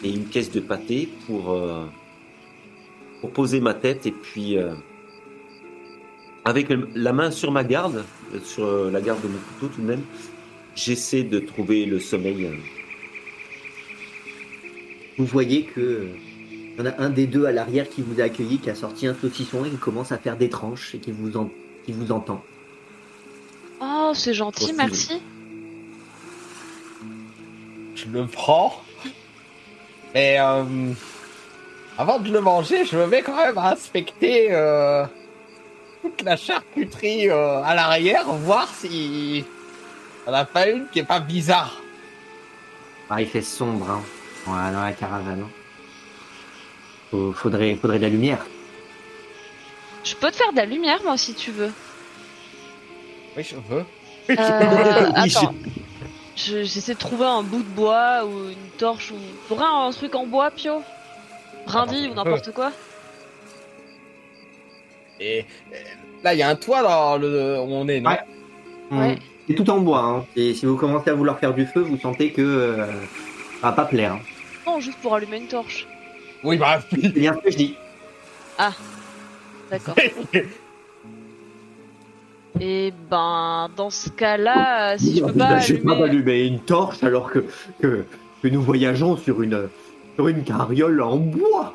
et 0.03 0.11
une 0.11 0.27
caisse 0.27 0.51
de 0.51 0.61
pâté 0.61 1.09
pour, 1.27 1.53
euh, 1.53 1.85
pour 3.21 3.31
poser 3.31 3.61
ma 3.61 3.75
tête 3.75 4.07
et 4.07 4.13
puis 4.13 4.59
euh, 4.59 4.75
avec 6.45 6.69
la 6.95 7.13
main 7.13 7.31
sur 7.31 7.53
ma 7.53 7.63
garde, 7.63 8.05
sur 8.43 8.65
euh, 8.65 8.91
la 8.91 9.01
garde 9.01 9.21
de 9.23 9.29
mon 9.29 9.39
couteau 9.39 9.73
tout 9.75 9.81
de 9.83 9.87
même, 9.87 10.03
j'essaie 10.75 11.23
de 11.23 11.39
trouver 11.39 11.85
le 11.87 11.99
sommeil. 12.01 12.47
euh. 12.47 12.57
Vous 15.19 15.27
voyez 15.27 15.63
que 15.65 15.81
euh, 15.81 16.09
il 16.77 16.79
y 16.79 16.83
en 16.83 16.87
a 16.91 16.95
un 17.01 17.11
des 17.11 17.27
deux 17.27 17.45
à 17.47 17.53
l'arrière 17.53 17.89
qui 17.89 18.03
vous 18.03 18.21
a 18.21 18.25
accueilli, 18.25 18.59
qui 18.59 18.69
a 18.71 18.75
sorti 18.75 19.07
un 19.07 19.15
saucisson 19.15 19.65
et 19.65 19.71
qui 19.71 19.77
commence 19.77 20.11
à 20.11 20.19
faire 20.19 20.37
des 20.37 20.49
tranches 20.49 20.95
et 20.95 20.99
qui 20.99 21.13
vous, 21.13 21.37
en- 21.37 21.51
qui 21.85 21.93
vous 21.93 22.11
entend. 22.11 22.43
Oh, 23.81 24.11
c'est 24.15 24.35
gentil, 24.35 24.65
Aussi, 24.65 24.73
merci. 24.75 25.23
Je 27.95 28.07
le 28.09 28.27
prends. 28.27 28.83
Mais 30.15 30.37
euh, 30.41 30.65
avant 31.99 32.19
de 32.19 32.33
le 32.33 32.41
manger, 32.41 32.85
je 32.85 32.97
me 32.97 33.07
mets 33.07 33.23
quand 33.23 33.37
même 33.37 33.57
à 33.59 33.71
inspecter 33.73 34.49
euh, 34.51 35.05
toute 36.05 36.23
la 36.23 36.37
charcuterie 36.37 37.31
euh, 37.31 37.63
à 37.63 37.75
l'arrière, 37.75 38.27
voir 38.27 38.69
si 38.69 39.45
on 40.27 40.33
n'a 40.33 40.45
pas 40.45 40.69
une 40.69 40.87
qui 40.89 40.99
est 40.99 41.05
pas 41.05 41.21
bizarre. 41.21 41.81
Ah, 43.11 43.21
il 43.23 43.29
fait 43.29 43.43
sombre 43.43 43.91
hein, 43.91 44.03
dans, 44.47 44.55
la, 44.55 44.71
dans 44.73 44.83
la 44.83 44.93
caravane. 44.93 45.43
hein. 45.47 45.51
Faut- 47.11 47.33
faudrait, 47.33 47.75
faudrait 47.77 47.99
de 47.99 48.03
la 48.05 48.09
lumière. 48.11 48.45
Je 50.05 50.15
peux 50.15 50.31
te 50.31 50.37
faire 50.37 50.53
de 50.53 50.57
la 50.59 50.67
lumière, 50.67 51.01
moi, 51.05 51.17
si 51.17 51.33
tu 51.35 51.51
veux. 51.51 51.73
Oui, 53.37 53.43
je 53.43 53.57
veux. 53.57 53.85
Euh, 54.31 55.11
attends. 55.15 55.55
Je- 56.37 56.65
J'essaie 56.65 56.95
de 56.95 56.99
trouver 56.99 57.25
un 57.27 57.43
bout 57.43 57.63
de 57.63 57.69
bois 57.69 58.25
ou 58.25 58.49
une 58.51 58.71
torche 58.79 59.11
ou. 59.13 59.17
T'aurais 59.49 59.65
un 59.65 59.91
truc 59.93 60.15
en 60.15 60.27
bois, 60.27 60.51
Pio 60.51 60.83
Brindille 61.67 62.07
Ah, 62.09 62.11
ou 62.11 62.15
n'importe 62.15 62.53
quoi 62.53 62.73
Et 65.21 65.41
euh, 65.73 65.77
là, 66.23 66.35
il 66.35 66.39
y 66.39 66.43
a 66.43 66.49
un 66.49 66.57
toit 66.57 66.83
dans 66.83 67.17
le 67.17 67.59
où 67.61 67.73
on 67.73 67.89
est, 67.89 68.01
non 68.01 68.11
Ouais. 68.11 68.19
Ouais. 68.91 69.15
Mm. 69.15 69.19
C'est 69.47 69.55
tout 69.55 69.69
en 69.71 69.81
bois. 69.81 70.01
Hein. 70.01 70.25
Et 70.37 70.55
si 70.55 70.67
vous 70.67 70.77
commencez 70.77 71.11
à 71.11 71.15
vouloir 71.15 71.39
faire 71.39 71.55
du 71.55 71.67
feu, 71.67 71.81
vous 71.81 71.99
sentez 71.99 72.33
que 72.33 72.43
euh, 72.43 72.87
ça 73.61 73.69
va 73.69 73.73
pas 73.73 73.85
plaire. 73.85 74.15
Hein. 74.15 74.21
Non, 74.67 74.81
juste 74.81 74.99
pour 74.99 75.15
allumer 75.15 75.39
une 75.39 75.49
torche. 75.49 75.87
Oui, 76.43 76.57
bah, 76.57 76.81
C'est 76.91 77.09
bien 77.13 77.35
ce 77.35 77.41
que 77.41 77.51
je 77.51 77.57
dis. 77.57 77.77
D'accord. 79.71 79.95
Et 82.61 82.93
ben, 83.11 83.69
dans 83.77 83.91
ce 83.91 84.09
cas-là, 84.11 84.97
si 84.97 85.17
je 85.19 85.25
peux 85.25 85.33
pas 85.33 85.59
Je 85.59 85.75
vais 85.75 85.81
pas 85.81 85.93
allumer... 85.93 86.09
allumer 86.09 86.47
une 86.47 86.61
torche 86.61 87.03
alors 87.03 87.33
que, 87.33 87.45
que, 87.81 88.05
que 88.43 88.49
nous 88.49 88.63
voyageons 88.63 89.17
sur 89.17 89.43
une, 89.43 89.69
sur 90.15 90.29
une 90.29 90.45
carriole 90.45 91.03
en 91.03 91.17
bois. 91.17 91.75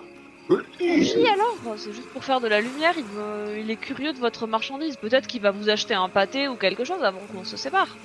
Oui, 0.49 1.27
alors, 1.31 1.57
c'est 1.77 1.93
juste 1.93 2.07
pour 2.09 2.23
faire 2.23 2.41
de 2.41 2.47
la 2.47 2.59
lumière, 2.59 2.93
il, 2.97 3.03
me- 3.05 3.59
il 3.59 3.69
est 3.69 3.75
curieux 3.75 4.13
de 4.13 4.17
votre 4.19 4.47
marchandise. 4.47 4.95
Peut-être 4.97 5.27
qu'il 5.27 5.41
va 5.41 5.51
vous 5.51 5.69
acheter 5.69 5.93
un 5.93 6.09
pâté 6.09 6.47
ou 6.47 6.55
quelque 6.55 6.83
chose 6.83 7.03
avant 7.03 7.19
qu'on 7.31 7.43
se 7.43 7.55
sépare. 7.55 7.95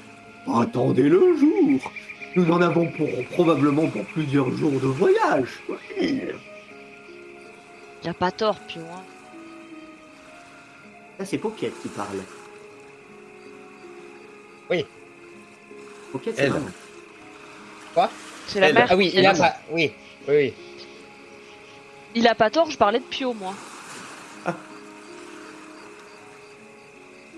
Attendez 0.54 1.04
le 1.08 1.36
jour. 1.38 1.90
Nous 2.36 2.50
en 2.50 2.60
avons 2.60 2.86
pour, 2.92 3.08
probablement 3.32 3.88
pour 3.88 4.04
plusieurs 4.06 4.50
jours 4.56 4.72
de 4.72 4.86
voyage. 4.88 5.62
Oui. 5.68 6.20
Y 8.04 8.08
a 8.08 8.12
pas 8.14 8.30
tort, 8.30 8.58
Pio. 8.60 8.82
Hein. 8.82 9.02
Là, 11.18 11.24
c'est 11.24 11.38
Pocket 11.38 11.72
qui 11.80 11.88
parle. 11.88 12.18
Oui. 14.70 14.84
Pocket, 16.12 16.34
c'est 16.36 16.48
vraiment. 16.48 16.66
C'est 18.48 18.60
la 18.60 18.72
mère. 18.72 18.88
ah 18.90 18.96
oui, 18.96 19.10
il 19.14 19.24
a 19.24 19.32
pas. 19.32 19.54
Oui, 19.70 19.92
oui, 20.28 20.34
oui. 20.36 20.52
Il 22.14 22.26
a 22.28 22.34
pas 22.34 22.50
tort, 22.50 22.70
je 22.70 22.76
parlais 22.78 22.98
de 23.00 23.04
Pio, 23.04 23.32
moi. 23.34 23.54
Ah. 24.46 24.54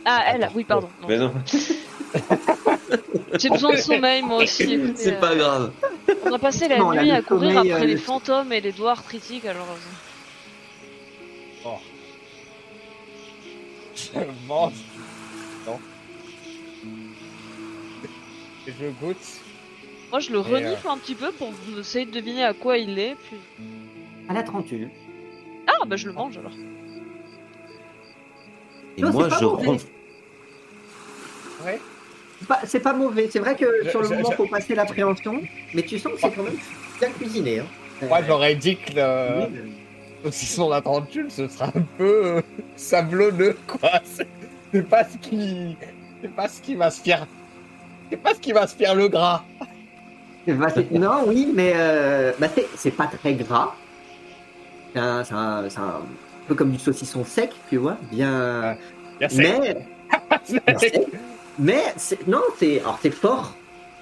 Ah, 0.05 0.25
elle, 0.29 0.51
oui, 0.55 0.65
pardon. 0.65 0.89
non. 1.03 1.09
Mais 1.09 1.17
non, 1.19 1.33
J'ai 3.39 3.51
besoin 3.51 3.73
de 3.73 3.79
sommeil, 3.79 4.23
moi 4.23 4.43
aussi. 4.43 4.63
écoutez, 4.75 4.93
c'est 4.97 5.17
euh, 5.17 5.21
pas 5.21 5.35
grave. 5.35 5.73
On 6.25 6.33
a 6.33 6.39
passé 6.39 6.69
la 6.69 6.79
Non, 6.79 6.93
nuit 6.93 7.11
à 7.11 7.23
courir 7.23 7.55
sommeil, 7.55 7.73
après 7.73 7.83
euh, 7.85 7.87
les 7.87 7.95
le- 7.95 8.01
fantômes 8.01 8.53
et 8.53 8.61
les 8.61 8.73
doigts 8.73 8.93
arthritiques, 8.93 9.45
alors... 9.47 9.67
euh, 11.67 11.69
Je 13.97 14.21
mange. 14.47 14.75
Non. 15.67 15.79
Et 18.69 18.73
je 18.79 18.87
goûte. 19.05 19.17
Moi, 20.11 20.21
je 20.21 20.31
le 20.31 20.39
renifle 20.41 20.87
un 20.89 20.99
petit 20.99 21.15
peu 21.15 21.33
pour 21.33 21.53
essayer 21.79 22.05
de 22.07 22.11
deviner 22.13 22.45
à 22.45 22.53
quoi 22.55 22.79
il 22.79 22.99
est, 22.99 23.17
puis... 23.29 23.37
À 24.29 24.33
la 24.35 24.43
trentule. 24.43 24.91
Ah, 25.67 25.85
bah 25.87 25.97
je 25.97 26.07
le 26.09 26.13
mange, 26.15 26.37
alors. 26.39 26.53
Et 28.97 29.03
Non, 29.03 29.13
moi, 29.13 29.25
c'est 29.25 29.29
pas 29.31 29.39
je 29.41 29.45
mauvais. 29.45 29.69
Ouais. 31.65 31.81
C'est 32.39 32.49
pas- 32.49 32.61
C'est 32.65 32.81
pas 32.81 32.93
mauvais. 32.93 33.29
C'est 33.31 33.39
vrai 33.39 33.57
que 33.57 33.67
Je- 33.85 33.91
sur 33.91 34.01
le 34.03 34.09
je- 34.09 34.15
moment, 34.15 34.31
je- 34.31 34.37
faut 34.37 34.47
passer 34.47 34.75
l'appréhension. 34.75 35.41
Mais 35.75 35.83
tu 35.83 35.99
sens 35.99 36.13
que 36.15 36.21
c'est 36.21 36.31
quand 36.33 36.43
même 36.43 36.57
bien 36.99 37.11
cuisiné. 37.11 37.61
Hein. 37.61 37.67
Moi, 38.09 38.21
j'aurais 38.27 38.55
dit 38.55 38.77
que 38.77 38.93
le 38.95 39.47
Oui, 39.49 39.73
saucisson 40.25 40.69
la 40.69 40.81
trentule, 40.83 41.31
ce 41.31 41.49
sera 41.49 41.67
un 41.75 41.83
peu 41.99 42.27
euh, 42.27 42.43
sablonneux, 42.77 43.57
quoi. 43.67 43.91
C'est 44.05 44.27
c'est 44.73 44.83
pas 44.89 45.05
ce 45.05 45.17
qui. 45.19 45.77
C'est 46.23 46.35
pas 46.35 46.49
ce 46.49 46.61
qui 46.61 46.75
va 46.75 46.91
se 46.91 47.01
faire. 47.01 47.27
C'est 48.11 48.17
pas 48.17 48.35
ce 48.35 48.41
qui 48.41 48.53
va 48.53 48.67
se 48.67 48.75
faire 48.77 48.95
le 48.95 49.09
gras. 49.09 49.45
Bah, 50.47 50.69
c'est- 50.73 50.91
non, 50.93 51.25
oui, 51.27 51.51
mais 51.55 51.73
euh, 51.75 52.33
bah, 52.39 52.49
c'est- 52.55 52.69
c'est 52.77 52.91
pas 52.93 53.07
très 53.07 53.35
gras. 53.35 53.75
C'est 55.25 55.35
un, 55.35 56.01
peu 56.49 56.55
comme 56.55 56.71
du 56.71 56.79
saucisson 56.79 57.25
sec, 57.25 57.51
tu 57.69 57.77
vois, 57.77 57.97
bien. 58.11 58.77
Bien 59.19 59.29
sec. 59.29 59.47
Mais, 59.49 59.77
mais 61.59 61.83
c'est- 61.97 62.27
non, 62.27 62.43
c'est 62.59 62.81
alors 62.81 62.99
c'est 63.03 63.11
fort. 63.11 63.55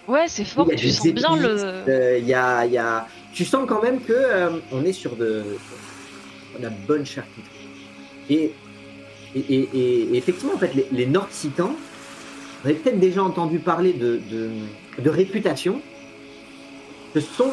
Ouais, 0.06 0.26
c'est 0.28 0.44
fort, 0.44 0.66
Il 0.68 0.72
y 0.72 0.74
a 0.74 0.76
tu 0.78 0.90
sens 0.90 1.06
bien 1.08 1.36
le... 1.36 1.56
euh, 1.88 2.18
Il 2.18 2.26
y 2.26 2.34
a, 2.34 2.66
il 2.66 2.72
y 2.72 2.78
a, 2.78 3.06
tu 3.32 3.44
sens 3.44 3.64
quand 3.66 3.82
même 3.82 4.00
que 4.02 4.12
euh, 4.12 4.58
on 4.70 4.84
est 4.84 4.92
sur 4.92 5.16
de, 5.16 5.42
la 6.60 6.68
bonne 6.70 7.06
charcuterie. 7.06 7.68
Et, 8.28 8.52
et, 9.34 9.40
et- 9.40 9.68
et 9.74 10.16
effectivement, 10.16 10.54
en 10.54 10.58
fait, 10.58 10.74
les, 10.74 10.86
les 10.92 11.06
Nord-Citans, 11.06 11.74
vous 12.62 12.70
avez 12.70 12.78
peut-être 12.78 13.00
déjà 13.00 13.22
entendu 13.22 13.58
parler 13.58 13.94
de, 13.94 14.20
de, 14.30 14.50
de 15.02 15.10
réputation. 15.10 15.80
Ce 17.14 17.20
sont 17.20 17.52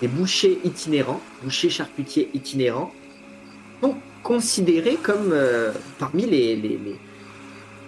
des 0.00 0.08
bouchers 0.08 0.58
itinérants, 0.64 1.20
bouchers 1.42 1.70
charcutiers 1.70 2.28
itinérants, 2.34 2.92
sont 3.82 3.94
considérés 4.22 4.96
comme 5.02 5.30
euh, 5.32 5.72
parmi 5.98 6.26
les, 6.26 6.56
les, 6.56 6.68
les, 6.70 6.96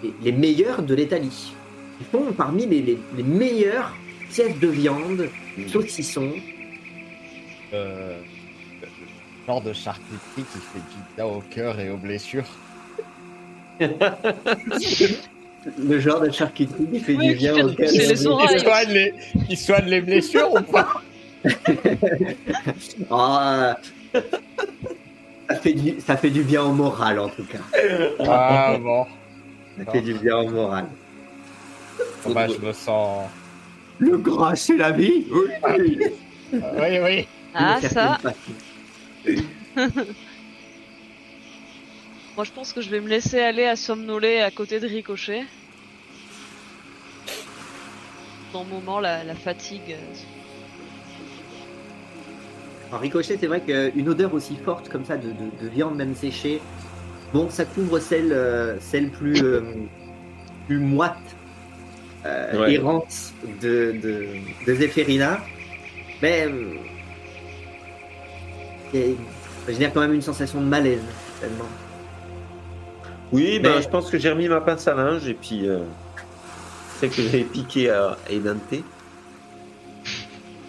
les- 0.02 0.12
les 0.22 0.32
meilleurs 0.32 0.82
de 0.82 0.94
l'Italie. 0.94 1.52
Ils 2.00 2.06
font 2.06 2.32
parmi 2.32 2.66
les, 2.66 2.82
les, 2.82 2.98
les 3.16 3.22
meilleures 3.22 3.94
pièces 4.30 4.58
de 4.58 4.68
viande, 4.68 5.28
saucissons. 5.68 6.32
Euh, 7.72 8.18
le 8.82 9.46
genre 9.46 9.62
de 9.62 9.72
charcuterie 9.72 10.18
qui 10.36 10.42
fait 10.44 10.78
du 10.78 11.00
bien 11.16 11.24
au 11.26 11.40
cœur 11.50 11.80
et 11.80 11.90
aux 11.90 11.96
blessures. 11.96 12.44
Le 15.78 15.98
genre 15.98 16.20
de 16.20 16.30
charcuterie 16.30 16.86
qui 16.92 17.00
fait 17.00 17.14
Oui, 17.16 17.28
du 17.28 17.34
bien 17.34 17.54
au 17.66 17.72
cœur. 17.72 17.90
les 17.90 17.98
les, 18.94 19.14
qui 19.48 19.56
soigne 19.56 19.86
les 19.86 20.00
blessures 20.00 20.52
ou 20.52 20.60
pas? 20.62 21.02
Ah, 23.10 23.76
ça, 25.48 25.54
fait 25.56 25.72
du, 25.72 26.00
ça 26.00 26.16
fait 26.16 26.30
du 26.30 26.42
bien 26.42 26.62
au 26.62 26.72
moral 26.72 27.18
en 27.18 27.28
tout 27.28 27.44
cas. 27.44 27.58
Ah 28.20 28.76
bon. 28.78 29.06
Ça 29.78 29.92
fait 29.92 30.00
du 30.00 30.14
bien 30.14 30.38
au 30.38 30.48
moral. 30.48 30.86
Bah, 32.28 32.48
je 32.48 32.58
me 32.58 32.72
sens. 32.72 33.28
Le 33.98 34.16
gras, 34.18 34.56
c'est 34.56 34.76
la 34.76 34.90
vie. 34.90 35.26
Oui, 35.30 35.50
oui. 35.78 35.98
Oui, 36.52 36.98
oui. 37.02 37.28
Ah, 37.54 37.78
D'une 37.80 37.88
ça. 37.88 38.18
Moi, 42.36 42.44
je 42.44 42.50
pense 42.50 42.72
que 42.72 42.80
je 42.82 42.90
vais 42.90 43.00
me 43.00 43.08
laisser 43.08 43.40
aller 43.40 43.64
à 43.64 43.76
somnoler 43.76 44.40
à 44.40 44.50
côté 44.50 44.78
de 44.78 44.86
Ricochet. 44.86 45.44
Dans 48.52 48.64
le 48.64 48.68
moment, 48.70 49.00
la, 49.00 49.24
la 49.24 49.34
fatigue. 49.34 49.96
En 52.92 52.98
ricochet, 52.98 53.36
c'est 53.40 53.46
vrai 53.46 53.60
qu'une 53.60 54.08
odeur 54.08 54.32
aussi 54.34 54.56
forte 54.56 54.88
comme 54.88 55.04
ça 55.04 55.16
de, 55.16 55.28
de- 55.28 55.64
de 55.64 55.68
viande 55.68 55.96
même 55.96 56.14
séchée, 56.14 56.60
bon, 57.32 57.48
ça 57.50 57.64
couvre 57.64 57.98
celle, 57.98 58.32
euh, 58.32 58.78
celle 58.80 59.10
plus, 59.10 59.42
euh, 59.42 59.60
plus 60.66 60.78
moite, 60.78 61.16
euh, 62.24 62.60
Ouais. 62.60 62.74
errante 62.74 63.32
de, 63.60 63.92
de, 64.02 64.26
de 64.66 64.74
Zéphérina. 64.74 65.40
Mais 66.22 66.46
a- 68.94 68.98
ça 69.66 69.72
génère 69.72 69.92
quand 69.92 70.00
même 70.00 70.14
une 70.14 70.22
sensation 70.22 70.60
de 70.60 70.66
malaise, 70.66 71.02
tellement. 71.40 71.64
Oui, 73.32 73.58
ben, 73.58 73.74
Mais- 73.76 73.82
je 73.82 73.88
pense 73.88 74.08
que 74.10 74.18
j'ai 74.18 74.30
remis 74.30 74.48
ma 74.48 74.60
pince 74.60 74.86
à 74.86 74.94
linge 74.94 75.28
et 75.28 75.34
puis 75.34 75.66
c'est 76.98 77.08
que 77.08 77.20
j'avais 77.20 77.42
piqué 77.42 77.90
à 77.90 78.16
Edante. 78.30 78.74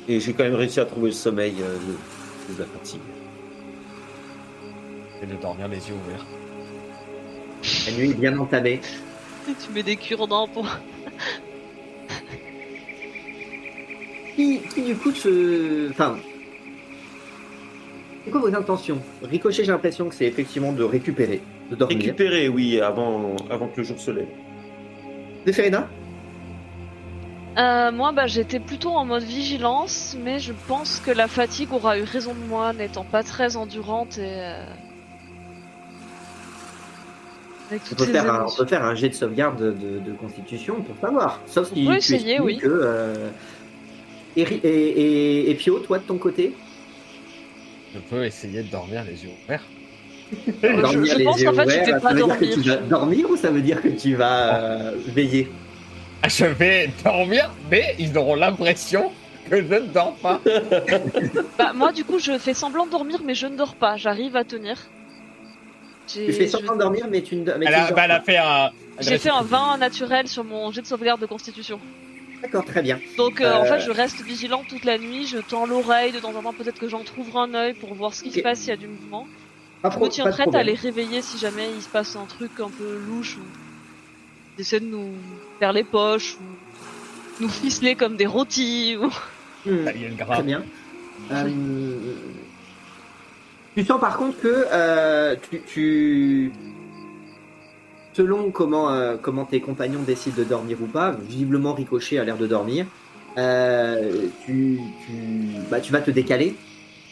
Et 0.07 0.19
j'ai 0.19 0.33
quand 0.33 0.43
même 0.43 0.55
réussi 0.55 0.79
à 0.79 0.85
trouver 0.85 1.07
le 1.09 1.15
sommeil 1.15 1.55
euh, 1.61 1.75
de, 1.75 2.53
de 2.53 2.59
la 2.59 2.65
fatigue. 2.65 3.01
Et 5.21 5.25
de 5.25 5.35
dormir 5.35 5.67
les 5.67 5.77
yeux 5.77 5.95
ouverts. 5.95 6.25
La 7.87 7.97
nuit 7.97 8.11
est 8.11 8.13
bien 8.13 8.37
entamée. 8.37 8.81
Tu 9.47 9.71
mets 9.73 9.83
des 9.83 9.95
cure-dents 9.95 10.47
pour. 10.49 10.67
Qui, 14.35 14.59
qui, 14.59 14.81
du 14.81 14.95
coup 14.95 15.11
se. 15.11 15.89
Enfin. 15.89 16.17
C'est 18.25 18.31
quoi 18.31 18.41
vos 18.41 18.53
intentions? 18.53 19.01
Ricochet, 19.23 19.63
j'ai 19.63 19.71
l'impression 19.71 20.09
que 20.09 20.15
c'est 20.15 20.25
effectivement 20.25 20.73
de 20.73 20.83
récupérer, 20.83 21.41
de 21.71 21.75
dormir. 21.77 21.97
Récupérer, 21.97 22.49
oui, 22.49 22.81
avant, 22.81 23.37
avant 23.49 23.69
que 23.69 23.77
le 23.77 23.83
jour 23.83 23.97
se 23.99 24.11
lève. 24.11 24.27
Zéphérina 25.45 25.87
Euh, 27.57 27.91
moi, 27.91 28.11
bah, 28.11 28.27
j'étais 28.27 28.59
plutôt 28.59 28.89
en 28.91 29.05
mode 29.05 29.23
vigilance, 29.23 30.15
mais 30.23 30.37
je 30.39 30.53
pense 30.67 30.99
que 30.99 31.09
la 31.09 31.27
fatigue 31.27 31.73
aura 31.73 31.97
eu 31.97 32.03
raison 32.03 32.33
de 32.35 32.39
moi, 32.47 32.71
n'étant 32.73 33.03
pas 33.03 33.23
très 33.23 33.55
endurante 33.55 34.17
et. 34.19 34.41
euh, 34.41 34.63
on 37.71 37.95
peut, 37.95 38.05
faire 38.05 38.31
un, 38.33 38.45
on 38.45 38.55
peut 38.55 38.65
faire 38.67 38.83
un 38.85 38.95
jet 38.95 39.09
de 39.09 39.13
sauvegarde 39.15 39.59
de, 39.61 39.71
de- 39.71 39.99
de 39.99 40.13
constitution 40.13 40.75
pour 40.83 40.95
savoir. 40.97 41.41
Sauf 41.47 41.67
si 41.73 41.83
On 41.87 41.91
peut 41.91 41.97
tu 41.99 42.13
essayer, 42.13 42.39
oui. 42.39 42.57
que. 42.57 42.67
euh, 42.67 43.29
Et, 44.35 44.43
Ri- 44.43 44.61
et, 44.63 44.69
et, 44.69 45.49
et 45.49 45.55
Pio, 45.55 45.79
toi 45.79 45.97
de 45.97 46.03
ton 46.03 46.17
côté? 46.17 46.53
Je 47.93 47.99
peux 47.99 48.23
essayer 48.23 48.61
de 48.63 48.69
dormir 48.69 49.03
les 49.03 49.23
yeux 49.23 49.31
ouverts. 49.43 49.65
je- 50.63 50.81
Dormir 50.81 51.13
je 51.13 51.17
les 51.17 51.23
pense 51.25 51.39
yeux 51.41 51.45
qu'en 51.51 51.53
fait, 51.53 51.85
je 51.85 51.91
pas 51.91 51.99
ça 51.99 52.13
veut 52.13 52.23
dire 52.23 52.27
dormir. 52.27 52.39
que 52.39 52.45
tu 52.61 52.69
vas 52.69 52.77
dormir 52.77 53.29
ou 53.31 53.35
ça 53.35 53.49
veut 53.49 53.61
dire 53.61 53.81
que 53.81 53.87
tu 53.89 54.15
vas 54.15 54.61
euh, 54.91 54.91
veiller? 55.07 55.47
Je 56.27 56.45
vais 56.45 56.89
dormir, 57.03 57.49
mais 57.69 57.95
ils 57.99 58.17
auront 58.17 58.35
l'impression 58.35 59.11
que 59.49 59.57
je 59.57 59.61
ne 59.75 59.79
dors 59.87 60.15
pas. 60.15 60.41
Bah, 61.57 61.71
moi, 61.73 61.91
du 61.91 62.03
coup, 62.03 62.19
je 62.19 62.37
fais 62.37 62.53
semblant 62.53 62.85
de 62.85 62.91
dormir, 62.91 63.19
mais 63.23 63.33
je 63.35 63.47
ne 63.47 63.55
dors 63.55 63.75
pas. 63.75 63.95
J'arrive 63.97 64.35
à 64.35 64.43
tenir. 64.43 64.77
Tu 66.07 66.31
fais 66.31 66.45
je- 66.45 66.51
semblant 66.51 66.73
de 66.75 66.79
dormir, 66.79 67.05
mais 67.09 67.21
tu 67.21 67.35
ne 67.35 67.53
mais 67.53 67.65
Elle 67.67 67.73
a, 67.75 67.91
bah, 67.91 68.03
elle 68.05 68.11
a 68.11 68.19
pas. 68.19 68.25
fait 68.25 68.37
un. 68.37 68.69
J'ai 68.99 69.17
fait 69.17 69.29
un 69.29 69.41
20 69.43 69.77
naturel 69.77 70.27
sur 70.27 70.43
mon 70.43 70.71
jet 70.71 70.81
de 70.81 70.87
sauvegarde 70.87 71.21
de 71.21 71.25
constitution. 71.27 71.79
D'accord, 72.41 72.65
très 72.65 72.81
bien. 72.81 72.99
Donc 73.17 73.41
euh, 73.41 73.51
en 73.53 73.63
Euh. 73.63 73.65
fait 73.65 73.79
je 73.79 73.89
reste 73.91 74.21
vigilant 74.21 74.63
toute 74.67 74.85
la 74.85 74.97
nuit, 74.99 75.25
je 75.27 75.37
tends 75.39 75.65
l'oreille, 75.65 76.11
de 76.11 76.19
temps 76.19 76.33
en 76.35 76.41
temps 76.43 76.53
peut-être 76.53 76.79
que 76.79 76.87
j'entrouvre 76.87 77.37
un 77.39 77.53
œil 77.55 77.73
pour 77.73 77.93
voir 77.95 78.13
ce 78.13 78.21
qui 78.23 78.31
se 78.31 78.41
passe 78.41 78.59
s'il 78.59 78.69
y 78.69 78.71
a 78.73 78.77
du 78.77 78.87
mouvement. 78.87 79.27
Pas 79.81 79.89
Je 79.91 79.97
me 79.99 80.07
tiens 80.07 80.29
prête 80.29 80.53
à 80.53 80.61
les 80.63 80.75
réveiller 80.75 81.21
si 81.23 81.37
jamais 81.39 81.67
il 81.75 81.81
se 81.81 81.89
passe 81.89 82.15
un 82.15 82.25
truc 82.25 82.51
un 82.59 82.69
peu 82.69 82.99
louche 83.07 83.37
ou 83.37 83.45
ils 84.57 84.61
essaient 84.61 84.79
de 84.79 84.85
nous 84.85 85.09
faire 85.59 85.73
les 85.73 85.83
poches 85.83 86.37
ou 86.39 87.43
nous 87.43 87.49
ficeler 87.49 87.95
comme 87.95 88.15
des 88.17 88.25
rôtis 88.25 88.95
ou... 88.97 89.05
Hmm. 89.69 89.85
Ça 89.85 89.93
y 89.93 90.03
est, 90.03 90.09
le 90.09 90.15
Très 90.15 90.25
gras. 90.25 90.41
bien. 90.41 90.63
Euh, 91.31 91.49
tu 93.75 93.83
sens 93.85 93.99
par 93.99 94.17
contre 94.17 94.39
que 94.39 94.65
euh, 94.71 95.35
tu, 95.49 95.61
tu- 95.67 96.51
selon 98.13 98.49
comment, 98.51 98.91
euh, 98.91 99.17
comment 99.21 99.45
tes 99.45 99.59
compagnons 99.59 100.01
décident 100.03 100.37
de 100.37 100.43
dormir 100.43 100.77
ou 100.81 100.87
pas, 100.87 101.11
visiblement 101.11 101.73
Ricochet 101.73 102.17
a 102.17 102.23
l'air 102.23 102.37
de 102.37 102.47
dormir, 102.47 102.85
euh, 103.37 104.27
tu, 104.45 104.79
tu, 105.05 105.13
bah, 105.69 105.79
tu 105.81 105.91
vas 105.91 106.01
te 106.01 106.11
décaler 106.11 106.55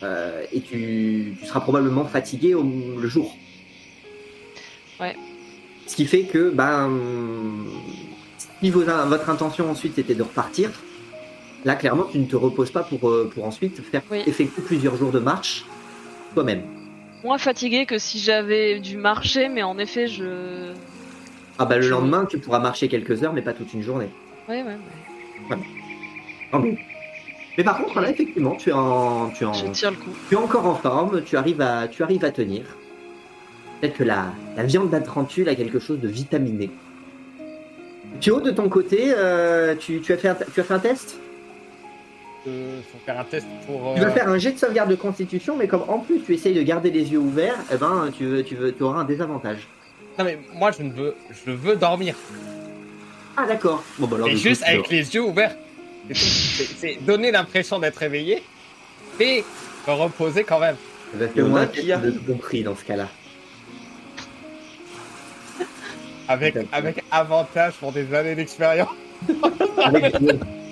euh, 0.01 0.43
et 0.51 0.61
tu, 0.61 1.35
tu 1.39 1.45
seras 1.45 1.59
probablement 1.59 2.05
fatigué 2.05 2.55
au, 2.55 2.63
le 2.99 3.07
jour. 3.07 3.35
Ouais. 4.99 5.15
Ce 5.87 5.95
qui 5.95 6.05
fait 6.05 6.23
que 6.23 6.49
ben, 6.49 6.89
si 8.61 8.69
vos- 8.71 8.83
votre 8.83 9.29
intention 9.29 9.69
ensuite 9.69 9.93
c'était 9.95 10.15
de 10.15 10.23
repartir, 10.23 10.71
Là, 11.63 11.73
clairement, 11.75 12.03
tu 12.03 12.19
ne 12.19 12.25
te 12.27 12.35
reposes 12.35 12.69
pas 12.69 12.83
pour, 12.83 13.09
euh, 13.09 13.27
pour 13.33 13.43
ensuite 13.43 13.81
faire 13.81 14.03
Oui. 14.11 14.21
effectuer 14.27 14.61
plusieurs 14.61 14.97
jours 14.97 15.09
de 15.11 15.17
marche 15.17 15.65
toi-même. 16.35 16.61
Moins 17.23 17.39
fatigué 17.39 17.87
que 17.87 17.97
si 17.97 18.19
j'avais 18.19 18.79
dû 18.79 18.97
marcher, 18.97 19.49
mais 19.49 19.63
en 19.63 19.79
effet 19.79 20.05
je... 20.05 20.73
Ah 21.57 21.65
bah 21.65 21.77
le 21.77 21.81
Je- 21.81 21.89
lendemain, 21.89 22.27
tu 22.29 22.37
pourras 22.37 22.59
marcher 22.59 22.87
quelques 22.87 23.23
heures, 23.23 23.33
mais 23.33 23.41
pas 23.41 23.53
toute 23.53 23.73
une 23.73 23.81
journée. 23.81 24.09
Ouais 24.47 24.61
ouais, 24.61 24.77
ouais. 25.49 25.57
Mieux. 26.59 26.77
Mais 27.57 27.63
par 27.63 27.79
contre, 27.79 27.99
là, 27.99 28.11
effectivement, 28.11 28.55
tu 28.55 28.69
es, 28.69 28.73
en, 28.73 29.29
tu, 29.31 29.43
es 29.43 29.47
en- 29.47 29.53
je 29.53 29.65
le 29.87 29.93
coup. 29.95 30.11
tu 30.29 30.35
es 30.35 30.37
encore 30.37 30.67
en 30.67 30.75
forme, 30.75 31.23
tu 31.23 31.35
arrives 31.35 31.61
à, 31.61 31.87
tu 31.87 32.03
arrives 32.03 32.23
à 32.25 32.29
tenir. 32.29 32.61
Peut-être 33.81 33.97
que 33.97 34.03
la, 34.03 34.25
la 34.55 34.63
viande 34.63 34.91
d'Atrantule 34.91 35.49
a 35.49 35.55
quelque 35.55 35.79
chose 35.79 35.99
de 35.99 36.07
vitaminé. 36.07 36.69
Pio, 38.19 38.39
de 38.41 38.51
ton 38.51 38.69
côté, 38.69 39.13
euh, 39.15 39.75
tu, 39.75 40.01
tu 40.01 40.13
as 40.13 40.17
fait 40.17 40.29
un, 40.29 40.35
tu 40.53 40.59
as 40.59 40.63
fait 40.63 40.73
un 40.73 40.79
test? 40.79 41.19
Euh, 42.47 42.79
faut 42.91 42.99
faire 43.05 43.19
un 43.19 43.23
test 43.23 43.47
pour. 43.65 43.93
Tu 43.95 44.01
vas 44.01 44.07
euh, 44.07 44.11
faire 44.11 44.29
un 44.29 44.37
jet 44.37 44.51
de 44.51 44.59
sauvegarde 44.59 44.89
de 44.89 44.95
constitution, 44.95 45.55
mais 45.57 45.67
comme 45.67 45.83
en 45.87 45.99
plus 45.99 46.21
tu 46.21 46.33
essayes 46.33 46.53
de 46.53 46.61
garder 46.61 46.91
les 46.91 47.11
yeux 47.11 47.19
ouverts, 47.19 47.57
eh 47.73 47.77
ben, 47.77 48.11
tu, 48.15 48.25
veux, 48.25 48.43
tu, 48.43 48.55
veux, 48.55 48.71
tu 48.71 48.83
auras 48.83 48.99
un 48.99 49.03
désavantage. 49.03 49.67
Non 50.17 50.25
mais 50.25 50.39
moi 50.53 50.71
je 50.71 50.83
ne 50.83 50.93
veux, 50.93 51.15
je 51.45 51.51
veux 51.51 51.75
dormir. 51.75 52.15
Ah 53.35 53.45
d'accord. 53.47 53.83
Bon, 53.97 54.07
bah, 54.07 54.15
alors, 54.17 54.27
Et 54.27 54.31
du 54.31 54.37
juste 54.37 54.63
coup, 54.63 54.69
avec 54.69 54.89
les 54.89 55.13
yeux 55.15 55.23
ouverts. 55.23 55.55
C'est 56.11 56.99
donner 57.01 57.31
l'impression 57.31 57.79
d'être 57.79 57.97
réveillé, 57.97 58.43
mais 59.19 59.43
me 59.87 59.93
reposer 59.93 60.43
quand 60.43 60.59
même. 60.59 60.75
Fais-moi 61.33 61.61
a 61.61 61.63
un 61.63 61.67
qui 61.67 61.91
arrivent. 61.91 62.21
compris 62.25 62.61
dans 62.63 62.75
ce 62.75 62.83
cas-là. 62.83 63.07
Avec, 66.27 66.55
avec 66.71 67.03
avantage 67.11 67.73
pour 67.75 67.91
des 67.91 68.13
années 68.13 68.35
d'expérience. 68.35 68.89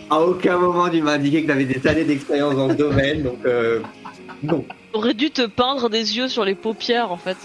À 0.09 0.19
aucun 0.19 0.57
moment 0.57 0.89
tu 0.89 1.01
m'as 1.01 1.13
indiqué 1.13 1.41
que 1.41 1.47
tu 1.47 1.51
avais 1.51 1.65
des 1.65 1.87
années 1.87 2.03
d'expérience 2.03 2.55
dans 2.55 2.69
ce 2.69 2.75
domaine, 2.75 3.23
donc 3.23 3.39
euh, 3.45 3.81
non. 4.43 4.65
T'aurais 4.91 5.13
dû 5.13 5.31
te 5.31 5.45
peindre 5.45 5.89
des 5.89 6.17
yeux 6.17 6.27
sur 6.27 6.43
les 6.45 6.55
paupières 6.55 7.11
en 7.11 7.17
fait. 7.17 7.37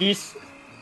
10. 0.00 0.36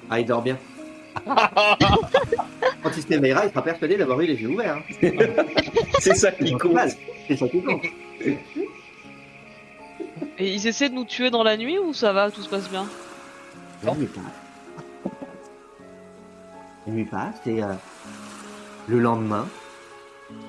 Ah, 0.08 0.20
il 0.20 0.26
dort 0.26 0.42
bien. 0.42 0.56
Quand 1.26 2.90
il 2.96 3.02
se 3.02 3.08
réveillera, 3.08 3.44
il 3.46 3.50
sera 3.50 3.62
persuadé 3.62 3.96
d'avoir 3.96 4.20
eu 4.20 4.26
les 4.26 4.34
yeux 4.36 4.48
ouverts. 4.48 4.76
hein. 4.76 4.82
C'est 5.98 6.14
ça 6.14 6.30
qui 6.32 6.52
compte. 6.52 6.78
C'est 7.28 7.36
ça 7.36 7.48
qui 7.48 7.62
compte. 7.62 7.82
Et 10.38 10.54
ils 10.54 10.66
essaient 10.66 10.88
de 10.88 10.94
nous 10.94 11.04
tuer 11.04 11.30
dans 11.30 11.42
la 11.42 11.56
nuit 11.56 11.78
ou 11.78 11.92
ça 11.92 12.12
va, 12.12 12.30
tout 12.30 12.42
se 12.42 12.48
passe 12.48 12.70
bien? 12.70 12.86
La 13.84 13.94
nuit 13.94 14.08
passe. 16.90 16.90
La 16.90 16.94
nuit 16.94 17.04
passe 17.04 17.46
et 17.46 17.62
euh, 17.62 17.66
le 18.88 18.98
lendemain, 18.98 19.46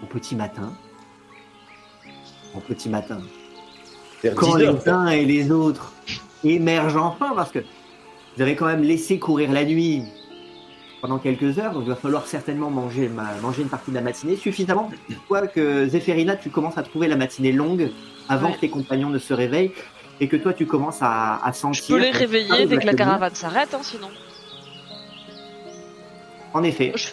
au 0.03 0.05
petit 0.05 0.35
matin, 0.35 0.73
au 2.55 2.59
petit 2.59 2.89
matin, 2.89 3.19
quand 4.35 4.57
10 4.57 4.63
heures. 4.63 4.73
les 4.83 4.89
uns 4.89 5.07
et 5.07 5.25
les 5.25 5.51
autres 5.51 5.93
émerge 6.43 6.95
enfin 6.97 7.33
parce 7.35 7.51
que 7.51 7.59
vous 8.35 8.41
avez 8.41 8.55
quand 8.55 8.65
même 8.65 8.83
laissé 8.83 9.19
courir 9.19 9.51
la 9.51 9.63
nuit 9.65 10.03
pendant 11.01 11.17
quelques 11.17 11.57
heures, 11.57 11.73
donc 11.73 11.83
il 11.85 11.89
va 11.89 11.95
falloir 11.95 12.27
certainement 12.27 12.69
manger, 12.69 13.07
ma- 13.09 13.33
manger 13.41 13.63
une 13.63 13.69
partie 13.69 13.89
de 13.89 13.95
la 13.95 14.01
matinée, 14.01 14.35
suffisamment 14.35 14.89
pour 15.07 15.23
toi 15.27 15.47
que 15.47 15.87
Zéphérina, 15.87 16.35
tu 16.35 16.49
commences 16.51 16.77
à 16.77 16.83
trouver 16.83 17.07
la 17.07 17.15
matinée 17.15 17.51
longue 17.51 17.91
avant 18.29 18.47
Ouais. 18.49 18.53
que 18.55 18.59
tes 18.59 18.69
compagnons 18.69 19.09
ne 19.09 19.17
se 19.17 19.33
réveillent 19.33 19.71
et 20.19 20.27
que 20.27 20.37
toi 20.37 20.53
tu 20.53 20.67
commences 20.67 20.99
à, 21.01 21.43
à 21.43 21.53
sentir. 21.53 21.83
Je 21.83 21.93
peux 21.93 21.99
les 21.99 22.11
réveiller 22.11 22.49
Ah, 22.51 22.65
dès 22.67 22.77
que 22.77 22.85
la 22.85 22.93
caravane 22.93 23.33
s'arrête, 23.33 23.73
hein, 23.73 23.79
sinon. 23.81 24.09
En 26.53 26.63
effet. 26.63 26.91
Je- 26.95 27.09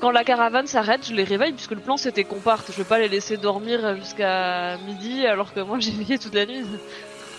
Quand 0.00 0.10
la 0.10 0.24
caravane 0.24 0.66
s'arrête, 0.66 1.06
je 1.06 1.12
les 1.14 1.24
réveille 1.24 1.52
puisque 1.52 1.72
le 1.72 1.80
plan 1.80 1.96
c'était 1.96 2.24
qu'on 2.24 2.40
parte. 2.40 2.70
Je 2.72 2.76
vais 2.78 2.84
pas 2.84 2.98
les 2.98 3.08
laisser 3.08 3.36
dormir 3.36 3.96
jusqu'à 3.96 4.76
midi 4.86 5.26
alors 5.26 5.52
que 5.52 5.60
moi 5.60 5.78
j'ai 5.80 5.92
veillé 5.92 6.18
toute 6.18 6.34
la 6.34 6.46
nuit. 6.46 6.64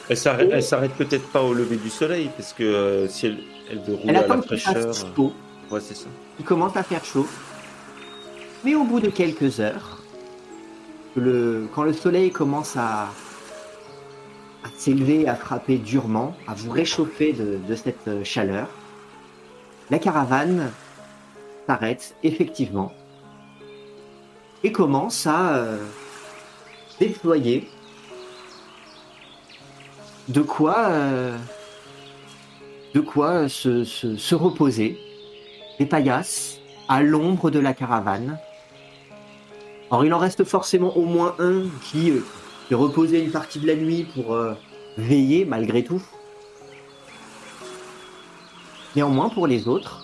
Elle 0.09 0.17
s'arrête, 0.17 0.49
elle 0.51 0.63
s'arrête 0.63 0.91
peut-être 0.93 1.27
pas 1.31 1.41
au 1.41 1.53
lever 1.53 1.77
du 1.77 1.89
soleil, 1.89 2.29
parce 2.35 2.51
que 2.53 2.63
euh, 2.63 3.07
si 3.07 3.27
elle, 3.27 3.37
elle 3.71 3.79
veut 3.79 3.93
rouler 3.95 4.13
Elle 4.15 4.31
à 4.31 4.35
la 4.35 4.41
fraîcheur. 4.41 4.93
chaud. 4.93 5.33
Ouais, 5.69 5.79
c'est 5.79 5.95
ça. 5.95 6.07
Il 6.39 6.43
commence 6.45 6.75
à 6.75 6.83
faire 6.83 7.05
chaud. 7.05 7.25
Mais 8.65 8.75
au 8.75 8.83
bout 8.83 8.99
de 8.99 9.09
quelques 9.09 9.59
heures, 9.61 9.99
le, 11.15 11.67
quand 11.73 11.83
le 11.83 11.93
soleil 11.93 12.29
commence 12.31 12.75
à, 12.75 13.03
à 14.63 14.67
s'élever, 14.77 15.27
à 15.29 15.35
frapper 15.35 15.77
durement, 15.77 16.35
à 16.47 16.53
vous 16.55 16.71
réchauffer 16.71 17.31
de, 17.33 17.57
de 17.65 17.75
cette 17.75 18.07
euh, 18.07 18.23
chaleur, 18.23 18.67
la 19.89 19.99
caravane 19.99 20.71
effectivement 22.23 22.91
et 24.63 24.71
commence 24.71 25.25
à 25.25 25.55
euh, 25.55 25.77
déployer 26.99 27.67
de 30.27 30.41
quoi, 30.41 30.87
euh, 30.89 31.35
de 32.93 32.99
quoi 32.99 33.49
se, 33.49 33.83
se- 33.83 34.17
se 34.17 34.35
reposer 34.35 34.97
des 35.79 35.85
paillasses 35.85 36.59
à 36.87 37.01
l'ombre 37.01 37.49
de 37.49 37.59
la 37.59 37.73
caravane. 37.73 38.37
Alors 39.89 40.05
il 40.05 40.13
en 40.13 40.19
reste 40.19 40.43
forcément 40.43 40.95
au 40.95 41.05
moins 41.05 41.35
un 41.39 41.63
qui 41.83 42.11
euh, 42.11 42.23
est 42.69 42.75
reposé 42.75 43.23
une 43.23 43.31
partie 43.31 43.59
de 43.59 43.67
la 43.67 43.75
nuit 43.75 44.05
pour 44.13 44.33
euh, 44.33 44.53
veiller 44.97 45.43
malgré 45.45 45.83
tout. 45.83 46.01
Néanmoins 48.95 49.29
pour 49.29 49.47
les 49.47 49.67
autres, 49.67 50.00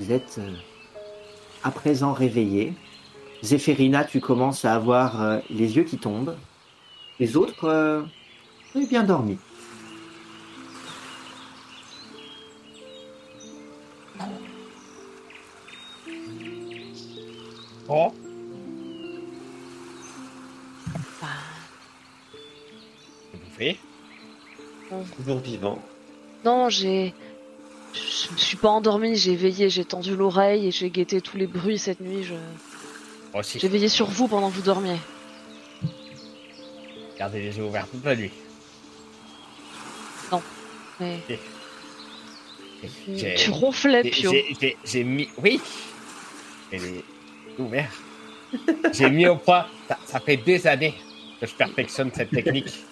vous 0.00 0.12
êtes 0.12 0.36
euh, 0.38 0.52
à 1.62 1.70
présent 1.70 2.12
réveillés. 2.12 2.72
Zéphérina, 3.42 4.04
tu 4.04 4.20
commences 4.20 4.64
à 4.64 4.74
avoir 4.74 5.22
euh, 5.22 5.38
les 5.50 5.76
yeux 5.76 5.84
qui 5.84 5.98
tombent. 5.98 6.36
Les 7.20 7.36
autres, 7.36 7.64
euh, 7.64 8.02
vous 8.74 8.86
bien 8.88 9.04
dormi. 9.04 9.38
Bon, 17.86 18.12
Bah, 21.20 21.26
c'est 23.32 23.38
bouffé. 23.42 23.78
Toujours 25.16 25.38
vivant. 25.38 25.78
non, 26.44 26.68
j'ai. 26.68 27.14
Je 28.28 28.32
me 28.32 28.38
suis 28.38 28.56
pas 28.56 28.68
endormie, 28.68 29.16
j'ai 29.16 29.36
veillé, 29.36 29.70
j'ai 29.70 29.84
tendu 29.84 30.14
l'oreille 30.16 30.66
et 30.68 30.70
j'ai 30.70 30.90
guetté 30.90 31.20
tous 31.20 31.36
les 31.36 31.46
bruits 31.46 31.78
cette 31.78 32.00
nuit. 32.00 32.22
Je... 32.24 32.34
Moi 33.32 33.40
aussi, 33.40 33.58
J'ai 33.58 33.68
veillé 33.68 33.88
sur 33.88 34.06
vous 34.06 34.28
pendant 34.28 34.50
que 34.50 34.54
vous 34.56 34.62
dormiez. 34.62 34.96
gardez 37.18 37.40
les 37.40 37.56
yeux 37.56 37.64
ouverts 37.64 37.86
toute 37.90 38.04
la 38.04 38.14
nuit. 38.16 38.30
Mais 41.00 41.20
J'ai- 43.16 43.34
tu 43.36 43.50
ronflais, 43.50 44.02
j'ai- 44.04 44.10
Pio. 44.10 44.32
j'ai- 44.60 44.76
j'ai- 44.84 45.04
mis. 45.04 45.28
Oui 45.42 45.60
Elle 46.72 46.84
est 46.84 47.04
ouverte. 47.58 47.92
J'ai 48.92 49.10
mis 49.10 49.26
au 49.26 49.36
point. 49.36 49.66
Ça, 49.88 49.98
ça 50.04 50.20
fait 50.20 50.36
des 50.36 50.66
années 50.66 50.94
que 51.40 51.46
je 51.46 51.54
perfectionne 51.54 52.10
cette 52.14 52.30
technique. 52.30 52.84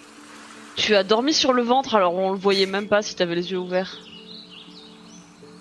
Tu 0.75 0.95
as 0.95 1.03
dormi 1.03 1.33
sur 1.33 1.53
le 1.53 1.63
ventre, 1.63 1.95
alors 1.95 2.13
on 2.15 2.31
le 2.31 2.37
voyait 2.37 2.65
même 2.65 2.87
pas 2.87 3.01
si 3.01 3.15
t'avais 3.15 3.35
les 3.35 3.51
yeux 3.51 3.57
ouverts. 3.59 3.97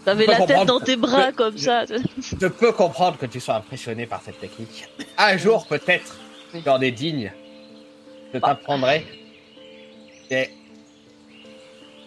T'avais 0.07 0.23
Je 0.25 0.27
peux 0.27 0.33
la 0.33 0.39
tête 0.39 0.47
comprendre. 0.57 0.79
dans 0.79 0.85
tes 0.85 0.97
bras 0.97 1.31
Je- 1.31 1.35
comme 1.37 1.59
je- 1.59 1.63
ça. 1.65 1.85
Je 1.87 2.47
peux 2.47 2.73
comprendre 2.73 3.19
que 3.19 3.27
tu 3.27 3.41
sois 3.41 3.57
impressionné 3.57 4.07
par 4.07 4.23
cette 4.23 4.41
technique. 4.41 4.87
Un 5.19 5.37
jour, 5.37 5.67
peut-être, 5.67 6.17
Oui. 6.55 6.63
tu 6.63 6.69
en 6.71 6.81
es 6.81 6.91
digne. 6.93 7.33
Je 8.33 8.39
Bah. 8.39 8.49
t'apprendrai. 8.49 9.05
Et 10.31 10.49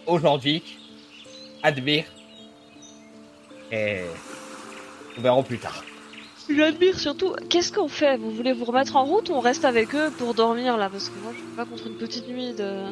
aujourd'hui, 0.06 0.62
admire. 1.62 2.04
Et 3.72 4.00
nous 5.16 5.22
verrons 5.22 5.42
plus 5.42 5.58
tard. 5.58 5.84
J'admire 6.48 6.98
surtout. 6.98 7.34
Qu'est-ce 7.48 7.70
qu'on 7.72 7.86
fait? 7.88 8.16
Vous 8.16 8.30
voulez 8.32 8.52
vous 8.52 8.64
remettre 8.64 8.96
en 8.96 9.04
route 9.04 9.28
ou 9.28 9.34
on 9.34 9.40
reste 9.40 9.64
avec 9.64 9.94
eux 9.94 10.10
pour 10.18 10.34
dormir 10.34 10.76
là? 10.76 10.88
Parce 10.90 11.08
que 11.08 11.18
moi 11.22 11.32
je 11.32 11.38
suis 11.38 11.46
pas 11.56 11.64
contre 11.64 11.86
une 11.86 11.94
petite 11.96 12.28
nuit 12.28 12.52
de. 12.54 12.86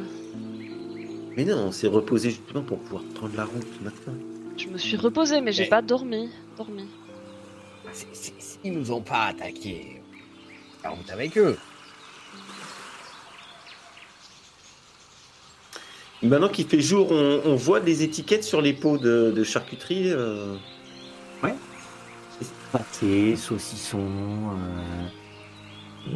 Mais 1.36 1.44
non, 1.44 1.56
on 1.68 1.72
s'est 1.72 1.88
reposé 1.88 2.30
justement 2.30 2.62
pour 2.62 2.78
pouvoir 2.78 3.02
prendre 3.14 3.34
la 3.36 3.44
route 3.46 3.66
maintenant. 3.82 4.14
Je 4.58 4.68
me 4.68 4.76
suis 4.78 4.96
reposée 4.96 5.40
mais 5.40 5.52
j'ai 5.52 5.62
Mais- 5.64 5.68
pas 5.68 5.82
dormi. 5.82 6.30
Dormi. 6.56 6.84
Si- 7.92 8.32
S'ils 8.38 8.72
nous 8.72 8.90
ont 8.90 9.00
pas 9.00 9.26
attaqués, 9.26 10.02
on 10.84 10.90
est 11.08 11.12
avec 11.12 11.38
eux. 11.38 11.56
Maintenant 16.22 16.48
qu'il 16.48 16.66
fait 16.66 16.80
jour, 16.80 17.12
on, 17.12 17.40
on 17.44 17.54
voit 17.54 17.78
des 17.80 18.02
étiquettes 18.02 18.42
sur 18.44 18.60
les 18.60 18.72
pots 18.72 18.98
de, 18.98 19.32
de 19.34 19.44
charcuterie. 19.44 20.10
euh. 20.12 20.56
Pâté, 22.70 23.34
saucisson, 23.36 24.06
euh, 26.06 26.12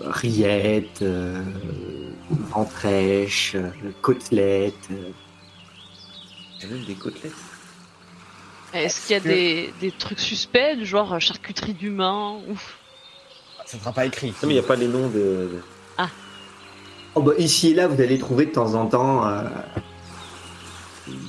rillettes, 0.00 1.02
euh, 1.02 1.42
entrèches, 2.54 3.54
euh, 3.56 3.68
côtelettes. 4.00 4.88
euh. 4.92 5.10
Il 6.62 6.68
y 6.68 6.72
a 6.72 6.76
même 6.76 6.84
des 6.84 6.94
côtelettes. 6.94 7.32
Est-ce 8.74 9.06
qu'il 9.06 9.14
y 9.14 9.18
a 9.18 9.20
que- 9.20 9.28
des, 9.28 9.74
des 9.80 9.90
trucs 9.90 10.20
suspects 10.20 10.76
du 10.78 10.86
genre 10.86 11.12
euh, 11.12 11.18
charcuterie 11.18 11.74
d'humain 11.74 12.36
ou 12.48 12.56
Ça 13.66 13.78
sera 13.78 13.92
pas 13.92 14.06
écrit. 14.06 14.28
Non, 14.28 14.34
mais 14.44 14.48
il 14.50 14.52
n'y 14.54 14.58
a 14.58 14.62
pas 14.62 14.76
les 14.76 14.88
noms 14.88 15.08
de. 15.08 15.18
de- 15.18 15.62
Oh, 17.14 17.20
bah, 17.20 17.32
ici 17.36 17.72
et 17.72 17.74
là, 17.74 17.88
vous 17.88 18.00
allez 18.00 18.18
trouver 18.18 18.46
de 18.46 18.52
temps 18.52 18.72
en 18.74 18.86
temps 18.86 19.26
euh, 19.28 19.42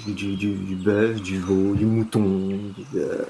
du, 0.06 0.14
du, 0.14 0.36
du, 0.38 0.54
du 0.54 0.76
bœuf, 0.76 1.22
du 1.22 1.40
veau, 1.40 1.76
du 1.76 1.86
mouton, 1.86 2.52
de- 2.94 3.26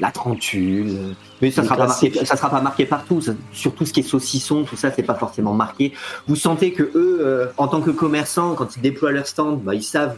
la 0.00 0.10
trentule. 0.10 1.14
Mais 1.40 1.50
ça 1.52 1.60
Les 1.62 1.68
sera 1.68 1.76
pas 1.76 1.86
marqué, 1.86 2.24
ça 2.24 2.34
sera 2.36 2.50
pas 2.50 2.60
marqué 2.60 2.86
partout. 2.86 3.20
ça- 3.20 3.34
Surtout 3.52 3.86
ce 3.86 3.92
qui 3.92 4.00
est 4.00 4.02
saucisson, 4.02 4.64
tout 4.64 4.76
ça, 4.76 4.90
c'est 4.90 5.02
pas 5.04 5.14
forcément 5.14 5.52
marqué. 5.54 5.92
Vous 6.26 6.34
sentez 6.34 6.72
que 6.72 6.82
eux, 6.82 7.18
euh, 7.20 7.46
en 7.58 7.68
tant 7.68 7.80
que 7.82 7.90
commerçants, 7.90 8.54
quand 8.56 8.76
ils 8.76 8.80
déploient 8.82 9.12
leur 9.12 9.26
stand, 9.28 9.62
bah, 9.62 9.74
ils 9.76 9.82
savent 9.84 10.16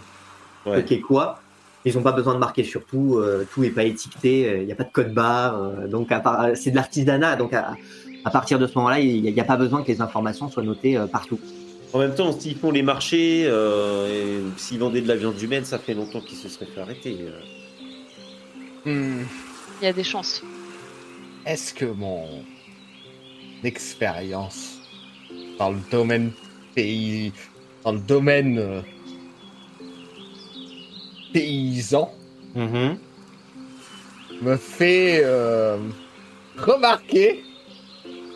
Ouais. 0.66 0.84
qu'est 0.84 1.00
quoi. 1.00 1.40
Ils 1.84 1.94
n'ont 1.96 2.02
pas 2.02 2.12
besoin 2.12 2.34
de 2.34 2.38
marquer 2.38 2.62
sur 2.62 2.84
tout, 2.84 3.16
euh, 3.16 3.44
tout 3.52 3.64
est 3.64 3.70
pas 3.70 3.82
étiqueté, 3.82 4.58
il 4.60 4.66
n'y 4.66 4.72
a 4.72 4.76
pas 4.76 4.84
de 4.84 4.92
code 4.92 5.12
barre, 5.12 5.60
euh, 5.60 5.88
donc 5.88 6.10
c'est 6.54 6.70
de 6.70 6.76
l'artisanat, 6.76 7.34
donc 7.34 7.52
à, 7.52 7.74
à 8.24 8.30
partir 8.30 8.58
de 8.58 8.66
ce 8.66 8.74
moment-là, 8.76 9.00
il 9.00 9.22
n'y 9.22 9.40
a, 9.40 9.44
pas 9.44 9.56
besoin 9.56 9.82
que 9.82 9.88
les 9.88 10.00
informations 10.00 10.48
soient 10.48 10.62
notées 10.62 10.96
euh, 10.96 11.06
partout. 11.06 11.40
En 11.92 11.98
même 11.98 12.14
temps, 12.14 12.32
s'ils 12.32 12.56
font 12.56 12.70
les 12.70 12.82
marchés, 12.82 13.44
euh, 13.46 14.40
s'ils 14.56 14.78
vendaient 14.78 15.00
de 15.00 15.08
la 15.08 15.16
viande 15.16 15.40
humaine, 15.40 15.64
ça 15.64 15.78
fait 15.78 15.94
longtemps 15.94 16.20
qu'ils 16.20 16.38
se 16.38 16.48
seraient 16.48 16.66
fait 16.66 16.80
arrêter. 16.80 17.18
euh. 17.20 17.40
Hmm, 18.84 19.24
il 19.80 19.84
y 19.84 19.88
a 19.88 19.92
des 19.92 20.04
chances 20.04 20.42
Est-ce 21.44 21.74
que 21.74 21.84
mon 21.84 22.26
expérience 23.62 24.80
dans 25.58 25.70
le 25.70 25.78
domaine 25.90 26.32
pays, 26.74 27.32
dans 27.84 27.92
le 27.92 28.00
domaine 28.00 28.82
paysan 31.32 32.10
me 34.40 34.56
fait 34.56 35.22
euh, 35.24 35.76
remarquer 36.58 37.44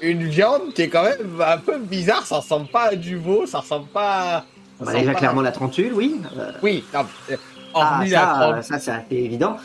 une 0.03 0.25
viande 0.25 0.73
qui 0.75 0.83
est 0.83 0.89
quand 0.89 1.03
même 1.05 1.41
un 1.45 1.59
peu 1.59 1.79
bizarre. 1.79 2.25
Ça 2.27 2.37
ressemble 2.39 2.69
pas 2.69 2.91
à 2.91 2.97
du 2.97 3.17
veau, 3.17 3.47
ça 3.47 3.61
ressemble 3.61 3.89
pas. 3.89 4.45
ça 4.79 4.85
Bah, 4.85 4.87
ressemble 4.87 4.99
déjà 5.01 5.13
pas 5.13 5.17
à- 5.17 5.21
clairement 5.21 5.43
la 5.43 5.53
trentule, 5.53 5.93
oui. 5.95 6.21
Euh, 6.39 6.53
Oui, 6.63 6.85
non, 6.95 7.01
euh, 7.31 7.37
ah, 7.75 8.05
la 8.09 8.63
ça, 8.63 8.79
c'est 8.79 8.91
assez 8.91 9.17
évident. 9.17 9.57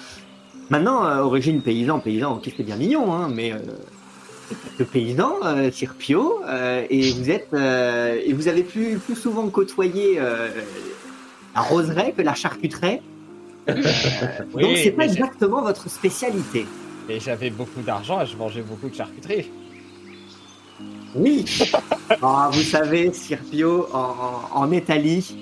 Maintenant, 0.69 1.05
euh, 1.05 1.17
origine 1.19 1.61
paysan, 1.61 1.99
paysan, 1.99 2.33
ok, 2.37 2.49
c'est 2.55 2.63
bien 2.63 2.77
mignon, 2.77 3.13
hein, 3.13 3.29
mais 3.33 3.51
euh, 3.51 3.57
le 4.79 4.85
paysan, 4.85 5.33
euh, 5.43 5.69
Tirpio, 5.69 6.41
euh, 6.47 6.85
et 6.89 7.11
vous 7.11 7.29
êtes, 7.29 7.49
euh, 7.53 8.17
et 8.23 8.31
vous 8.33 8.47
avez 8.47 8.63
plus, 8.63 8.97
plus 8.97 9.15
souvent 9.15 9.47
côtoyé 9.49 10.15
euh, 10.17 10.47
la 11.53 11.61
roseraie 11.61 12.13
que 12.15 12.21
la 12.21 12.33
charcuterie? 12.35 13.01
Oui, 14.53 14.63
donc 14.63 14.77
c'est 14.77 14.91
pas 14.91 15.05
exactement 15.05 15.61
votre 15.61 15.89
spécialité. 15.89 16.65
Et 17.09 17.19
j'avais 17.19 17.49
beaucoup 17.49 17.81
d'argent 17.81 18.21
et 18.21 18.25
je 18.25 18.35
mangeais 18.37 18.61
beaucoup 18.61 18.89
de 18.89 18.95
charcuterie. 18.95 19.51
Oui 21.15 21.45
Ah, 22.21 22.49
Vous 22.51 22.61
savez, 22.61 23.11
Sirpio, 23.13 23.87
en, 23.93 24.71
Italie, 24.71 25.35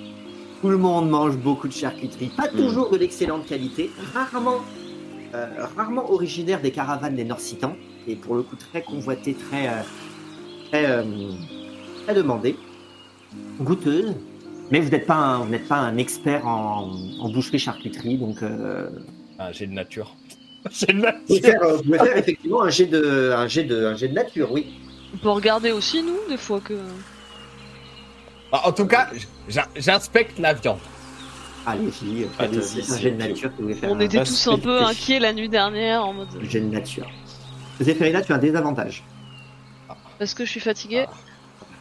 tout 0.60 0.68
le 0.68 0.76
monde 0.76 1.10
mange 1.10 1.36
beaucoup 1.36 1.68
de 1.68 1.72
charcuterie. 1.72 2.30
Pas 2.36 2.48
toujours 2.48 2.90
de 2.90 2.96
l'excellente 2.96 3.46
qualité, 3.46 3.90
rarement, 4.14 4.60
euh, 5.34 5.46
rarement 5.76 6.10
originaire 6.10 6.60
des 6.60 6.70
caravanes 6.70 7.16
des 7.16 7.24
Nord-Citans, 7.24 7.74
et 8.06 8.16
pour 8.16 8.36
le 8.36 8.42
coup 8.42 8.56
très 8.56 8.82
convoité, 8.82 9.34
très, 9.34 9.68
euh, 9.68 9.82
très, 10.70 10.86
euh, 10.86 11.02
très 12.04 12.14
demandé. 12.14 12.56
Goûteuse, 13.60 14.14
mais 14.70 14.80
vous 14.80 14.90
n'êtes 14.90 15.06
pas, 15.06 15.14
un- 15.16 15.38
vous 15.40 15.48
n'êtes 15.50 15.68
pas 15.68 15.76
un 15.78 15.96
expert 15.96 16.46
en, 16.46 16.90
en 17.20 17.28
boucherie-charcuterie, 17.30 18.18
donc 18.18 18.42
euh, 18.42 18.88
Ah, 19.38 19.52
j'ai 19.52 19.66
de 19.66 19.72
nature. 19.72 20.14
J'ai 20.70 20.86
de 20.88 20.92
vous 20.92 21.02
pouvez 21.26 21.40
nature. 21.40 21.50
faire, 21.50 21.62
euh, 21.62 21.76
vous 21.76 21.82
pouvez 21.84 21.98
faire 21.98 22.16
effectivement 22.18 22.62
un 22.62 22.68
jet, 22.70 22.84
de, 22.86 23.32
un, 23.34 23.48
jet 23.48 23.64
de, 23.64 23.86
un 23.86 23.96
jet 23.96 24.08
de 24.08 24.14
nature, 24.14 24.52
oui. 24.52 24.66
On 25.14 25.16
peut 25.16 25.30
regarder 25.30 25.72
aussi, 25.72 26.02
nous, 26.02 26.18
des 26.28 26.36
fois 26.36 26.60
que. 26.60 26.74
Ah, 28.52 28.68
en 28.68 28.72
tout 28.72 28.86
cas, 28.86 29.08
j'in- 29.48 29.68
j'inspecte 29.76 30.38
la 30.38 30.52
viande. 30.52 30.78
Allez-y, 31.66 32.26
faites 32.38 32.52
euh, 32.54 32.60
faites 32.60 32.90
un 32.90 32.98
jet 32.98 33.10
de 33.12 33.16
nature 33.16 33.50
si 33.50 33.56
vous 33.56 33.62
voulez 33.62 33.74
faire 33.74 33.90
On 33.90 33.96
un- 33.96 34.00
était 34.00 34.22
tous 34.22 34.48
un 34.48 34.58
peu 34.58 34.82
inquiets 34.82 35.18
la 35.18 35.32
nuit 35.32 35.48
dernière 35.48 36.04
en 36.04 36.12
mode. 36.12 36.28
un 36.38 36.44
jet 36.48 36.60
de 36.60 36.66
nature. 36.66 37.08
Zéphérina, 37.80 38.20
tu 38.22 38.32
as 38.32 38.36
un 38.36 38.38
désavantage. 38.38 39.02
Parce 40.18 40.34
que 40.34 40.44
je 40.44 40.50
suis 40.50 40.60
fatiguée. 40.60 41.06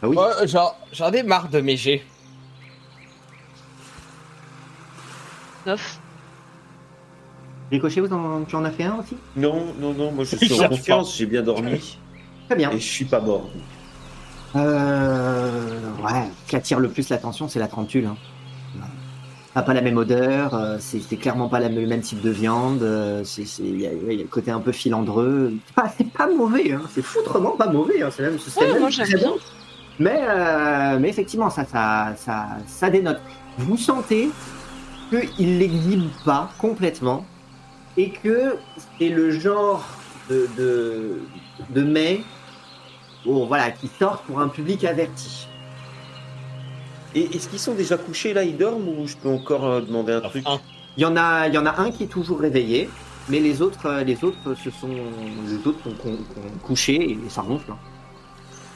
Ah 0.01 0.07
oui. 0.07 0.15
Ouais, 0.15 0.47
genre, 0.47 0.77
j'en 0.93 1.11
ai 1.11 1.23
marre 1.23 1.49
de 1.49 1.59
mes 1.59 1.75
jets. 1.75 2.03
9. 5.69 5.99
Ricochet, 7.71 8.01
vous 8.01 8.11
en- 8.11 8.43
tu 8.45 8.55
en 8.55 8.65
as 8.65 8.71
fait 8.71 8.83
un 8.85 8.95
aussi? 8.97 9.15
Non, 9.35 9.67
non, 9.79 9.93
non, 9.93 10.11
moi 10.11 10.23
je 10.23 10.35
suis 10.35 10.59
en 10.63 10.67
confiance, 10.69 11.15
j'ai 11.15 11.27
bien 11.27 11.43
dormi 11.43 11.97
Très 12.47 12.55
bien. 12.55 12.71
et 12.71 12.79
je 12.79 12.85
suis 12.87 13.05
pas 13.05 13.19
mort. 13.21 13.47
Euh, 14.55 15.79
ouais, 16.03 16.23
ce 16.45 16.49
qui 16.49 16.55
attire 16.55 16.79
le 16.79 16.89
plus 16.89 17.09
l'attention, 17.09 17.47
c'est 17.47 17.59
la 17.59 17.67
trentule. 17.67 18.07
Hein. 18.07 18.15
Ça 19.53 19.59
a 19.61 19.63
pas 19.63 19.73
la 19.75 19.81
même 19.81 19.97
odeur, 19.97 20.53
euh, 20.55 20.77
c'est 20.79 20.99
clairement 21.17 21.49
pas 21.49 21.59
la- 21.59 21.69
le 21.69 21.85
même 21.85 22.01
type 22.01 22.21
de 22.21 22.29
viande, 22.31 22.81
euh, 22.83 23.23
il 23.59 23.81
y, 23.81 23.87
a 23.87 23.91
y 24.13 24.17
le 24.17 24.23
côté 24.25 24.49
un 24.51 24.59
peu 24.59 24.71
filandreux. 24.71 25.53
C'est 25.67 25.75
pas, 25.75 25.91
c'est 25.95 26.11
pas 26.11 26.27
mauvais, 26.27 26.71
hein, 26.71 26.81
c'est 26.93 27.01
foutrement 27.03 27.51
pas 27.51 27.67
mauvais, 27.67 28.01
hein, 28.01 28.09
c'est 28.11 28.23
même, 28.23 28.37
Ouais, 28.57 28.67
même 28.73 28.79
moi, 28.79 28.89
très 28.89 29.05
bien. 29.15 29.33
Mais, 29.99 30.21
euh, 30.27 30.97
mais 30.99 31.09
effectivement, 31.09 31.49
ça, 31.49 31.65
ça, 31.65 32.13
ça, 32.15 32.47
ça 32.67 32.89
dénote. 32.89 33.19
Vous 33.57 33.75
sentez 33.77 34.29
qu'il 35.09 35.57
l'exhibe 35.59 36.07
pas 36.25 36.49
complètement 36.57 37.25
et 37.97 38.09
que 38.11 38.55
c'est 38.99 39.09
le 39.09 39.31
genre 39.31 39.83
de, 40.29 40.47
de, 40.57 41.19
de 41.69 41.81
mets 41.83 42.21
bon, 43.25 43.45
voilà, 43.47 43.71
qui 43.71 43.87
sort 43.87 44.21
pour 44.23 44.39
un 44.39 44.47
public 44.47 44.83
averti. 44.85 45.47
Et 47.15 47.23
est-ce 47.35 47.49
qu'ils 47.49 47.59
sont 47.59 47.73
déjà 47.73 47.97
couchés 47.97 48.33
là, 48.33 48.43
ils 48.43 48.55
dorment 48.57 48.87
ou 48.87 49.07
je 49.07 49.15
peux 49.17 49.29
encore 49.29 49.65
euh, 49.65 49.81
demander 49.81 50.13
un 50.13 50.21
truc? 50.21 50.43
Enfin, 50.45 50.61
Il 50.95 51.01
y 51.01 51.05
en 51.05 51.17
a, 51.17 51.47
il 51.47 51.53
y 51.55 51.57
en 51.57 51.65
a 51.65 51.79
un 51.81 51.89
qui 51.89 52.03
est 52.03 52.07
toujours 52.07 52.39
réveillé, 52.39 52.87
mais 53.29 53.39
les 53.39 53.63
autres, 53.63 53.87
euh, 53.87 54.03
les 54.03 54.23
autres, 54.23 54.53
ce 54.53 54.69
sont 54.69 54.89
les 55.47 55.67
autres 55.67 55.83
sont 55.83 55.95
con- 55.95 56.17
con- 56.35 56.41
couchés 56.61 57.17
et 57.25 57.29
ça 57.29 57.41
ronfle. 57.41 57.71
hein. 57.71 57.77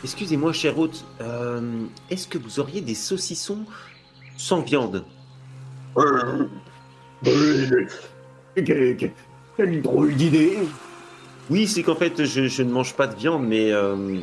Excusez-moi, 0.03 0.51
cher 0.51 0.77
hôte, 0.79 1.05
euh, 1.21 1.61
est-ce 2.09 2.27
que 2.27 2.37
vous 2.37 2.59
auriez 2.59 2.81
des 2.81 2.95
saucissons 2.95 3.59
sans 4.35 4.61
viande? 4.61 5.05
Quelle 9.57 9.81
drôle 9.81 10.15
d'idée 10.15 10.57
Oui, 11.49 11.67
c'est 11.67 11.83
qu'en 11.83 11.95
fait, 11.95 12.25
je, 12.25 12.47
je 12.47 12.63
ne 12.63 12.71
mange 12.71 12.93
pas 12.93 13.07
de 13.07 13.15
viande, 13.15 13.45
mais 13.47 13.71
euh, 13.71 14.19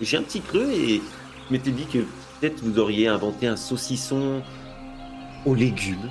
j'ai 0.00 0.16
un 0.16 0.22
petit 0.22 0.40
creux 0.40 0.70
et 0.70 1.00
je 1.48 1.52
m'étais 1.52 1.70
dit 1.70 1.86
que 1.86 1.98
peut-être 2.40 2.62
vous 2.62 2.78
auriez 2.78 3.08
inventé 3.08 3.46
un 3.46 3.56
saucisson 3.56 4.42
aux 5.44 5.54
légumes. 5.54 6.10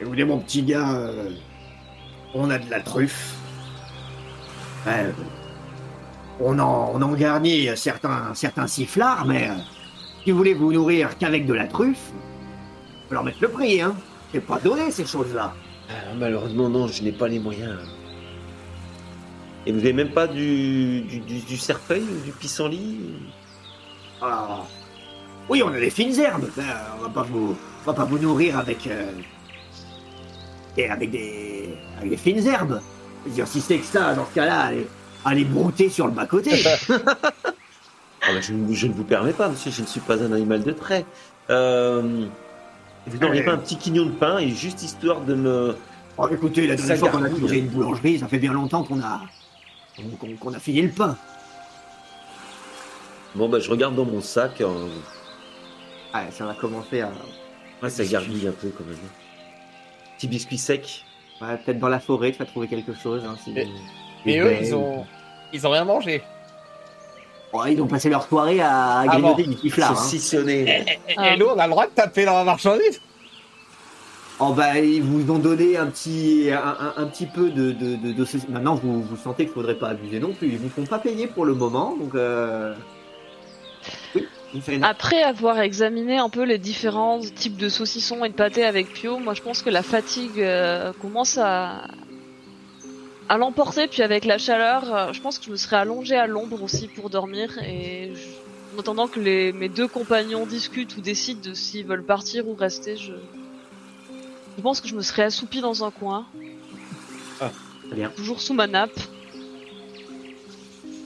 Écoutez, 0.00 0.24
mon 0.24 0.38
petit 0.38 0.62
gars, 0.62 0.92
euh, 0.94 1.30
on 2.34 2.50
a 2.50 2.58
de 2.58 2.70
la 2.70 2.80
truffe. 2.80 3.34
Ouais, 4.86 5.12
on, 6.40 6.58
en, 6.58 6.92
on 6.94 7.02
en 7.02 7.12
garnit 7.12 7.68
certains, 7.76 8.34
certains 8.34 8.66
sifflards, 8.66 9.24
mais 9.26 9.48
euh, 9.48 9.54
si 10.24 10.30
vous 10.30 10.38
voulez 10.38 10.54
vous 10.54 10.72
nourrir 10.72 11.16
qu'avec 11.18 11.46
de 11.46 11.54
la 11.54 11.66
truffe, 11.66 12.12
faut 13.08 13.14
leur 13.14 13.24
mettre 13.24 13.38
le 13.40 13.48
prix, 13.48 13.80
hein. 13.80 13.94
C'est 14.32 14.40
pas 14.40 14.58
donné 14.58 14.90
ces 14.90 15.06
choses-là. 15.06 15.54
Ah, 15.88 16.14
malheureusement, 16.18 16.68
non, 16.68 16.88
je 16.88 17.02
n'ai 17.02 17.12
pas 17.12 17.28
les 17.28 17.38
moyens. 17.38 17.78
Et 19.64 19.72
vous 19.72 19.78
n'avez 19.78 19.92
même 19.92 20.10
pas 20.10 20.26
du, 20.26 21.02
du, 21.02 21.20
du, 21.20 21.40
du 21.40 21.56
cerfeuil 21.56 22.02
ou 22.02 22.24
du 22.24 22.32
pissenlit 22.32 22.98
Ah. 24.20 24.62
Oui, 25.48 25.62
on 25.64 25.68
a 25.72 25.78
des 25.78 25.90
fines 25.90 26.18
herbes. 26.18 26.48
Ben, 26.56 26.64
on 26.98 27.02
va 27.04 27.08
pas 27.08 27.22
vous, 27.22 27.56
on 27.82 27.86
va 27.86 27.92
pas 27.94 28.04
vous 28.04 28.18
nourrir 28.18 28.58
avec, 28.58 28.86
euh, 28.88 29.12
et 30.76 30.90
avec 30.90 31.10
des, 31.12 31.70
avec 31.98 32.10
des 32.10 32.16
fines 32.16 32.44
herbes. 32.46 32.80
Je 33.24 33.30
veux 33.30 33.34
dire, 33.36 33.46
si 33.48 33.60
c'est 33.60 33.78
que 33.78 33.86
ça, 33.86 34.14
dans 34.14 34.26
ce 34.26 34.34
cas-là, 34.34 34.60
allez, 34.62 34.86
allez 35.24 35.44
brouter 35.44 35.88
sur 35.88 36.06
le 36.06 36.12
bas 36.12 36.26
côté. 36.26 36.50
Ah 38.28 38.40
je, 38.40 38.52
ne- 38.52 38.74
je 38.74 38.88
ne 38.88 38.92
vous 38.92 39.04
permets 39.04 39.32
pas, 39.32 39.48
monsieur, 39.48 39.70
je 39.70 39.82
ne 39.82 39.86
suis 39.86 40.00
pas 40.00 40.20
un 40.20 40.32
animal 40.32 40.64
de 40.64 40.72
trait. 40.72 41.04
Euh, 41.48 42.26
vous 43.06 43.18
n'auriez 43.18 43.44
pas 43.44 43.52
un 43.52 43.56
petit 43.58 43.76
quignon 43.76 44.04
de 44.06 44.10
pain 44.10 44.38
et 44.38 44.48
juste 44.48 44.82
histoire 44.82 45.20
de 45.20 45.34
me... 45.36 45.76
Oh, 46.18 46.26
écoutez, 46.28 46.66
la 46.66 46.74
dernière 46.74 46.98
fois 46.98 47.10
qu'on 47.10 47.22
a 47.22 47.28
trouvé 47.30 47.58
une 47.60 47.68
boulangerie, 47.68 48.18
ça 48.18 48.26
fait 48.26 48.38
bien 48.40 48.52
longtemps 48.52 48.82
qu'on 48.82 49.00
a, 49.00 49.20
qu'on, 50.40 50.52
a 50.54 50.58
fini 50.58 50.82
le 50.82 50.88
pain. 50.90 51.16
Bon, 53.36 53.48
bah, 53.48 53.60
je 53.60 53.70
regarde 53.70 53.94
dans 53.94 54.04
mon 54.06 54.20
sac. 54.20 54.60
en- 54.60 54.88
Ouais, 56.18 56.26
ça 56.32 56.46
va 56.46 56.54
commencer 56.54 57.02
à, 57.02 57.12
Ouais, 57.80 57.90
ça 57.90 58.04
gargouille 58.04 58.48
un 58.48 58.52
peu 58.52 58.70
quand 58.76 58.84
même. 58.86 58.96
Petit 60.16 60.26
biscuit 60.26 60.58
sec. 60.58 61.04
ouais, 61.42 61.58
peut-être 61.58 61.78
dans 61.78 61.88
la 61.88 62.00
forêt, 62.00 62.32
tu 62.32 62.38
vas 62.38 62.46
trouver 62.46 62.66
quelque 62.66 62.94
chose. 62.94 63.22
Hein, 63.24 63.36
si- 63.44 63.56
Et- 63.56 63.68
Et 64.26 64.38
eux, 64.40 64.44
baies 64.44 64.58
ils 64.62 64.74
ont, 64.74 65.04
ils 65.52 65.66
ont 65.66 65.70
rien 65.70 65.84
mangé. 65.84 66.22
Ouais, 67.52 67.72
ils 67.72 67.80
ont 67.80 67.86
passé 67.86 68.08
leur 68.10 68.26
soirée 68.26 68.60
à, 68.60 68.98
à 69.00 69.06
grignoter 69.06 69.44
du 69.44 69.54
tiflard. 69.56 69.92
Hein. 69.92 69.94
Saucissonné. 69.96 70.84
Et, 71.08 71.14
Ah. 71.16 71.34
et 71.34 71.36
nous, 71.38 71.46
on 71.46 71.58
a 71.58 71.64
le 71.66 71.70
droit 71.70 71.86
de 71.86 71.92
taper 71.92 72.24
dans 72.24 72.34
la 72.34 72.44
marchandise. 72.44 73.00
Oh 74.38 74.52
bah 74.52 74.78
ils 74.78 75.02
vous 75.02 75.30
ont 75.32 75.38
donné 75.38 75.78
un 75.78 75.86
petit 75.86 76.50
un, 76.52 76.58
un- 76.78 77.02
un 77.02 77.06
petit 77.06 77.24
peu 77.24 77.48
de, 77.48 77.72
de, 77.72 77.96
de, 77.96 78.12
de 78.12 78.24
ce- 78.26 78.36
Maintenant 78.50 78.74
vous, 78.74 79.02
vous 79.02 79.16
sentez 79.16 79.44
qu'il 79.46 79.54
faudrait 79.54 79.76
pas 79.78 79.88
abuser 79.88 80.20
non 80.20 80.34
plus. 80.34 80.48
Ils 80.48 80.58
vous 80.58 80.68
font 80.68 80.84
pas 80.84 80.98
payer 80.98 81.26
pour 81.26 81.46
le 81.46 81.54
moment, 81.54 81.96
donc 81.98 82.14
euh... 82.14 82.74
Oui. 84.14 84.26
Après 84.82 85.22
avoir 85.22 85.58
examiné 85.60 86.18
un 86.18 86.28
peu 86.28 86.42
les 86.44 86.58
différents 86.58 87.18
types 87.20 87.56
de 87.56 87.70
saucissons 87.70 88.24
et 88.26 88.28
de 88.28 88.34
pâtés 88.34 88.64
avec 88.66 88.92
Pio, 88.92 89.18
moi 89.18 89.32
je 89.32 89.40
pense 89.40 89.62
que 89.62 89.70
la 89.70 89.82
fatigue 89.82 90.38
euh, 90.40 90.92
commence 91.00 91.38
à, 91.38 91.84
à 93.28 93.38
l'emporter. 93.38 93.86
Puis 93.88 94.02
avec 94.02 94.24
la 94.24 94.38
chaleur, 94.38 94.94
euh, 94.94 95.12
je 95.12 95.20
pense 95.20 95.38
que 95.38 95.44
je 95.46 95.50
me 95.50 95.56
serais 95.56 95.76
allongée 95.76 96.16
à 96.16 96.26
l'ombre 96.26 96.62
aussi 96.62 96.88
pour 96.88 97.10
dormir. 97.10 97.58
Et 97.66 98.12
je- 98.14 98.76
en 98.76 98.80
attendant 98.80 99.08
que 99.08 99.18
les, 99.20 99.52
mes 99.52 99.68
deux 99.68 99.88
compagnons 99.88 100.44
discutent 100.46 100.96
ou 100.96 101.00
décident 101.00 101.40
de 101.42 101.54
s'ils 101.54 101.86
veulent 101.86 102.04
partir 102.04 102.46
ou 102.46 102.54
rester, 102.54 102.96
je, 102.96 103.12
je 104.56 104.62
pense 104.62 104.80
que 104.82 104.88
je 104.88 104.94
me 104.94 105.00
serais 105.02 105.22
assoupie 105.24 105.60
dans 105.62 105.82
un 105.84 105.90
coin, 105.90 106.26
Très 107.38 107.94
bien. 107.94 108.10
toujours 108.16 108.40
sous 108.40 108.52
ma 108.52 108.66
nappe. 108.66 108.98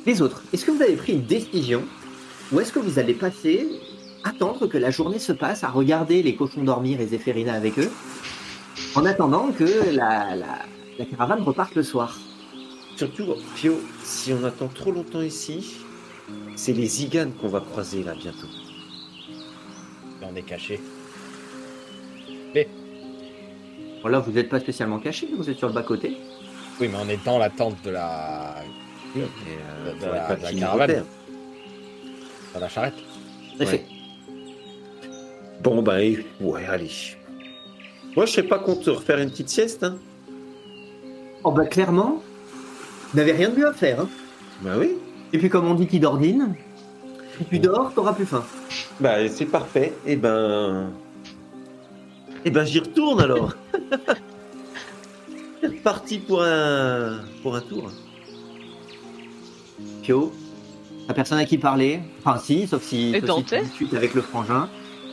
Les 0.06 0.22
autres, 0.22 0.42
est-ce 0.52 0.64
que 0.64 0.70
vous 0.70 0.82
avez 0.82 0.96
pris 0.96 1.12
une 1.12 1.24
décision 1.26 1.82
ou 2.52 2.58
est-ce 2.60 2.72
que 2.72 2.78
vous 2.78 2.98
allez 2.98 3.14
passer 3.14 3.68
attendre 4.24 4.66
que 4.66 4.78
la 4.78 4.90
journée 4.90 5.18
se 5.18 5.32
passe 5.32 5.62
à 5.62 5.68
regarder 5.68 6.22
les 6.22 6.34
cochons 6.34 6.64
dormir 6.64 7.00
et 7.00 7.06
Zéphérina 7.06 7.52
avec 7.54 7.78
eux 7.78 7.90
en 8.94 9.04
attendant 9.04 9.52
que 9.52 9.64
la, 9.94 10.34
la, 10.36 10.58
la 11.00 11.06
caravane 11.06 11.42
reparte 11.42 11.74
le 11.74 11.82
soir 11.82 12.18
Surtout, 12.96 13.34
Pio, 13.56 13.80
si 14.02 14.32
on 14.34 14.44
attend 14.44 14.68
trop 14.68 14.92
longtemps 14.92 15.22
ici, 15.22 15.76
c'est 16.54 16.74
les 16.74 16.86
ziganes 16.86 17.32
qu'on 17.32 17.48
va 17.48 17.60
croiser 17.60 18.02
là 18.02 18.14
bientôt. 18.14 18.46
Et 20.20 20.24
on 20.30 20.36
est 20.36 20.42
caché. 20.42 20.78
Bon, 24.02 24.08
Là 24.08 24.18
vous 24.20 24.32
n'êtes 24.32 24.48
pas 24.48 24.60
spécialement 24.60 24.98
caché, 24.98 25.28
vous 25.36 25.48
êtes 25.48 25.56
sur 25.58 25.68
le 25.68 25.74
bas 25.74 25.82
côté. 25.82 26.16
Oui, 26.80 26.88
mais 26.88 26.98
on 27.02 27.08
est 27.08 27.22
dans 27.24 27.38
l'attente 27.38 27.76
de 27.84 27.90
la, 27.90 28.56
Et, 29.16 29.20
euh, 29.20 29.94
De 29.94 30.06
la- 30.06 30.36
de 30.36 30.42
la 30.42 30.52
caravane. 30.52 31.04
dans 32.54 32.60
la 32.60 32.68
charrette. 32.68 32.94
Bon, 35.62 35.82
bah, 35.82 36.02
et- 36.02 36.24
ouais, 36.40 36.64
allez. 36.66 36.90
Moi, 38.16 38.24
je 38.26 38.32
sais 38.32 38.42
pas 38.42 38.58
qu'on 38.58 38.76
te 38.76 38.88
refaire 38.90 39.18
une 39.18 39.30
petite 39.30 39.48
sieste, 39.50 39.82
hein. 39.84 39.98
Oh 41.44 41.52
bah 41.52 41.66
clairement, 41.66 42.22
vous 43.12 43.18
n'avez 43.18 43.32
rien 43.32 43.48
de 43.48 43.56
mieux 43.56 43.66
à 43.66 43.72
faire. 43.72 44.00
Hein. 44.00 44.08
Bah 44.62 44.72
oui. 44.78 44.96
Et 45.32 45.38
puis 45.38 45.48
comme 45.48 45.66
on 45.66 45.74
dit 45.74 45.86
qui 45.86 46.00
dordine, 46.00 46.54
si 47.38 47.44
tu 47.46 47.58
dors, 47.58 47.92
t'auras 47.94 48.12
plus 48.12 48.26
faim. 48.26 48.44
Bah, 49.00 49.26
c'est 49.28 49.46
parfait. 49.46 49.94
Et 50.06 50.16
ben. 50.16 50.90
Et 52.44 52.50
ben, 52.50 52.64
j'y 52.64 52.80
retourne 52.80 53.20
alors. 53.20 53.54
C'est 55.60 55.68
reparti 55.68 56.18
pour 56.18 56.42
un, 56.42 57.20
pour 57.42 57.54
un 57.54 57.60
tour. 57.60 57.90
Pio, 60.02 60.32
la 61.06 61.12
personne 61.12 61.38
à 61.38 61.44
qui 61.44 61.58
parler 61.58 62.00
Enfin, 62.24 62.38
si, 62.38 62.66
sauf 62.66 62.82
si, 62.82 63.14
Et 63.14 63.20
sauf 63.20 63.38
si 63.38 63.44
tu 63.44 63.54
Dante 63.54 63.64
discutes 63.64 63.94
avec 63.94 64.14
le 64.14 64.22
frangin. 64.22 64.70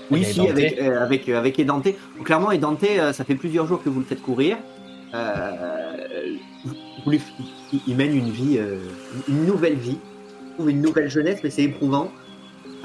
Oui, 0.10 0.22
Et 0.22 0.24
si, 0.24 0.48
avec, 0.48 0.80
euh, 0.80 1.04
avec, 1.04 1.28
euh, 1.28 1.38
avec 1.38 1.60
Edante. 1.60 1.84
Donc, 1.84 2.26
clairement, 2.26 2.52
Edante, 2.52 2.84
euh, 2.84 3.12
ça 3.12 3.26
fait 3.26 3.36
plusieurs 3.36 3.68
jours 3.68 3.84
que 3.84 3.90
vous 3.90 4.00
le 4.00 4.06
faites 4.06 4.22
courir. 4.22 4.58
Euh, 5.14 5.98
lui- 7.06 7.22
il, 7.88 7.96
mène 7.96 8.16
une 8.16 8.30
vie, 8.30 8.58
euh, 8.58 8.80
une 9.28 9.46
nouvelle 9.46 9.76
vie, 9.76 10.00
une 10.60 10.82
nouvelle 10.82 11.10
jeunesse, 11.10 11.40
mais 11.44 11.50
c'est 11.50 11.64
éprouvant. 11.64 12.12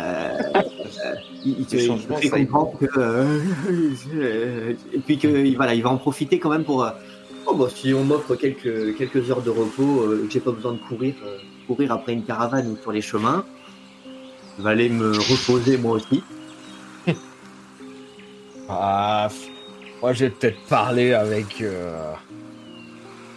Euh, 0.00 0.30
euh, 0.54 1.14
il, 1.44 1.66
te, 1.66 1.76
fait 1.76 2.30
comprendre 2.30 2.78
que, 2.78 2.86
euh, 2.96 4.72
et 4.92 4.98
puis 5.00 5.18
que 5.18 5.28
il- 5.28 5.56
voilà, 5.56 5.74
il 5.74 5.82
va 5.82 5.90
en 5.90 5.98
profiter 5.98 6.38
quand 6.38 6.50
même 6.50 6.64
pour. 6.64 6.86
oh, 7.46 7.54
bah, 7.54 7.68
si 7.74 7.92
on 7.92 8.04
m'offre 8.04 8.36
quelques, 8.36 8.96
quelques 8.96 9.30
heures 9.30 9.42
de 9.42 9.50
repos, 9.50 10.06
que 10.06 10.30
j'ai 10.30 10.40
pas 10.40 10.52
besoin 10.52 10.72
de 10.74 10.78
courir, 10.78 11.14
courir 11.66 11.92
après 11.92 12.12
une 12.12 12.24
caravane 12.24 12.68
ou 12.68 12.76
sur 12.76 12.92
les 12.92 13.02
chemins, 13.02 13.44
je 14.58 14.62
vais 14.62 14.70
aller 14.70 14.88
me 14.88 15.10
reposer 15.10 15.76
moi 15.76 15.96
aussi. 15.96 16.22
Ah, 18.68 19.28
moi, 20.02 20.12
j'ai 20.12 20.30
peut-être 20.30 20.60
parlé 20.68 21.14
avec. 21.14 21.60
euh, 21.60 22.12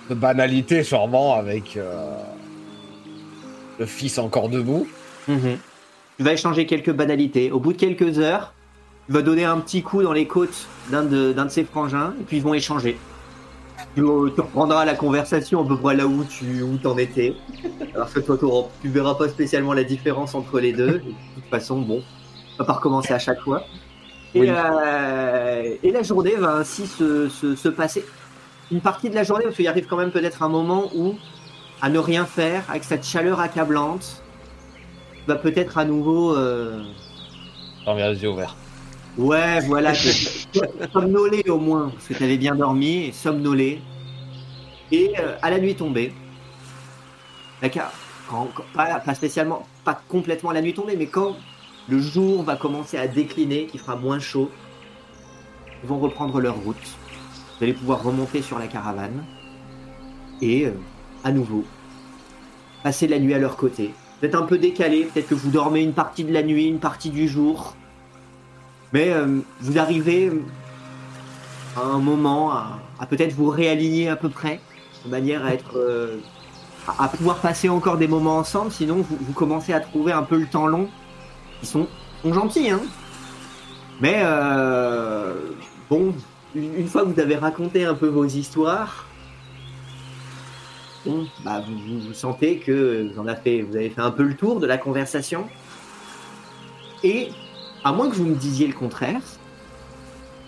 de 0.10 0.16
banalité, 0.16 0.84
sûrement, 0.84 1.36
avec. 1.36 1.78
euh, 1.78 2.18
le 3.80 3.86
fils 3.86 4.18
encore 4.18 4.50
debout. 4.50 4.88
Tu 6.18 6.24
vas 6.24 6.34
échanger 6.34 6.66
quelques 6.66 6.94
banalités. 6.94 7.52
Au 7.52 7.60
bout 7.60 7.74
de 7.74 7.78
quelques 7.78 8.20
heures, 8.20 8.54
tu 9.08 9.14
vas 9.14 9.22
donner 9.22 9.44
un 9.44 9.58
petit 9.60 9.84
coup 9.84 10.02
dans 10.02 10.14
les 10.14 10.28
côtes 10.28 10.68
d'un 10.90 11.04
de, 11.04 11.34
de 11.34 11.50
ses 11.50 11.66
frangins, 11.66 12.14
et 12.20 12.24
puis 12.24 12.38
ils 12.38 12.44
vont 12.44 12.54
échanger. 12.54 12.98
Tu, 13.96 14.04
reprendras 14.04 14.86
la 14.86 14.96
conversation 14.96 15.64
à 15.64 15.68
peu 15.68 15.78
près 15.78 15.96
là 15.96 16.08
où 16.08 16.24
tu 16.24 16.62
où 16.62 16.78
en 16.88 16.98
étais. 16.98 17.36
Alors 17.94 18.12
que 18.12 18.20
toi, 18.20 18.38
tu 18.82 18.90
verras 18.90 19.16
pas 19.16 19.30
spécialement 19.30 19.74
la 19.74 19.84
différence 19.84 20.36
entre 20.36 20.60
les 20.60 20.74
deux. 20.74 21.00
De 21.00 21.14
toute 21.36 21.50
façon, 21.50 21.82
bon, 21.82 22.02
on 22.56 22.58
va 22.60 22.66
pas 22.66 22.74
recommencer 22.74 23.14
à 23.14 23.20
chaque 23.20 23.42
fois. 23.42 23.64
Et, 24.36 24.41
Oui. 24.41 24.48
euh, 24.49 25.76
et 25.82 25.91
la 25.91 26.03
journée 26.03 26.36
va 26.36 26.56
ainsi 26.57 26.86
se, 26.88 27.30
se, 27.30 27.56
se 27.56 27.70
passer. 27.70 28.06
Une 28.72 28.82
partie 28.82 29.10
de 29.10 29.16
la 29.16 29.24
journée, 29.24 29.45
parce 29.45 29.56
qu'il 29.56 29.68
arrive 29.68 29.86
quand 29.88 29.98
même 29.98 30.12
peut-être 30.12 30.44
un 30.44 30.49
moment 30.49 30.90
où, 30.94 31.16
à 31.82 31.90
ne 31.90 31.99
rien 31.99 32.26
faire, 32.26 32.64
avec 32.70 32.84
cette 32.84 33.06
chaleur 33.06 33.40
accablante, 33.40 34.22
tu 35.14 35.22
vas 35.28 35.36
peut-être 35.38 35.78
à 35.78 35.86
nouveau 35.86 36.36
euh, 36.36 36.84
J'en 37.86 37.95
viens 37.95 38.12
les 38.12 38.22
yeux 38.22 38.30
ouverts. 38.30 38.56
Ouais, 39.18 39.62
voilà, 39.62 39.94
somnolé 40.94 41.44
au 41.48 41.57
moins, 41.57 41.90
parce 41.90 42.07
que 42.07 42.14
tu 42.14 42.24
avais 42.24 42.38
bien 42.38 42.56
dormi, 42.56 43.06
et 43.06 43.12
somnolé. 43.14 43.80
Et 44.91 45.14
euh, 45.20 45.36
à 45.41 45.49
la 45.49 45.60
nuit 45.60 45.76
tombée, 45.76 46.12
d'accord, 47.62 47.91
quand, 48.30 48.49
quand- 48.53 48.66
pas, 48.74 48.99
pas 48.99 49.16
spécialement, 49.16 49.66
pas 49.84 49.99
complètement 50.10 50.49
à 50.49 50.53
la 50.53 50.62
nuit 50.62 50.74
tombée, 50.74 50.95
mais 50.98 51.07
quand 51.07 51.38
le 51.88 51.99
jour 51.99 52.44
va 52.44 52.56
commencer 52.56 52.98
à 52.98 53.07
décliner, 53.07 53.68
qu'il 53.68 53.80
fera 53.80 53.95
moins 53.95 54.20
chaud, 54.20 54.49
ils 55.84 55.90
vont 55.90 55.99
reprendre 55.99 56.40
leur 56.41 56.56
route. 56.56 56.76
Vous 57.57 57.64
allez 57.64 57.74
pouvoir 57.74 58.03
remonter 58.03 58.41
sur 58.41 58.57
la 58.57 58.68
caravane 58.68 59.24
et 60.41 60.66
euh, 60.66 60.72
à 61.24 61.32
nouveau 61.32 61.64
passer 62.84 63.07
la 63.07 63.20
nuit 63.20 63.34
à 63.34 63.40
leur 63.40 63.56
côté. 63.56 63.94
Peut-être 64.20 64.36
un 64.36 64.45
peu 64.45 64.57
décalé, 64.57 65.06
peut-être 65.06 65.28
que 65.28 65.36
vous 65.36 65.52
dormez 65.52 65.82
une 65.82 65.94
partie 65.94 66.24
de 66.24 66.34
la 66.34 66.44
nuit, 66.44 66.66
une 66.68 66.80
partie 66.80 67.10
du 67.10 67.28
jour. 67.28 67.76
Mais 68.91 69.12
euh, 69.12 69.40
vous 69.62 69.78
arrivez 69.78 70.28
euh, 70.28 70.41
à 71.78 71.82
un 71.82 71.99
moment 71.99 72.52
à, 72.52 72.80
peut-être 73.10 73.34
vous 73.34 73.49
réaligner 73.49 74.10
à 74.10 74.16
peu 74.16 74.30
près, 74.30 74.60
de 75.06 75.10
manière 75.12 75.45
à 75.45 75.53
être 75.53 76.20
pouvoir 77.18 77.38
passer 77.38 77.70
encore 77.70 77.98
des 77.98 78.07
moments 78.07 78.38
ensemble. 78.38 78.72
Sinon, 78.72 78.98
vous, 78.98 79.18
vous 79.20 79.34
commencez 79.34 79.74
à 79.74 79.80
trouver 79.80 80.12
un 80.12 80.24
peu 80.24 80.38
le 80.38 80.45
temps 80.45 80.68
long. 80.68 80.90
Ils 81.66 81.68
sont, 81.68 81.88
sont 82.22 82.32
gentils, 82.32 82.70
hein. 82.70 82.82
Mais 84.00 84.20
euh, 84.24 85.34
bon, 85.90 86.14
une, 86.54 86.76
une 86.82 86.88
fois 86.88 87.02
que 87.02 87.08
vous 87.08 87.20
avez 87.20 87.38
raconté 87.38 87.86
un 87.86 87.96
peu 87.96 88.06
vos 88.08 88.26
histoires, 88.26 89.08
bon, 91.08 91.26
bah, 91.44 91.64
vous, 91.68 91.76
vous- 91.76 92.08
vous 92.10 92.14
sentez 92.14 92.58
que 92.60 93.10
vous 93.12 93.20
en 93.20 93.26
avez 93.26 93.42
fait, 93.42 93.62
vous 93.64 93.76
avez 93.76 93.90
fait 93.90 94.02
un 94.02 94.12
peu 94.12 94.22
le 94.22 94.36
tour 94.36 94.60
de 94.60 94.68
la 94.68 94.78
conversation. 94.78 95.48
Et 97.04 97.30
à 97.84 97.92
moins 97.92 98.12
que 98.12 98.16
vous 98.16 98.26
me 98.26 98.36
disiez 98.36 98.68
le 98.68 98.74
contraire, 98.74 99.22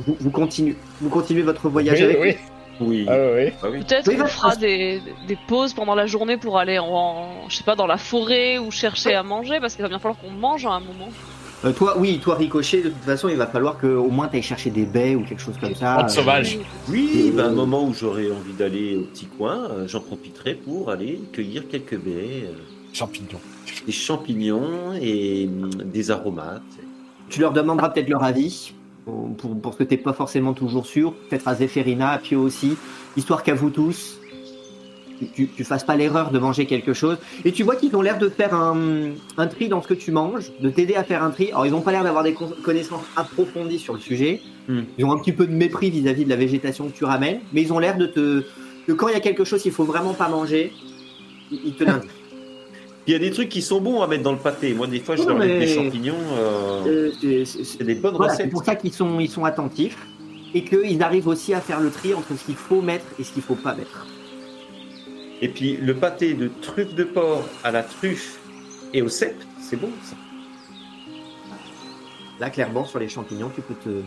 vous, 0.06 0.15
vous 0.19 0.30
continuez, 0.30 0.76
vous 1.02 1.10
continuez 1.10 1.41
votre 1.41 1.68
voyage 1.68 1.98
oui, 1.98 2.03
avec 2.06 2.19
oui. 2.22 2.35
Oui. 2.80 3.06
Ah, 3.10 3.16
oui. 3.36 3.52
Ah 3.64 3.68
oui. 3.72 3.80
Peut-être 3.80 4.10
qu'on 4.12 4.18
bah, 4.18 4.28
fera 4.28 4.56
des, 4.56 5.02
des 5.28 5.38
pauses 5.48 5.74
pendant 5.74 5.95
la 5.95 6.06
journée 6.06 6.38
pour 6.38 6.58
aller 6.60 6.80
en, 6.80 7.48
je 7.49 7.56
sais 7.56 7.64
pas, 7.64 7.76
dans 7.76 7.88
la 7.88 7.98
forêt 7.98 8.58
ou 8.58 8.72
chercher 8.72 9.14
à 9.16 9.24
manger 9.24 9.60
parce 9.60 9.76
qu'il 9.76 9.84
va 9.84 9.90
bien 9.90 9.99
falloir 9.99 10.20
qu'on 10.20 10.32
mange 10.32 10.66
à 10.66 10.72
un 10.72 10.80
moment. 10.80 11.10
Euh, 11.66 11.72
toi, 11.72 11.95
oui, 11.98 12.20
toi, 12.20 12.36
Ricochet, 12.36 12.82
de 12.84 12.90
toute 12.90 13.04
façon, 13.04 13.30
il 13.30 13.36
va 13.36 13.48
falloir 13.48 13.80
que 13.80 13.88
au 13.88 14.10
moins 14.10 14.28
tu 14.28 14.36
ailles 14.36 14.44
chercher 14.44 14.70
des 14.70 14.86
baies 14.86 15.16
ou 15.16 15.24
quelque 15.24 15.41
chose 15.41 15.58
comme 15.60 15.74
ça. 15.74 16.06
Euh, 16.06 16.08
sauvage. 16.08 16.60
Oui, 16.88 17.32
Euh, 17.34 17.36
ben, 17.36 17.45
un 17.45 17.52
moment 17.52 17.84
où 17.84 17.94
j'aurai 17.95 18.32
envie 18.32 18.54
d'aller 18.54 18.95
au 18.95 19.02
petit 19.06 19.26
coin, 19.26 19.68
euh, 19.72 19.88
j'en 19.88 20.02
profiterai 20.02 20.54
pour 20.54 20.91
aller 20.91 21.20
cueillir 21.34 21.68
quelques 21.68 21.98
baies, 21.98 22.45
euh, 22.45 22.54
Champignons. 22.94 23.40
des 23.88 23.91
champignons 23.91 24.94
et 25.02 25.48
hum, 25.48 25.70
des 25.86 26.12
aromates. 26.12 26.62
Tu 27.30 27.41
leur 27.41 27.54
demanderas 27.54 27.90
peut-être 27.90 28.10
leur 28.10 28.24
avis, 28.24 28.74
pour, 29.07 29.73
ce 29.73 29.77
que 29.79 29.84
t'es 29.84 29.97
pas 29.97 30.13
forcément 30.13 30.53
toujours 30.53 30.85
sûr, 30.85 31.13
peut-être 31.29 31.47
à 31.47 31.55
Zéphérina, 31.55 32.09
à 32.09 32.17
Pio 32.17 32.41
aussi, 32.41 32.75
histoire 33.15 33.43
qu'à 33.43 33.53
vous 33.53 33.69
tous, 33.69 34.19
tu, 35.34 35.47
fasses 35.63 35.84
pas 35.84 35.95
l'erreur 35.95 36.29
de 36.31 36.38
manger 36.38 36.65
quelque 36.67 36.93
chose. 36.93 37.17
Et 37.43 37.51
tu 37.51 37.63
vois 37.63 37.75
qu'ils 37.75 37.95
ont 37.95 38.01
l'air 38.03 38.19
de 38.19 38.29
faire 38.29 38.53
un, 38.53 39.11
un 39.38 39.47
tri 39.47 39.67
dans 39.67 39.81
ce 39.81 39.88
que 39.88 39.95
tu 39.95 40.11
manges, 40.11 40.51
de 40.61 40.69
t'aider 40.69 40.95
à 40.95 41.03
faire 41.03 41.23
un 41.23 41.31
tri. 41.31 41.49
Alors 41.51 41.65
ils 41.65 41.73
ont 41.73 41.81
pas 41.81 41.91
l'air 41.91 42.03
d'avoir 42.03 42.23
des 42.23 42.34
con- 42.34 42.53
connaissances 42.63 43.03
approfondies 43.15 43.79
sur 43.79 43.93
le 43.93 43.99
sujet, 43.99 44.41
Hmm. 44.69 44.81
ils 44.97 45.05
ont 45.05 45.13
un 45.13 45.17
petit 45.17 45.31
peu 45.31 45.47
de 45.47 45.53
mépris 45.53 45.89
vis-à-vis 45.89 46.25
de 46.25 46.29
la 46.29 46.35
végétation 46.35 46.89
que 46.89 46.93
tu 46.93 47.05
ramènes, 47.05 47.39
mais 47.53 47.61
ils 47.61 47.71
ont 47.71 47.79
l'air 47.79 47.97
de 47.97 48.05
te... 48.05 48.43
que 48.85 48.91
quand 48.91 49.07
il 49.07 49.13
y 49.13 49.15
a 49.15 49.21
quelque 49.21 49.45
chose 49.45 49.61
qu'il 49.61 49.71
faut 49.71 49.85
vraiment 49.85 50.13
pas 50.13 50.27
manger, 50.27 50.73
ils, 51.51 51.61
ils 51.67 51.73
te 51.73 51.85
l'indiquent. 51.85 52.11
Il 53.07 53.13
y 53.13 53.15
a 53.15 53.19
des 53.19 53.31
trucs 53.31 53.47
qui 53.49 53.61
sont 53.61 53.79
bons 53.79 54.01
à 54.01 54.07
mettre 54.07 54.23
dans 54.23 54.34
le 54.34 54.38
pâté. 54.38 54.73
Moi, 54.73 54.85
des 54.88 54.99
fois, 54.99 55.15
je 55.15 55.21
Non, 55.23 55.29
leur 55.29 55.38
mets 55.39 55.59
des 55.59 55.67
champignons. 55.67 56.15
euh, 56.34 57.11
Euh, 57.23 57.45
c'est- 57.45 57.81
des 57.84 57.95
bonnes 57.95 58.15
Voilà, 58.17 58.34
c'est 58.34 58.43
recettes. 58.43 58.51
pour 58.51 58.65
ça 58.65 58.75
qu'ils 58.75 58.93
sont, 58.93 59.19
ils 59.21 59.29
sont 59.29 59.45
attentifs 59.45 59.97
et 60.53 60.63
qu'ils 60.65 61.01
arrivent 61.01 61.27
aussi 61.27 61.53
à 61.53 61.61
faire 61.61 61.79
le 61.79 61.89
tri 61.89 62.13
entre 62.13 62.35
ce 62.38 62.43
qu'il 62.45 62.55
faut 62.55 62.81
mettre 62.81 63.05
et 63.17 63.23
ce 63.23 63.31
qu'il 63.31 63.43
faut 63.43 63.55
pas 63.55 63.73
mettre. 63.75 64.05
Et 65.41 65.47
puis, 65.47 65.77
le 65.77 65.93
pâté 65.95 66.34
de 66.34 66.49
truffe 66.61 66.95
de 66.95 67.03
porc 67.05 67.47
à 67.63 67.71
la 67.71 67.84
truffe 67.84 68.39
et 68.93 69.01
au 69.01 69.07
cèpe, 69.09 69.41
c'est 69.61 69.77
bon, 69.79 69.89
ça. 70.03 70.15
Là, 72.39 72.49
clairement, 72.49 72.84
sur 72.85 72.99
les 72.99 73.07
champignons, 73.09 73.49
tu 73.55 73.61
peux 73.61 73.73
te. 73.75 74.01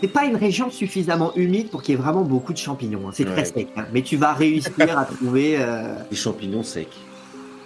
C'est 0.00 0.08
pas 0.08 0.24
une 0.24 0.36
région 0.36 0.70
suffisamment 0.70 1.34
humide 1.34 1.70
pour 1.70 1.82
qu'il 1.82 1.94
y 1.94 1.98
ait 1.98 2.00
vraiment 2.00 2.22
beaucoup 2.22 2.52
de 2.52 2.58
champignons. 2.58 3.08
hein. 3.08 3.12
C'est 3.12 3.24
très 3.24 3.44
sec. 3.44 3.68
hein. 3.76 3.86
Mais 3.92 4.02
tu 4.02 4.16
vas 4.16 4.34
réussir 4.34 4.98
à 4.98 5.04
trouver 5.16 5.56
euh, 5.58 5.94
Des 6.10 6.16
champignons 6.16 6.62
secs. 6.62 6.88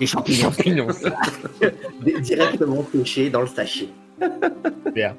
Les 0.01 0.07
champignons 0.07 0.51
Champignons. 0.51 0.87
di- 2.05 2.21
directement 2.21 2.83
pêchés 2.83 3.31
dans 3.31 3.41
le 3.43 3.47
sachet. 3.47 3.89
Bien. 4.95 5.15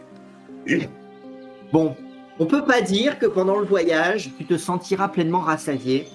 Bon, 1.72 1.96
on 2.40 2.46
peut 2.46 2.64
pas 2.64 2.82
dire 2.82 3.20
que 3.20 3.26
pendant 3.26 3.60
le 3.60 3.66
voyage, 3.66 4.30
tu 4.38 4.46
te 4.46 4.58
sentiras 4.58 5.08
pleinement 5.10 5.40
rassasié. 5.42 6.08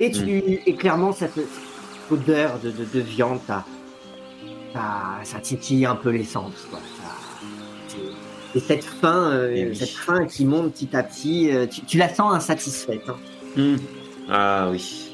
Et 0.00 0.10
tu 0.10 0.30
et 0.66 0.74
clairement, 0.74 1.12
cette, 1.12 1.34
cette 1.34 1.46
odeur 2.10 2.58
de, 2.62 2.70
de, 2.70 2.84
de 2.92 3.00
viande, 3.00 3.38
ça, 3.46 3.64
ça, 4.72 4.80
ça 5.22 5.38
titille 5.38 5.84
un 5.86 5.94
peu 5.96 6.10
quoi. 6.70 6.78
Ça- 6.80 7.38
c'est- 7.88 8.58
Et 8.58 8.60
cette 8.60 8.84
faim, 8.84 9.30
euh, 9.32 9.52
Eh 9.54 9.66
oui. 9.68 9.76
cette 9.76 9.90
faim 9.90 10.26
qui 10.26 10.44
monte 10.44 10.72
petit 10.72 10.94
à 10.96 11.02
petit, 11.02 11.50
euh, 11.52 11.66
tu, 11.66 11.82
tu 11.82 11.98
la 11.98 12.08
sens 12.12 12.34
insatisfaite. 12.34 13.02
hein. 13.08 13.16
Hum. 13.56 13.76
Ah 14.30 14.68
oui. 14.70 15.10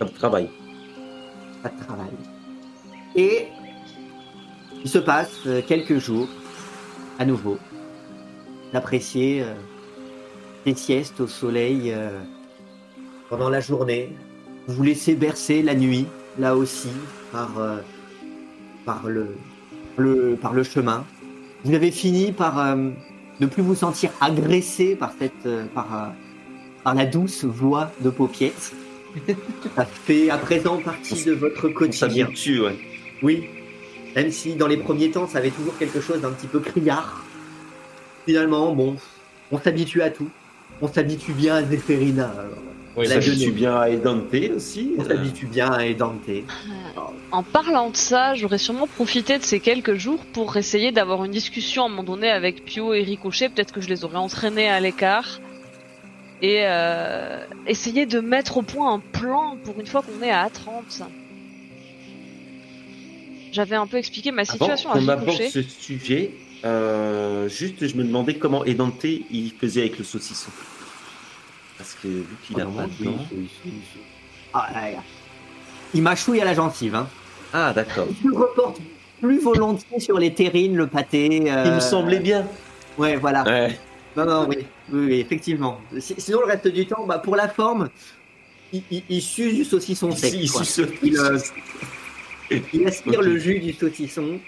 De 0.00 0.06
travail. 0.06 0.48
De 1.70 1.84
travail. 1.84 2.10
Et 3.14 3.48
il 4.84 4.90
se 4.90 4.98
passe 4.98 5.30
euh, 5.46 5.62
quelques 5.66 5.98
jours, 5.98 6.28
à 7.18 7.24
nouveau, 7.24 7.58
d'apprécier 8.72 9.42
euh, 9.42 9.54
des 10.64 10.74
siestes 10.74 11.20
au 11.20 11.28
soleil 11.28 11.92
euh, 11.92 12.18
pendant 13.28 13.48
la 13.48 13.60
journée. 13.60 14.12
Vous 14.66 14.74
vous 14.74 14.82
laissez 14.82 15.14
bercer 15.14 15.62
la 15.62 15.74
nuit, 15.74 16.06
là 16.38 16.56
aussi, 16.56 16.88
par, 17.32 17.50
le, 19.06 19.34
par 20.36 20.52
le 20.52 20.62
chemin. 20.62 21.04
Vous 21.64 21.74
avez 21.74 21.90
fini 21.90 22.32
par 22.32 22.76
ne 22.76 23.46
plus 23.46 23.62
vous 23.62 23.74
sentir 23.74 24.10
agressé 24.20 24.94
par, 24.94 25.12
cette, 25.18 25.48
par, 25.74 26.14
la 26.94 27.06
douce 27.06 27.44
voix 27.44 27.90
de 28.02 28.10
paupiètes. 28.10 28.72
Ça 29.76 29.84
fait 29.84 30.30
à 30.30 30.38
présent 30.38 30.78
partie 30.78 31.24
de 31.24 31.32
votre 31.32 31.68
On 31.68 31.72
quotidien. 31.72 32.26
s'habitue, 32.26 32.60
ouais. 32.60 32.78
Oui. 33.22 33.44
Même 34.14 34.30
si 34.30 34.54
dans 34.54 34.66
les 34.66 34.76
premiers 34.76 35.10
temps, 35.10 35.26
ça 35.26 35.38
avait 35.38 35.50
toujours 35.50 35.76
quelque 35.78 36.00
chose 36.00 36.20
d'un 36.20 36.30
petit 36.30 36.46
peu 36.46 36.60
criard. 36.60 37.24
Finalement, 38.26 38.74
bon, 38.74 38.96
on 39.50 39.58
s'habitue 39.58 40.02
à 40.02 40.10
tout. 40.10 40.28
on 40.80 40.88
s'habitue 40.88 41.32
bien 41.32 41.56
à 41.56 41.62
je 43.20 43.30
gueule. 43.30 43.38
suis 43.38 43.50
bien 43.50 43.74
à 43.76 43.88
Edante 43.88 44.34
aussi. 44.54 44.92
On 44.98 45.02
euh, 45.02 45.08
s'habitue 45.08 45.46
bien 45.46 45.70
à 45.70 45.86
Edante. 45.86 46.28
En 47.30 47.42
parlant 47.42 47.90
de 47.90 47.96
ça, 47.96 48.34
j'aurais 48.34 48.58
sûrement 48.58 48.86
profité 48.86 49.38
de 49.38 49.42
ces 49.42 49.60
quelques 49.60 49.94
jours 49.94 50.24
pour 50.32 50.56
essayer 50.56 50.92
d'avoir 50.92 51.24
une 51.24 51.32
discussion 51.32 51.84
à 51.84 51.86
un 51.86 51.88
moment 51.88 52.02
donné 52.02 52.28
avec 52.28 52.64
Pio 52.64 52.92
et 52.92 53.02
Ricochet. 53.02 53.48
Peut-être 53.48 53.72
que 53.72 53.80
je 53.80 53.88
les 53.88 54.04
aurais 54.04 54.18
entraînés 54.18 54.68
à 54.68 54.78
l'écart. 54.78 55.40
Et 56.42 56.62
euh, 56.66 57.44
essayer 57.68 58.04
de 58.04 58.18
mettre 58.20 58.56
au 58.56 58.62
point 58.62 58.92
un 58.94 58.98
plan 58.98 59.56
pour 59.64 59.78
une 59.78 59.86
fois 59.86 60.02
qu'on 60.02 60.22
est 60.24 60.30
à 60.30 60.48
A30. 60.48 61.04
J'avais 63.52 63.76
un 63.76 63.86
peu 63.86 63.96
expliqué 63.98 64.32
ma 64.32 64.42
Avant 64.42 64.52
situation 64.52 64.90
à 64.90 64.94
qu'on 64.94 65.08
aborde 65.08 65.28
Ricochet. 65.28 65.50
ce 65.50 65.62
sujet, 65.62 66.30
euh, 66.64 67.48
juste, 67.48 67.86
je 67.86 67.96
me 67.96 68.02
demandais 68.02 68.34
comment 68.34 68.64
Edante 68.64 69.04
il 69.04 69.52
faisait 69.60 69.82
avec 69.82 69.98
le 69.98 70.04
saucisson. 70.04 70.50
Parce 71.78 71.94
que 72.02 72.08
vu 72.08 72.24
qu'il 72.46 72.60
a 72.60 72.64
pas 72.66 72.86
de 72.86 73.12
Ah, 74.54 74.68
là, 74.72 74.90
là. 74.92 74.98
Il 75.94 76.02
mâchouille 76.02 76.40
à 76.40 76.44
la 76.44 76.54
gencive. 76.54 76.94
Hein. 76.94 77.08
Ah, 77.52 77.72
d'accord. 77.74 78.06
Je 78.22 78.28
me 78.28 78.34
reporte 78.36 78.80
plus 79.20 79.38
volontiers 79.40 80.00
sur 80.00 80.18
les 80.18 80.32
terrines, 80.32 80.74
le 80.76 80.86
pâté. 80.86 81.52
euh, 81.52 81.64
Il 81.66 81.72
me 81.72 81.80
semblait 81.80 82.20
bien. 82.20 82.46
Ouais, 82.98 83.16
voilà. 83.16 83.44
Ouais. 83.44 83.78
Non, 84.16 84.24
non, 84.26 84.46
oui, 84.48 84.58
oui, 84.92 85.06
oui, 85.06 85.20
effectivement. 85.20 85.80
Si- 85.98 86.14
Sinon, 86.18 86.40
le 86.40 86.46
reste 86.46 86.68
du 86.68 86.86
temps, 86.86 87.06
bah, 87.06 87.18
pour 87.18 87.34
la 87.36 87.48
forme, 87.48 87.88
il, 88.72 88.82
il, 88.90 89.02
il 89.08 89.22
suce 89.22 89.54
du 89.54 89.64
saucisson 89.64 90.10
Il, 90.10 90.16
sec. 90.18 90.32
il 90.34 90.50
quoi. 90.50 90.64
suce- 90.64 90.86
Il, 91.02 91.18
euh, 91.18 91.38
il 92.72 92.86
aspire 92.86 93.22
le 93.22 93.38
jus 93.38 93.58
du 93.58 93.72
saucisson. 93.72 94.38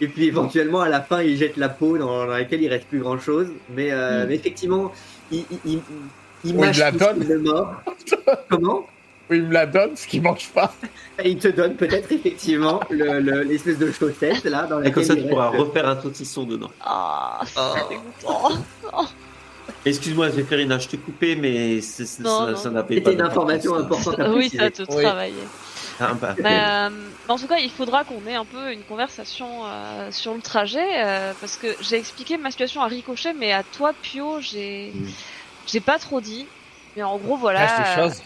Et 0.00 0.06
puis 0.06 0.26
éventuellement, 0.26 0.80
à 0.82 0.88
la 0.88 1.00
fin, 1.00 1.22
il 1.22 1.36
jette 1.36 1.56
la 1.56 1.68
peau 1.68 1.98
dans, 1.98 2.06
dans 2.24 2.26
laquelle 2.26 2.62
il 2.62 2.68
reste 2.68 2.86
plus 2.86 3.00
grand 3.00 3.18
chose. 3.18 3.48
Mais, 3.74 3.90
euh, 3.90 4.24
Mm. 4.24 4.28
mais 4.28 4.34
effectivement, 4.36 4.92
il, 5.32 5.44
il, 5.50 5.58
il, 5.72 5.80
il 6.44 6.54
mâche 6.54 6.78
la 6.78 6.92
tout 6.92 6.98
est 7.02 7.36
mort. 7.38 7.82
Comment? 8.48 8.86
Il 9.36 9.42
me 9.44 9.52
la 9.52 9.66
donne, 9.66 9.96
ce 9.96 10.06
qu'il 10.06 10.22
mange 10.22 10.48
pas. 10.48 10.72
Et 11.22 11.30
Il 11.30 11.38
te 11.38 11.48
donne 11.48 11.74
peut-être 11.76 12.10
effectivement 12.12 12.80
le- 12.90 13.20
le- 13.20 13.42
l'espèce 13.42 13.78
de 13.78 13.90
chaussette 13.92 14.44
là 14.44 14.62
dans 14.66 14.80
Et 14.80 14.84
laquelle 14.84 14.94
comme 14.94 15.04
ça, 15.04 15.16
tu 15.16 15.22
pourras 15.28 15.50
reste- 15.50 15.62
refaire 15.64 15.88
un 15.88 16.00
saucisson 16.00 16.44
dedans. 16.44 16.70
Ah, 16.80 17.40
c'est 17.44 17.60
Oh. 17.60 17.88
dégoûtant. 17.90 19.08
Excuse-moi, 19.84 20.30
Zéphérina, 20.30 20.78
je 20.78 20.88
t'ai 20.88 20.96
coupé, 20.98 21.36
mais 21.36 21.80
c'est- 21.80 22.06
c'est- 22.06 22.22
Non, 22.22 22.40
ça 22.56 22.70
non. 22.70 22.74
ça 22.76 22.86
C'était 22.88 23.00
pas 23.02 23.12
une 23.12 23.20
information 23.22 23.74
importante 23.74 24.18
à 24.18 24.30
Oui, 24.32 24.48
ça 24.48 24.70
te 24.70 24.82
Oui. 24.90 25.02
travaillait. 25.02 25.34
Ah, 26.00 26.12
bah, 26.14 26.34
Mais, 26.38 26.60
euh, 26.60 26.90
en 27.28 27.36
tout 27.36 27.46
cas, 27.46 27.58
il 27.58 27.70
faudra 27.70 28.04
qu'on 28.04 28.24
ait 28.28 28.34
un 28.34 28.44
peu 28.44 28.72
une 28.72 28.82
conversation 28.82 29.64
euh, 29.66 30.08
sur 30.12 30.32
le 30.34 30.40
trajet, 30.40 30.86
euh, 31.04 31.32
parce 31.40 31.56
que 31.56 31.66
j'ai 31.80 31.96
expliqué 31.96 32.38
ma 32.38 32.50
situation 32.50 32.82
à 32.82 32.86
Ricochet, 32.86 33.34
mais 33.34 33.52
à 33.52 33.62
toi, 33.62 33.92
Pio, 34.00 34.40
j'ai 34.40 34.92
Mm. 34.94 35.06
j'ai 35.66 35.80
pas 35.80 35.98
trop 35.98 36.20
dit. 36.20 36.46
Mais 36.96 37.02
en 37.02 37.18
gros, 37.18 37.36
voilà. 37.36 37.66
Cache 37.66 37.96
des 37.96 38.02
choses. 38.02 38.22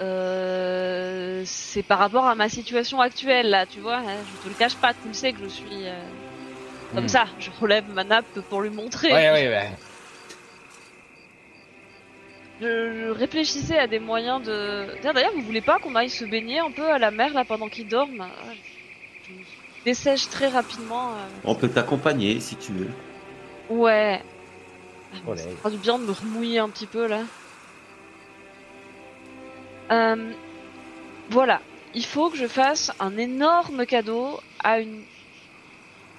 Euh, 0.00 1.42
c'est 1.44 1.82
par 1.82 1.98
rapport 1.98 2.26
à 2.26 2.34
ma 2.34 2.48
situation 2.48 3.00
actuelle, 3.00 3.50
là, 3.50 3.66
tu 3.66 3.80
vois. 3.80 3.98
hein, 3.98 4.24
je 4.24 4.36
te 4.42 4.48
le 4.48 4.54
cache 4.54 4.76
pas, 4.76 4.92
tu 4.94 5.08
le 5.08 5.14
sais 5.14 5.32
que 5.32 5.40
je 5.40 5.48
suis 5.48 5.86
euh, 5.86 6.02
comme 6.94 7.04
Hmm. 7.04 7.08
ça. 7.08 7.24
Je 7.38 7.50
relève 7.60 7.88
ma 7.88 8.04
nappe 8.04 8.40
pour 8.48 8.60
lui 8.62 8.70
montrer. 8.70 9.12
Ouais, 9.12 9.30
ouais, 9.30 9.48
ouais. 9.48 9.70
Je, 12.60 12.66
je 12.66 13.10
réfléchissais 13.10 13.78
à 13.78 13.86
des 13.86 13.98
moyens 14.00 14.42
de. 14.42 14.86
D'ailleurs, 15.02 15.32
vous 15.34 15.42
voulez 15.44 15.62
pas 15.62 15.78
qu'on 15.78 15.94
aille 15.94 16.10
se 16.10 16.24
baigner 16.24 16.58
un 16.58 16.70
peu 16.70 16.90
à 16.92 16.98
la 16.98 17.10
mer 17.10 17.32
là 17.32 17.44
pendant 17.44 17.68
qu'il 17.68 17.86
dorme? 17.88 18.20
Ah, 18.20 18.52
Je 19.26 19.32
dessèche 19.84 20.28
très 20.28 20.48
rapidement. 20.48 21.14
euh. 21.14 21.28
On 21.44 21.54
peut 21.54 21.68
t'accompagner 21.68 22.38
si 22.40 22.56
tu 22.56 22.72
veux. 22.72 22.90
Ouais. 23.70 24.20
Ah, 25.12 25.16
Ça 25.36 25.50
fera 25.56 25.70
du 25.70 25.78
bien 25.78 25.98
de 25.98 26.04
me 26.04 26.12
remouiller 26.12 26.58
un 26.58 26.68
petit 26.68 26.86
peu 26.86 27.06
là. 27.06 27.22
Euh, 29.90 30.32
voilà. 31.30 31.60
Il 31.94 32.04
faut 32.04 32.30
que 32.30 32.36
je 32.36 32.46
fasse 32.46 32.92
un 33.00 33.16
énorme 33.16 33.84
cadeau 33.84 34.40
à 34.62 34.80
une. 34.80 35.02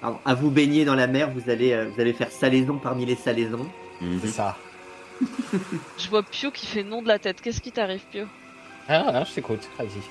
Alors, 0.02 0.20
à 0.24 0.34
vous 0.34 0.50
baigner 0.50 0.84
dans 0.84 0.94
la 0.94 1.06
mer, 1.06 1.30
vous 1.30 1.48
allez, 1.48 1.72
euh, 1.72 1.88
vous 1.88 2.00
allez 2.00 2.12
faire 2.12 2.30
salaison 2.30 2.78
parmi 2.78 3.06
les 3.06 3.14
salaisons. 3.14 3.68
Mhm. 4.00 4.20
C'est 4.22 4.28
ça. 4.28 4.56
Je 5.98 6.08
vois 6.08 6.22
Pio 6.22 6.50
qui 6.50 6.66
fait 6.66 6.82
non 6.82 7.02
de 7.02 7.08
la 7.08 7.18
tête. 7.18 7.40
Qu'est-ce 7.40 7.60
qui 7.60 7.72
t'arrive, 7.72 8.02
Pio? 8.10 8.26
Ah, 8.88 9.04
ah, 9.06 9.24
je 9.24 9.32
t'écoute. 9.32 9.68
Vas-y. 9.78 10.02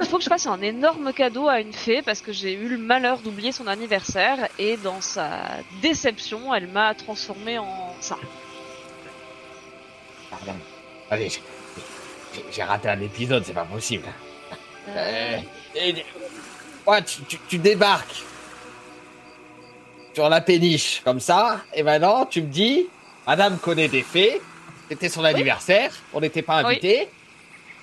Il 0.00 0.06
faut 0.06 0.18
que 0.18 0.22
je 0.22 0.28
fasse 0.28 0.46
un 0.46 0.60
énorme 0.60 1.12
cadeau 1.12 1.48
à 1.48 1.60
une 1.60 1.72
fée 1.72 2.02
parce 2.02 2.20
que 2.20 2.32
j'ai 2.32 2.52
eu 2.52 2.68
le 2.68 2.78
malheur 2.78 3.18
d'oublier 3.18 3.50
son 3.50 3.66
anniversaire 3.66 4.48
et 4.58 4.76
dans 4.76 5.00
sa 5.00 5.40
déception, 5.82 6.54
elle 6.54 6.68
m'a 6.68 6.94
transformé 6.94 7.58
en 7.58 7.66
ça. 8.00 8.16
Pardon. 10.30 10.52
Allez, 11.10 11.30
j'ai- 12.52 12.62
raté 12.62 12.88
un 12.88 13.00
épisode, 13.00 13.44
c'est 13.44 13.52
pas 13.54 13.64
possible. 13.64 14.04
Euh, 14.88 15.38
et- 15.74 16.04
ouais, 16.86 17.04
tu, 17.04 17.22
tu- 17.22 17.38
tu 17.48 17.58
débarques 17.58 18.22
sur 20.14 20.28
la 20.28 20.40
péniche 20.40 21.00
comme 21.04 21.20
ça, 21.20 21.60
et 21.74 21.82
maintenant 21.82 22.26
tu 22.26 22.42
me 22.42 22.48
dis, 22.48 22.86
Madame 23.26 23.58
connaît 23.58 23.88
des 23.88 24.02
fées, 24.02 24.40
c'était 24.88 25.08
son 25.08 25.22
anniversaire, 25.24 25.92
on 26.12 26.20
n'était 26.20 26.42
pas 26.42 26.58
Oui. 26.64 26.70
invités, 26.72 27.08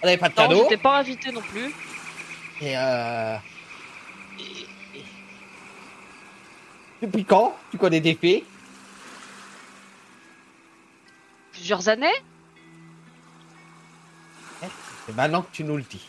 on 0.02 0.08
n'avait 0.08 0.18
pas 0.18 0.30
de 0.30 0.34
Non, 0.36 0.48
cadeau, 0.48 0.64
j'étais 0.64 0.82
pas 0.82 0.98
invitée 0.98 1.32
non 1.32 1.42
plus. 1.42 1.74
et 2.62 2.76
euh... 2.78 3.38
Depuis 7.02 7.26
quand 7.26 7.56
tu 7.72 7.78
connais 7.78 8.00
des 8.00 8.16
fées 8.16 8.44
Plusieurs 11.52 11.88
années? 11.90 12.08
C'est 15.06 15.16
maintenant 15.16 15.42
que 15.42 15.52
tu 15.52 15.64
nous 15.64 15.78
le 15.78 15.84
dis. 15.84 16.06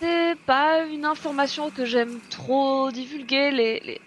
C'est 0.00 0.36
pas 0.46 0.84
une 0.84 1.04
information 1.04 1.70
que 1.70 1.84
j'aime 1.84 2.18
trop 2.30 2.90
divulguer. 2.90 3.50
Les, 3.50 3.80
les, 3.80 4.00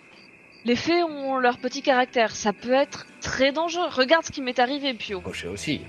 les 0.63 0.75
fées 0.75 1.03
ont 1.03 1.37
leur 1.37 1.57
petit 1.57 1.81
caractère. 1.81 2.35
Ça 2.35 2.53
peut 2.53 2.73
être 2.73 3.07
très 3.21 3.51
dangereux. 3.51 3.87
Regarde 3.89 4.23
ce 4.25 4.31
qui 4.31 4.41
m'est 4.41 4.59
arrivé, 4.59 4.93
Pio. 4.93 5.17
Ricochet 5.19 5.47
aussi. 5.47 5.81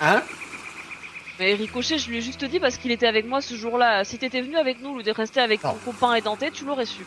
Hein? 0.00 0.22
Mais 1.38 1.54
Ricochet, 1.54 1.98
je 1.98 2.08
lui 2.08 2.18
ai 2.18 2.22
juste 2.22 2.44
dit 2.44 2.60
parce 2.60 2.78
qu'il 2.78 2.90
était 2.90 3.06
avec 3.06 3.26
moi 3.26 3.40
ce 3.42 3.54
jour-là. 3.54 4.04
Si 4.04 4.16
t'étais 4.18 4.40
venu 4.40 4.56
avec 4.56 4.80
nous 4.80 4.90
ou 4.90 5.02
de 5.02 5.10
rester 5.10 5.40
avec 5.40 5.60
ton 5.60 5.74
copain 5.84 6.14
édenté, 6.14 6.50
tu 6.50 6.64
l'aurais 6.64 6.86
su. 6.86 7.04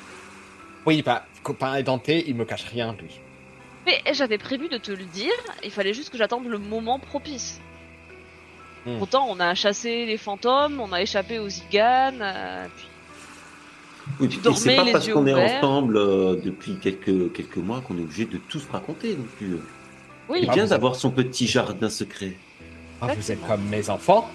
Oui, 0.85 1.01
bah, 1.01 1.25
copain 1.41 1.75
édenté, 1.75 2.23
il 2.27 2.35
me 2.35 2.45
cache 2.45 2.65
rien, 2.65 2.95
lui. 2.99 3.19
J'avais 4.13 4.37
prévu 4.37 4.67
de 4.69 4.77
te 4.77 4.91
le 4.91 5.05
dire, 5.05 5.31
il 5.63 5.71
fallait 5.71 5.93
juste 5.93 6.09
que 6.09 6.17
j'attende 6.17 6.45
le 6.47 6.57
moment 6.57 6.99
propice. 6.99 7.59
Hmm. 8.85 8.97
Pourtant, 8.97 9.27
on 9.29 9.39
a 9.39 9.55
chassé 9.55 10.05
les 10.05 10.17
fantômes, 10.17 10.79
on 10.79 10.91
a 10.93 11.01
échappé 11.01 11.39
aux 11.39 11.47
Iganes, 11.49 12.21
euh, 12.21 12.65
puis 12.75 12.87
Oui, 14.19 14.29
Tu 14.29 14.37
et 14.37 14.41
dormais 14.41 14.57
c'est 14.59 14.75
pas 14.75 14.83
les 14.83 14.91
parce 14.91 15.07
qu'on 15.09 15.27
est 15.27 15.33
ensemble 15.33 15.97
euh, 15.97 16.35
depuis 16.35 16.77
quelques, 16.81 17.31
quelques 17.33 17.57
mois 17.57 17.81
qu'on 17.81 17.97
est 17.97 18.01
obligé 18.01 18.25
de 18.25 18.37
tout 18.37 18.59
se 18.59 18.71
raconter 18.71 19.15
non 19.15 19.25
plus. 19.37 19.57
oui, 20.29 20.39
C'est 20.43 20.49
Ah, 20.49 20.53
bien 20.53 20.63
vous 20.63 20.69
d'avoir 20.69 20.95
son 20.95 21.11
petit 21.11 21.47
jardin 21.47 21.89
secret. 21.89 22.33
Ah, 23.01 23.13
vous 23.13 23.31
êtes 23.31 23.45
comme 23.47 23.63
mes 23.65 23.89
enfants. 23.89 24.29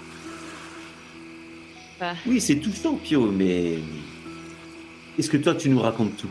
Oui, 2.25 2.41
c'est 2.41 2.57
touchant, 2.57 2.95
Pio, 2.95 3.31
mais 3.31 3.79
est-ce 5.17 5.29
que 5.29 5.37
toi 5.37 5.55
tu 5.55 5.69
nous 5.69 5.79
racontes 5.79 6.17
tout? 6.17 6.29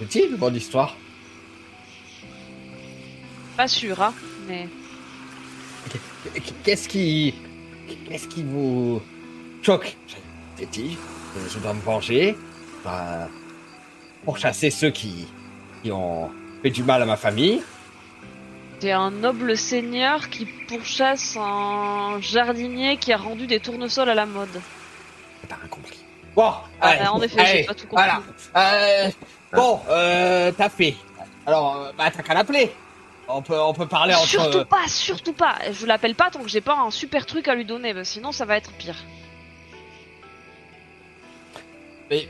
Petit, 0.00 0.28
bonne 0.36 0.56
histoire? 0.56 0.96
Pas 3.56 3.68
sûr, 3.68 4.00
hein, 4.02 4.12
mais 4.48 4.68
Qu'est-ce 6.64 6.88
qui. 6.88 7.34
Qu'est-ce 8.08 8.28
qui 8.28 8.42
vous 8.44 9.02
choque? 9.62 9.96
J'ai 10.58 10.66
dit, 10.66 10.96
je 11.52 11.58
dois 11.58 11.72
me 11.74 11.80
venger. 11.80 12.36
bah, 12.84 13.28
pour 14.24 14.38
chasser 14.38 14.70
ceux 14.70 14.90
qui, 14.90 15.26
qui 15.82 15.90
ont 15.90 16.30
fait 16.62 16.70
du 16.70 16.84
mal 16.84 17.02
à 17.02 17.06
ma 17.06 17.16
famille. 17.16 17.60
c'est 18.78 18.92
un 18.92 19.10
noble 19.10 19.56
seigneur 19.56 20.28
qui 20.28 20.46
pourchasse 20.68 21.36
un 21.40 22.20
jardinier 22.20 22.96
qui 22.98 23.12
a 23.12 23.16
rendu 23.16 23.48
des 23.48 23.58
tournesols 23.58 24.08
à 24.10 24.14
la 24.14 24.26
mode. 24.26 24.60
T'as 25.48 25.56
rien 25.56 25.68
compris. 25.68 25.98
Bon, 26.36 26.52
Ah, 26.80 26.88
allez, 26.88 27.06
en 27.08 27.20
effet, 27.20 27.44
j'ai 27.46 27.64
pas 27.64 27.74
tout 27.74 27.86
compris. 27.88 28.04
Voilà. 28.04 28.22
Euh, 28.56 29.10
bon, 29.52 29.80
euh, 29.90 30.52
t'as 30.56 30.68
fait. 30.68 30.94
Alors, 31.44 31.76
euh, 31.76 31.90
bah, 31.98 32.10
t'as 32.12 32.22
qu'à 32.22 32.34
l'appeler. 32.34 32.70
On 33.28 33.40
peut, 33.42 33.58
on 33.60 33.72
peut 33.72 33.86
parler 33.86 34.14
entre. 34.14 34.26
Surtout 34.26 34.64
pas, 34.64 34.86
surtout 34.88 35.32
pas. 35.32 35.56
Je 35.70 35.86
l'appelle 35.86 36.14
pas 36.14 36.30
tant 36.30 36.42
que 36.42 36.48
j'ai 36.48 36.60
pas 36.60 36.76
un 36.76 36.90
super 36.90 37.24
truc 37.26 37.48
à 37.48 37.54
lui 37.54 37.64
donner, 37.64 37.94
parce 37.94 38.08
que 38.08 38.14
sinon 38.14 38.32
ça 38.32 38.44
va 38.44 38.56
être 38.56 38.72
pire. 38.72 38.96
Mais 42.10 42.28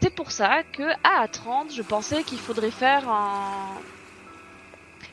C'est 0.00 0.14
pour 0.14 0.30
ça 0.30 0.62
que 0.72 0.84
à 1.04 1.26
A30, 1.26 1.74
je 1.74 1.82
pensais 1.82 2.22
qu'il 2.22 2.38
faudrait 2.38 2.70
faire 2.70 3.08
un 3.08 3.68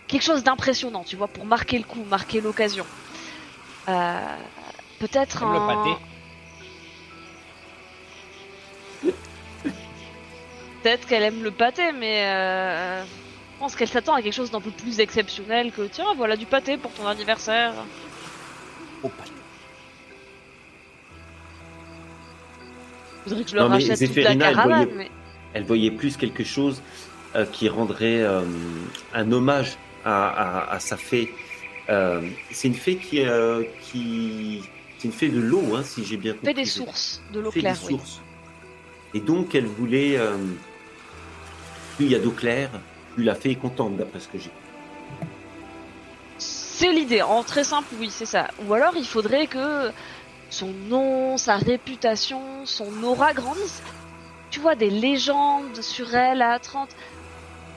quelque 0.07 0.22
chose 0.23 0.44
d'impressionnant, 0.44 1.03
tu 1.03 1.15
vois, 1.15 1.27
pour 1.27 1.45
marquer 1.45 1.80
le 1.80 1.84
coup, 1.84 2.03
marquer 2.03 2.40
l'occasion. 2.40 2.85
Euh, 3.90 4.19
Peut-être 4.99 5.44
le 5.44 5.57
un. 5.57 5.68
pâté. 5.68 5.90
Peut-être 10.84 11.07
qu'elle 11.07 11.23
aime 11.23 11.44
le 11.44 11.52
pâté, 11.52 11.91
mais 11.94 12.23
euh, 12.26 13.03
pense 13.64 13.77
qu'elle 13.77 13.88
s'attend 13.88 14.14
à 14.14 14.22
quelque 14.22 14.34
chose 14.34 14.52
d'un 14.52 14.60
peu 14.60 14.72
plus 14.72 14.99
exceptionnel 14.99 15.72
que 15.72 15.84
tiens, 15.84 16.14
voilà 16.18 16.35
du 16.35 16.45
pâté 16.45 16.76
pour 16.76 16.91
ton 16.91 17.07
anniversaire. 17.07 17.72
Oh, 19.02 19.07
pas- 19.07 19.23
Faudrait 23.23 23.44
que 23.45 23.49
je 23.49 23.56
leur 23.56 23.69
Non, 23.69 23.77
mais 23.77 23.84
rachète 23.84 23.91
toute 23.91 23.99
la 24.02 24.14
Zéphérina, 24.23 24.49
elle 24.49 24.56
caravane, 24.56 24.84
voyait- 24.90 24.98
mais 24.98 25.11
Elle 25.53 25.64
voyait 25.64 25.91
plus 25.91 26.18
quelque 26.18 26.44
chose 26.44 26.81
euh, 27.38 27.45
qui 27.45 27.69
rendrait 27.69 28.22
euh, 28.22 28.41
un 29.14 29.31
hommage 29.31 29.77
à, 30.03 30.27
à- 30.27 30.73
à 30.73 30.80
sa 30.81 30.98
fée. 30.98 31.31
Euh, 31.90 32.19
c'est 32.52 32.68
une 32.68 32.76
fée 32.76 32.98
qui, 32.98 33.22
euh, 33.22 33.64
qui 33.81 34.61
c'est 34.98 35.07
une 35.07 35.14
fée 35.14 35.30
de 35.30 35.40
l'eau, 35.40 35.76
hein, 35.76 35.84
si 35.85 36.03
j'ai 36.03 36.18
bien 36.18 36.34
compris. 36.34 36.48
fait 36.48 36.53
des 36.53 36.65
sources 36.65 37.22
de 37.31 37.40
l'eau 37.40 37.49
Fée 37.52 37.60
des 37.61 37.68
claire, 37.68 37.77
oui. 37.85 37.91
sources. 37.94 38.22
Et 39.14 39.22
donc 39.22 39.56
elle 39.56 39.68
voulait 39.68 40.18
euh, 40.18 40.35
plus 41.95 42.07
il 42.07 42.11
y 42.11 42.15
a 42.15 42.19
d'eau 42.19 42.31
claire, 42.31 42.72
plus 43.14 43.23
la 43.23 43.35
fée 43.35 43.52
est 43.52 43.56
contente, 43.56 43.98
d'après 43.98 44.19
ce 44.19 44.27
que 44.27 44.38
j'ai. 44.38 44.52
C'est 46.38 46.91
l'idée, 46.91 47.22
en 47.22 47.44
très 47.44 47.64
simple, 47.64 47.88
oui, 47.99 48.10
c'est 48.10 48.26
ça. 48.26 48.48
Ou 48.65 48.73
alors 48.73 48.95
il 48.95 49.06
faudrait 49.06 49.48
que 49.48 49.91
son 50.49 50.68
nom, 50.68 51.38
sa 51.38 51.57
réputation, 51.57 52.65
son 52.65 53.03
aura 53.03 53.34
grandissent. 53.34 53.81
Tu 54.49 54.60
vois, 54.60 54.76
des 54.76 54.90
légendes 54.90 55.81
sur 55.81 56.14
elle 56.14 56.41
à 56.41 56.60
30. 56.60 56.90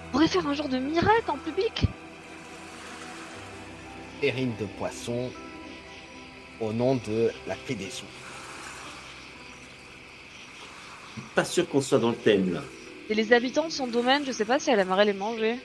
On 0.08 0.12
pourrait 0.12 0.28
faire 0.28 0.46
un 0.46 0.54
genre 0.54 0.68
de 0.68 0.78
miracle 0.78 1.30
en 1.30 1.36
public. 1.36 1.84
Terrine 4.20 4.52
de 4.58 4.66
poisson 4.78 5.30
au 6.60 6.72
nom 6.72 6.96
de 6.96 7.30
la 7.46 7.54
fée 7.54 7.74
des 7.74 7.90
sous. 7.90 8.04
Pas 11.34 11.44
sûr 11.44 11.68
qu'on 11.68 11.80
soit 11.80 11.98
dans 11.98 12.10
le 12.10 12.16
thème 12.16 12.52
là. 12.52 12.60
Et 13.08 13.14
les 13.14 13.32
habitants 13.32 13.66
de 13.66 13.72
son 13.72 13.86
domaine, 13.86 14.24
je 14.26 14.32
sais 14.32 14.44
pas 14.44 14.58
si 14.58 14.70
elle 14.70 14.80
aimerait 14.80 15.04
les 15.04 15.12
manger. 15.12 15.56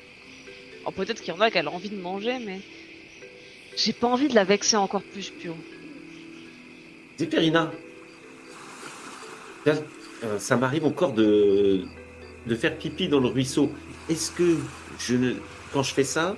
Alors 0.81 0.93
peut-être 0.93 1.21
qu'il 1.21 1.33
y 1.33 1.37
en 1.37 1.41
a 1.41 1.49
qu'elle 1.49 1.67
a 1.67 1.71
envie 1.71 1.89
de 1.89 1.99
manger, 1.99 2.37
mais 2.45 2.59
j'ai 3.75 3.93
pas 3.93 4.07
envie 4.07 4.27
de 4.27 4.35
la 4.35 4.43
vexer 4.43 4.77
encore 4.77 5.01
plus, 5.01 5.29
Pio. 5.29 5.55
Zéphérina, 7.17 7.71
euh, 9.67 10.39
ça 10.39 10.57
m'arrive 10.57 10.85
encore 10.85 11.13
de, 11.13 11.83
de 12.47 12.55
faire 12.55 12.77
pipi 12.77 13.07
dans 13.07 13.19
le 13.19 13.27
ruisseau. 13.27 13.71
Est-ce 14.09 14.31
que 14.31 14.57
je 14.99 15.15
ne, 15.15 15.33
quand 15.73 15.83
je 15.83 15.93
fais 15.93 16.03
ça, 16.03 16.35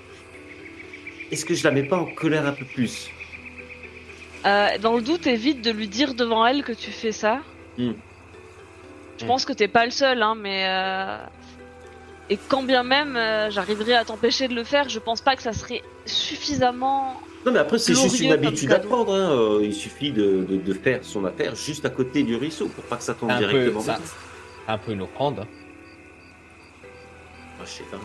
est-ce 1.31 1.45
que 1.45 1.53
je 1.53 1.63
la 1.63 1.71
mets 1.71 1.83
pas 1.83 1.97
en 1.97 2.05
colère 2.13 2.45
un 2.45 2.51
peu 2.53 2.65
plus? 2.65 3.09
Euh, 4.45 4.77
dans 4.79 4.95
le 4.95 5.01
doute, 5.01 5.25
évite 5.25 5.61
de 5.61 5.71
lui 5.71 5.87
dire 5.87 6.13
devant 6.13 6.45
elle 6.45 6.63
que 6.63 6.73
tu 6.73 6.91
fais 6.91 7.13
ça. 7.13 7.41
Hmm. 7.77 7.93
Je 9.19 9.25
pense 9.25 9.45
que 9.45 9.53
t'es 9.53 9.67
pas 9.67 9.85
le 9.85 9.91
seul, 9.91 10.21
hein, 10.21 10.35
mais 10.35 10.65
euh... 10.67 11.17
et 12.29 12.37
quand 12.49 12.63
bien 12.63 12.83
même 12.83 13.15
euh, 13.15 13.49
j'arriverai 13.51 13.93
à 13.95 14.03
t'empêcher 14.05 14.47
de 14.47 14.55
le 14.55 14.63
faire, 14.63 14.89
je 14.89 14.99
pense 14.99 15.21
pas 15.21 15.35
que 15.35 15.41
ça 15.43 15.53
serait 15.53 15.81
suffisamment. 16.05 17.21
Non, 17.45 17.51
mais 17.51 17.59
après, 17.59 17.77
c'est 17.77 17.93
juste 17.93 18.19
une 18.21 18.31
habitude 18.31 18.71
à 18.71 18.79
prendre. 18.79 19.13
hein. 19.13 19.31
Euh, 19.31 19.59
Il 19.63 19.73
suffit 19.73 20.11
de, 20.11 20.45
de- 20.49 20.57
de 20.57 20.73
faire 20.73 20.99
son 21.03 21.25
affaire 21.25 21.55
juste 21.55 21.85
à 21.85 21.89
côté 21.89 22.23
du 22.23 22.35
ruisseau 22.37 22.67
pour 22.69 22.83
pas 22.85 22.95
que 22.97 23.03
ça 23.03 23.13
tombe 23.13 23.31
Un 23.31 23.39
peu, 23.39 23.47
directement. 23.47 23.81
ça, 23.81 23.95
dedans. 23.95 24.05
un 24.69 24.77
peu 24.77 24.91
une 24.93 25.01
offrande. 25.01 25.45
Ah, 27.59 27.63
je 27.65 27.69
sais 27.69 27.83
pas. 27.91 27.97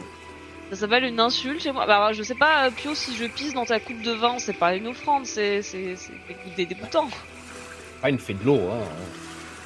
Ça 0.70 0.76
s'appelle 0.76 1.05
une 1.05 1.20
insulte 1.20 1.62
chez 1.62 1.72
moi. 1.72 1.86
Bah, 1.86 2.12
je 2.12 2.22
sais 2.22 2.35
pas, 2.35 2.66
euh, 2.66 2.70
Pio, 2.70 2.94
si 2.94 3.16
je 3.16 3.24
pisse 3.26 3.55
dans 3.55 3.64
ta 3.64 3.80
coupe 3.80 4.02
de 4.02 4.12
vin, 4.12 4.39
c'est 4.39 4.52
pas 4.59 4.74
une 4.74 4.89
offrande, 4.89 5.24
c'est 5.24 5.62
c'est 5.62 5.97
c'est 5.97 6.12
des 6.56 6.66
dégoûtant. 6.66 7.09
Pas 8.02 8.10
une 8.10 8.18
fée 8.18 8.35
de 8.35 8.44
l'eau, 8.44 8.60
hein. 8.70 8.85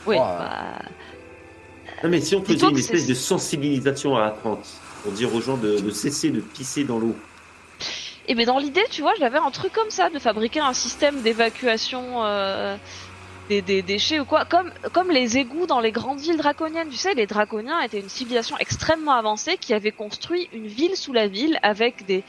Oui. 0.06 0.16
Ouais. 0.16 0.18
bah, 0.20 0.78
Non, 2.02 2.10
mais 2.10 2.20
si 2.20 2.34
on 2.34 2.42
faisait 2.42 2.66
une 2.66 2.78
espèce 2.78 3.06
de 3.06 3.14
sensibilisation 3.14 4.16
à 4.16 4.26
Atlante 4.26 4.66
pour 5.02 5.12
dire 5.12 5.34
aux 5.34 5.40
gens 5.40 5.56
de, 5.56 5.80
de 5.80 5.90
cesser 5.90 6.30
de 6.30 6.40
pisser 6.40 6.84
dans 6.84 6.98
l'eau. 6.98 7.14
Et 8.28 8.34
ben 8.34 8.46
dans 8.46 8.58
l'idée, 8.58 8.84
tu 8.90 9.02
vois, 9.02 9.12
j'avais 9.18 9.38
un 9.38 9.50
truc 9.50 9.72
comme 9.72 9.90
ça, 9.90 10.08
de 10.08 10.18
fabriquer 10.18 10.60
un 10.60 10.74
système 10.74 11.22
d'évacuation 11.22 12.24
euh, 12.24 12.76
des, 13.48 13.62
des 13.62 13.82
déchets 13.82 14.20
ou 14.20 14.24
quoi, 14.24 14.44
comme 14.44 14.70
comme 14.92 15.10
les 15.10 15.38
égouts 15.38 15.66
dans 15.66 15.80
les 15.80 15.90
grandes 15.90 16.20
villes 16.20 16.36
draconiennes. 16.36 16.88
Tu 16.88 16.96
sais, 16.96 17.14
les 17.14 17.26
draconiens 17.26 17.80
étaient 17.80 18.00
une 18.00 18.08
civilisation 18.08 18.56
extrêmement 18.58 19.12
avancée 19.12 19.56
qui 19.60 19.74
avait 19.74 19.90
construit 19.90 20.48
une 20.52 20.66
ville 20.68 20.96
sous 20.96 21.12
la 21.12 21.26
ville 21.26 21.58
avec 21.62 22.06
des 22.06 22.22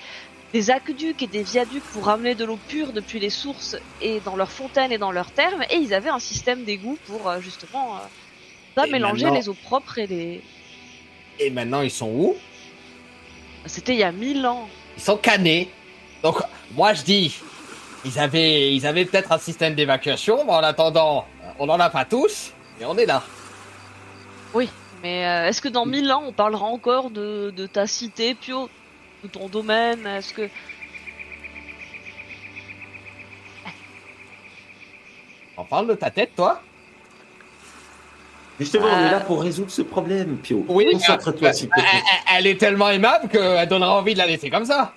des 0.54 0.70
aqueducs 0.70 1.22
et 1.24 1.28
des 1.28 1.42
viaducs 1.42 1.84
pour 1.84 2.06
ramener 2.06 2.36
de 2.36 2.46
l'eau 2.46 2.60
pure 2.68 2.94
depuis 2.94 3.20
les 3.20 3.32
sources 3.32 3.76
et 4.02 4.20
dans 4.20 4.36
leurs 4.36 4.52
fontaines 4.52 4.92
et 4.92 5.00
dans 5.00 5.12
leurs 5.12 5.32
thermes, 5.32 5.64
et 5.72 5.78
ils 5.78 5.96
avaient 5.96 6.12
un 6.12 6.20
système 6.20 6.64
d'égout 6.64 6.98
pour 7.08 7.28
euh, 7.28 7.40
justement 7.42 7.96
euh, 7.96 8.00
pas 8.76 8.88
Et 8.88 8.92
mélanger 8.92 9.26
maintenant- 9.26 9.40
les 9.40 9.50
eaux 9.50 9.54
propres 9.64 9.98
et 10.00 10.08
les. 10.08 10.42
Et 11.40 11.50
maintenant, 11.50 11.82
ils 11.82 11.92
sont 11.92 12.10
où? 12.10 12.36
C'était 13.66 13.94
il 13.94 14.00
y 14.00 14.04
a 14.04 14.12
mille 14.12 14.46
ans. 14.46 14.68
Ils 14.98 15.04
sont 15.04 15.18
canés. 15.18 15.70
Donc, 16.22 16.38
moi, 16.76 16.94
je 16.94 17.02
dis, 17.04 17.40
ils 18.06 18.20
avaient, 18.20 18.74
ils 18.76 18.86
avaient 18.86 19.06
peut-être 19.06 19.32
un 19.32 19.38
système 19.40 19.74
d'évacuation, 19.76 20.44
mais 20.46 20.52
en 20.54 20.64
attendant, 20.64 21.26
on 21.60 21.66
n'en 21.66 21.80
a 21.80 21.90
pas 21.90 22.06
tous, 22.06 22.54
et 22.80 22.86
on 22.86 22.98
est 22.98 23.06
là. 23.06 23.24
Oui, 24.54 24.70
mais 25.02 25.26
euh, 25.26 25.48
est-ce 25.48 25.62
que 25.62 25.70
dans 25.70 25.86
mille 25.86 26.12
ans 26.12 26.24
on 26.26 26.32
parlera 26.34 26.66
encore 26.66 27.10
de, 27.10 27.52
de 27.56 27.66
ta 27.66 27.88
cité, 27.88 28.36
Pio, 28.36 28.70
de 29.24 29.28
ton 29.28 29.48
domaine? 29.50 30.06
Est-ce 30.06 30.34
que 30.34 30.50
On 35.58 35.64
parle 35.64 35.88
de 35.88 35.94
ta 35.94 36.10
tête, 36.10 36.36
toi? 36.36 36.62
Justement, 38.60 38.86
on 38.86 38.96
Euh, 39.04 39.08
est 39.08 39.12
là 39.12 39.20
pour 39.20 39.42
résoudre 39.42 39.72
ce 39.72 39.82
problème, 39.82 40.38
Pio. 40.38 40.64
Oui, 40.68 40.86
Concentre-toi, 40.94 41.50
euh, 41.50 41.54
s'il 41.54 41.70
te 41.70 41.74
plaît. 41.74 41.84
Elle, 42.38 42.48
est 42.48 42.60
tellement 42.60 42.90
aimable 42.90 43.28
qu'elle 43.30 43.68
donnera 43.68 43.98
envie 43.98 44.14
de 44.14 44.20
la 44.20 44.28
laisser 44.28 44.50
comme 44.50 44.66
ça. 44.66 44.94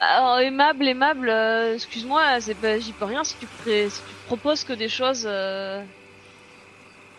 Alors, 0.00 0.38
aimable, 0.40 0.88
aimable, 0.88 1.28
euh, 1.28 1.74
excuse-moi, 1.74 2.40
c'est 2.40 2.54
pas, 2.56 2.78
j'y 2.78 2.92
peux 2.92 3.04
rien 3.04 3.22
si 3.24 3.34
tu, 3.38 3.46
pré- 3.62 3.88
si 3.90 4.00
tu 4.00 4.14
proposes 4.26 4.64
que 4.64 4.72
des 4.72 4.88
choses. 4.88 5.24
euh, 5.26 5.82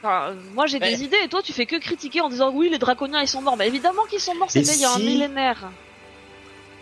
Enfin, 0.03 0.27
euh, 0.29 0.33
moi 0.53 0.67
j'ai 0.67 0.77
Mais- 0.79 0.91
des 0.95 1.03
idées 1.03 1.17
et 1.23 1.27
toi 1.27 1.41
tu 1.41 1.51
fais 1.51 1.65
que 1.65 1.77
critiquer 1.79 2.21
en 2.21 2.29
disant 2.29 2.51
oui 2.53 2.69
les 2.69 2.77
draconiens 2.77 3.21
ils 3.21 3.27
sont 3.27 3.41
morts. 3.41 3.57
Bah 3.57 3.65
évidemment 3.65 4.03
qu'ils 4.07 4.19
sont 4.19 4.35
morts, 4.35 4.51
c'était 4.51 4.73
il 4.75 4.81
y 4.81 4.85
a 4.85 4.91
un 4.91 4.97
si. 4.97 5.03
millénaire. 5.05 5.71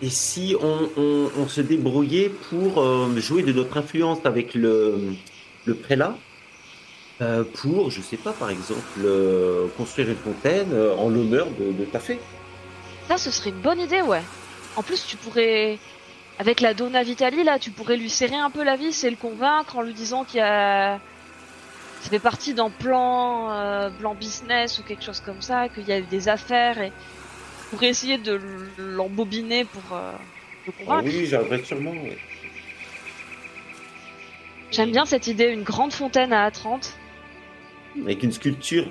Et 0.02 0.10
si 0.10 0.58
on, 0.62 0.90
on- 0.98 1.30
on 1.40 1.48
se 1.48 1.62
débrouillait 1.62 2.28
pour 2.50 2.82
euh, 2.82 3.08
jouer 3.18 3.44
de 3.44 3.54
notre 3.54 3.78
influence 3.78 4.18
avec 4.26 4.54
le, 4.56 5.14
le 5.64 5.74
prélat 5.76 6.18
euh, 7.22 7.44
pour, 7.44 7.92
je 7.92 8.02
sais 8.02 8.18
pas, 8.18 8.34
par 8.34 8.50
exemple, 8.50 8.82
euh, 9.00 9.68
construire 9.78 10.10
une 10.10 10.18
fontaine 10.18 10.74
euh, 10.74 10.96
en 10.96 11.10
l'honneur 11.10 11.48
de, 11.52 11.72
de 11.72 11.86
ta 11.86 12.00
fée 12.00 12.20
Ça 13.08 13.18
ce 13.18 13.32
serait 13.32 13.52
une 13.52 13.62
bonne 13.62 13.80
idée 13.80 14.02
ouais. 14.02 14.24
En 14.76 14.84
plus 14.84 15.06
tu 15.06 15.18
pourrais. 15.18 15.78
Avec 16.40 16.62
la 16.62 16.74
Donna 16.74 17.04
Vitali 17.04 17.44
là, 17.44 17.60
tu 17.60 17.70
pourrais 17.70 17.96
lui 17.98 18.10
serrer 18.10 18.36
un 18.36 18.50
peu 18.50 18.64
la 18.64 18.76
vis 18.76 19.04
et 19.04 19.10
le 19.12 19.16
convaincre 19.16 19.78
en 19.78 19.82
lui 19.84 19.94
disant 19.94 20.24
qu'il 20.24 20.40
y 20.40 20.42
a. 20.42 21.00
Ça 22.02 22.10
fait 22.10 22.20
partie 22.20 22.54
d'un 22.54 22.70
plan, 22.72 23.92
plan 24.00 24.14
business 24.16 24.80
ou 24.80 24.84
quelque 24.84 25.04
chose 25.04 25.22
comme 25.22 25.42
ça, 25.42 25.70
qu'il 25.70 25.88
y 25.88 25.94
a 25.94 26.02
des 26.02 26.28
affaires 26.28 26.82
et 26.82 26.92
pour 27.70 27.82
essayer 27.84 28.18
de 28.18 28.38
l'embobiner 28.78 29.64
pour 29.64 29.84
le 30.66 30.74
Ah 30.88 31.02
convaincre. 31.02 31.04
Oui, 31.06 31.28
j'arriverai 31.28 31.64
sûrement. 31.64 31.92
ouais. 31.92 32.18
J'aime 34.72 34.92
bien 34.92 35.06
cette 35.06 35.28
idée, 35.28 35.46
une 35.46 35.64
grande 35.64 35.94
fontaine 35.94 36.34
à 36.34 36.50
A30. 36.50 36.96
Avec 38.02 38.24
une 38.24 38.32
sculpture, 38.32 38.86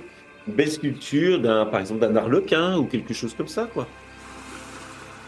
une 0.47 0.55
belle 0.55 0.71
sculpture, 0.71 1.41
d'un, 1.41 1.67
par 1.67 1.81
exemple, 1.81 2.01
d'un 2.01 2.15
arlequin 2.17 2.77
ou 2.77 2.85
quelque 2.87 3.15
chose 3.15 3.35
comme 3.35 3.49
ça, 3.49 3.69
quoi. 3.73 3.87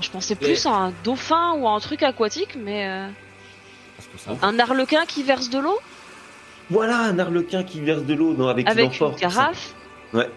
Je 0.01 0.11
pensais 0.11 0.35
plus 0.35 0.67
à 0.67 0.71
un 0.71 0.93
dauphin 1.03 1.55
ou 1.55 1.69
à 1.69 1.73
un 1.73 1.81
truc 1.81 2.03
aquatique, 2.03 2.57
mais 2.57 2.87
euh, 2.87 3.09
un 4.43 4.59
arlequin 4.59 5.07
qui 5.07 5.23
verse 5.23 5.51
de 5.51 5.59
l'eau? 5.59 5.79
Voilà, 6.71 6.99
un 6.99 7.19
arlequin 7.19 7.63
qui 7.63 7.81
verse 7.81 8.03
de 8.03 8.15
l'eau 8.15 8.35
dans, 8.35 8.49
avec, 8.49 8.69
une 8.69 9.17
carafe? 9.17 9.75
Ouais. 10.13 10.31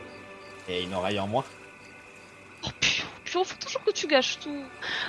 et 0.68 0.84
une 0.84 0.93
oreille 0.93 1.19
en 1.19 1.27
moins. 1.27 1.43
Oh 2.64 2.69
putain, 2.80 3.03
putain, 3.23 3.43
faut 3.43 3.55
toujours 3.65 3.84
que 3.84 3.91
tu 3.91 4.07
gâches 4.07 4.39
tout. 4.39 4.64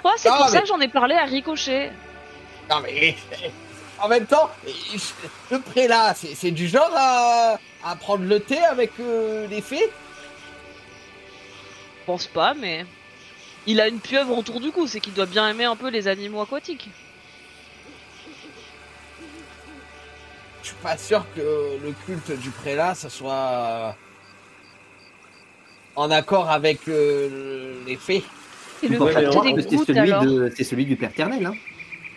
Ouais, 0.04 0.12
c'est 0.16 0.28
Non, 0.28 0.36
pour 0.36 0.48
ça 0.48 0.60
que 0.60 0.66
j'en 0.66 0.80
ai 0.80 0.88
parlé 0.88 1.14
à 1.14 1.24
Ricochet. 1.24 1.90
Non, 2.70 2.76
mais 2.82 3.16
en 4.00 4.08
même 4.08 4.26
temps, 4.26 4.50
le 5.50 5.60
prélat, 5.60 6.14
c'est 6.14 6.34
c'est 6.34 6.50
du 6.50 6.68
genre 6.68 6.92
à, 6.94 7.58
à 7.90 7.96
prendre 7.96 8.24
le 8.24 8.40
thé 8.40 8.58
avec 8.58 8.92
euh, 9.00 9.46
les 9.48 9.60
fées? 9.60 9.90
Je 12.00 12.04
pense 12.06 12.26
pas, 12.26 12.54
mais 12.54 12.84
il 13.66 13.80
a 13.80 13.88
une 13.88 14.00
pieuvre 14.00 14.36
autour 14.36 14.60
du 14.60 14.70
cou, 14.70 14.86
c'est 14.86 15.00
qu'il 15.00 15.14
doit 15.14 15.26
bien 15.26 15.48
aimer 15.48 15.64
un 15.64 15.76
peu 15.76 15.88
les 15.90 16.08
animaux 16.08 16.40
aquatiques. 16.40 16.88
Je 20.62 20.68
suis 20.68 20.76
pas 20.82 20.96
sûr 20.96 21.24
que 21.34 21.40
le 21.82 21.92
culte 22.06 22.38
du 22.40 22.50
prélat, 22.50 22.94
ça 22.94 23.08
soit 23.08 23.96
en 25.96 26.10
accord 26.10 26.50
avec 26.50 26.88
euh, 26.88 27.74
les 27.86 27.96
fées. 27.96 28.22
Et 28.82 28.88
le 28.88 28.98
Ouais, 29.00 29.12
mais 29.14 29.24
culte 29.24 29.36
on- 29.36 29.56
des 29.56 29.62
c'est 29.62 29.84
celui, 29.84 30.12
alors? 30.12 30.24
de, 30.24 30.52
c'est 30.54 30.64
celui 30.64 30.84
du 30.86 30.96
Père 30.96 31.12
Ternel. 31.12 31.46
Hein. 31.46 31.54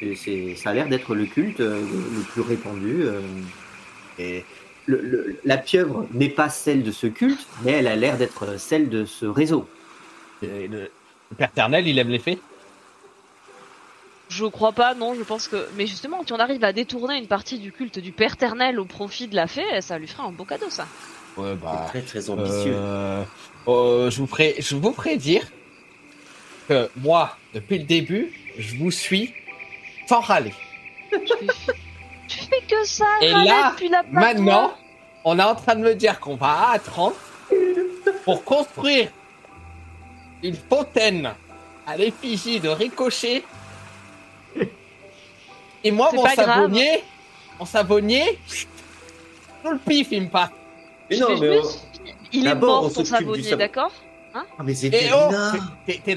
Et 0.01 0.15
c'est- 0.15 0.55
ça 0.55 0.71
a 0.71 0.73
l'air 0.73 0.87
d'être 0.87 1.15
le 1.15 1.25
culte 1.25 1.59
euh, 1.59 1.79
le 1.81 2.21
plus 2.23 2.41
répandu. 2.41 3.03
euh. 3.03 3.21
Et 4.19 4.43
le- 4.87 5.01
le- 5.01 5.39
la 5.45 5.57
pieuvre 5.57 6.07
n'est 6.13 6.29
pas 6.29 6.49
celle 6.49 6.83
de 6.83 6.91
ce 6.91 7.07
culte, 7.07 7.45
mais 7.63 7.71
elle 7.71 7.87
a 7.87 7.95
l'air 7.95 8.17
d'être 8.17 8.59
celle 8.59 8.89
de 8.89 9.05
ce 9.05 9.25
réseau. 9.25 9.67
Et 10.41 10.67
Le, 10.67 10.91
le 11.29 11.37
Père 11.37 11.51
Ternel, 11.51 11.87
il 11.87 11.97
aime 11.99 12.09
les 12.09 12.19
fées? 12.19 12.39
Je 14.29 14.45
crois 14.45 14.71
pas, 14.71 14.95
non, 14.95 15.13
je 15.13 15.23
pense 15.23 15.47
que. 15.49 15.67
Mais 15.75 15.85
justement, 15.87 16.23
si 16.25 16.31
on 16.31 16.37
arrive 16.39 16.63
à 16.63 16.71
détourner 16.71 17.17
une 17.17 17.27
partie 17.27 17.59
du 17.59 17.71
culte 17.73 17.99
du 17.99 18.11
Père 18.13 18.37
Ternel 18.37 18.79
au 18.79 18.85
profit 18.85 19.27
de 19.27 19.35
la 19.35 19.45
fée, 19.47 19.81
ça 19.81 19.99
lui 19.99 20.07
ferait 20.07 20.23
un 20.23 20.31
beau 20.31 20.45
cadeau, 20.45 20.69
ça. 20.69 20.87
Ouais, 21.37 21.55
bah. 21.55 21.85
Très 21.89 22.01
très 22.01 22.29
ambitieux. 22.29 22.73
Euh, 22.73 23.23
euh, 23.67 24.09
je 24.09 24.17
vous 24.19 24.27
ferai, 24.27 24.55
je 24.59 24.75
vous 24.75 24.93
ferai 24.93 25.17
dire 25.17 25.43
que 26.69 26.89
moi, 26.95 27.37
depuis 27.53 27.77
le 27.77 27.83
début, 27.83 28.31
je 28.57 28.77
vous 28.77 28.91
suis 28.91 29.33
sans 30.07 30.21
râler. 30.21 30.53
Tu 32.31 32.39
fais, 32.39 32.61
que 32.67 32.83
ça, 32.85 33.05
Et 33.21 33.29
là, 33.31 33.71
depuis 33.71 33.89
la 33.89 34.03
Maintenant, 34.09 34.73
on 35.25 35.37
est 35.37 35.43
en 35.43 35.55
train 35.55 35.75
de 35.75 35.81
me 35.81 35.93
dire 35.95 36.19
qu'on 36.19 36.35
va 36.35 36.69
à 36.71 36.79
30 36.79 37.13
pour 38.25 38.43
construire 38.43 39.09
une 40.41 40.55
fontaine 40.55 41.33
à 41.85 41.97
l'effigie 41.97 42.59
de 42.59 42.69
Ricochet. 42.69 43.43
Et 45.83 45.91
moi, 45.91 46.07
C'est 46.11 46.15
mon 46.17 46.23
grave. 46.23 46.35
savonnier, 46.35 47.03
mon 47.59 47.65
savonnier, 47.65 48.39
tout 49.63 49.71
le 49.71 49.77
pif, 49.79 50.07
il 50.11 50.23
me 50.23 50.29
passe. 50.29 50.49
Mais 51.09 51.17
non, 51.17 51.37
mais 51.37 51.57
juste- 51.61 51.87
Il 52.31 52.41
est 52.45 52.49
d'abord, 52.49 52.79
on 52.79 52.81
mort, 52.83 52.93
ton 52.93 53.03
savonnier, 53.05 53.43
savon. 53.43 53.57
d'accord 53.57 53.91
Ah, 54.33 54.43
mais 54.63 54.71
Et 54.85 55.09
oh, 55.13 55.29
t'es- 55.51 55.59
Mais 55.87 56.01
t'es 56.05 56.15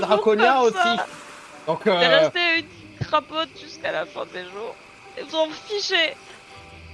draconien 0.00 0.60
aussi. 0.60 0.76
Donc, 1.66 1.82
T'es 1.82 1.90
euh, 1.90 2.18
resté 2.20 2.38
une 2.58 3.06
crapote 3.06 3.48
jusqu'à 3.60 3.90
la 3.90 4.06
fin 4.06 4.24
des 4.32 4.42
jours. 4.44 4.76
Et 5.18 5.22
vous 5.22 5.36
en 5.36 5.48
fichez. 5.50 6.14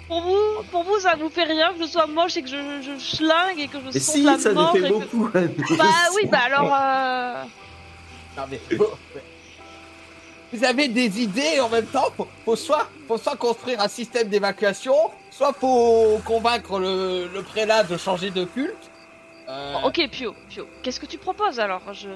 Pour 0.09 0.23
vous, 0.23 0.63
pour 0.73 0.83
vous, 0.83 0.99
ça 0.99 1.15
vous 1.17 1.31
fait 1.31 1.45
rien 1.45 1.73
que 1.73 1.83
je 1.83 1.87
sois 1.87 2.07
moche 2.07 2.37
et 2.37 2.43
que 2.43 2.49
je, 2.49 2.83
je 2.83 2.99
schlingue 2.99 3.61
et 3.61 3.69
que 3.69 3.79
je 3.79 3.85
Mais 3.95 4.01
si, 4.01 4.23
la 4.23 4.39
ça 4.39 4.49
nous 4.51 4.55
mort 4.57 4.73
fait 4.73 4.79
et 4.81 4.83
que- 4.83 4.89
beaucoup. 4.89 5.31
Bah 5.77 5.85
oui, 6.17 6.27
bah 6.27 6.41
alors. 6.47 6.75
Euh... 6.75 7.43
Non, 8.37 8.43
mais 8.51 8.61
Vous 10.53 10.65
avez 10.65 10.89
des 10.89 11.23
idées 11.23 11.61
en 11.61 11.69
même 11.69 11.87
temps? 11.87 12.11
Faut, 12.17 12.27
faut 12.45 12.57
soit, 12.57 12.89
faut 13.07 13.19
soit 13.19 13.37
construire 13.37 13.81
un 13.81 13.89
système 13.89 14.29
d'évacuation, 14.29 14.97
soit 15.31 15.53
faut 15.53 16.21
convaincre 16.25 16.81
le, 16.81 17.29
le 17.33 17.43
prélat 17.43 17.85
de 17.85 17.97
changer 17.97 18.31
de 18.31 18.45
culte. 18.45 18.91
Euh, 19.49 19.73
Bon, 19.75 19.89
ok, 19.89 20.09
Pio, 20.11 20.35
Pio, 20.49 20.67
qu'est-ce 20.83 20.99
que 21.01 21.07
tu 21.07 21.19
proposes 21.19 21.61
alors? 21.61 21.83
Je... 21.93 22.09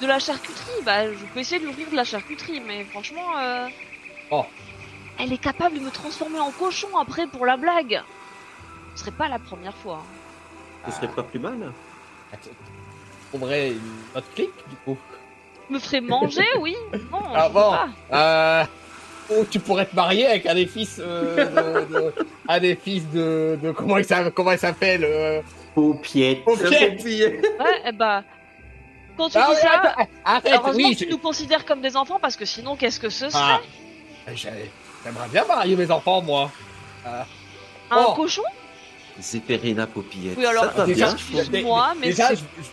De 0.00 0.06
la 0.06 0.18
charcuterie? 0.18 0.82
Bah, 0.84 1.10
je 1.10 1.24
peux 1.32 1.40
essayer 1.40 1.58
de 1.58 1.64
lui 1.64 1.72
ouvrir 1.72 1.90
de 1.90 1.96
la 1.96 2.04
charcuterie, 2.04 2.60
mais 2.60 2.84
franchement. 2.84 3.36
Euh... 3.38 3.66
Bon. 4.30 4.44
Elle 5.18 5.32
est 5.32 5.38
capable 5.38 5.76
de 5.78 5.80
me 5.80 5.90
transformer 5.90 6.38
en 6.40 6.50
cochon 6.50 6.88
après 7.00 7.26
pour 7.26 7.44
la 7.46 7.56
blague. 7.56 8.02
Ce 8.94 9.00
serait 9.00 9.10
pas 9.10 9.28
la 9.28 9.38
première 9.38 9.74
fois. 9.76 10.02
Ce 10.86 10.92
serait 10.92 11.08
pas 11.08 11.22
plus 11.22 11.38
mal. 11.40 11.72
attends, 12.32 12.50
On 12.50 13.38
trouverait 13.38 13.70
une 13.70 13.80
autre 14.14 14.26
clique 14.34 14.50
du 14.68 14.76
coup. 14.84 14.96
Me 15.70 15.78
ferait 15.78 16.00
manger, 16.00 16.46
oui 16.60 16.76
Non, 17.12 17.20
Ah 17.34 17.48
bon. 17.48 17.72
pas. 17.72 17.88
Euh, 18.12 18.64
ou 19.40 19.44
tu 19.44 19.58
pourrais 19.60 19.86
te 19.86 19.94
marier 19.94 20.26
avec 20.26 20.46
un 20.46 20.54
des 20.54 20.66
fils, 20.66 20.98
euh, 21.00 21.84
de, 21.84 21.94
de- 21.94 22.14
un 22.48 22.60
des 22.60 22.76
fils 22.76 23.04
de, 23.10 23.58
de 23.62 23.72
comment 23.72 23.98
il 23.98 24.04
s'appelle, 24.04 24.32
comment 24.32 24.52
il 24.52 24.58
s'appelle 24.58 25.04
euh, 25.04 25.42
Paupiette. 25.74 26.42
Ok. 26.46 26.60
Ouais, 26.62 27.82
eh 27.86 27.92
bah. 27.92 28.22
Quand 29.16 29.28
tu 29.28 29.36
Ah 29.36 29.48
dis 29.50 29.56
ça, 29.56 29.72
attends, 29.82 30.08
arrête, 30.24 30.52
heureusement 30.54 30.88
oui, 30.88 30.94
que 30.94 30.98
tu 31.00 31.04
je- 31.06 31.10
nous 31.10 31.18
considères 31.18 31.64
comme 31.66 31.80
des 31.82 31.96
enfants 31.96 32.18
parce 32.20 32.36
que 32.36 32.44
sinon, 32.44 32.76
qu'est-ce 32.76 33.00
que 33.00 33.10
ce 33.10 33.28
serait? 33.28 33.42
Ah. 33.42 33.60
j'ai- 34.32 34.70
j'aimerais 35.08 35.28
bien 35.28 35.44
marier 35.46 35.76
mes 35.76 35.90
enfants 35.90 36.22
moi. 36.22 36.50
Euh, 37.06 37.22
Un 37.90 38.02
bon. 38.04 38.14
cochon? 38.14 38.42
Zéphérina 39.20 39.86
Popillette. 39.86 40.36
Oui, 40.38 40.46
alors, 40.46 40.64
ça 40.64 40.70
va 40.70 40.86
déjà, 40.86 41.06
bien. 41.14 41.44
je- 41.52 41.62
moi, 41.62 41.92
mais 41.98 42.08
déjà 42.08 42.28
c'est- 42.28 42.36
je, 42.36 42.42
je 42.62 42.68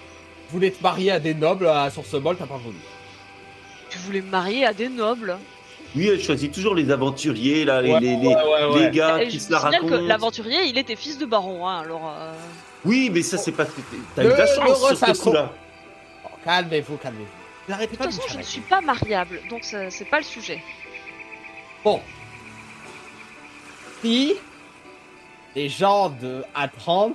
voulais 0.51 0.69
te 0.71 0.81
marier 0.83 1.11
à 1.11 1.19
des 1.19 1.33
nobles 1.33 1.67
à 1.67 1.89
Source 1.89 2.13
Molle, 2.13 2.37
t'as 2.37 2.45
pas 2.45 2.57
voulu. 2.57 2.77
Tu 3.89 3.97
voulais 3.99 4.21
me 4.21 4.29
marier 4.29 4.65
à 4.65 4.73
des 4.73 4.89
nobles 4.89 5.37
Oui, 5.95 6.07
elle 6.09 6.21
choisit 6.21 6.53
toujours 6.53 6.75
les 6.75 6.91
aventuriers, 6.91 7.63
là, 7.65 7.81
les, 7.81 7.93
Ouais, 7.93 7.99
les, 8.01 8.15
les- 8.17 8.27
ouais, 8.27 8.35
ouais, 8.35 8.65
ouais. 8.73 8.79
les 8.85 8.91
gars 8.91 9.21
Et 9.23 9.27
qui 9.29 9.39
je 9.39 9.45
se 9.45 9.51
la 9.51 9.59
que 9.59 9.63
racontent. 9.65 10.01
l'aventurier, 10.01 10.65
il 10.65 10.77
était 10.77 10.95
fils 10.97 11.17
de 11.17 11.25
baron, 11.25 11.65
hein, 11.67 11.79
alors. 11.79 12.13
euh, 12.19 12.33
Oui, 12.83 13.09
mais 13.11 13.21
ça, 13.23 13.37
c'est 13.37 13.53
pas. 13.53 13.65
T'as 14.15 14.23
eu 14.23 14.27
de 14.27 14.31
la 14.33 14.45
chance 14.45 14.85
sur 14.97 15.15
ce 15.15 15.21
coup-là. 15.23 15.51
Bon, 16.23 16.29
calmez-vous, 16.43 16.97
calmez-vous. 16.97 17.73
De 17.73 17.85
toute 17.87 17.97
façon, 17.97 18.21
je 18.27 18.37
ne 18.37 18.43
suis 18.43 18.61
pas 18.61 18.81
mariable, 18.81 19.39
donc 19.49 19.61
c'est 19.63 20.05
pas 20.09 20.17
le 20.19 20.23
sujet. 20.25 20.61
Bon. 21.83 21.99
Les 25.55 25.69
gens 25.69 26.09
de 26.09 26.43
A30 26.55 27.13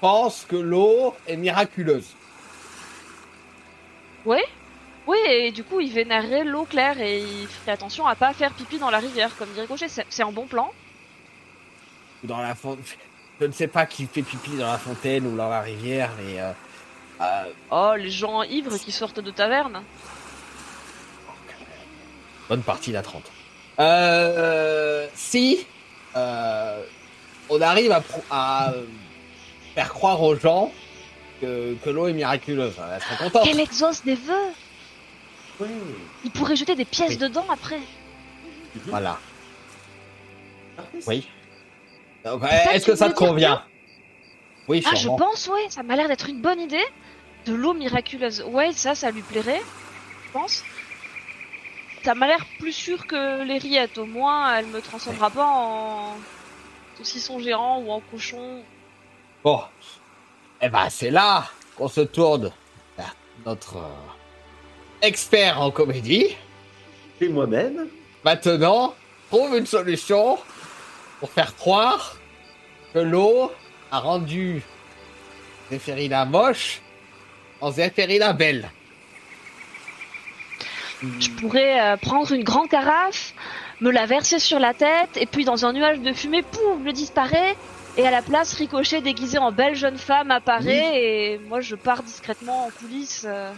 pensent 0.00 0.46
que 0.48 0.56
l'eau 0.56 1.14
est 1.26 1.36
miraculeuse. 1.36 2.14
Oui, 4.24 4.38
et 5.28 5.52
du 5.52 5.62
coup, 5.62 5.78
il 5.80 5.92
vénérerait 5.92 6.44
l'eau 6.44 6.64
claire 6.64 7.00
et 7.00 7.20
il 7.20 7.46
ferait 7.46 7.72
attention 7.72 8.06
à 8.06 8.14
pas 8.16 8.32
faire 8.32 8.52
pipi 8.52 8.78
dans 8.78 8.90
la 8.90 8.98
rivière, 8.98 9.36
comme 9.36 9.48
dirait 9.50 9.66
Gaucher. 9.66 9.86
C'est 9.88 10.22
un 10.22 10.32
bon 10.32 10.46
plan. 10.46 10.72
Dans 12.24 12.38
la 12.38 12.54
fon- 12.54 12.78
Je 13.40 13.44
ne 13.46 13.52
sais 13.52 13.68
pas 13.68 13.84
qui 13.86 14.06
fait 14.06 14.22
pipi 14.22 14.56
dans 14.56 14.66
la 14.66 14.78
fontaine 14.78 15.26
ou 15.26 15.36
dans 15.36 15.48
la 15.50 15.60
rivière, 15.60 16.10
mais 16.18 16.40
euh, 16.40 16.52
euh, 17.20 17.44
Oh, 17.70 17.92
les 17.96 18.10
gens 18.10 18.42
ivres 18.42 18.78
qui 18.78 18.90
sortent 18.90 19.20
de 19.20 19.30
taverne. 19.30 19.82
bonne 22.48 22.62
partie 22.62 22.92
d'A30. 22.92 23.20
Euh, 23.78 25.06
si 25.14 25.66
euh, 26.16 26.82
on 27.50 27.60
arrive 27.60 27.92
à, 27.92 28.02
à 28.30 28.70
euh, 28.72 28.84
faire 29.74 29.92
croire 29.92 30.22
aux 30.22 30.34
gens 30.36 30.72
que, 31.40 31.74
que 31.84 31.90
l'eau 31.90 32.06
est 32.08 32.12
miraculeuse, 32.14 32.74
on 32.78 32.86
va 32.86 32.96
être 32.96 33.18
content. 33.18 33.40
Quel 33.44 33.60
exauce 33.60 34.02
des 34.04 34.14
vœux. 34.14 35.66
Il 36.24 36.30
pourrait 36.32 36.56
jeter 36.56 36.74
des 36.74 36.84
pièces 36.84 37.10
Oui. 37.10 37.16
dedans 37.18 37.44
après. 37.50 37.80
Voilà. 38.86 39.18
Oui. 41.06 41.26
Est-ce 42.24 42.84
que 42.86 42.90
que 42.92 42.96
ça 42.96 43.08
te 43.08 43.14
convient? 43.14 43.62
Oui, 44.68 44.82
Ah, 44.86 44.94
je 44.94 45.08
pense, 45.08 45.46
ouais, 45.48 45.66
ça 45.70 45.82
m'a 45.82 45.96
l'air 45.96 46.08
d'être 46.08 46.28
une 46.28 46.40
bonne 46.42 46.60
idée. 46.60 46.84
De 47.46 47.54
l'eau 47.54 47.72
miraculeuse. 47.74 48.42
Ouais, 48.48 48.72
ça, 48.72 48.94
ça 48.96 49.12
lui 49.12 49.22
plairait, 49.22 49.62
je 50.26 50.32
pense. 50.32 50.64
Ça 52.06 52.14
m'a 52.14 52.28
l'air 52.28 52.46
plus 52.60 52.72
sûr 52.72 53.04
que 53.08 53.42
les 53.42 53.58
rillettes. 53.58 53.98
Au 53.98 54.06
moins, 54.06 54.54
elle 54.54 54.66
me 54.66 54.80
transformera 54.80 55.28
pas 55.28 55.44
en 55.44 56.14
saucisson 56.96 57.40
géant 57.40 57.80
ou 57.80 57.90
en 57.90 57.98
cochon. 57.98 58.62
Bon. 59.42 59.60
Eh 60.62 60.68
ben, 60.68 60.88
c'est 60.88 61.10
là 61.10 61.50
qu'on 61.76 61.88
se 61.88 62.02
tourne 62.02 62.52
vers 62.96 63.16
notre 63.44 63.78
euh, 63.78 65.02
expert 65.02 65.60
en 65.60 65.72
comédie. 65.72 66.28
Et 67.20 67.28
moi-même. 67.28 67.88
Maintenant, 68.24 68.94
trouve 69.28 69.56
une 69.58 69.66
solution 69.66 70.38
pour 71.18 71.32
faire 71.32 71.56
croire 71.56 72.18
que 72.94 73.00
l'eau 73.00 73.50
a 73.90 73.98
rendu 73.98 74.62
Zéphérina 75.72 76.24
moche 76.24 76.80
en 77.60 77.72
Zéphérina 77.72 78.32
belle. 78.32 78.70
Je 81.20 81.30
pourrais 81.30 81.80
euh, 81.80 81.96
prendre 81.96 82.32
une 82.32 82.44
grande 82.44 82.68
carafe, 82.68 83.34
me 83.80 83.90
la 83.90 84.06
verser 84.06 84.38
sur 84.38 84.58
la 84.58 84.74
tête, 84.74 85.16
et 85.16 85.26
puis 85.26 85.44
dans 85.44 85.64
un 85.66 85.72
nuage 85.72 86.00
de 86.00 86.12
fumée, 86.12 86.42
pouf, 86.42 86.78
je 86.84 86.90
disparais. 86.90 87.56
Et 87.96 88.06
à 88.06 88.10
la 88.10 88.22
place, 88.22 88.52
Ricochet 88.54 89.00
déguisé 89.00 89.38
en 89.38 89.52
belle 89.52 89.74
jeune 89.74 89.96
femme 89.96 90.30
apparaît, 90.30 91.02
et 91.02 91.38
moi 91.48 91.60
je 91.60 91.74
pars 91.74 92.02
discrètement 92.02 92.66
en 92.66 92.70
coulisses. 92.70 93.24
Euh... 93.26 93.50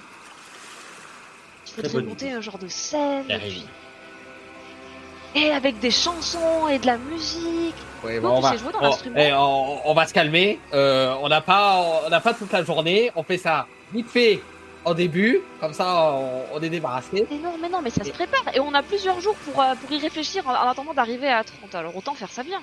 Il 1.67 1.83
faudrait 1.83 2.03
monter 2.03 2.27
idée. 2.27 2.35
un 2.37 2.41
genre 2.41 2.59
de 2.59 2.69
scène, 2.69 3.25
et, 5.35 5.51
avec 5.51 5.79
des 5.79 5.91
chansons 5.91 6.69
et 6.69 6.79
de 6.79 6.87
la 6.87 6.97
musique. 6.97 7.75
Bon, 8.03 8.41
dans 8.41 8.53
eh, 9.17 9.33
on, 9.35 9.91
on 9.91 9.95
va 9.95 10.07
se 10.07 10.15
calmer. 10.15 10.59
Euh, 10.73 11.15
on 11.21 11.29
n'a 11.29 11.41
pas, 11.41 12.03
on 12.07 12.09
n'a 12.09 12.21
pas 12.21 12.33
toute 12.33 12.51
la 12.53 12.65
journée. 12.65 13.11
On 13.15 13.23
fait 13.23 13.39
ça 13.39 13.67
vite 13.93 14.09
fait 14.09 14.41
en 14.85 14.95
début, 14.95 15.41
comme 15.61 15.73
ça 15.73 16.13
on, 16.13 16.45
on 16.55 16.61
est 16.63 16.69
débarrassé. 16.71 17.27
Mais 17.31 17.39
non, 17.39 17.55
mais 17.61 17.69
non, 17.69 17.83
mais 17.83 17.91
ça 17.91 18.05
se 18.05 18.11
prépare, 18.11 18.43
et 18.55 18.61
on 18.61 18.73
a 18.75 18.83
plusieurs 18.83 19.21
jours 19.21 19.37
pour, 19.45 19.61
euh, 19.61 19.75
pour 19.81 19.91
y 19.93 19.99
réfléchir 19.99 20.47
en, 20.47 20.53
en 20.53 20.69
attendant 20.71 20.95
d'arriver 20.95 21.29
à 21.29 21.45
30, 21.45 21.75
alors 21.75 21.97
autant 21.97 22.15
faire 22.15 22.31
ça 22.31 22.43
bien. 22.43 22.61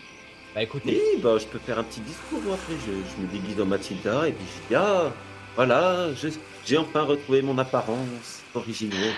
Bah 0.54 0.64
écoutez, 0.64 1.02
Oui, 1.16 1.22
bah, 1.22 1.38
je 1.38 1.46
peux 1.46 1.60
faire 1.60 1.80
un 1.80 1.84
petit 1.84 2.00
discours 2.00 2.40
moi, 2.42 2.56
après. 2.56 2.74
Je, 2.86 2.92
je 2.92 3.22
me 3.22 3.28
déguise 3.32 3.60
en 3.60 3.66
Mathilda 3.66 4.28
et 4.28 4.32
puis 4.32 4.46
je 4.46 4.68
dis 4.70 4.76
Ah, 4.76 5.12
voilà, 5.56 6.08
j'ai 6.66 6.78
enfin 6.78 7.02
retrouvé 7.02 7.42
mon 7.42 7.58
apparence 7.58 8.42
originelle. 8.54 9.14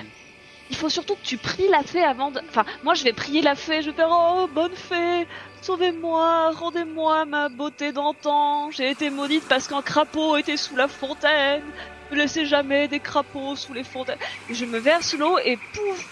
Il 0.69 0.75
faut 0.75 0.89
surtout 0.89 1.13
que 1.15 1.23
tu 1.23 1.37
pries 1.37 1.69
la 1.69 1.81
fée 1.83 2.03
avant 2.03 2.31
de. 2.31 2.41
Enfin, 2.49 2.65
moi 2.83 2.93
je 2.93 3.03
vais 3.03 3.13
prier 3.13 3.41
la 3.41 3.55
fée, 3.55 3.81
je 3.81 3.91
vais 3.91 3.95
faire 3.95 4.09
Oh, 4.11 4.47
bonne 4.53 4.73
fée, 4.75 5.25
sauvez-moi, 5.61 6.51
rendez-moi 6.51 7.25
ma 7.25 7.49
beauté 7.49 7.91
d'antan. 7.91 8.69
J'ai 8.71 8.89
été 8.89 9.09
maudite 9.09 9.47
parce 9.47 9.67
qu'un 9.67 9.81
crapaud 9.81 10.37
était 10.37 10.57
sous 10.57 10.75
la 10.75 10.87
fontaine. 10.87 11.63
Ne 12.11 12.15
laissez 12.17 12.45
jamais 12.45 12.87
des 12.87 12.99
crapauds 12.99 13.55
sous 13.55 13.73
les 13.73 13.83
fontaines. 13.83 14.17
Je 14.49 14.65
me 14.65 14.77
verse 14.79 15.13
l'eau 15.13 15.37
et 15.39 15.57
pouf 15.57 16.09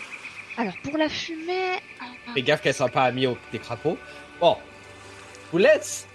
Alors 0.57 0.73
pour 0.84 0.97
la 0.97 1.07
fumée. 1.09 1.80
fais 2.34 2.41
gaffe 2.41 2.61
qu'elle 2.61 2.73
soit 2.73 2.89
pas 2.89 3.03
amie 3.03 3.27
aux 3.27 3.38
des 3.51 3.59
crapauds. 3.59 3.97
Bon, 4.39 4.57
vous 5.51 5.57
laisse 5.57 6.07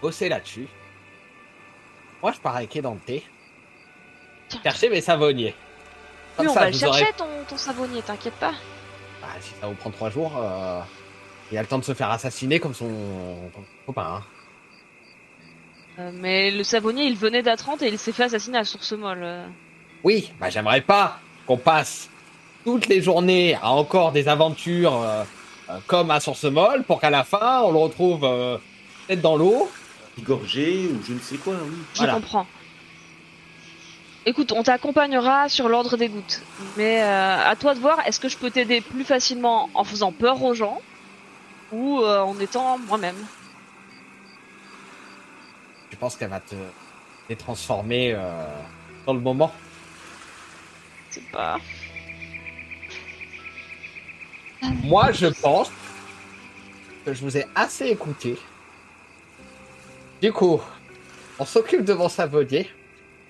bosser 0.00 0.28
là-dessus. 0.28 0.66
Moi, 2.22 2.32
je 2.32 2.38
pars 2.40 2.56
avec 2.56 2.74
Edante. 2.74 3.00
Tiens. 3.06 4.60
Chercher 4.62 4.88
mes 4.88 5.00
savonniers. 5.02 5.54
Comme 6.36 6.46
Oui, 6.46 6.50
on 6.52 6.54
ça, 6.54 6.60
va 6.60 6.66
le 6.70 6.72
chercher 6.76 7.02
aurez- 7.04 7.12
ton, 7.16 7.26
ton 7.48 7.56
savonnier, 7.56 8.00
t'inquiète 8.02 8.34
pas. 8.34 8.54
Ah, 9.22 9.26
si 9.40 9.50
ça 9.60 9.66
vous 9.66 9.74
prend 9.74 9.90
trois 9.90 10.08
jours, 10.10 10.32
euh, 10.38 10.80
il 11.52 11.58
a 11.58 11.60
le 11.60 11.66
temps 11.68 11.78
de 11.78 11.84
se 11.84 11.92
faire 11.94 12.10
assassiner 12.10 12.58
comme 12.60 12.72
son, 12.74 12.86
comme 13.54 13.64
son 13.64 13.86
copain. 13.86 14.20
hein. 14.20 14.24
Euh, 15.98 16.10
mais 16.14 16.50
le 16.50 16.62
savonnier, 16.62 17.04
il 17.04 17.16
venait 17.16 17.42
d'Atrante 17.42 17.82
et 17.82 17.88
il 17.88 17.98
s'est 17.98 18.12
fait 18.12 18.24
assassiner 18.24 18.58
à 18.58 18.64
source 18.64 18.92
molle. 18.92 19.22
euh. 19.22 19.46
Oui, 20.04 20.30
bah 20.40 20.48
j'aimerais 20.48 20.80
pas 20.80 21.18
qu'on 21.46 21.56
passe 21.56 22.08
toutes 22.64 22.86
les 22.86 23.02
journées 23.02 23.56
à 23.60 23.70
encore 23.70 24.12
des 24.12 24.28
aventures 24.28 24.94
euh, 25.02 25.24
euh, 25.70 25.78
comme 25.86 26.10
à 26.10 26.20
Source 26.20 26.44
Molle 26.44 26.84
pour 26.84 27.00
qu'à 27.00 27.10
la 27.10 27.24
fin 27.24 27.62
on 27.62 27.72
le 27.72 27.78
retrouve 27.78 28.20
euh, 28.24 28.58
peut-être 29.06 29.22
dans 29.22 29.36
l'eau. 29.36 29.68
Gorgé 30.22 30.88
ou 30.92 31.00
je 31.06 31.12
ne 31.14 31.18
sais 31.20 31.36
quoi, 31.36 31.54
oui. 31.64 31.76
Je 31.94 31.98
Voilà. 31.98 32.14
comprends. 32.14 32.46
Écoute, 34.26 34.52
on 34.52 34.62
t'accompagnera 34.62 35.48
sur 35.48 35.68
l'ordre 35.68 35.96
des 35.96 36.08
gouttes. 36.08 36.42
Mais 36.76 37.00
euh, 37.02 37.38
à 37.50 37.56
toi 37.56 37.74
de 37.74 37.80
voir, 37.80 37.98
est-ce 38.06 38.20
que 38.20 38.28
je 38.28 38.36
peux 38.36 38.50
t'aider 38.50 38.80
plus 38.80 39.04
facilement 39.04 39.70
en 39.74 39.84
faisant 39.84 40.12
peur 40.12 40.42
aux 40.42 40.54
gens 40.54 40.80
ou 41.72 42.00
euh, 42.00 42.20
en 42.20 42.38
étant 42.40 42.78
moi-même? 42.78 43.16
Pense 45.98 46.16
qu'elle 46.16 46.30
va 46.30 46.40
te 46.40 46.54
les 47.28 47.36
transformer 47.36 48.14
euh, 48.14 48.46
dans 49.06 49.14
le 49.14 49.20
moment. 49.20 49.52
C'est 51.10 51.28
pas. 51.30 51.58
Moi, 54.82 55.12
je 55.12 55.26
pense 55.26 55.70
que 57.04 57.14
je 57.14 57.22
vous 57.22 57.36
ai 57.36 57.46
assez 57.54 57.86
écouté. 57.86 58.36
Du 60.20 60.32
coup, 60.32 60.60
on 61.38 61.44
s'occupe 61.44 61.84
de 61.84 61.94
mon 61.94 62.08
savonnier. 62.08 62.68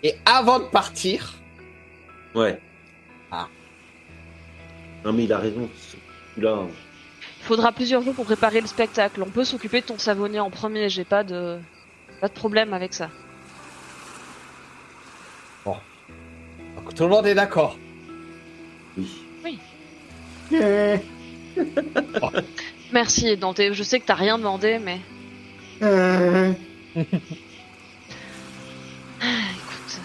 Et 0.03 0.15
avant 0.25 0.61
de 0.61 0.65
partir, 0.65 1.35
Ouais. 2.35 2.61
Ah. 3.31 3.49
Non, 5.05 5.13
mais 5.13 5.25
il 5.25 5.33
a 5.33 5.39
raison. 5.39 5.69
Là, 6.37 6.67
Il 7.41 7.45
faudra 7.45 7.73
plusieurs 7.73 8.03
jours 8.03 8.15
pour 8.15 8.25
préparer 8.27 8.61
le 8.61 8.67
spectacle. 8.67 9.23
On 9.23 9.31
peut 9.31 9.45
s'occuper 9.45 9.81
de 9.81 9.87
ton 9.87 9.99
savonnier 9.99 10.41
en 10.41 10.51
premier. 10.51 10.89
J'ai 10.89 11.05
pas 11.05 11.25
de 11.25 11.59
pas 12.21 12.29
de 12.29 12.33
problème 12.35 12.73
avec 12.75 12.95
ça. 12.95 13.11
donc, 15.65 16.95
tout 16.95 17.03
le 17.05 17.09
monde 17.11 17.27
est 17.27 17.35
d'accord. 17.35 17.77
oui. 19.45 19.59
Merci 22.93 23.37
Dante. 23.37 23.61
Je 23.73 23.83
sais 23.83 24.01
que 24.01 24.07
t'as 24.07 24.15
rien 24.15 24.39
demandé, 24.39 24.79
mais 24.79 25.01
Euh, 25.83 26.53
Ah, 29.21 29.51
écoute. 29.57 30.01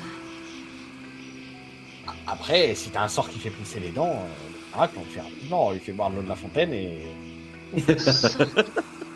Après, 2.28 2.76
si 2.76 2.90
t'as 2.90 3.04
un 3.04 3.08
sort 3.08 3.30
qui 3.30 3.40
fait 3.40 3.50
pousser 3.52 3.80
les 3.80 3.90
dents, 3.92 4.10
euh, 4.12 4.28
le 4.54 4.76
miracle, 4.76 4.96
on 4.98 5.04
le 5.04 5.10
fait 5.10 5.22
rapidement. 5.22 5.72
Il 5.74 5.80
fait 5.80 5.92
boire 5.94 6.10
l'eau 6.10 6.22
de 6.22 6.30
la 6.30 6.36
fontaine 6.36 6.74
et. 6.74 7.00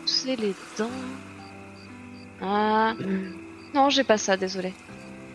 Pousser 0.02 0.36
les 0.36 0.54
dents. 0.78 0.88
Ah. 2.42 2.94
Non, 3.74 3.90
j'ai 3.90 4.04
pas 4.04 4.18
ça, 4.18 4.36
désolé. 4.36 4.72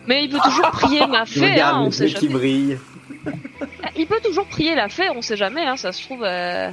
Mais 0.06 0.24
il 0.24 0.30
peut 0.30 0.38
toujours 0.42 0.70
prier 0.72 1.06
ma 1.06 1.24
fée, 1.26 1.44
hein, 1.46 1.52
regarde 1.52 1.80
on 1.82 1.84
mes 1.86 1.90
sait 1.92 2.06
qui 2.06 2.12
jamais. 2.28 2.34
brillent. 2.34 2.78
Il 3.96 4.06
peut 4.06 4.20
toujours 4.24 4.46
prier 4.46 4.74
la 4.74 4.88
fée, 4.88 5.08
on 5.10 5.22
sait 5.22 5.36
jamais, 5.36 5.64
hein, 5.64 5.76
ça 5.76 5.92
se 5.92 6.02
trouve. 6.02 6.24
euh, 6.24 6.70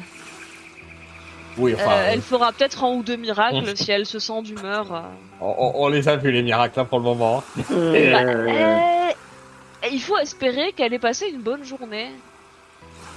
Oui, 1.57 1.73
enfin, 1.75 1.91
euh, 1.91 1.95
euh, 1.95 2.09
elle 2.13 2.21
fera 2.21 2.51
peut-être 2.51 2.83
un 2.83 2.93
ou 2.93 3.03
deux 3.03 3.15
miracles 3.17 3.75
si 3.77 3.91
elle 3.91 4.05
se 4.05 4.17
sent 4.19 4.41
d'humeur. 4.41 4.93
euh. 4.93 5.01
on, 5.41 5.55
on- 5.57 5.83
on 5.83 5.87
les 5.89 6.07
a 6.09 6.15
vus 6.15 6.31
les 6.31 6.41
miracles 6.41 6.79
là 6.79 6.85
pour 6.85 6.97
le 6.99 7.03
moment. 7.05 7.43
Bah, 7.57 7.63
Euh, 7.75 8.47
euh, 8.49 9.09
il 9.91 10.01
faut 10.01 10.17
espérer 10.17 10.71
qu'elle 10.73 10.93
ait 10.93 10.99
passé 10.99 11.27
une 11.27 11.41
bonne 11.41 11.63
journée. 11.63 12.11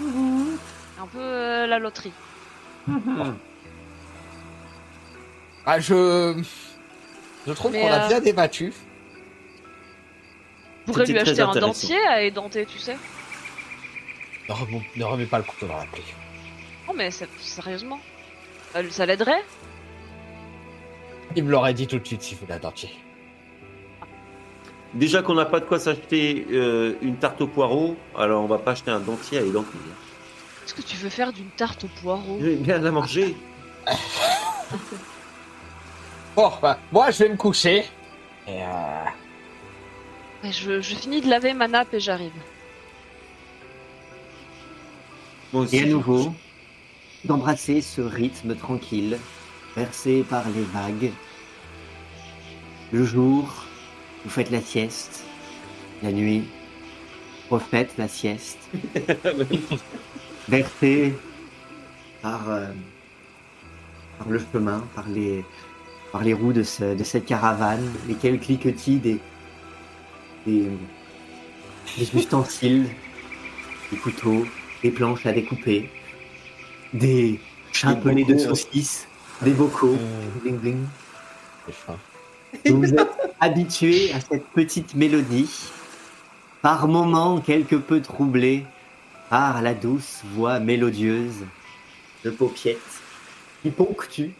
Un 0.00 1.06
peu 1.12 1.18
euh, 1.20 1.66
la 1.66 1.78
loterie. 1.78 2.12
Ah, 5.66 5.80
je. 5.80 6.34
Je 7.46 7.52
trouve 7.52 7.72
Mais, 7.72 7.80
qu'on 7.82 7.88
a 7.88 8.04
euh, 8.04 8.08
bien 8.08 8.20
débattu. 8.20 8.72
Vous 10.86 10.92
pourrez 10.92 11.06
C'était 11.06 11.12
lui 11.24 11.28
acheter 11.30 11.42
un 11.42 11.52
dentier 11.52 11.98
à 12.08 12.22
édenter, 12.22 12.66
tu 12.66 12.78
sais. 12.78 12.96
Ne, 14.48 14.54
remets- 14.54 14.82
ne 14.96 15.04
remets 15.04 15.26
pas 15.26 15.38
le 15.38 15.44
couteau 15.44 15.66
dans 15.66 15.76
la 15.76 15.84
plaie. 15.86 16.02
Non, 16.86 16.94
mais 16.94 17.10
c'est- 17.10 17.28
sérieusement. 17.40 17.98
Euh, 18.76 18.82
Ça 18.90 19.06
l'aiderait 19.06 19.42
Il 21.36 21.44
me 21.44 21.50
l'aurait 21.50 21.74
dit 21.74 21.86
tout 21.86 21.98
de 21.98 22.06
suite 22.06 22.22
s'il 22.22 22.36
voulait 22.38 22.54
un 22.54 22.58
dentier. 22.58 22.90
Déjà 24.92 25.22
qu'on 25.22 25.34
n'a 25.34 25.46
pas 25.46 25.58
de 25.60 25.64
quoi 25.64 25.78
s'acheter 25.80 26.46
euh, 26.52 26.94
une 27.02 27.16
tarte 27.16 27.40
au 27.40 27.48
poireau, 27.48 27.96
alors 28.16 28.44
on 28.44 28.46
va 28.46 28.58
pas 28.58 28.72
acheter 28.72 28.90
un 28.90 29.00
dentier 29.00 29.38
à 29.38 29.42
édenter. 29.42 29.76
Qu'est-ce 30.62 30.74
que 30.74 30.82
tu 30.82 30.96
veux 30.96 31.08
faire 31.10 31.32
d'une 31.32 31.50
tarte 31.50 31.84
au 31.84 31.88
poireau? 32.00 32.38
Je 32.40 32.46
vais 32.46 32.56
bien 32.56 32.78
la 32.78 32.90
manger. 32.90 33.34
Bon, 36.36 36.50
bah, 36.60 36.78
moi 36.90 37.10
je 37.10 37.24
vais 37.24 37.28
me 37.30 37.36
coucher. 37.36 37.84
Et 38.46 38.62
euh, 38.62 39.04
Ouais, 40.42 40.52
je, 40.52 40.80
je 40.80 40.94
finis 40.94 41.20
de 41.20 41.28
laver 41.30 41.54
ma 41.54 41.68
nappe 41.68 41.94
et 41.94 42.00
j'arrive. 42.00 42.32
Aussi. 45.52 45.76
Et 45.76 45.82
à 45.84 45.86
nouveau, 45.86 46.34
d'embrasser 47.24 47.80
ce 47.80 48.02
rythme 48.02 48.54
tranquille, 48.56 49.18
bercé 49.76 50.22
par 50.28 50.44
les 50.50 50.62
vagues. 50.62 51.12
Le 52.92 53.04
jour, 53.04 53.64
vous 54.24 54.30
faites 54.30 54.50
la 54.50 54.60
sieste. 54.60 55.24
La 56.02 56.12
nuit, 56.12 56.44
refaites 57.48 57.96
la 57.96 58.08
sieste. 58.08 58.58
bercé 60.48 61.14
par, 62.20 62.50
euh, 62.50 62.66
par 64.18 64.28
le 64.28 64.44
chemin, 64.52 64.80
par 64.94 65.08
les, 65.08 65.44
par 66.14 66.22
les 66.22 66.32
roues 66.32 66.52
de, 66.52 66.62
ce- 66.62 66.94
de 66.94 67.02
cette 67.02 67.26
caravane, 67.26 67.92
les 68.06 68.14
quelques 68.14 68.42
cliquetis 68.44 68.98
des, 68.98 69.18
des, 70.46 70.68
des 71.98 72.16
ustensiles, 72.16 72.86
des 73.90 73.96
couteaux, 73.96 74.46
des 74.84 74.92
planches 74.92 75.26
à 75.26 75.32
découper, 75.32 75.90
des 76.92 77.40
chapelets 77.72 78.22
de 78.22 78.38
saucisses, 78.38 79.08
des 79.42 79.50
bocaux. 79.50 79.96
euh, 79.98 80.28
Bling, 80.40 80.56
bling. 80.58 80.84
vous 82.70 82.94
êtes 82.94 83.10
habitué 83.40 84.12
à 84.12 84.20
cette 84.20 84.46
petite 84.50 84.94
mélodie, 84.94 85.50
par 86.62 86.86
moments 86.86 87.40
quelque 87.40 87.74
peu 87.74 88.00
troublée 88.00 88.64
par 89.30 89.62
la 89.62 89.74
douce 89.74 90.20
voix 90.36 90.60
mélodieuse 90.60 91.42
de 92.24 92.30
Paupiette 92.30 92.78
qui 93.62 93.70
ponctue, 93.70 94.30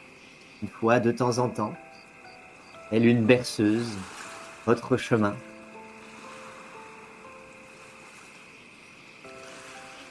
fois 0.68 1.00
de 1.00 1.12
temps 1.12 1.38
en 1.38 1.48
temps, 1.48 1.74
elle 2.90 3.06
une 3.06 3.24
berceuse, 3.24 3.96
votre 4.66 4.96
chemin. 4.96 5.34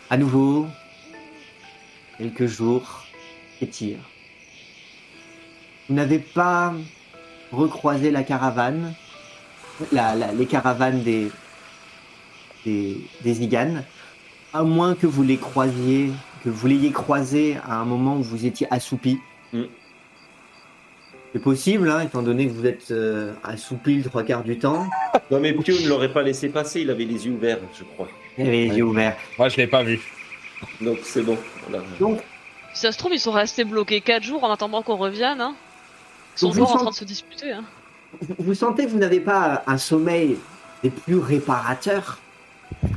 À 0.09 0.17
nouveau, 0.17 0.67
quelques 2.17 2.45
jours 2.45 3.03
s'étirent. 3.59 4.09
Vous 5.87 5.95
n'avez 5.95 6.19
pas 6.19 6.73
recroisé 7.51 8.11
la 8.11 8.23
caravane, 8.23 8.93
les 9.91 10.45
caravanes 10.45 11.03
des, 11.03 11.31
des, 12.65 13.01
des 13.21 13.43
Iganes, 13.43 13.83
à 14.53 14.63
moins 14.63 14.95
que 14.95 15.07
vous 15.07 15.23
les 15.23 15.37
croisiez, 15.37 16.11
que 16.43 16.49
vous 16.49 16.67
l'ayez 16.67 16.91
croisé 16.91 17.57
à 17.65 17.75
un 17.75 17.85
moment 17.85 18.17
où 18.17 18.23
vous 18.23 18.45
étiez 18.45 18.67
assoupi. 18.71 19.19
C'est 21.33 21.39
possible, 21.41 21.89
hein, 21.89 22.01
étant 22.01 22.21
donné 22.21 22.47
que 22.47 22.51
vous 22.53 22.65
êtes 22.67 22.91
euh, 22.91 23.33
assoupi 23.43 23.95
le 23.97 24.03
trois 24.03 24.21
quarts 24.23 24.43
du 24.43 24.59
temps. 24.59 24.85
Non 25.31 25.39
mais 25.39 25.53
Pio 25.53 25.75
ne 25.79 25.87
l'aurait 25.89 26.13
pas 26.13 26.21
laissé 26.21 26.49
passer, 26.49 26.81
il 26.81 26.91
avait 26.91 27.05
les 27.05 27.25
yeux 27.25 27.33
ouverts, 27.33 27.57
je 27.77 27.83
crois. 27.83 28.07
Vous 28.37 28.45
avez 28.45 28.65
les 28.65 28.69
Ouais. 28.69 28.75
yeux 28.77 28.83
ouverts. 28.83 29.17
Moi 29.39 29.49
je 29.49 29.57
l'ai 29.57 29.67
pas 29.67 29.81
vu. 29.83 29.99
Donc 30.79 30.99
c'est 31.03 31.23
bon. 31.23 31.37
Voilà. 31.67 31.83
Donc, 31.99 32.19
Si 32.75 32.81
ça 32.81 32.91
se 32.91 32.97
trouve, 32.99 33.13
ils 33.13 33.19
sont 33.19 33.31
restés 33.31 33.63
bloqués 33.63 34.01
4 34.01 34.21
jours 34.23 34.43
en 34.43 34.51
attendant 34.51 34.83
qu'on 34.83 34.95
revienne. 34.95 35.41
Hein. 35.41 35.55
Ils 36.35 36.39
sont 36.39 36.49
encore 36.51 36.73
en 36.73 36.77
train 36.77 36.89
de 36.91 36.95
se 36.95 37.03
disputer. 37.05 37.51
Hein. 37.51 37.63
vous, 38.21 38.35
vous 38.39 38.53
sentez 38.53 38.85
que 38.85 38.89
vous 38.91 38.99
n'avez 38.99 39.19
pas 39.19 39.63
un 39.67 39.77
sommeil 39.79 40.37
des 40.83 40.89
plus 40.91 41.17
réparateurs? 41.17 42.19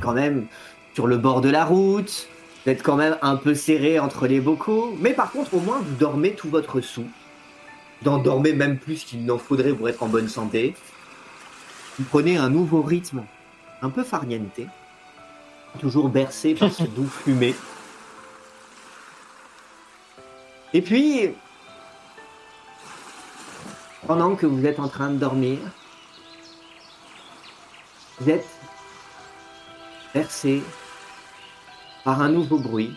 Quand 0.01 0.13
même, 0.13 0.45
sur 0.93 1.07
le 1.07 1.17
bord 1.17 1.41
de 1.41 1.49
la 1.49 1.63
route, 1.65 2.27
vous 2.65 2.71
êtes 2.71 2.83
quand 2.83 2.95
même 2.97 3.17
un 3.21 3.35
peu 3.35 3.53
serré 3.55 3.99
entre 3.99 4.27
les 4.27 4.39
bocaux. 4.39 4.95
Mais 4.99 5.13
par 5.13 5.31
contre, 5.31 5.53
au 5.55 5.59
moins, 5.59 5.79
vous 5.79 5.95
dormez 5.95 6.33
tout 6.33 6.49
votre 6.49 6.81
sou. 6.81 7.03
Vous 8.01 8.11
en 8.11 8.17
dormez 8.19 8.53
même 8.53 8.77
plus 8.77 9.03
qu'il 9.03 9.25
n'en 9.25 9.37
faudrait 9.37 9.73
pour 9.73 9.89
être 9.89 10.03
en 10.03 10.07
bonne 10.07 10.27
santé. 10.27 10.75
Vous 11.97 12.05
prenez 12.05 12.37
un 12.37 12.49
nouveau 12.49 12.81
rythme, 12.81 13.23
un 13.81 13.89
peu 13.89 14.03
farniente, 14.03 14.59
toujours 15.79 16.09
bercé 16.09 16.53
par 16.53 16.71
ce 16.71 16.83
doux 16.83 17.07
fumé. 17.07 17.55
Et 20.73 20.81
puis, 20.81 21.31
pendant 24.05 24.35
que 24.35 24.45
vous 24.45 24.65
êtes 24.65 24.79
en 24.79 24.87
train 24.87 25.09
de 25.09 25.17
dormir, 25.17 25.57
vous 28.19 28.29
êtes 28.29 28.47
bercé 30.13 30.61
par 32.03 32.21
un 32.21 32.29
nouveau 32.29 32.57
bruit. 32.57 32.95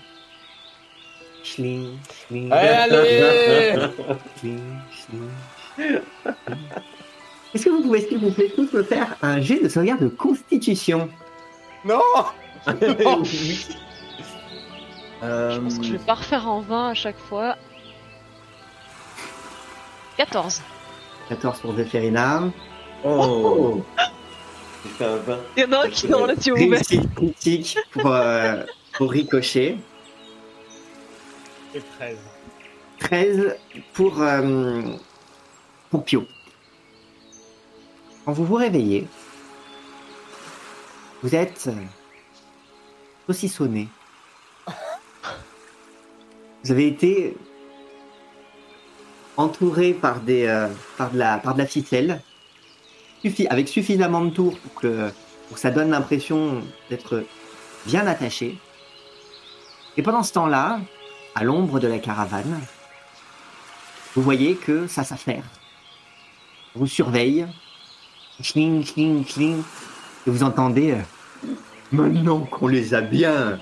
Schling, 1.42 1.96
schling, 2.28 2.52
Allez 2.52 3.72
schling, 3.72 3.90
schling, 4.38 4.78
schling. 5.76 6.00
Est-ce 7.54 7.64
que 7.64 7.70
vous 7.70 7.82
pouvez, 7.82 8.06
s'il 8.06 8.18
vous 8.18 8.30
plaît, 8.30 8.52
tous 8.54 8.72
me 8.72 8.82
faire 8.82 9.16
un 9.22 9.40
jet 9.40 9.60
de 9.62 9.68
sauvegarde 9.68 10.02
de 10.02 10.08
constitution? 10.08 11.08
Non 11.84 12.00
Oui. 12.66 13.66
Je 15.22 15.26
Euh, 15.26 15.60
pense 15.60 15.78
que 15.78 15.84
je 15.84 15.92
vais 15.92 15.98
pas 15.98 16.14
refaire 16.14 16.48
en 16.48 16.60
20 16.60 16.88
à 16.90 16.94
chaque 16.94 17.18
fois. 17.18 17.56
14. 20.16 20.62
14 21.28 21.60
pour 21.60 21.74
Zéphérina. 21.76 22.44
Oh, 23.04 23.82
j'ai 24.84 24.90
fait 24.90 25.04
un 25.04 25.16
20. 25.16 25.38
Il 25.56 25.62
y 25.62 25.66
en 25.66 25.72
a 25.72 25.84
un 25.84 25.88
qui 25.88 26.06
est 26.06 26.08
dans 26.08 26.26
la 26.26 26.34
ouvert. 26.34 26.80
Critique 27.16 27.78
pour, 27.92 28.06
euh, 28.06 28.62
pour 28.94 29.10
Ricochet. 29.10 29.76
Et 31.74 31.80
13. 31.98 32.16
13 32.98 33.56
pour, 33.94 34.20
euh, 34.22 34.82
pour 35.90 36.04
Pio. 36.04 36.24
Quand 38.24 38.32
vous 38.32 38.44
vous 38.44 38.56
réveillez, 38.56 39.06
vous 41.22 41.34
êtes 41.34 41.68
euh, 41.68 41.74
saucissonné. 43.26 43.88
Vous 46.64 46.72
avez 46.72 46.88
été 46.88 47.36
entouré 49.38 49.94
par, 49.94 50.20
des, 50.20 50.46
euh, 50.46 50.68
par, 50.98 51.10
de, 51.10 51.18
la, 51.18 51.38
par 51.38 51.54
de 51.54 51.60
la 51.60 51.66
ficelle, 51.66 52.20
suffi- 53.24 53.48
avec 53.48 53.66
suffisamment 53.68 54.20
de 54.22 54.30
tours 54.30 54.58
pour 54.58 54.74
que, 54.74 55.08
pour 55.48 55.54
que 55.54 55.60
ça 55.60 55.70
donne 55.70 55.90
l'impression 55.90 56.62
d'être 56.90 57.24
bien 57.86 58.06
attaché. 58.06 58.58
Et 59.96 60.02
pendant 60.02 60.22
ce 60.22 60.34
temps-là, 60.34 60.80
à 61.40 61.44
l'ombre 61.44 61.80
de 61.80 61.88
la 61.88 61.98
caravane, 61.98 62.60
vous 64.14 64.20
voyez 64.22 64.56
que 64.56 64.86
ça 64.86 65.04
s'affaire. 65.04 65.44
Vous 66.74 66.86
surveille. 66.86 67.46
Chling, 68.42 68.84
chling, 68.84 69.24
chling. 69.24 69.62
Et 70.26 70.30
vous 70.30 70.42
entendez. 70.42 70.92
euh, 70.92 71.48
Maintenant 71.92 72.40
qu'on 72.40 72.68
les 72.68 72.92
a 72.92 73.00
bien 73.00 73.58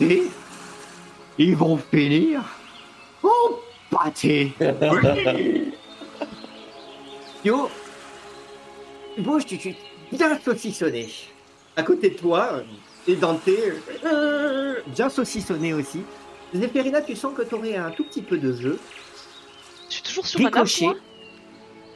et 0.00 0.24
ils 1.38 1.56
vont 1.56 1.78
finir 1.78 2.42
en 3.22 3.28
pâté. 3.90 4.52
Yo, 7.44 7.70
tu 9.14 9.22
bouges, 9.22 9.46
tu 9.46 9.54
es 9.54 9.76
bien 10.12 10.38
saucissonné. 10.44 11.08
À 11.76 11.82
côté 11.82 12.10
de 12.10 12.16
toi, 12.16 12.60
et 13.08 13.16
Dante, 13.16 13.48
euh, 14.04 14.74
bien 14.88 15.08
saucissonné 15.08 15.72
aussi. 15.74 16.02
Zéphérina, 16.54 17.02
tu 17.02 17.14
sens 17.16 17.34
que 17.36 17.42
tu 17.42 17.54
aurais 17.54 17.76
un 17.76 17.90
tout 17.90 18.04
petit 18.04 18.22
peu 18.22 18.38
de 18.38 18.52
jeu. 18.52 18.78
Je 19.88 19.94
suis 19.94 20.02
toujours 20.02 20.26
sous 20.26 20.40
ma 20.42 20.50
nappe. 20.50 20.68
Moi. 20.80 20.94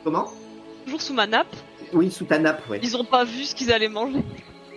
Comment? 0.05 0.33
Toujours 0.85 1.03
sous 1.03 1.15
ma 1.15 1.27
nappe. 1.27 1.55
Oui, 1.93 2.11
sous 2.11 2.25
ta 2.25 2.39
nappe, 2.39 2.69
ouais. 2.69 2.81
Ils 2.83 2.97
ont 2.97 3.05
pas 3.05 3.25
vu 3.25 3.45
ce 3.45 3.55
qu'ils 3.55 3.73
allaient 3.73 3.89
manger. 3.89 4.23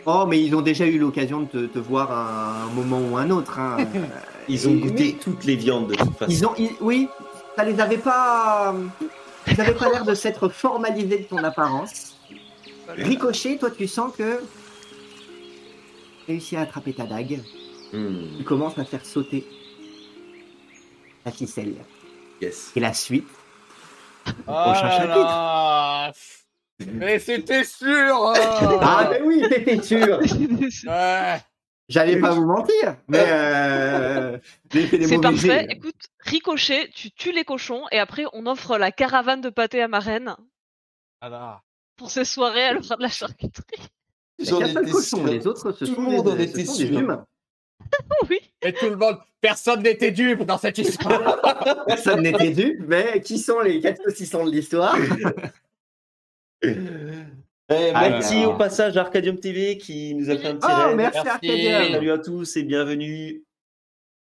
Oh, 0.06 0.26
mais 0.28 0.42
ils 0.42 0.54
ont 0.56 0.62
déjà 0.62 0.86
eu 0.86 0.98
l'occasion 0.98 1.42
de 1.42 1.46
te, 1.48 1.66
te 1.68 1.80
voir 1.80 2.12
à 2.12 2.64
un 2.64 2.68
moment 2.74 3.00
ou 3.00 3.18
un 3.18 3.30
autre. 3.30 3.58
hein. 3.60 3.78
Ils 4.50 4.68
ont 4.68 4.74
goûté 4.74 5.16
toutes 5.24 5.46
les 5.46 5.56
viandes 5.56 5.88
de 5.88 5.96
toute 5.96 6.18
façon. 6.18 6.30
Ils 6.32 6.46
ont, 6.46 6.54
ils- 6.58 6.76
oui, 6.82 7.08
ça 7.56 7.64
les 7.64 7.80
avait 7.80 7.98
pas. 7.98 8.76
Ils 9.48 9.58
n'avaient 9.58 9.74
pas 9.74 9.90
l'air 9.90 10.04
de 10.04 10.14
s'être 10.14 10.50
formalisés 10.50 11.20
de 11.20 11.24
ton 11.24 11.38
apparence. 11.38 12.18
Ricochet, 12.90 13.58
toi, 13.58 13.72
tu 13.72 13.88
sens 13.88 14.12
que. 14.18 14.42
Réussi 16.28 16.56
à 16.56 16.62
attraper 16.62 16.94
ta 16.94 17.06
dague. 17.06 17.42
Hmm, 17.92 18.38
Tu 18.38 18.44
commences 18.44 18.78
à 18.80 18.86
faire 18.86 19.06
sauter 19.06 19.46
la 21.26 21.32
ficelle. 21.32 21.76
yes. 22.42 22.72
Et 22.76 22.80
la 22.80 22.94
suite. 22.94 23.28
Oh 24.28 24.32
Prochain 24.46 24.84
là 24.88 24.98
chapitre. 24.98 25.20
là. 25.20 26.12
Mais 26.88 27.20
c'était 27.20 27.64
sûr 27.64 28.30
hein. 28.30 28.34
Ah, 28.82 29.08
mais 29.12 29.22
oui, 29.22 29.42
t'étais 29.50 29.82
sûr 29.82 30.20
Ouais. 30.88 31.42
J'allais 31.90 32.18
pas 32.20 32.32
vous 32.32 32.46
mentir, 32.46 32.96
mais. 33.10 33.26
Euh... 33.28 34.38
j'ai 34.74 34.88
fait 34.88 34.98
des 34.98 35.08
C'est 35.08 35.20
parfait. 35.20 35.68
Écoute, 35.70 36.08
ricochet, 36.20 36.90
tu 36.96 37.12
tues 37.12 37.34
les 37.34 37.44
cochons 37.44 37.84
et 37.92 38.00
après 38.00 38.24
on 38.34 38.46
offre 38.48 38.78
la 38.78 38.92
caravane 38.92 39.42
de 39.42 39.50
pâté 39.50 39.82
à 39.82 39.88
ma 39.90 40.00
reine 40.00 40.36
Voilà. 41.22 41.62
pour 41.98 42.10
ces 42.10 42.24
soirées. 42.26 42.62
Elle 42.62 42.82
fera 42.84 42.96
de 42.96 43.02
la 43.04 43.10
charcuterie. 43.10 43.88
Qu'un 44.40 44.68
seul 44.68 44.92
cochon, 44.92 45.26
les 45.26 45.46
autres, 45.48 45.72
ce 45.72 45.86
Tout 45.86 45.96
le 45.96 46.02
monde 46.02 46.28
en 46.28 46.38
était 46.38 46.66
sûr. 46.66 47.26
oui. 48.30 48.40
Et 48.62 48.74
tout 48.74 48.90
le 48.90 48.96
monde, 48.96 49.18
personne 49.42 49.84
n'était 49.84 50.12
dupe 50.12 50.44
dans 50.44 50.58
cette 50.58 50.78
histoire. 50.78 51.40
Personne 51.88 52.22
n'était 52.22 52.52
dupe, 52.52 52.84
mais 52.88 53.22
qui 53.22 53.38
sont 53.38 53.60
les 53.60 53.80
4 53.82 54.02
saucissons 54.04 54.46
de 54.46 54.52
l'histoire? 54.52 54.96
Eh, 57.70 57.92
merci 57.94 58.36
Alors. 58.38 58.56
au 58.56 58.58
passage 58.58 58.98
à 58.98 59.02
Arcadium 59.02 59.38
TV 59.40 59.78
qui 59.78 60.14
nous 60.16 60.30
a 60.30 60.38
fait 60.38 60.48
un 60.50 60.56
petit 60.56 60.68
Oh, 60.70 60.88
raid. 60.88 60.96
merci, 60.98 61.18
Merci. 61.24 61.30
Arcadia 61.30 61.92
Salut 61.94 62.12
à 62.12 62.18
tous 62.20 62.58
et 62.58 62.64
bienvenue. 62.64 63.44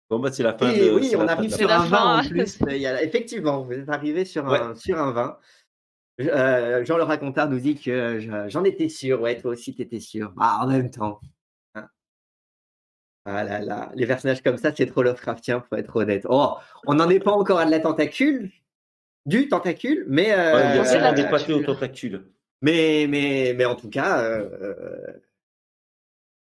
Bon 0.10 0.20
bah 0.20 0.32
c'est 0.32 0.44
la 0.44 0.54
fin 0.54 0.70
Et 0.72 0.80
de. 0.80 0.92
oui, 0.92 1.12
on 1.18 1.28
arrive 1.28 1.54
sur 1.54 1.70
un 1.72 1.86
vin 1.86 2.20
en 2.20 2.28
plus. 2.28 2.60
Il 2.70 2.78
y 2.78 2.86
a- 2.86 3.04
effectivement, 3.04 3.64
vous 3.64 3.74
êtes 3.74 3.90
arrivé 3.90 4.26
sur 4.26 4.48
un, 4.48 4.76
sur 4.76 5.00
un 5.00 5.12
vin. 5.12 5.38
Euh, 6.22 6.86
Jean 6.86 6.98
le 6.98 7.04
racontard 7.04 7.50
nous 7.50 7.60
dit 7.60 7.76
que 7.76 8.20
je- 8.20 8.50
j'en 8.50 8.64
étais 8.64 8.88
sûr. 8.90 9.22
Ouais, 9.22 9.38
toi 9.38 9.52
aussi, 9.52 9.76
t'étais 9.76 10.00
sûr. 10.00 10.34
Ah, 10.40 10.60
en 10.64 10.68
même 10.68 10.90
temps. 10.90 11.20
Hein. 11.76 11.88
Ah 13.26 13.44
là 13.44 13.60
là, 13.60 13.92
les 13.96 14.08
personnages 14.08 14.42
comme 14.42 14.58
ça, 14.58 14.74
c'est 14.76 14.86
trop 14.86 15.04
Lovecraftien, 15.04 15.60
pour 15.60 15.78
être 15.78 15.96
honnête. 15.96 16.26
Oh, 16.30 16.56
on 16.88 16.94
n'en 16.94 17.10
est 17.10 17.20
pas 17.20 17.32
encore 17.34 17.60
à 17.60 17.66
de 17.66 17.72
la 17.72 17.80
tentacule, 17.80 18.52
du 19.26 19.50
tentacule, 19.50 20.06
mais, 20.08 20.32
euh, 20.32 20.54
Ouais, 20.56 20.70
il 20.72 20.76
y 20.76 20.80
a 20.80 20.84
c'est 20.86 20.92
sûrement 20.92 21.06
la 21.08 21.14
des 21.14 21.24
tentacule. 21.24 21.56
pâtés 21.56 21.70
au 21.70 21.74
tentacule. 21.74 22.26
mais, 22.62 23.08
mais, 23.10 23.54
mais 23.58 23.66
en 23.66 23.76
tout 23.76 23.90
cas, 23.90 24.22
euh, 24.24 24.50
euh, 24.62 25.20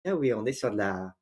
ah 0.08 0.16
oui, 0.16 0.34
on 0.34 0.46
est 0.46 0.54
sur 0.54 0.72
de 0.72 0.78
la, 0.78 1.14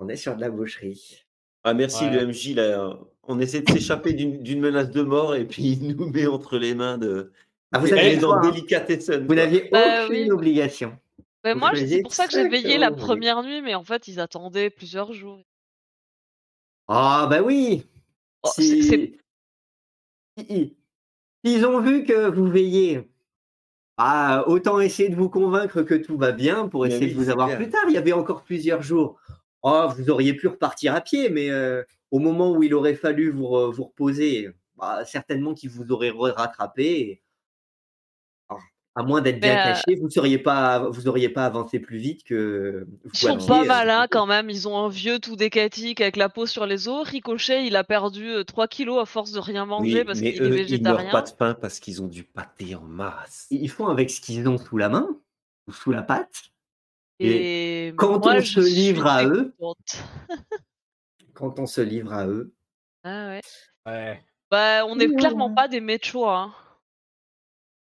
on 0.00 0.08
est 0.08 0.16
sur 0.16 0.36
de 0.36 0.40
la 0.42 0.50
boucherie. 0.50 1.24
Ah 1.64 1.72
merci 1.74 2.04
Ouais. 2.04 2.10
le 2.12 2.26
MJ 2.26 2.54
là. 2.54 2.98
On 3.22 3.38
essaie 3.38 3.60
de 3.62 3.70
s'échapper 3.70 4.12
d'une 4.14 4.42
d'une 4.42 4.60
menace 4.60 4.90
de 4.90 5.02
mort 5.02 5.34
et 5.34 5.46
puis 5.46 5.62
il 5.72 5.94
nous 5.96 6.08
met 6.10 6.26
entre 6.26 6.58
les 6.58 6.74
mains 6.74 6.98
de. 6.98 7.32
Ah, 7.72 7.78
vous 7.78 7.86
éléments 7.94 8.20
choix, 8.20 8.36
hein. 8.46 9.20
Vous 9.28 9.34
n'aviez 9.34 9.68
Bah 9.70 10.06
aucune 10.06 10.22
oui. 10.24 10.30
obligation. 10.30 10.98
Moi, 11.44 11.70
c'est 11.74 12.02
pour 12.02 12.12
ça 12.12 12.26
que 12.26 12.32
j'ai 12.32 12.48
veillé 12.48 12.76
la 12.78 12.88
exactement, 12.88 12.96
oui. 12.96 13.00
première 13.02 13.42
nuit, 13.42 13.62
mais 13.62 13.74
en 13.74 13.84
fait, 13.84 14.08
ils 14.08 14.20
attendaient 14.20 14.70
plusieurs 14.70 15.12
jours. 15.12 15.42
Ah 16.88 17.26
bah 17.30 17.42
oui. 17.42 17.86
Oh, 18.42 18.48
Si- 18.52 19.14
S'ils 21.44 21.64
ont 21.66 21.80
vu 21.80 22.04
que 22.04 22.28
vous 22.28 22.46
veillez, 22.46 23.08
ah, 23.96 24.44
autant 24.46 24.80
essayer 24.80 25.08
de 25.08 25.14
vous 25.16 25.30
convaincre 25.30 25.82
que 25.82 25.94
tout 25.94 26.16
va 26.18 26.32
bien 26.32 26.68
pour 26.68 26.86
essayer 26.86 27.06
oui, 27.06 27.12
de 27.12 27.16
vous 27.18 27.30
avoir 27.30 27.46
clair. 27.48 27.58
plus 27.58 27.70
tard. 27.70 27.84
Il 27.88 27.94
y 27.94 27.98
avait 27.98 28.12
encore 28.12 28.42
plusieurs 28.42 28.82
jours. 28.82 29.18
Oh, 29.62 29.86
vous 29.96 30.10
auriez 30.10 30.34
pu 30.34 30.48
repartir 30.48 30.94
à 30.94 31.00
pied, 31.00 31.28
mais 31.30 31.50
euh, 31.50 31.82
au 32.10 32.18
moment 32.18 32.52
où 32.52 32.62
il 32.62 32.74
aurait 32.74 32.94
fallu 32.94 33.30
vous, 33.30 33.70
vous 33.72 33.84
reposer, 33.84 34.50
bah, 34.76 35.04
certainement 35.04 35.54
qu'il 35.54 35.70
vous 35.70 35.92
aurait 35.92 36.10
re- 36.10 36.32
rattrapé. 36.32 36.84
et- 36.84 37.22
à 38.96 39.02
moins 39.04 39.20
d'être 39.20 39.40
bien 39.40 39.52
euh, 39.52 39.64
caché, 39.72 39.94
vous 39.96 40.06
ne 40.06 40.10
seriez 40.10 40.38
pas, 40.38 40.80
vous 40.90 41.06
auriez 41.06 41.28
pas 41.28 41.46
avancé 41.46 41.78
plus 41.78 41.98
vite 41.98 42.24
que. 42.24 42.86
vous 43.04 43.10
Ils 43.14 43.18
sont 43.18 43.34
aviez, 43.34 43.46
pas 43.46 43.62
euh, 43.62 43.66
malins 43.66 44.06
quand 44.10 44.26
même, 44.26 44.50
ils 44.50 44.66
ont 44.66 44.76
un 44.78 44.88
vieux 44.88 45.18
tout 45.20 45.36
décatique 45.36 46.00
avec 46.00 46.16
la 46.16 46.28
peau 46.28 46.44
sur 46.46 46.66
les 46.66 46.88
os. 46.88 47.06
Ricochet, 47.08 47.66
il 47.66 47.76
a 47.76 47.84
perdu 47.84 48.28
euh, 48.30 48.44
3 48.44 48.66
kilos 48.68 49.00
à 49.00 49.06
force 49.06 49.30
de 49.32 49.38
rien 49.38 49.64
manger 49.64 50.00
Oui, 50.00 50.04
parce 50.04 50.18
qu'il 50.18 50.28
est 50.28 50.36
ils 50.36 50.42
meurent 50.42 50.50
végétarien. 50.50 51.10
pas 51.12 51.22
de 51.22 51.28
faim 51.28 51.56
parce 51.60 51.78
qu'ils 51.78 52.02
ont 52.02 52.08
du 52.08 52.24
pâté 52.24 52.74
en 52.74 52.82
masse. 52.82 53.46
Ils 53.50 53.70
font 53.70 53.86
avec 53.86 54.10
ce 54.10 54.20
qu'ils 54.20 54.48
ont 54.48 54.58
sous 54.58 54.76
la 54.76 54.88
main 54.88 55.08
ou 55.68 55.72
sous 55.72 55.92
la 55.92 56.02
patte. 56.02 56.50
Et 57.20 57.92
quand 57.96 58.24
moi, 58.24 58.34
on 58.36 58.42
se 58.42 58.60
livre 58.60 59.06
à 59.06 59.24
eux-. 59.24 59.54
Quand 61.34 61.58
on 61.58 61.66
se 61.66 61.80
livre 61.80 62.12
à 62.12 62.26
eux. 62.26 62.52
Ah 63.04 63.28
ouais. 63.28 63.40
Ouais. 63.86 64.22
Bah, 64.50 64.84
on 64.86 64.96
n'est 64.96 65.08
clairement 65.14 65.54
pas 65.54 65.68
des 65.68 65.80
méchois. 65.80 66.38
Hein. 66.38 66.54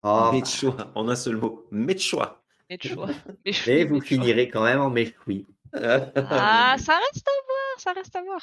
Oh, 0.07 0.31
en 0.95 1.09
un 1.09 1.15
seul 1.15 1.37
mot. 1.37 1.65
Méchois. 1.71 2.43
Méchois. 2.69 3.07
mais 3.45 3.51
Méchoui, 3.51 3.83
vous 3.85 4.01
finirez 4.01 4.49
quand 4.49 4.63
même 4.63 4.79
en 4.79 4.91
méchoui. 4.91 5.47
Ah, 5.73 6.75
ça 6.77 6.99
reste 6.99 7.27
à 7.27 7.45
voir, 7.47 7.79
ça 7.79 7.91
reste 7.93 8.15
à 8.15 8.21
voir. 8.21 8.41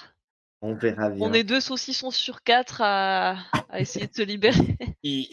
On 0.61 0.75
verra 0.75 1.09
bien. 1.11 1.25
On 1.25 1.33
est 1.33 1.45
deux 1.45 1.61
saucissons 1.61 2.11
sur 2.11 2.43
quatre 2.43 2.81
à, 2.83 3.37
à 3.69 3.81
essayer 3.81 4.09
de 4.09 4.15
se 4.15 4.23
libérer. 4.23 4.77
Ils, 5.05 5.29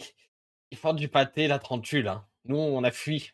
ils 0.70 0.78
font 0.78 0.92
du 0.92 1.08
pâté, 1.08 1.48
la 1.48 1.58
trentule. 1.58 2.06
Hein. 2.06 2.24
Nous, 2.44 2.56
on 2.56 2.84
a 2.84 2.92
fui 2.92 3.32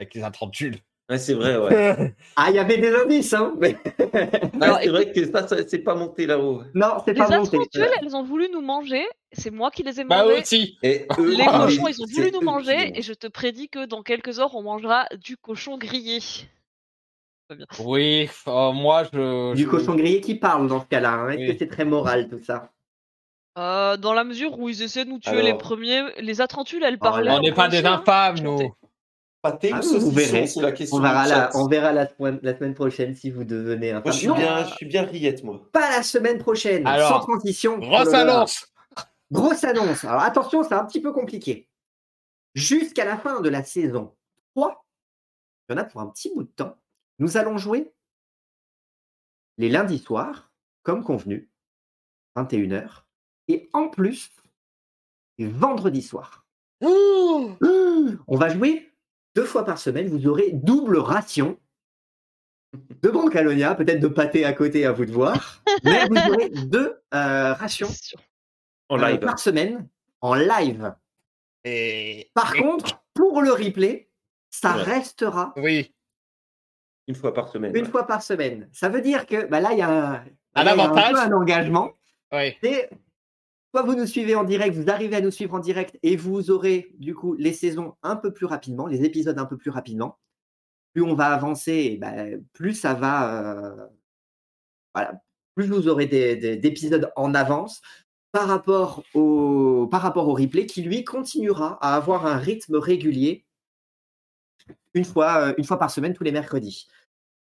avec 0.00 0.14
les 0.14 0.22
atrentules. 0.22 0.78
Ouais, 1.10 1.18
c'est 1.18 1.34
vrai, 1.34 1.58
ouais. 1.58 2.14
Ah, 2.36 2.46
il 2.48 2.56
y 2.56 2.58
avait 2.58 2.78
des 2.78 2.94
indices, 2.94 3.34
hein 3.34 3.54
mais... 3.58 3.76
C'est 4.10 4.88
vrai 4.88 5.12
que 5.12 5.30
ça, 5.30 5.46
ça- 5.46 5.68
c'est 5.68 5.80
pas 5.80 5.94
monté 5.94 6.24
là-haut. 6.26 6.62
Non, 6.74 6.94
c'est 7.04 7.12
Les 7.12 7.18
pas 7.18 7.28
monté. 7.38 7.56
Atrentuels, 7.58 7.90
elles 8.00 8.16
ont 8.16 8.22
voulu 8.22 8.48
nous 8.50 8.62
manger. 8.62 9.04
C'est 9.32 9.50
moi 9.50 9.70
qui 9.70 9.82
les 9.82 10.00
ai 10.00 10.04
Bah 10.04 10.24
mangées. 10.24 10.40
aussi. 10.40 10.78
Et 10.82 11.06
eux, 11.18 11.36
Les 11.36 11.44
ah, 11.46 11.64
cochons, 11.66 11.88
ils 11.88 12.00
ont 12.02 12.06
voulu 12.06 12.30
nous 12.32 12.40
manger. 12.40 12.98
Et 12.98 13.02
je 13.02 13.12
te 13.12 13.26
prédis 13.26 13.68
que 13.68 13.84
dans 13.84 14.02
quelques 14.02 14.40
heures, 14.40 14.54
on 14.54 14.62
mangera 14.62 15.06
du 15.22 15.36
cochon 15.36 15.76
grillé. 15.76 16.20
Oui, 17.80 18.28
euh, 18.48 18.72
moi 18.72 19.04
je. 19.12 19.54
Du 19.54 19.64
je- 19.64 19.68
cochon 19.68 19.94
grillé 19.96 20.20
qui 20.22 20.34
parle 20.36 20.66
dans 20.68 20.80
ce 20.80 20.86
cas-là. 20.86 21.12
hein. 21.12 21.28
Est-ce 21.30 21.40
Oui. 21.40 21.46
que 21.52 21.58
c'est 21.58 21.68
très 21.68 21.84
moral 21.84 22.28
tout 22.28 22.42
ça? 22.42 22.70
Euh, 23.58 23.96
dans 23.98 24.14
la 24.14 24.24
mesure 24.24 24.58
où 24.58 24.68
ils 24.70 24.82
essaient 24.82 25.04
de 25.04 25.10
nous 25.10 25.18
tuer 25.18 25.32
Alors- 25.32 25.42
les 25.44 25.54
premiers, 25.54 26.02
les 26.20 26.40
Atrentules, 26.40 26.82
elles 26.82 26.96
Oh 27.00 27.04
parlaient. 27.04 27.24
là 27.30 27.36
On 27.36 27.40
n'est 27.40 27.52
pas 27.52 27.68
des 27.68 27.84
inconscient. 27.84 28.00
infâmes, 28.00 28.40
nous. 28.40 28.74
Pâté 29.44 29.70
Ah, 29.74 29.78
ou 29.80 29.82
vous 29.82 29.88
saucisson, 30.00 30.10
verrez. 30.10 30.46
c'est 30.46 30.62
la 30.62 30.72
question. 30.72 30.96
on 30.96 31.00
verra, 31.02 31.26
la, 31.28 31.34
chat. 31.34 31.50
on 31.58 31.66
verra 31.68 31.92
la, 31.92 32.08
semaine- 32.08 32.38
la 32.42 32.56
semaine 32.56 32.72
prochaine 32.72 33.14
si 33.14 33.30
vous 33.30 33.44
devenez 33.44 33.90
un 33.92 34.00
Moi, 34.00 34.10
je 34.10 34.16
suis 34.16 34.26
Non, 34.26 34.36
bien, 34.36 34.64
je 34.66 34.74
suis 34.74 34.86
bien 34.86 35.02
rillette, 35.04 35.44
moi. 35.44 35.60
Pas 35.70 35.90
la 35.90 36.02
semaine 36.02 36.38
prochaine, 36.38 36.86
Alors, 36.86 37.10
sans 37.10 37.20
transition. 37.20 37.78
Grosse 37.78 38.14
annonce. 38.14 38.72
Grosse 39.30 39.62
annonce. 39.64 40.02
Alors 40.04 40.22
attention, 40.22 40.62
c'est 40.62 40.72
un 40.72 40.86
petit 40.86 41.02
peu 41.02 41.12
compliqué. 41.12 41.68
Jusqu'à 42.54 43.04
la 43.04 43.18
fin 43.18 43.42
de 43.42 43.50
la 43.50 43.62
saison 43.62 44.14
3, 44.54 44.82
il 45.68 45.72
y 45.72 45.78
en 45.78 45.82
a 45.82 45.84
pour 45.84 46.00
un 46.00 46.06
petit 46.06 46.30
bout 46.34 46.44
de 46.44 46.48
temps, 46.48 46.78
nous 47.18 47.36
allons 47.36 47.58
jouer 47.58 47.92
les 49.58 49.68
lundis 49.68 49.98
soirs, 49.98 50.50
comme 50.84 51.04
convenu, 51.04 51.50
21h, 52.34 53.02
et 53.48 53.68
en 53.74 53.88
plus, 53.88 54.30
les 55.36 55.48
vendredis 55.48 56.00
soirs. 56.02 56.46
Mmh, 56.80 58.16
On 58.26 58.36
va 58.38 58.48
jouer 58.48 58.90
deux 59.34 59.44
fois 59.44 59.64
par 59.64 59.78
semaine. 59.78 60.08
Vous 60.08 60.26
aurez 60.26 60.50
double 60.52 60.98
ration 60.98 61.58
de 63.02 63.08
Brancalonia, 63.08 63.74
peut-être 63.74 64.00
de 64.00 64.08
pâté 64.08 64.44
à 64.44 64.52
côté, 64.52 64.84
à 64.84 64.92
vous 64.92 65.04
de 65.04 65.12
voir. 65.12 65.62
Mais 65.84 66.06
vous 66.08 66.16
aurez 66.32 66.48
deux 66.50 67.00
euh, 67.14 67.52
rations. 67.54 67.88
En 68.88 69.00
euh, 69.00 69.08
live. 69.10 69.20
par 69.20 69.38
semaine 69.38 69.88
en 70.20 70.34
live. 70.34 70.94
Et... 71.64 72.30
Par 72.34 72.54
et- 72.56 72.60
contre, 72.60 73.02
pour 73.14 73.42
le 73.42 73.52
replay, 73.52 74.10
ça 74.50 74.76
Ouais. 74.76 74.82
restera 74.82 75.52
Oui. 75.56 75.94
Une 77.06 77.14
fois 77.14 77.34
par 77.34 77.48
semaine. 77.48 77.74
une 77.76 77.84
ouais. 77.84 77.90
fois 77.90 78.06
par 78.06 78.22
semaine. 78.22 78.68
Ça 78.72 78.88
veut 78.88 79.02
dire 79.02 79.26
que 79.26 79.46
bah 79.46 79.60
là, 79.60 79.72
il 79.72 79.78
y 79.78 79.82
a 79.82 79.90
un, 79.90 80.24
Un 80.54 80.64
là, 80.64 80.74
il 80.74 80.78
y 80.78 80.80
a 80.80 80.84
avantage. 80.84 81.12
peu 81.12 81.18
un 81.18 81.32
engagement. 81.32 81.92
C'est 82.32 82.90
soit 83.74 83.82
vous 83.82 83.96
nous 83.96 84.06
suivez 84.06 84.36
en 84.36 84.44
direct, 84.44 84.76
vous 84.76 84.88
arrivez 84.88 85.16
à 85.16 85.20
nous 85.20 85.32
suivre 85.32 85.54
en 85.54 85.58
direct 85.58 85.98
et 86.04 86.14
vous 86.14 86.52
aurez 86.52 86.92
du 87.00 87.12
coup 87.12 87.34
les 87.34 87.52
saisons 87.52 87.96
un 88.04 88.14
peu 88.14 88.32
plus 88.32 88.46
rapidement, 88.46 88.86
les 88.86 89.02
épisodes 89.04 89.36
un 89.36 89.46
peu 89.46 89.56
plus 89.56 89.70
rapidement. 89.70 90.16
Plus 90.92 91.02
on 91.02 91.14
va 91.16 91.26
avancer, 91.34 91.90
eh 91.94 91.96
ben, 91.96 92.40
plus 92.52 92.74
ça 92.74 92.94
va. 92.94 93.72
euh, 93.74 93.86
voilà, 94.94 95.20
plus 95.56 95.66
vous 95.66 95.88
aurez 95.88 96.06
des- 96.06 96.36
des- 96.36 96.56
d'épisodes 96.56 97.10
en 97.16 97.34
avance 97.34 97.82
par 98.30 98.46
rapport, 98.46 99.02
au, 99.12 99.88
par 99.90 100.02
rapport 100.02 100.28
au 100.28 100.34
replay 100.34 100.66
qui 100.66 100.82
lui 100.82 101.02
continuera 101.02 101.76
à 101.84 101.96
avoir 101.96 102.26
un 102.26 102.36
rythme 102.36 102.76
régulier 102.76 103.44
une 104.94 105.04
fois, 105.04 105.48
euh, 105.48 105.54
une 105.58 105.64
fois 105.64 105.80
par 105.80 105.90
semaine, 105.90 106.12
tous 106.14 106.22
les 106.22 106.30
mercredis. 106.30 106.86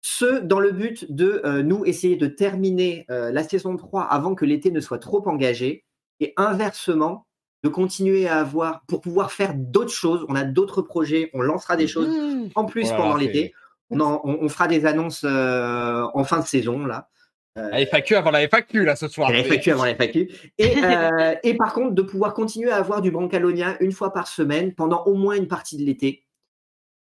Ce, 0.02 0.40
dans 0.40 0.60
le 0.60 0.72
but 0.72 1.10
de 1.10 1.40
euh, 1.46 1.62
nous 1.62 1.86
essayer 1.86 2.16
de 2.16 2.26
terminer 2.26 3.06
la 3.08 3.42
saison 3.44 3.74
3 3.78 4.02
avant 4.02 4.34
que 4.34 4.44
l'été 4.44 4.70
ne 4.70 4.80
soit 4.80 4.98
trop 4.98 5.26
engagé, 5.26 5.86
et 6.20 6.32
inversement, 6.36 7.26
de 7.64 7.68
continuer 7.68 8.28
à 8.28 8.38
avoir, 8.40 8.82
pour 8.86 9.00
pouvoir 9.00 9.32
faire 9.32 9.52
d'autres 9.54 9.92
choses, 9.92 10.24
on 10.28 10.34
a 10.36 10.44
d'autres 10.44 10.80
projets, 10.82 11.30
on 11.34 11.40
lancera 11.40 11.76
des 11.76 11.88
choses 11.88 12.08
en 12.54 12.64
plus 12.66 12.88
Oh 12.92 12.96
pendant 12.96 13.16
l'été. 13.16 13.54
On, 13.90 14.00
en- 14.00 14.20
on- 14.24 14.38
on 14.42 14.48
fera 14.48 14.68
des 14.68 14.86
annonces 14.86 15.24
euh, 15.24 16.04
en 16.14 16.24
fin 16.24 16.38
de 16.40 16.46
saison, 16.46 16.86
là. 16.86 17.08
La 17.56 17.80
FAQ 17.84 18.14
avant 18.14 18.30
la 18.30 18.42
FAQ, 18.46 18.84
là, 18.84 18.94
ce 18.94 19.08
soir. 19.08 19.32
La 19.32 19.42
FAQ 19.42 19.72
avant 19.72 19.84
la 19.84 19.94
FAQ. 19.96 20.30
Et, 20.58 20.76
euh, 20.84 21.34
et 21.42 21.54
par 21.56 21.72
contre, 21.72 21.92
de 21.92 22.02
pouvoir 22.02 22.32
continuer 22.32 22.70
à 22.70 22.76
avoir 22.76 23.00
du 23.02 23.10
Brancalonia 23.10 23.76
une 23.82 23.90
fois 23.90 24.12
par 24.12 24.28
semaine 24.28 24.72
pendant 24.74 25.02
au 25.06 25.14
moins 25.14 25.34
une 25.34 25.48
partie 25.48 25.76
de 25.76 25.82
l'été. 25.82 26.24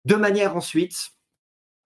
De 0.05 0.13
manière 0.15 0.55
ensuite 0.55 1.09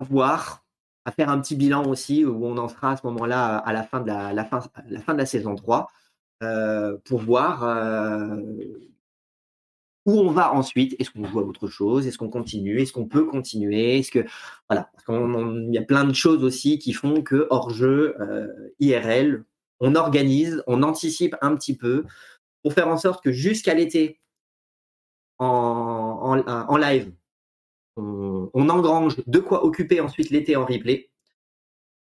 à 0.02 0.04
voir, 0.04 0.66
à 1.06 1.12
faire 1.14 1.30
un 1.30 1.40
petit 1.40 1.56
bilan 1.56 1.86
aussi, 1.86 2.26
où 2.26 2.46
on 2.46 2.58
en 2.58 2.68
sera 2.68 2.92
à 2.92 2.98
ce 2.98 3.06
moment-là 3.08 3.56
à 3.60 3.72
la 3.72 3.84
fin 3.84 4.02
de 4.02 4.08
la, 4.08 4.34
la 4.34 4.44
fin, 4.44 4.60
la 4.90 5.00
fin 5.00 5.14
de 5.14 5.20
la 5.20 5.26
saison 5.26 5.56
3, 5.56 5.88
euh, 6.44 6.98
pour 7.06 7.20
voir 7.20 7.64
euh, 7.64 8.38
où 10.06 10.20
on 10.20 10.32
va 10.32 10.54
ensuite. 10.54 10.96
Est-ce 11.00 11.12
qu'on 11.12 11.26
joue 11.26 11.40
à 11.40 11.44
autre 11.44 11.68
chose? 11.68 12.08
Est-ce 12.08 12.18
qu'on 12.18 12.30
continue? 12.30 12.82
Est-ce 12.82 12.94
qu'on 12.94 13.08
peut 13.08 13.26
continuer? 13.26 14.00
Est-ce 14.00 14.12
que 14.12 14.26
voilà, 14.70 14.92
il 15.08 15.74
y 15.74 15.78
a 15.78 15.84
plein 15.84 16.06
de 16.06 16.14
choses 16.14 16.44
aussi 16.44 16.80
qui 16.80 16.94
font 16.94 17.22
que 17.22 17.48
hors 17.50 17.70
jeu, 17.70 18.16
euh, 18.22 18.48
IRL, 18.80 19.44
on 19.80 19.96
organise, 19.96 20.64
on 20.68 20.84
anticipe 20.84 21.36
un 21.42 21.56
petit 21.56 21.76
peu 21.76 22.06
pour 22.64 22.74
faire 22.74 22.88
en 22.88 22.98
sorte 22.98 23.24
que 23.24 23.32
jusqu'à 23.32 23.74
l'été, 23.74 24.20
en, 25.38 26.44
en- 26.68 26.78
live, 26.78 27.12
on 27.96 28.70
engrange 28.70 29.18
de 29.26 29.40
quoi 29.40 29.64
occuper 29.66 30.00
ensuite 30.02 30.30
l'été 30.30 30.56
en 30.56 30.66
replay 30.66 31.09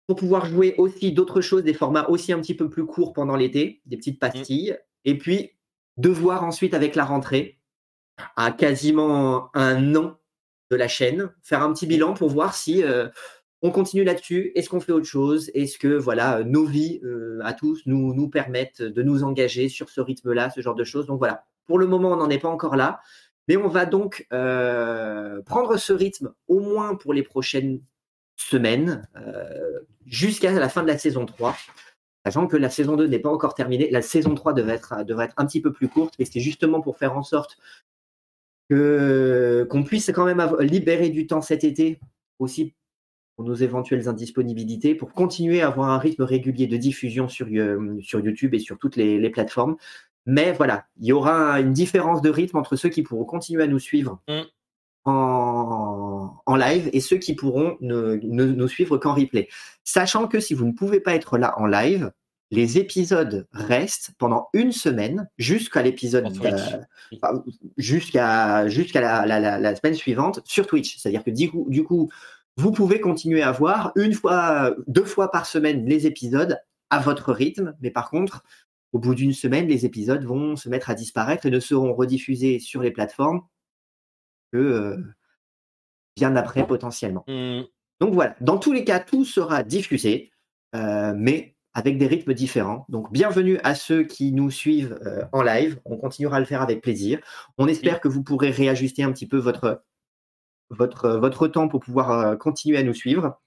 pour 0.07 0.17
pouvoir 0.17 0.45
jouer 0.45 0.75
aussi 0.77 1.11
d'autres 1.11 1.41
choses, 1.41 1.63
des 1.63 1.73
formats 1.73 2.07
aussi 2.09 2.31
un 2.31 2.39
petit 2.39 2.55
peu 2.55 2.69
plus 2.69 2.85
courts 2.85 3.13
pendant 3.13 3.35
l'été, 3.35 3.81
des 3.85 3.97
petites 3.97 4.19
pastilles, 4.19 4.77
et 5.03 5.17
puis 5.17 5.51
de 5.97 6.09
voir 6.09 6.43
ensuite 6.43 6.73
avec 6.73 6.95
la 6.95 7.05
rentrée, 7.05 7.59
à 8.35 8.51
quasiment 8.51 9.49
un 9.55 9.95
an 9.95 10.17
de 10.71 10.75
la 10.75 10.87
chaîne, 10.87 11.31
faire 11.43 11.61
un 11.61 11.73
petit 11.73 11.87
bilan 11.87 12.13
pour 12.13 12.29
voir 12.29 12.55
si 12.55 12.83
euh, 12.83 13.07
on 13.61 13.71
continue 13.71 14.03
là-dessus, 14.03 14.51
est-ce 14.55 14.69
qu'on 14.69 14.79
fait 14.79 14.91
autre 14.91 15.05
chose, 15.05 15.51
est-ce 15.53 15.77
que 15.77 15.87
voilà 15.87 16.43
nos 16.43 16.65
vies 16.65 16.99
euh, 17.03 17.39
à 17.43 17.53
tous 17.53 17.81
nous, 17.85 18.13
nous 18.13 18.29
permettent 18.29 18.81
de 18.81 19.03
nous 19.03 19.23
engager 19.23 19.69
sur 19.69 19.89
ce 19.89 20.01
rythme-là, 20.01 20.49
ce 20.49 20.61
genre 20.61 20.75
de 20.75 20.83
choses. 20.83 21.07
Donc 21.07 21.19
voilà, 21.19 21.45
pour 21.65 21.79
le 21.79 21.87
moment 21.87 22.11
on 22.13 22.17
n'en 22.17 22.29
est 22.29 22.39
pas 22.39 22.49
encore 22.49 22.75
là, 22.75 22.99
mais 23.47 23.57
on 23.57 23.67
va 23.67 23.85
donc 23.85 24.27
euh, 24.33 25.41
prendre 25.43 25.77
ce 25.77 25.93
rythme 25.93 26.33
au 26.47 26.59
moins 26.59 26.95
pour 26.95 27.13
les 27.13 27.23
prochaines 27.23 27.81
semaines, 28.35 29.07
euh, 29.17 29.79
jusqu'à 30.05 30.51
la 30.51 30.69
fin 30.69 30.83
de 30.83 30.87
la 30.87 30.97
saison 30.97 31.25
3. 31.25 31.55
Sachant 32.25 32.47
que 32.47 32.57
la 32.57 32.69
saison 32.69 32.95
2 32.97 33.05
n'est 33.07 33.19
pas 33.19 33.29
encore 33.29 33.53
terminée, 33.53 33.89
la 33.91 34.01
saison 34.01 34.33
3 34.35 34.53
devrait 34.53 34.75
être, 34.75 35.03
devrait 35.05 35.25
être 35.25 35.35
un 35.37 35.45
petit 35.45 35.61
peu 35.61 35.71
plus 35.71 35.87
courte, 35.87 36.15
et 36.19 36.25
c'est 36.25 36.39
justement 36.39 36.81
pour 36.81 36.97
faire 36.97 37.15
en 37.17 37.23
sorte 37.23 37.57
que 38.69 39.67
qu'on 39.69 39.83
puisse 39.83 40.11
quand 40.13 40.25
même 40.25 40.39
avoir- 40.39 40.61
libérer 40.61 41.09
du 41.09 41.27
temps 41.27 41.41
cet 41.41 41.63
été 41.63 41.99
aussi 42.39 42.73
pour 43.35 43.45
nos 43.45 43.53
éventuelles 43.53 44.07
indisponibilités, 44.07 44.95
pour 44.95 45.11
continuer 45.13 45.61
à 45.61 45.67
avoir 45.67 45.89
un 45.89 45.99
rythme 45.99 46.23
régulier 46.23 46.67
de 46.67 46.77
diffusion 46.77 47.27
sur, 47.27 47.47
euh, 47.51 47.99
sur 48.01 48.19
YouTube 48.21 48.53
et 48.53 48.59
sur 48.59 48.77
toutes 48.79 48.95
les, 48.95 49.19
les 49.19 49.29
plateformes. 49.29 49.75
Mais 50.25 50.51
voilà, 50.53 50.87
il 50.99 51.05
y 51.05 51.11
aura 51.11 51.59
une 51.59 51.73
différence 51.73 52.21
de 52.21 52.29
rythme 52.29 52.57
entre 52.57 52.75
ceux 52.75 52.89
qui 52.89 53.03
pourront 53.03 53.25
continuer 53.25 53.63
à 53.63 53.67
nous 53.67 53.77
suivre 53.79 54.19
Mm. 54.27 54.41
en, 55.03 55.11
en 56.45 56.55
live 56.55 56.89
et 56.93 56.99
ceux 56.99 57.17
qui 57.17 57.33
pourront 57.35 57.77
ne, 57.81 58.19
ne- 58.23 58.45
nous 58.45 58.67
suivre 58.67 58.97
qu'en 58.97 59.13
replay. 59.15 59.47
Sachant 59.83 60.27
que 60.27 60.39
si 60.39 60.53
vous 60.53 60.65
ne 60.65 60.73
pouvez 60.73 60.99
pas 60.99 61.15
être 61.15 61.37
là 61.37 61.53
en 61.59 61.65
live, 61.65 62.11
les 62.51 62.77
épisodes 62.77 63.47
restent 63.51 64.11
pendant 64.19 64.49
une 64.53 64.71
semaine 64.71 65.27
jusqu'à 65.37 65.81
l'épisode 65.81 66.25
euh, 66.45 66.59
jusqu'à 67.77 68.67
jusqu'à 68.67 69.01
la, 69.01 69.25
la- 69.25 69.39
la- 69.39 69.59
la 69.59 69.75
semaine 69.75 69.95
suivante 69.95 70.41
sur 70.45 70.67
Twitch. 70.67 70.97
C'est-à-dire 70.97 71.23
que 71.23 71.31
du 71.31 71.49
coup, 71.49 71.65
du 71.69 71.83
coup, 71.83 72.09
vous 72.57 72.71
pouvez 72.71 72.99
continuer 73.01 73.41
à 73.41 73.51
voir 73.51 73.91
une 73.95 74.13
fois, 74.13 74.75
deux 74.87 75.03
fois 75.03 75.31
par 75.31 75.45
semaine 75.45 75.85
les 75.85 76.05
épisodes 76.07 76.57
à 76.89 76.99
votre 76.99 77.33
rythme, 77.33 77.75
mais 77.81 77.89
par 77.91 78.09
contre, 78.11 78.43
au 78.93 78.99
bout 78.99 79.15
d'une 79.15 79.33
semaine, 79.33 79.67
les 79.67 79.85
épisodes 79.85 80.23
vont 80.23 80.55
se 80.55 80.69
mettre 80.69 80.89
à 80.89 80.93
disparaître 80.93 81.45
et 81.47 81.49
ne 81.51 81.59
seront 81.59 81.93
rediffusés 81.93 82.59
sur 82.59 82.81
les 82.81 82.91
plateformes 82.91 83.41
que 84.53 84.57
euh, 84.57 84.97
bien 86.15 86.35
après 86.35 86.65
potentiellement. 86.65 87.23
Hmm. 87.27 87.61
Donc 87.99 88.13
voilà, 88.13 88.35
dans 88.41 88.57
tous 88.57 88.73
les 88.73 88.83
cas, 88.83 88.99
tout 88.99 89.25
sera 89.25 89.63
diffusé, 89.63 90.31
euh, 90.75 91.13
mais 91.15 91.55
avec 91.73 91.97
des 91.97 92.07
rythmes 92.07 92.33
différents. 92.33 92.85
Donc 92.89 93.11
bienvenue 93.11 93.59
à 93.63 93.75
ceux 93.75 94.03
qui 94.03 94.31
nous 94.31 94.49
suivent 94.49 94.97
euh, 95.05 95.23
en 95.31 95.41
live. 95.41 95.79
On 95.85 95.97
continuera 95.97 96.37
à 96.37 96.39
le 96.39 96.45
faire 96.45 96.61
avec 96.61 96.81
plaisir. 96.81 97.19
On 97.57 97.67
espère 97.67 97.99
que 97.99 98.07
vous 98.07 98.23
pourrez 98.23 98.49
réajuster 98.49 99.03
un 99.03 99.11
petit 99.11 99.27
peu 99.27 99.37
votre, 99.37 99.83
votre, 100.69 101.09
votre 101.09 101.47
temps 101.47 101.67
pour 101.67 101.81
pouvoir 101.81 102.11
euh, 102.11 102.35
continuer 102.35 102.77
à 102.77 102.83
nous 102.83 102.93
suivre. 102.93 103.39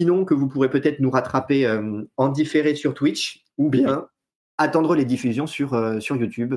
Sinon, 0.00 0.24
que 0.24 0.34
vous 0.34 0.48
pourrez 0.48 0.70
peut-être 0.70 1.00
nous 1.00 1.10
rattraper 1.10 1.66
euh, 1.66 2.02
en 2.16 2.28
différé 2.28 2.74
sur 2.74 2.94
Twitch 2.94 3.44
ou 3.58 3.68
bien 3.68 4.08
attendre 4.56 4.94
les 4.94 5.04
diffusions 5.04 5.46
sur, 5.46 5.74
euh, 5.74 6.00
sur 6.00 6.16
YouTube. 6.16 6.54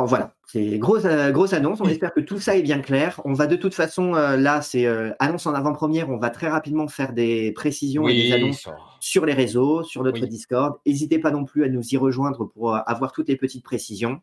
En, 0.00 0.06
voilà, 0.06 0.34
c'est 0.46 0.78
grosse, 0.78 1.04
euh, 1.04 1.30
grosse 1.30 1.52
annonce. 1.52 1.80
On 1.80 1.84
espère 1.86 2.12
que 2.12 2.20
tout 2.20 2.40
ça 2.40 2.56
est 2.56 2.62
bien 2.62 2.80
clair. 2.80 3.20
On 3.24 3.32
va 3.34 3.46
de 3.46 3.56
toute 3.56 3.74
façon, 3.74 4.14
euh, 4.14 4.36
là, 4.36 4.62
c'est 4.62 4.86
euh, 4.86 5.10
annonce 5.18 5.46
en 5.46 5.54
avant-première. 5.54 6.08
On 6.10 6.16
va 6.16 6.30
très 6.30 6.48
rapidement 6.48 6.88
faire 6.88 7.12
des 7.12 7.52
précisions 7.52 8.08
et 8.08 8.14
des 8.14 8.32
annonces 8.32 8.62
ça- 8.62 8.76
sur 9.00 9.26
les 9.26 9.34
réseaux, 9.34 9.82
sur 9.84 10.02
notre 10.02 10.20
Oui. 10.22 10.28
Discord. 10.28 10.78
N'hésitez 10.86 11.18
pas 11.18 11.30
non 11.30 11.44
plus 11.44 11.64
à 11.64 11.68
nous 11.68 11.86
y 11.86 11.96
rejoindre 11.96 12.46
pour 12.46 12.74
euh, 12.74 12.78
avoir 12.86 13.12
toutes 13.12 13.28
les 13.28 13.36
petites 13.36 13.64
précisions. 13.64 14.20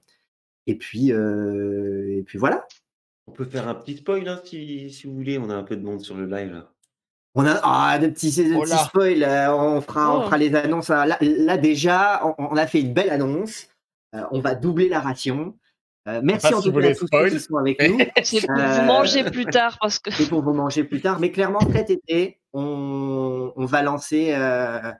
Et 0.65 0.75
puis, 0.75 1.11
euh, 1.13 2.17
et 2.17 2.23
puis 2.23 2.37
voilà. 2.37 2.65
On 3.27 3.31
peut 3.31 3.45
faire 3.45 3.67
un 3.67 3.75
petit 3.75 3.97
spoil 3.97 4.27
hein, 4.27 4.39
si, 4.43 4.89
si 4.89 5.05
vous 5.07 5.13
voulez. 5.13 5.37
On 5.37 5.49
a 5.49 5.55
un 5.55 5.63
peu 5.63 5.75
de 5.75 5.83
monde 5.83 6.01
sur 6.01 6.15
le 6.15 6.25
live. 6.25 6.51
Là. 6.53 6.71
On 7.35 7.45
a 7.45 7.59
ah, 7.63 7.99
de 7.99 8.07
petits, 8.07 8.31
de 8.43 8.55
Oh 8.55 8.61
petits 8.63 8.77
spoils. 8.85 9.23
On 9.51 9.79
fera, 9.81 10.15
on 10.17 10.21
Oh. 10.21 10.25
fera 10.25 10.37
les 10.37 10.55
annonces. 10.55 10.89
hein. 10.89 11.05
Là, 11.05 11.17
là, 11.21 11.57
déjà, 11.57 12.21
on, 12.25 12.47
on 12.51 12.57
a 12.57 12.65
fait 12.67 12.81
une 12.81 12.93
belle 12.93 13.09
annonce. 13.11 13.67
Euh, 14.15 14.23
on 14.31 14.39
va 14.39 14.55
doubler 14.55 14.87
la 14.89 14.99
ration. 15.01 15.53
Euh, 16.07 16.21
merci 16.23 16.53
en 16.53 16.61
tout 16.61 16.71
vous 16.71 16.79
cas 16.79 16.85
à 16.85 16.89
les 16.89 16.95
tous 16.95 17.07
ceux 17.11 17.29
qui 17.29 17.39
sont 17.39 17.57
avec 17.57 17.81
nous. 17.89 17.97
C'est 18.23 18.45
pour 18.47 18.55
Euh, 18.57 18.79
vous 18.79 18.85
manger 18.85 19.23
plus 19.25 19.45
tard 19.45 19.77
parce 19.81 19.99
que. 19.99 20.09
pour 20.29 20.41
vous 20.41 20.53
manger 20.53 20.83
plus 20.83 21.01
tard. 21.01 21.19
Mais 21.19 21.31
clairement, 21.31 21.59
cet 21.73 21.89
été, 21.89 22.39
on, 22.53 23.51
on 23.55 23.65
va 23.65 23.81
lancer. 23.81 24.33
euh, 24.33 24.91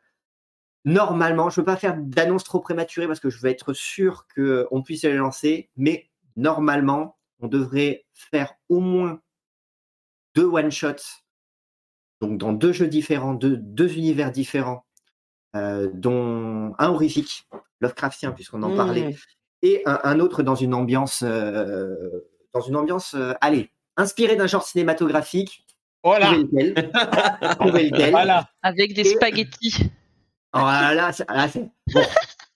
normalement, 0.85 1.49
je 1.49 1.59
ne 1.59 1.63
veux 1.63 1.65
pas 1.65 1.77
faire 1.77 1.95
d'annonce 1.97 2.43
trop 2.43 2.59
prématurée 2.59 3.07
parce 3.07 3.19
que 3.19 3.29
je 3.29 3.39
veux 3.39 3.49
être 3.49 3.73
sûr 3.73 4.25
qu'on 4.35 4.81
puisse 4.83 5.03
les 5.03 5.13
lancer. 5.15 5.69
Mais 5.77 6.09
normalement, 6.35 7.17
on 7.39 7.47
devrait 7.47 8.05
faire 8.13 8.53
au 8.69 8.79
moins 8.79 9.21
deux 10.35 10.45
one-shots. 10.45 11.23
Donc, 12.21 12.37
dans 12.37 12.51
deux 12.53 12.73
jeux 12.73 12.87
différents, 12.87 13.33
deux, 13.33 13.57
deux 13.57 13.95
univers 13.95 14.31
différents, 14.31 14.85
euh, 15.55 15.89
dont 15.93 16.73
un 16.79 16.89
horrifique, 16.89 17.47
Lovecraftien, 17.79 18.31
puisqu'on 18.31 18.63
en 18.63 18.75
parlait, 18.75 19.15
et 19.61 19.81
un, 19.85 19.99
un 20.03 20.19
autre 20.19 20.43
dans 20.43 20.55
une 20.55 20.73
ambiance, 20.73 21.23
euh, 21.25 21.95
dans 22.53 22.61
une 22.61 22.75
ambiance, 22.75 23.13
euh, 23.15 23.33
allez, 23.41 23.71
inspiré 23.97 24.35
d'un 24.35 24.47
genre 24.47 24.63
cinématographique. 24.63 25.65
Voilà. 26.03 26.27
Trouvez 26.27 26.43
lequel. 26.43 26.91
Trouvez 27.59 27.89
lequel. 27.89 28.11
Voilà. 28.11 28.47
Avec 28.61 28.93
des 28.93 29.01
Et- 29.01 29.15
spaghettis. 29.15 29.75
Oh 30.53 30.59
là 30.59 30.93
là, 30.93 31.11
ça- 31.11 31.25
là, 31.29 31.47
c'est 31.47 31.59
bon. 31.59 32.01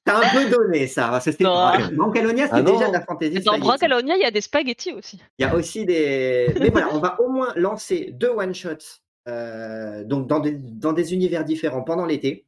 T'as 0.03 0.17
un 0.17 0.29
peu 0.33 0.49
donné 0.49 0.87
ça. 0.87 1.21
Non. 1.41 1.71
Brancalonia, 1.93 2.47
c'est 2.47 2.53
Ah 2.55 2.61
déjà 2.63 2.87
de 2.87 2.93
la 2.93 3.01
fantaisie. 3.01 3.39
Dans. 3.41 3.59
Brancalonia, 3.59 4.15
il 4.15 4.21
y 4.21 4.25
a 4.25 4.31
des 4.31 4.41
spaghettis 4.41 4.93
aussi. 4.93 5.19
Il 5.37 5.43
y 5.43 5.45
a 5.47 5.53
aussi 5.53 5.85
des. 5.85 6.53
Mais 6.59 6.69
voilà, 6.69 6.87
on 6.93 6.99
va 6.99 7.19
au 7.21 7.29
moins 7.29 7.53
lancer 7.55 8.09
deux 8.13 8.29
one-shots 8.29 8.99
euh, 9.27 10.03
donc 10.03 10.25
dans 10.25 10.39
des, 10.39 10.53
dans 10.53 10.93
des 10.93 11.13
univers 11.13 11.43
différents 11.45 11.83
pendant 11.83 12.05
l'été. 12.07 12.47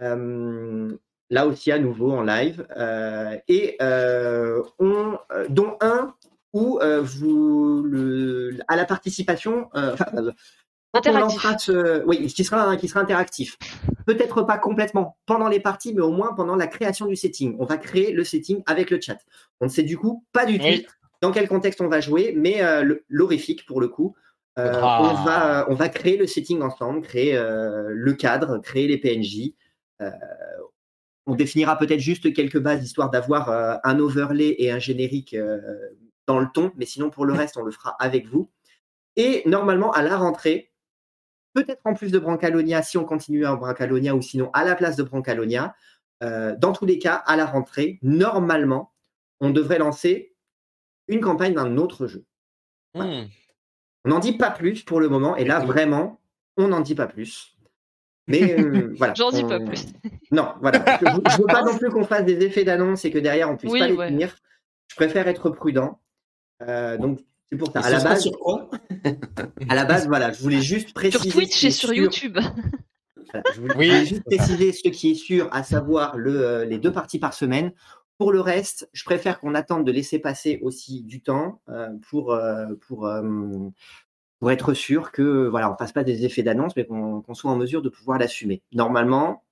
Euh, 0.00 0.96
là 1.32 1.46
aussi, 1.46 1.72
à 1.72 1.78
nouveau 1.78 2.12
en 2.12 2.22
live. 2.22 2.64
Euh, 2.76 3.36
et 3.48 3.76
euh, 3.82 4.62
on, 4.78 5.18
euh, 5.32 5.46
dont 5.48 5.76
un 5.80 6.14
où 6.52 6.78
euh, 6.80 7.00
vous, 7.00 7.82
le, 7.82 8.58
à 8.68 8.76
la 8.76 8.84
participation. 8.84 9.68
euh, 9.74 9.92
enfin, 9.94 10.04
euh, 10.14 10.30
on 10.94 10.98
Interactif. 10.98 11.40
ce- 11.58 12.04
oui, 12.04 12.26
qui 12.26 12.44
sera, 12.44 12.76
qui 12.76 12.86
sera 12.86 13.00
interactif. 13.00 13.56
Peut-être 14.06 14.42
pas 14.42 14.58
complètement 14.58 15.16
pendant 15.24 15.48
les 15.48 15.58
parties, 15.60 15.94
mais 15.94 16.02
au 16.02 16.10
moins 16.10 16.34
pendant 16.34 16.54
la 16.54 16.66
création 16.66 17.06
du 17.06 17.16
setting. 17.16 17.56
On 17.58 17.64
va 17.64 17.78
créer 17.78 18.12
le 18.12 18.24
setting 18.24 18.62
avec 18.66 18.90
le 18.90 19.00
chat. 19.00 19.16
On 19.60 19.64
ne 19.64 19.70
sait 19.70 19.84
du 19.84 19.96
coup 19.96 20.24
pas 20.32 20.44
du 20.44 20.58
tout 20.58 20.66
Oui. 20.66 20.86
dans 21.22 21.32
quel 21.32 21.48
contexte 21.48 21.80
on 21.80 21.88
va 21.88 22.00
jouer, 22.00 22.34
mais 22.36 22.62
euh, 22.62 22.94
l'horrifique 23.08 23.64
pour 23.66 23.80
le 23.80 23.88
coup. 23.88 24.14
Euh, 24.58 24.70
Ah. 24.82 24.98
on, 25.00 25.24
va, 25.24 25.66
on 25.70 25.74
va 25.74 25.88
créer 25.88 26.18
le 26.18 26.26
setting 26.26 26.60
ensemble, 26.60 27.00
créer 27.00 27.38
euh, 27.38 27.84
le 27.88 28.12
cadre, 28.12 28.58
créer 28.58 28.86
les 28.86 28.98
PNJ. 28.98 29.54
On 31.26 31.34
définira 31.34 31.78
peut-être 31.78 32.00
juste 32.00 32.32
quelques 32.32 32.58
bases 32.58 32.84
histoire 32.84 33.10
d'avoir 33.10 33.48
euh, 33.48 33.76
un 33.84 33.98
overlay 33.98 34.56
et 34.58 34.70
un 34.70 34.78
générique 34.78 35.34
euh, 35.34 35.60
dans 36.26 36.40
le 36.40 36.48
ton, 36.52 36.72
mais 36.76 36.86
sinon 36.86 37.10
pour 37.10 37.26
le 37.26 37.32
reste, 37.32 37.56
on 37.56 37.62
le 37.62 37.70
fera 37.70 37.96
avec 38.00 38.26
vous. 38.26 38.50
Et 39.16 39.42
normalement, 39.46 39.92
à 39.92 40.02
la 40.02 40.16
rentrée, 40.16 40.72
peut-être 41.54 41.82
en 41.84 41.94
plus 41.94 42.10
de 42.10 42.18
Brancalonia, 42.18 42.82
si 42.82 42.98
on 42.98 43.04
continue 43.04 43.46
en 43.46 43.56
Brancalonia, 43.56 44.14
ou 44.14 44.22
sinon 44.22 44.50
à 44.52 44.64
la 44.64 44.74
place 44.74 44.96
de 44.96 45.02
Brancalonia, 45.02 45.74
euh, 46.22 46.54
dans 46.56 46.72
tous 46.72 46.86
les 46.86 46.98
cas, 46.98 47.14
à 47.14 47.36
la 47.36 47.46
rentrée, 47.46 47.98
normalement, 48.02 48.92
on 49.40 49.50
devrait 49.50 49.78
lancer 49.78 50.34
une 51.08 51.20
campagne 51.20 51.54
d'un 51.54 51.76
autre 51.76 52.06
jeu. 52.06 52.24
Hmm. 52.94 53.24
On 54.04 54.10
n'en 54.10 54.18
dit 54.18 54.36
pas 54.36 54.50
plus 54.50 54.82
pour 54.82 55.00
le 55.00 55.08
moment, 55.08 55.36
et 55.36 55.44
là, 55.44 55.60
vraiment, 55.60 56.20
on 56.56 56.68
n'en 56.68 56.80
dit 56.80 56.94
pas 56.94 57.06
plus. 57.06 57.51
Mais 58.28 58.58
euh, 58.58 58.94
voilà. 58.98 59.14
J'en 59.14 59.30
dis 59.30 59.42
on- 59.44 59.48
pas 59.48 59.60
plus. 59.60 59.86
Non, 60.30 60.54
voilà. 60.62 60.82
Je 61.00 61.04
ne 61.06 61.38
veux 61.38 61.46
pas 61.46 61.62
non 61.62 61.76
plus 61.76 61.90
qu'on 61.90 62.04
fasse 62.04 62.24
des 62.24 62.42
effets 62.44 62.64
d'annonce 62.64 63.04
et 63.04 63.10
que 63.10 63.18
derrière, 63.18 63.50
on 63.50 63.56
puisse 63.56 63.70
Oui, 63.72 63.80
pas 63.80 63.88
les 63.88 63.94
ouais. 63.94 64.08
tenir. 64.08 64.34
Je 64.88 64.96
préfère 64.96 65.28
être 65.28 65.50
prudent. 65.50 66.00
Euh, 66.62 66.96
donc, 66.96 67.20
c'est 67.50 67.58
pour 67.58 67.70
ça. 67.72 67.80
À 67.80 67.90
la 67.90 68.02
base, 68.02 68.22
sur 68.22 68.38
quoi? 68.38 68.70
à 69.68 69.74
la 69.74 69.84
base, 69.84 70.06
voilà, 70.06 70.32
je 70.32 70.40
voulais 70.42 70.62
juste 70.62 70.94
préciser. 70.94 71.22
Sur 71.24 71.32
Twitch 71.32 71.64
et 71.64 71.70
sur. 71.70 71.92
YouTube. 71.92 72.38
Voilà, 73.32 73.44
je 73.54 73.60
voulais 73.60 73.74
Oui. 73.76 74.06
juste 74.06 74.24
préciser 74.24 74.72
ce 74.72 74.88
qui 74.88 75.10
est 75.10 75.14
sûr, 75.14 75.48
à 75.52 75.62
savoir 75.62 76.16
le, 76.16 76.40
euh, 76.40 76.64
les 76.64 76.78
deux 76.78 76.92
parties 76.92 77.18
par 77.18 77.34
semaine. 77.34 77.72
Pour 78.18 78.32
le 78.32 78.40
reste, 78.40 78.88
je 78.92 79.04
préfère 79.04 79.40
qu'on 79.40 79.54
attende 79.54 79.84
de 79.86 79.92
laisser 79.92 80.18
passer 80.18 80.60
aussi 80.62 81.02
du 81.02 81.22
temps 81.22 81.60
euh, 81.68 81.88
pour, 82.08 82.32
euh, 82.32 82.66
pour, 82.86 83.06
euh, 83.06 83.22
pour 84.42 84.50
être 84.50 84.74
sûr 84.74 85.12
que 85.12 85.46
voilà, 85.46 85.68
on 85.68 85.74
ne 85.74 85.76
fasse 85.76 85.92
pas 85.92 86.02
des 86.02 86.24
effets 86.24 86.42
d'annonce, 86.42 86.74
mais 86.74 86.84
qu'on 86.84 87.22
soit 87.32 87.48
en 87.52 87.54
mesure 87.54 87.80
de 87.80 87.88
pouvoir 87.88 88.18
l'assumer. 88.18 88.60
Normalement, 88.72 89.44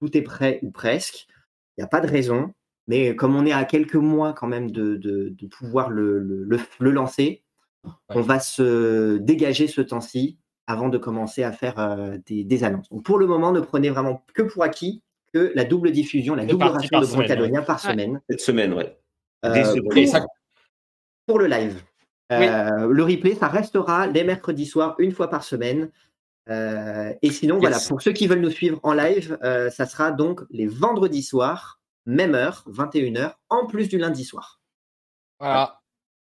tout 0.00 0.16
est 0.16 0.22
prêt 0.22 0.58
ou 0.62 0.72
presque. 0.72 1.28
Il 1.76 1.80
n'y 1.80 1.84
a 1.84 1.86
pas 1.86 2.00
de 2.00 2.08
raison. 2.08 2.52
Mais 2.88 3.14
comme 3.14 3.36
on 3.36 3.46
est 3.46 3.52
à 3.52 3.64
quelques 3.64 3.94
mois 3.94 4.32
quand 4.32 4.48
même 4.48 4.72
de, 4.72 4.96
de, 4.96 5.28
de 5.28 5.46
pouvoir 5.46 5.90
le, 5.90 6.18
le, 6.18 6.42
le- 6.42 6.58
le 6.80 6.90
lancer, 6.90 7.44
on 8.08 8.20
va 8.20 8.40
se 8.40 9.16
dégager 9.18 9.68
ce 9.68 9.80
temps-ci 9.80 10.38
avant 10.66 10.88
de 10.88 10.98
commencer 10.98 11.44
à 11.44 11.52
faire 11.52 11.78
euh, 11.78 12.18
des, 12.26 12.42
des 12.42 12.64
annonces. 12.64 12.88
Donc 12.90 13.04
pour 13.04 13.20
le 13.20 13.28
moment, 13.28 13.52
ne 13.52 13.60
prenez 13.60 13.90
vraiment 13.90 14.24
que 14.34 14.42
pour 14.42 14.64
acquis 14.64 15.04
que 15.32 15.52
la 15.54 15.62
double 15.64 15.92
diffusion, 15.92 16.34
la 16.34 16.46
double 16.46 16.64
ration 16.64 16.98
de 17.00 17.06
Brancalonia 17.28 17.62
par 17.62 17.78
semaine 17.78 18.20
Cette 18.28 18.40
semaine, 18.40 18.72
ouais. 18.74 18.98
euh, 19.44 19.50
pour 21.28 21.38
le 21.38 21.46
live. 21.46 21.80
Oui. 22.40 22.46
Euh, 22.48 22.86
Le 22.88 23.02
replay, 23.02 23.34
ça 23.34 23.48
restera 23.48 24.06
les 24.06 24.24
mercredis 24.24 24.66
soirs, 24.66 24.94
une 24.98 25.12
fois 25.12 25.28
par 25.28 25.42
semaine. 25.44 25.90
Euh, 26.48 27.12
et 27.22 27.30
sinon, 27.30 27.58
voilà, 27.58 27.76
pour 27.88 28.02
ceux 28.02 28.12
qui 28.12 28.26
veulent 28.26 28.40
nous 28.40 28.50
suivre 28.50 28.80
en 28.82 28.92
live, 28.94 29.38
euh, 29.44 29.70
ça 29.70 29.86
sera 29.86 30.10
donc 30.10 30.40
les 30.50 30.66
vendredis 30.66 31.22
soirs, 31.22 31.80
même 32.06 32.34
heure, 32.34 32.64
21h, 32.66 33.34
en 33.48 33.66
plus 33.66 33.88
du 33.88 33.98
lundi 33.98 34.24
soir. 34.24 34.60
Voilà. 35.38 35.80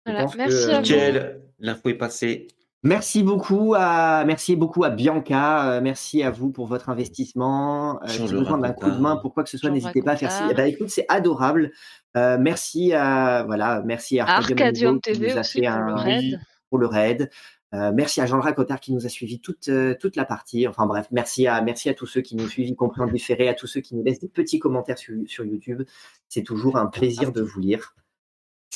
Que- 0.07 0.13
merci 0.37 0.55
à 0.71 0.77
vous. 0.77 0.81
Nickel, 0.83 1.43
l'info 1.59 1.89
est 1.91 1.95
passée. 1.95 2.49
Merci 2.85 3.25
beaucoup 3.25 3.75
à, 3.77 4.25
merci 4.25 4.55
beaucoup 4.55 4.85
à 4.85 4.91
Bianca, 4.91 5.73
euh, 5.73 5.81
merci 5.81 6.23
à 6.23 6.31
vous 6.31 6.51
pour 6.51 6.67
votre 6.67 6.89
investissement. 6.91 8.01
Euh, 8.03 8.07
si 8.07 8.19
le 8.21 8.27
vous 8.29 8.39
besoin 8.39 8.59
d'un 8.59 8.73
coup 8.73 8.89
de 8.91 8.99
main 8.99 9.17
pour 9.17 9.35
quoi 9.35 9.43
que 9.43 9.51
ce 9.51 9.59
soit, 9.59 9.71
n'hésitez 9.71 10.01
pas 10.01 10.13
à 10.13 10.17
faire. 10.17 10.31
Eh 10.51 10.55
ben, 10.55 10.67
écoute, 10.67 10.89
c'est 10.89 11.05
adorable. 11.09 11.73
Euh, 12.17 12.39
merci 12.41 12.93
à 12.93 13.43
voilà, 13.45 13.83
merci 13.85 14.21
à 14.21 14.27
Arcadium 14.27 14.59
Arcadium 14.69 14.89
Amigo 14.91 15.01
qui 15.01 15.13
TV 15.13 15.31
nous 15.33 15.37
a 15.37 15.41
aussi 15.41 15.61
fait 15.61 15.67
pour 15.67 15.79
le 15.79 15.93
un- 15.93 15.97
raid. 15.97 16.41
pour 16.71 16.79
le 16.79 16.87
raid. 16.87 17.31
Euh, 17.75 17.93
merci 17.95 18.21
à 18.21 18.27
Jean 18.27 18.41
Racotard 18.41 18.81
qui 18.81 18.95
nous 18.95 19.05
a 19.05 19.09
suivi 19.11 19.41
toute, 19.41 19.69
euh, 19.69 19.95
toute 20.01 20.17
la 20.17 20.25
partie. 20.25 20.67
Enfin 20.69 20.87
bref, 20.87 21.09
merci 21.11 21.47
à, 21.47 21.61
merci 21.61 21.89
à 21.91 21.95
tous 21.95 22.07
ceux 22.07 22.23
qui 22.23 22.35
nous 22.37 22.49
suivent, 22.49 22.69
y 22.69 22.75
compris 22.77 23.03
en 23.03 23.07
différé, 23.09 23.49
à 23.49 23.55
tous 23.55 23.67
ceux 23.67 23.81
qui 23.81 23.95
nous 23.97 24.03
laissent 24.05 24.21
des 24.21 24.29
petits 24.29 24.59
commentaires 24.59 24.97
sur, 24.99 25.15
sur 25.27 25.45
YouTube. 25.45 25.83
C'est 26.29 26.45
toujours 26.45 26.77
un 26.79 26.87
plaisir 26.87 27.33
de 27.33 27.43
vous 27.43 27.61
lire. 27.61 27.95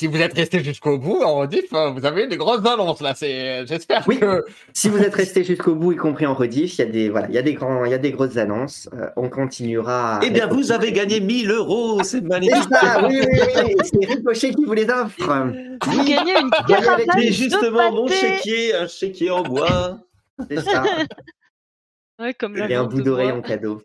Si 0.03 0.07
vous 0.07 0.17
êtes 0.17 0.33
resté 0.33 0.61
jusqu'au 0.61 0.97
bout, 0.97 1.21
en 1.23 1.35
rediff, 1.35 1.71
vous 1.71 2.05
avez 2.05 2.27
des 2.27 2.35
grosses 2.35 2.65
annonces 2.65 2.99
là. 2.99 3.15
C'est, 3.15 3.65
j'espère 3.65 4.03
Oui. 4.05 4.19
que 4.19 4.43
Si 4.73 4.89
vous 4.89 4.97
êtes 4.97 5.15
resté 5.15 5.45
jusqu'au 5.45 5.75
bout, 5.75 5.93
y 5.93 5.95
compris 5.95 6.25
en 6.25 6.33
rediff, 6.33 6.77
il 6.77 6.79
y 6.79 6.81
a 6.81 6.91
des, 6.91 7.09
voilà, 7.09 7.27
il 7.29 7.33
y 7.35 7.37
a 7.37 7.41
des 7.41 7.53
grands, 7.53 7.85
il 7.85 7.91
y 7.91 7.93
a 7.93 7.97
des 7.97 8.11
grosses 8.11 8.35
annonces. 8.35 8.89
Euh, 8.91 9.09
on 9.15 9.29
continuera. 9.29 10.19
Eh 10.21 10.29
bien, 10.29 10.47
vous 10.47 10.73
avez 10.73 10.91
gagné 10.91 11.21
1000 11.21 11.49
euros, 11.51 12.03
c'est 12.03 12.17
C'est 12.17 12.21
magnifique. 12.21 12.63
ça, 12.69 13.07
oui, 13.07 13.21
oui, 13.21 13.39
oui. 13.65 13.75
C'est 13.85 14.05
Ricochet 14.13 14.53
qui 14.53 14.65
vous 14.65 14.73
les 14.73 14.89
offre. 14.89 15.15
Vous 15.85 16.03
gagnez 16.03 16.37
une 16.37 16.49
caravane 16.67 17.05
de 17.15 17.21
justement 17.31 17.89
mon 17.93 18.07
chéquier, 18.09 18.75
un 18.75 18.87
chéquier 18.87 19.31
en 19.31 19.43
bois. 19.43 19.99
C'est 20.49 20.59
ça. 20.59 20.83
Ouais, 22.19 22.33
comme 22.33 22.57
Et 22.57 22.75
un 22.75 22.83
bout 22.83 23.01
d'oreille 23.01 23.31
en 23.31 23.41
cadeau. 23.41 23.81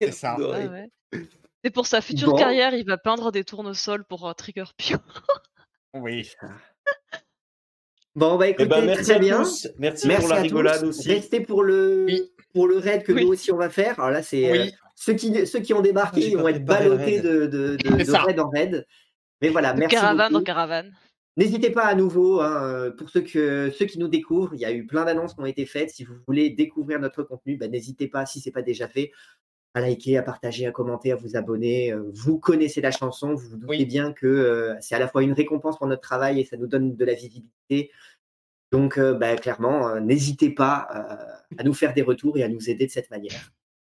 c'est 0.00 0.10
ça. 0.10 0.36
Ah 0.40 0.42
ouais. 0.42 0.88
Et 1.62 1.70
pour 1.70 1.86
sa 1.86 2.00
future 2.00 2.30
Bon. 2.30 2.36
carrière, 2.36 2.74
il 2.74 2.84
va 2.84 2.96
peindre 2.98 3.30
des 3.30 3.44
tournesols 3.44 4.02
pour 4.02 4.26
euh, 4.28 4.32
Trigger 4.32 4.64
Pio. 4.76 4.98
Oui. 5.94 6.30
Bon, 8.14 8.36
bah 8.36 8.46
Eh 8.46 8.50
écoutez, 8.50 8.68
ben, 8.68 8.84
merci 8.84 9.04
très 9.04 9.12
à 9.14 9.18
bien. 9.18 9.38
tous. 9.38 9.68
Merci, 9.78 10.06
Merci 10.06 10.26
pour 10.26 10.34
la 10.36 10.42
rigolade 10.42 10.80
tous. 10.80 10.88
aussi. 10.88 11.08
Restez 11.08 11.40
pour 11.40 11.62
le, 11.62 12.04
Oui. 12.06 12.30
pour 12.52 12.68
le 12.68 12.76
raid 12.76 13.04
que 13.04 13.12
Oui. 13.12 13.24
nous 13.24 13.30
aussi 13.32 13.50
on 13.52 13.56
va 13.56 13.70
faire. 13.70 13.98
Alors 13.98 14.10
là, 14.10 14.22
c'est 14.22 14.50
euh, 14.50 14.66
ceux, 14.94 15.14
qui, 15.14 15.46
ceux 15.46 15.60
qui 15.60 15.72
ont 15.72 15.80
débarqué, 15.80 16.28
ils 16.28 16.36
vont 16.36 16.46
être 16.48 16.62
ballottés 16.62 17.20
raid. 17.20 17.22
de, 17.24 17.46
de, 17.46 17.76
de, 17.76 18.12
raid 18.26 18.38
en 18.38 18.50
raid. 18.50 18.86
Mais 19.40 19.48
voilà, 19.48 19.72
De 19.72 19.78
merci 19.78 19.94
caravane 19.96 20.36
en 20.36 20.42
caravane. 20.42 20.92
N'hésitez 21.38 21.70
pas 21.70 21.84
à 21.86 21.94
nouveau, 21.94 22.42
hein, 22.42 22.62
euh, 22.62 22.90
pour 22.90 23.08
ceux, 23.08 23.22
que, 23.22 23.70
ceux 23.70 23.86
qui 23.86 23.98
nous 23.98 24.08
découvrent, 24.08 24.52
il 24.54 24.60
y 24.60 24.66
a 24.66 24.72
eu 24.72 24.84
plein 24.84 25.06
d'annonces 25.06 25.32
qui 25.32 25.40
ont 25.40 25.46
été 25.46 25.64
faites. 25.64 25.88
Si 25.88 26.04
vous 26.04 26.16
voulez 26.26 26.50
découvrir 26.50 26.98
notre 27.00 27.22
contenu, 27.22 27.56
bah, 27.56 27.68
n'hésitez 27.68 28.08
pas, 28.08 28.26
si 28.26 28.40
ce 28.42 28.50
n'est 28.50 28.52
pas 28.52 28.60
déjà 28.60 28.88
fait, 28.88 29.10
à 29.74 29.80
liker, 29.80 30.18
à 30.18 30.22
partager, 30.22 30.66
à 30.66 30.70
commenter, 30.70 31.12
à 31.12 31.16
vous 31.16 31.36
abonner. 31.36 31.92
Euh, 31.92 32.10
Vous 32.14 32.38
connaissez 32.38 32.80
la 32.80 32.90
chanson, 32.90 33.34
vous 33.34 33.48
vous 33.50 33.56
doutez 33.56 33.70
Oui. 33.78 33.86
bien 33.86 34.12
que 34.12 34.26
euh, 34.26 34.74
c'est 34.80 34.94
à 34.94 34.98
la 34.98 35.08
fois 35.08 35.22
une 35.22 35.32
récompense 35.32 35.78
pour 35.78 35.86
notre 35.86 36.02
travail 36.02 36.40
et 36.40 36.44
ça 36.44 36.56
nous 36.56 36.66
donne 36.66 36.94
de 36.96 37.04
la 37.04 37.14
visibilité. 37.14 37.90
Donc, 38.70 38.98
euh, 38.98 39.14
bah, 39.14 39.36
clairement, 39.36 39.88
euh, 39.88 40.00
n'hésitez 40.00 40.50
pas 40.50 40.88
euh, 40.94 41.58
à 41.58 41.62
nous 41.64 41.74
faire 41.74 41.94
des 41.94 42.02
retours 42.02 42.36
et 42.38 42.42
à 42.42 42.48
nous 42.48 42.70
aider 42.70 42.86
de 42.86 42.90
cette 42.90 43.10
manière. 43.10 43.52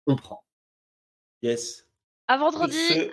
On 0.06 0.16
prend. 0.16 0.44
Yes. 1.42 1.86
À 2.28 2.36
vendredi. 2.38 3.10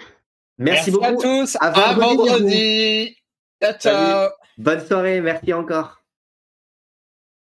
Merci, 0.58 0.90
à 0.90 0.94
beaucoup. 1.12 1.22
tous. 1.22 1.56
À 1.60 1.68
À 1.68 1.94
vendredi, 1.94 2.30
vendredi. 2.30 3.18
Ciao, 3.62 3.74
ciao. 3.80 4.30
Bonne 4.58 4.86
soirée, 4.86 5.22
merci 5.22 5.52
encore. 5.54 6.03